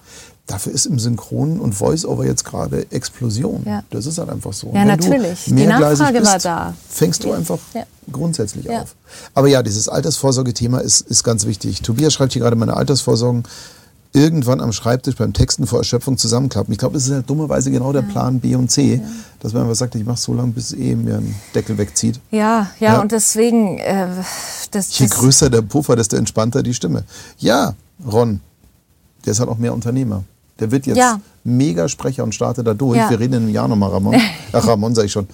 Dafür 0.48 0.74
ist 0.74 0.86
im 0.86 1.00
Synchron 1.00 1.60
und 1.60 1.74
Voice-Over 1.74 2.24
jetzt 2.26 2.46
gerade 2.46 2.86
Explosion. 2.92 3.64
Ja. 3.66 3.84
Das 3.90 4.06
ist 4.06 4.20
halt 4.20 4.30
einfach 4.30 4.54
so. 4.54 4.68
Ja, 4.68 4.74
Wenn 4.76 4.88
natürlich. 4.88 5.46
Die 5.46 5.66
Nachfrage 5.66 6.20
bist, 6.20 6.32
war 6.32 6.40
da. 6.40 6.74
Fängst 6.88 7.24
du 7.24 7.30
Ja. 7.30 7.36
einfach 7.38 7.58
Ja. 7.74 7.84
grundsätzlich 8.12 8.66
Ja. 8.66 8.84
auf. 8.84 8.96
Aber 9.34 9.48
ja, 9.48 9.64
dieses 9.64 9.90
Altersvorsorge-Thema 9.90 10.80
ist, 10.80 11.02
ist 11.02 11.24
ganz 11.24 11.48
wichtig. 11.48 11.82
Tobias 11.82 12.14
schreibt 12.14 12.34
hier 12.34 12.44
gerade, 12.44 12.56
meine 12.56 12.76
Altersvorsorgen 12.78 13.44
irgendwann 14.14 14.62
am 14.62 14.72
Schreibtisch 14.72 15.16
beim 15.16 15.34
Texten 15.34 15.66
vor 15.68 15.80
Erschöpfung 15.80 16.18
zusammenklappen. 16.18 16.72
Ich 16.72 16.78
glaube, 16.78 16.94
das 16.94 17.08
ist 17.08 17.12
halt 17.12 17.28
dummerweise 17.30 17.72
genau 17.72 17.92
der 17.92 18.04
Plan 18.04 18.40
B 18.40 18.56
und 18.56 18.70
C, 18.72 19.02
dass 19.42 19.52
man 19.52 19.64
einfach 19.64 19.76
sagt, 19.76 19.96
ich 19.96 20.06
mache 20.06 20.20
so 20.20 20.34
lange, 20.36 20.52
bis 20.52 20.72
eh 20.74 20.96
mir 20.96 21.16
ein 21.18 21.36
Deckel 21.56 21.78
wegzieht. 21.80 22.20
Ja, 22.32 22.70
ja, 22.80 22.94
Ja. 22.94 23.02
und 23.02 23.12
deswegen, 23.12 23.80
äh, 23.80 24.08
das, 24.72 24.98
Je 25.00 25.08
das, 25.08 25.18
größer 25.18 25.50
der 25.50 25.64
Puffer, 25.64 25.96
desto 25.96 26.16
entspannter 26.18 26.62
die 26.64 26.74
Stimme. 26.76 27.04
Ja, 27.40 27.74
Ron, 28.10 28.40
der 29.26 29.32
ist 29.32 29.40
halt 29.40 29.50
auch 29.50 29.58
mehr 29.58 29.74
Unternehmer. 29.74 30.24
Der 30.60 30.72
wird 30.72 30.86
jetzt 30.88 30.98
Ja. 30.98 31.20
Mega-Sprecher 31.44 32.24
und 32.24 32.34
startet 32.34 32.66
da 32.66 32.74
durch. 32.74 32.98
Ja. 32.98 33.10
Wir 33.10 33.20
reden 33.20 33.34
in 33.34 33.44
einem 33.44 33.50
Jahr 33.50 33.68
nochmal, 33.68 33.92
Ramon. 33.92 34.16
Ach, 34.52 34.68
Ramon 34.68 34.96
sage 34.96 35.08
ich 35.08 35.12
schon. 35.12 35.28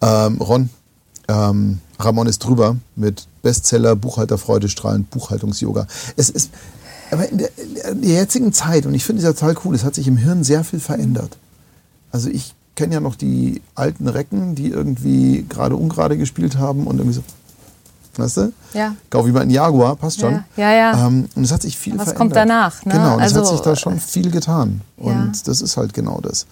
Ähm, 0.00 0.40
Ron, 0.40 0.70
ähm, 1.28 1.78
Ramon 1.98 2.26
ist 2.26 2.38
drüber 2.40 2.76
mit 2.96 3.26
Bestseller, 3.42 3.94
Buchhalterfreude 3.94 4.68
strahlend, 4.68 5.10
Buchhaltungs-Yoga. 5.10 5.86
Es 6.16 6.30
ist, 6.30 6.50
aber 7.10 7.28
in 7.28 7.38
der, 7.38 7.50
in 7.92 8.02
der 8.02 8.10
jetzigen 8.10 8.52
Zeit, 8.52 8.86
und 8.86 8.94
ich 8.94 9.04
finde 9.04 9.22
es 9.22 9.34
total 9.38 9.54
cool, 9.64 9.74
es 9.74 9.84
hat 9.84 9.94
sich 9.94 10.08
im 10.08 10.16
Hirn 10.16 10.42
sehr 10.44 10.64
viel 10.64 10.80
verändert. 10.80 11.36
Also 12.10 12.30
ich 12.30 12.54
kenne 12.74 12.94
ja 12.94 13.00
noch 13.00 13.14
die 13.14 13.60
alten 13.74 14.08
Recken, 14.08 14.54
die 14.54 14.68
irgendwie 14.68 15.44
gerade 15.48 15.76
ungerade 15.76 16.16
gespielt 16.18 16.58
haben 16.58 16.86
und 16.86 16.98
irgendwie 16.98 17.14
so, 17.16 17.22
weißt 18.18 18.36
du? 18.38 18.52
Ja. 18.72 18.94
Kauf 19.10 19.26
mal 19.26 19.42
einen 19.42 19.50
Jaguar, 19.50 19.96
passt 19.96 20.20
schon. 20.20 20.44
Ja, 20.56 20.70
ja, 20.70 20.72
ja. 20.92 21.06
Ähm, 21.06 21.28
und 21.34 21.44
es 21.44 21.52
hat 21.52 21.62
sich 21.62 21.76
viel 21.76 21.92
Was 21.94 22.04
verändert. 22.04 22.18
kommt 22.18 22.36
danach, 22.36 22.84
ne? 22.84 22.92
Genau, 22.94 23.14
und 23.16 23.22
es 23.22 23.32
hat 23.32 23.40
Also, 23.40 23.52
sich 23.52 23.60
da 23.60 23.76
schon 23.76 23.98
viel 24.00 24.30
getan. 24.30 24.80
ja. 24.98 25.04
Und 25.12 25.46
das 25.48 25.60
ist 25.60 25.76
halt 25.76 25.92
genau 25.94 26.20
das. 26.20 26.46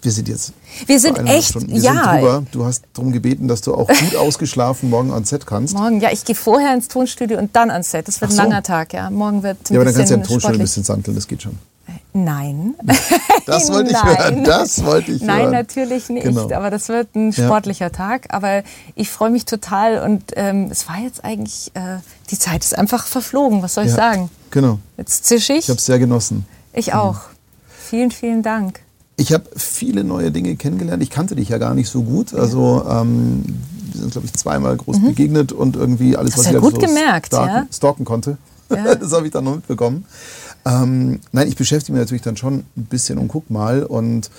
Wir 0.00 0.12
sind 0.12 0.28
jetzt 0.28 0.52
Wir 0.86 1.00
sind 1.00 1.18
echt- 1.26 1.48
Stunden. 1.48 1.72
Wir 1.72 1.80
ja. 1.80 1.92
sind 1.92 2.04
drüber. 2.22 2.42
Du 2.52 2.64
hast 2.64 2.84
darum 2.94 3.10
gebeten, 3.10 3.48
dass 3.48 3.62
du 3.62 3.74
auch 3.74 3.88
gut 3.88 4.14
ausgeschlafen 4.16 4.90
morgen 4.90 5.12
ans 5.12 5.28
Set 5.30 5.44
kannst. 5.44 5.74
Morgen, 5.74 6.00
ja, 6.00 6.10
ich 6.12 6.24
gehe 6.24 6.36
vorher 6.36 6.72
ins 6.72 6.86
Tonstudio 6.86 7.36
und 7.38 7.56
dann 7.56 7.70
ans 7.70 7.90
Set. 7.90 8.06
Das 8.06 8.20
wird 8.20 8.30
so. 8.30 8.40
ein 8.40 8.48
langer 8.48 8.62
Tag, 8.62 8.92
ja. 8.92 9.10
Morgen 9.10 9.42
wird 9.42 9.58
ein 9.70 9.74
Ja, 9.74 9.80
aber 9.80 9.86
dann 9.86 9.94
kannst 9.94 10.10
du 10.10 10.14
ja 10.14 10.20
im 10.20 10.22
Tonstudio 10.22 10.36
ein 10.36 10.40
sportlich. 10.40 10.62
bisschen 10.62 10.84
sandeln, 10.84 11.14
das 11.16 11.26
geht 11.26 11.42
schon. 11.42 11.58
Nein. 12.12 12.74
Das 13.48 13.72
wollte 13.72 13.90
ich 13.90 14.02
Nein. 14.02 14.16
hören, 14.16 14.44
das 14.44 14.84
wollte 14.84 15.12
ich 15.12 15.22
Nein, 15.22 15.40
hören. 15.42 15.50
natürlich 15.52 16.08
nicht. 16.08 16.24
Genau. 16.24 16.50
Aber 16.52 16.70
das 16.70 16.88
wird 16.88 17.14
ein 17.16 17.30
Ja. 17.32 17.44
sportlicher 17.44 17.90
Tag. 17.90 18.26
Aber 18.30 18.62
ich 18.94 19.10
freue 19.10 19.30
mich 19.30 19.44
total 19.44 20.02
und 20.02 20.22
ähm, 20.36 20.68
es 20.70 20.88
war 20.88 20.98
jetzt 20.98 21.24
eigentlich, 21.24 21.70
äh, 21.74 21.98
die 22.30 22.38
Zeit 22.38 22.62
ist 22.64 22.76
einfach 22.76 23.06
verflogen. 23.06 23.62
Was 23.62 23.74
soll 23.74 23.84
ich 23.84 23.90
Ja, 23.90 23.96
sagen? 23.96 24.30
Genau. 24.50 24.78
Jetzt 24.96 25.24
zisch 25.24 25.50
ich. 25.50 25.58
Ich 25.58 25.68
habe 25.68 25.78
es 25.78 25.86
sehr 25.86 25.98
genossen. 25.98 26.46
Ich 26.72 26.94
auch. 26.94 27.20
Vielen, 27.68 28.10
vielen 28.10 28.42
Dank. 28.42 28.80
Ich 29.16 29.32
habe 29.32 29.44
viele 29.56 30.04
neue 30.04 30.30
Dinge 30.30 30.54
kennengelernt. 30.56 31.02
Ich 31.02 31.10
kannte 31.10 31.34
dich 31.34 31.48
ja 31.48 31.58
gar 31.58 31.74
nicht 31.74 31.88
so 31.88 32.02
gut. 32.02 32.34
Also 32.34 32.84
ähm, 32.88 33.44
sind, 33.94 34.12
glaube 34.12 34.26
ich, 34.26 34.34
zweimal 34.34 34.76
groß 34.76 34.98
mhm. 34.98 35.06
begegnet 35.06 35.52
und 35.52 35.76
irgendwie 35.76 36.16
alles, 36.16 36.36
was 36.36 36.46
ich 36.46 36.52
halt 36.52 36.60
gut 36.60 36.74
so 36.74 36.80
gemerkt, 36.80 37.28
stalken, 37.28 37.54
ja? 37.54 37.66
stalken 37.72 38.04
konnte. 38.04 38.36
Ja. 38.70 38.94
das 38.94 39.12
habe 39.12 39.26
ich 39.26 39.32
dann 39.32 39.44
noch 39.44 39.56
mitbekommen. 39.56 40.04
Ähm, 40.64 41.20
nein, 41.32 41.48
ich 41.48 41.56
beschäftige 41.56 41.92
mich 41.92 42.00
natürlich 42.00 42.22
dann 42.22 42.36
schon 42.36 42.64
ein 42.76 42.84
bisschen 42.84 43.18
und 43.18 43.28
guck 43.28 43.50
mal. 43.50 43.82
Und 43.82 44.30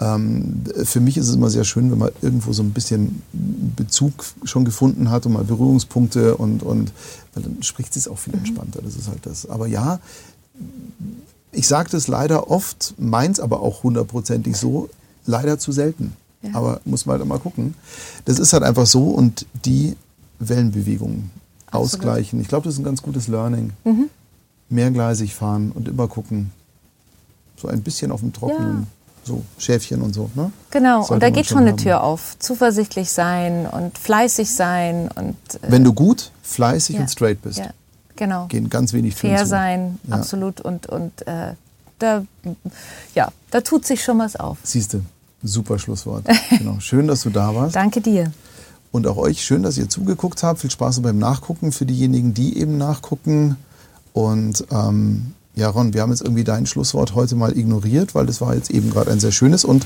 ähm, 0.00 0.64
für 0.84 1.00
mich 1.00 1.16
ist 1.16 1.28
es 1.28 1.34
immer 1.34 1.50
sehr 1.50 1.64
schön, 1.64 1.90
wenn 1.90 1.98
man 1.98 2.10
irgendwo 2.22 2.52
so 2.52 2.62
ein 2.62 2.72
bisschen 2.72 3.22
Bezug 3.32 4.24
schon 4.44 4.64
gefunden 4.64 5.10
hat 5.10 5.26
und 5.26 5.32
mal 5.32 5.44
Berührungspunkte 5.44 6.36
und, 6.36 6.62
und 6.62 6.92
weil 7.34 7.42
dann 7.42 7.62
spricht 7.62 7.96
es 7.96 8.08
auch 8.08 8.18
viel 8.18 8.34
mhm. 8.34 8.40
entspannter. 8.40 8.80
Das 8.82 8.96
ist 8.96 9.08
halt 9.08 9.24
das. 9.24 9.48
Aber 9.48 9.66
ja, 9.66 10.00
ich 11.52 11.66
sage 11.66 11.88
das 11.90 12.08
leider 12.08 12.50
oft, 12.50 12.94
meins 12.98 13.40
aber 13.40 13.60
auch 13.60 13.82
hundertprozentig 13.82 14.56
so, 14.56 14.90
leider 15.24 15.58
zu 15.58 15.72
selten. 15.72 16.12
Ja. 16.42 16.50
Aber 16.54 16.80
muss 16.84 17.06
man 17.06 17.18
halt 17.18 17.28
mal 17.28 17.38
gucken. 17.38 17.74
Das 18.26 18.38
ist 18.38 18.52
halt 18.52 18.62
einfach 18.62 18.86
so 18.86 19.10
und 19.10 19.46
die 19.64 19.96
Wellenbewegungen 20.38 21.30
ausgleichen. 21.70 22.40
Ich 22.40 22.48
glaube, 22.48 22.64
das 22.64 22.74
ist 22.74 22.80
ein 22.80 22.84
ganz 22.84 23.02
gutes 23.02 23.28
Learning. 23.28 23.72
Mhm. 23.84 24.10
Mehrgleisig 24.68 25.34
fahren 25.34 25.72
und 25.72 25.88
immer 25.88 26.08
gucken. 26.08 26.52
So 27.56 27.68
ein 27.68 27.82
bisschen 27.82 28.12
auf 28.12 28.20
dem 28.20 28.32
Trockenen. 28.32 28.80
Ja. 28.80 28.86
So 29.24 29.42
Schäfchen 29.58 30.02
und 30.02 30.14
so. 30.14 30.30
Ne? 30.34 30.52
Genau, 30.70 30.98
Sollte 30.98 31.14
und 31.14 31.22
da 31.22 31.30
geht 31.30 31.46
schon 31.46 31.58
eine 31.58 31.70
haben. 31.70 31.78
Tür 31.78 32.04
auf. 32.04 32.38
Zuversichtlich 32.38 33.10
sein 33.10 33.66
und 33.66 33.98
fleißig 33.98 34.52
sein. 34.52 35.08
Und, 35.14 35.36
äh, 35.54 35.70
Wenn 35.70 35.82
du 35.82 35.92
gut, 35.92 36.30
fleißig 36.42 36.94
ja. 36.96 37.02
und 37.02 37.08
straight 37.08 37.42
bist. 37.42 37.58
Ja. 37.58 37.70
Genau. 38.14 38.46
Gehen 38.46 38.70
ganz 38.70 38.92
wenig 38.92 39.14
Fair 39.14 39.38
zu. 39.38 39.46
sein, 39.46 39.98
ja. 40.04 40.16
absolut. 40.16 40.60
Und, 40.60 40.86
und 40.86 41.26
äh, 41.26 41.54
da, 41.98 42.24
ja, 43.14 43.28
da 43.50 43.60
tut 43.60 43.86
sich 43.86 44.02
schon 44.02 44.18
was 44.18 44.36
auf. 44.36 44.58
Siehst 44.62 44.94
du, 44.94 45.02
super 45.42 45.78
Schlusswort. 45.78 46.24
genau. 46.58 46.80
Schön, 46.80 47.06
dass 47.06 47.22
du 47.22 47.30
da 47.30 47.54
warst. 47.54 47.76
Danke 47.76 48.00
dir. 48.00 48.32
Und 48.92 49.06
auch 49.06 49.16
euch 49.16 49.44
schön, 49.44 49.62
dass 49.62 49.76
ihr 49.76 49.88
zugeguckt 49.88 50.42
habt. 50.42 50.60
Viel 50.60 50.70
Spaß 50.70 51.00
beim 51.02 51.18
Nachgucken 51.18 51.72
für 51.72 51.84
diejenigen, 51.84 52.32
die 52.32 52.58
eben 52.58 52.78
nachgucken. 52.78 53.56
Und 54.16 54.64
ähm, 54.70 55.34
ja, 55.54 55.68
Ron, 55.68 55.92
wir 55.92 56.00
haben 56.00 56.08
jetzt 56.08 56.22
irgendwie 56.22 56.42
dein 56.42 56.64
Schlusswort 56.64 57.14
heute 57.14 57.36
mal 57.36 57.54
ignoriert, 57.54 58.14
weil 58.14 58.24
das 58.24 58.40
war 58.40 58.54
jetzt 58.54 58.70
eben 58.70 58.88
gerade 58.88 59.10
ein 59.10 59.20
sehr 59.20 59.30
schönes. 59.30 59.62
Und 59.62 59.84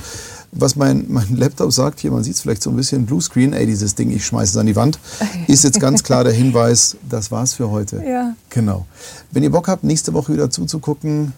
was 0.52 0.76
mein, 0.76 1.06
mein 1.08 1.26
Laptop 1.36 1.72
sagt, 1.72 1.98
hier, 1.98 2.12
man 2.12 2.22
sieht 2.22 2.34
es 2.34 2.40
vielleicht 2.40 2.62
so 2.62 2.70
ein 2.70 2.76
bisschen 2.76 3.06
Bluescreen, 3.06 3.52
ey, 3.52 3.66
dieses 3.66 3.96
Ding, 3.96 4.12
ich 4.12 4.24
schmeiße 4.24 4.52
es 4.52 4.56
an 4.56 4.66
die 4.66 4.76
Wand, 4.76 5.00
ist 5.48 5.64
jetzt 5.64 5.80
ganz 5.80 6.04
klar 6.04 6.22
der 6.22 6.32
Hinweis, 6.32 6.96
das 7.08 7.32
war's 7.32 7.54
für 7.54 7.72
heute. 7.72 8.04
Ja. 8.06 8.36
Genau. 8.50 8.86
Wenn 9.32 9.42
ihr 9.42 9.50
Bock 9.50 9.66
habt, 9.66 9.82
nächste 9.82 10.14
Woche 10.14 10.32
wieder 10.32 10.48
zuzugucken, 10.48 11.32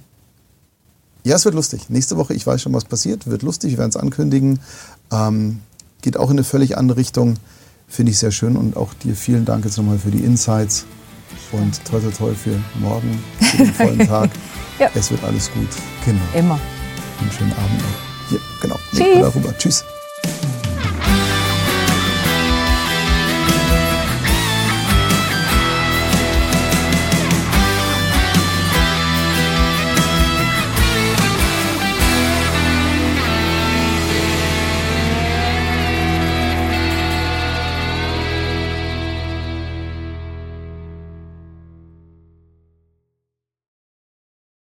ja, 1.24 1.36
es 1.36 1.46
wird 1.46 1.54
lustig. 1.54 1.88
Nächste 1.88 2.18
Woche, 2.18 2.34
ich 2.34 2.46
weiß 2.46 2.60
schon, 2.60 2.74
was 2.74 2.84
passiert, 2.84 3.26
wird 3.26 3.40
lustig, 3.40 3.70
wir 3.70 3.78
werden 3.78 3.90
es 3.90 3.96
ankündigen. 3.96 4.60
Ähm, 5.10 5.60
geht 6.02 6.18
auch 6.18 6.28
in 6.28 6.36
eine 6.36 6.44
völlig 6.44 6.76
andere 6.76 6.98
Richtung. 6.98 7.36
Finde 7.88 8.12
ich 8.12 8.18
sehr 8.18 8.32
schön 8.32 8.58
und 8.58 8.76
auch 8.76 8.92
dir 8.92 9.16
vielen 9.16 9.46
Dank 9.46 9.64
jetzt 9.64 9.78
nochmal 9.78 9.98
für 9.98 10.10
die 10.10 10.22
Insights 10.24 10.84
und 11.52 11.84
toll, 11.84 12.00
toll, 12.00 12.12
toll 12.12 12.34
für 12.34 12.58
morgen, 12.80 13.22
für 13.40 13.56
den 13.58 13.74
vollen 13.74 13.98
Tag. 14.06 14.30
ja. 14.78 14.90
Es 14.94 15.10
wird 15.10 15.22
alles 15.24 15.50
gut. 15.52 15.68
Genau. 16.04 16.20
Immer. 16.34 16.58
Einen 17.20 17.32
schönen 17.32 17.52
Abend 17.52 17.78
noch. 17.78 18.28
Hier, 18.30 18.40
genau. 18.60 18.78
Tschüss. 18.92 19.58
Tschüss. 19.58 19.84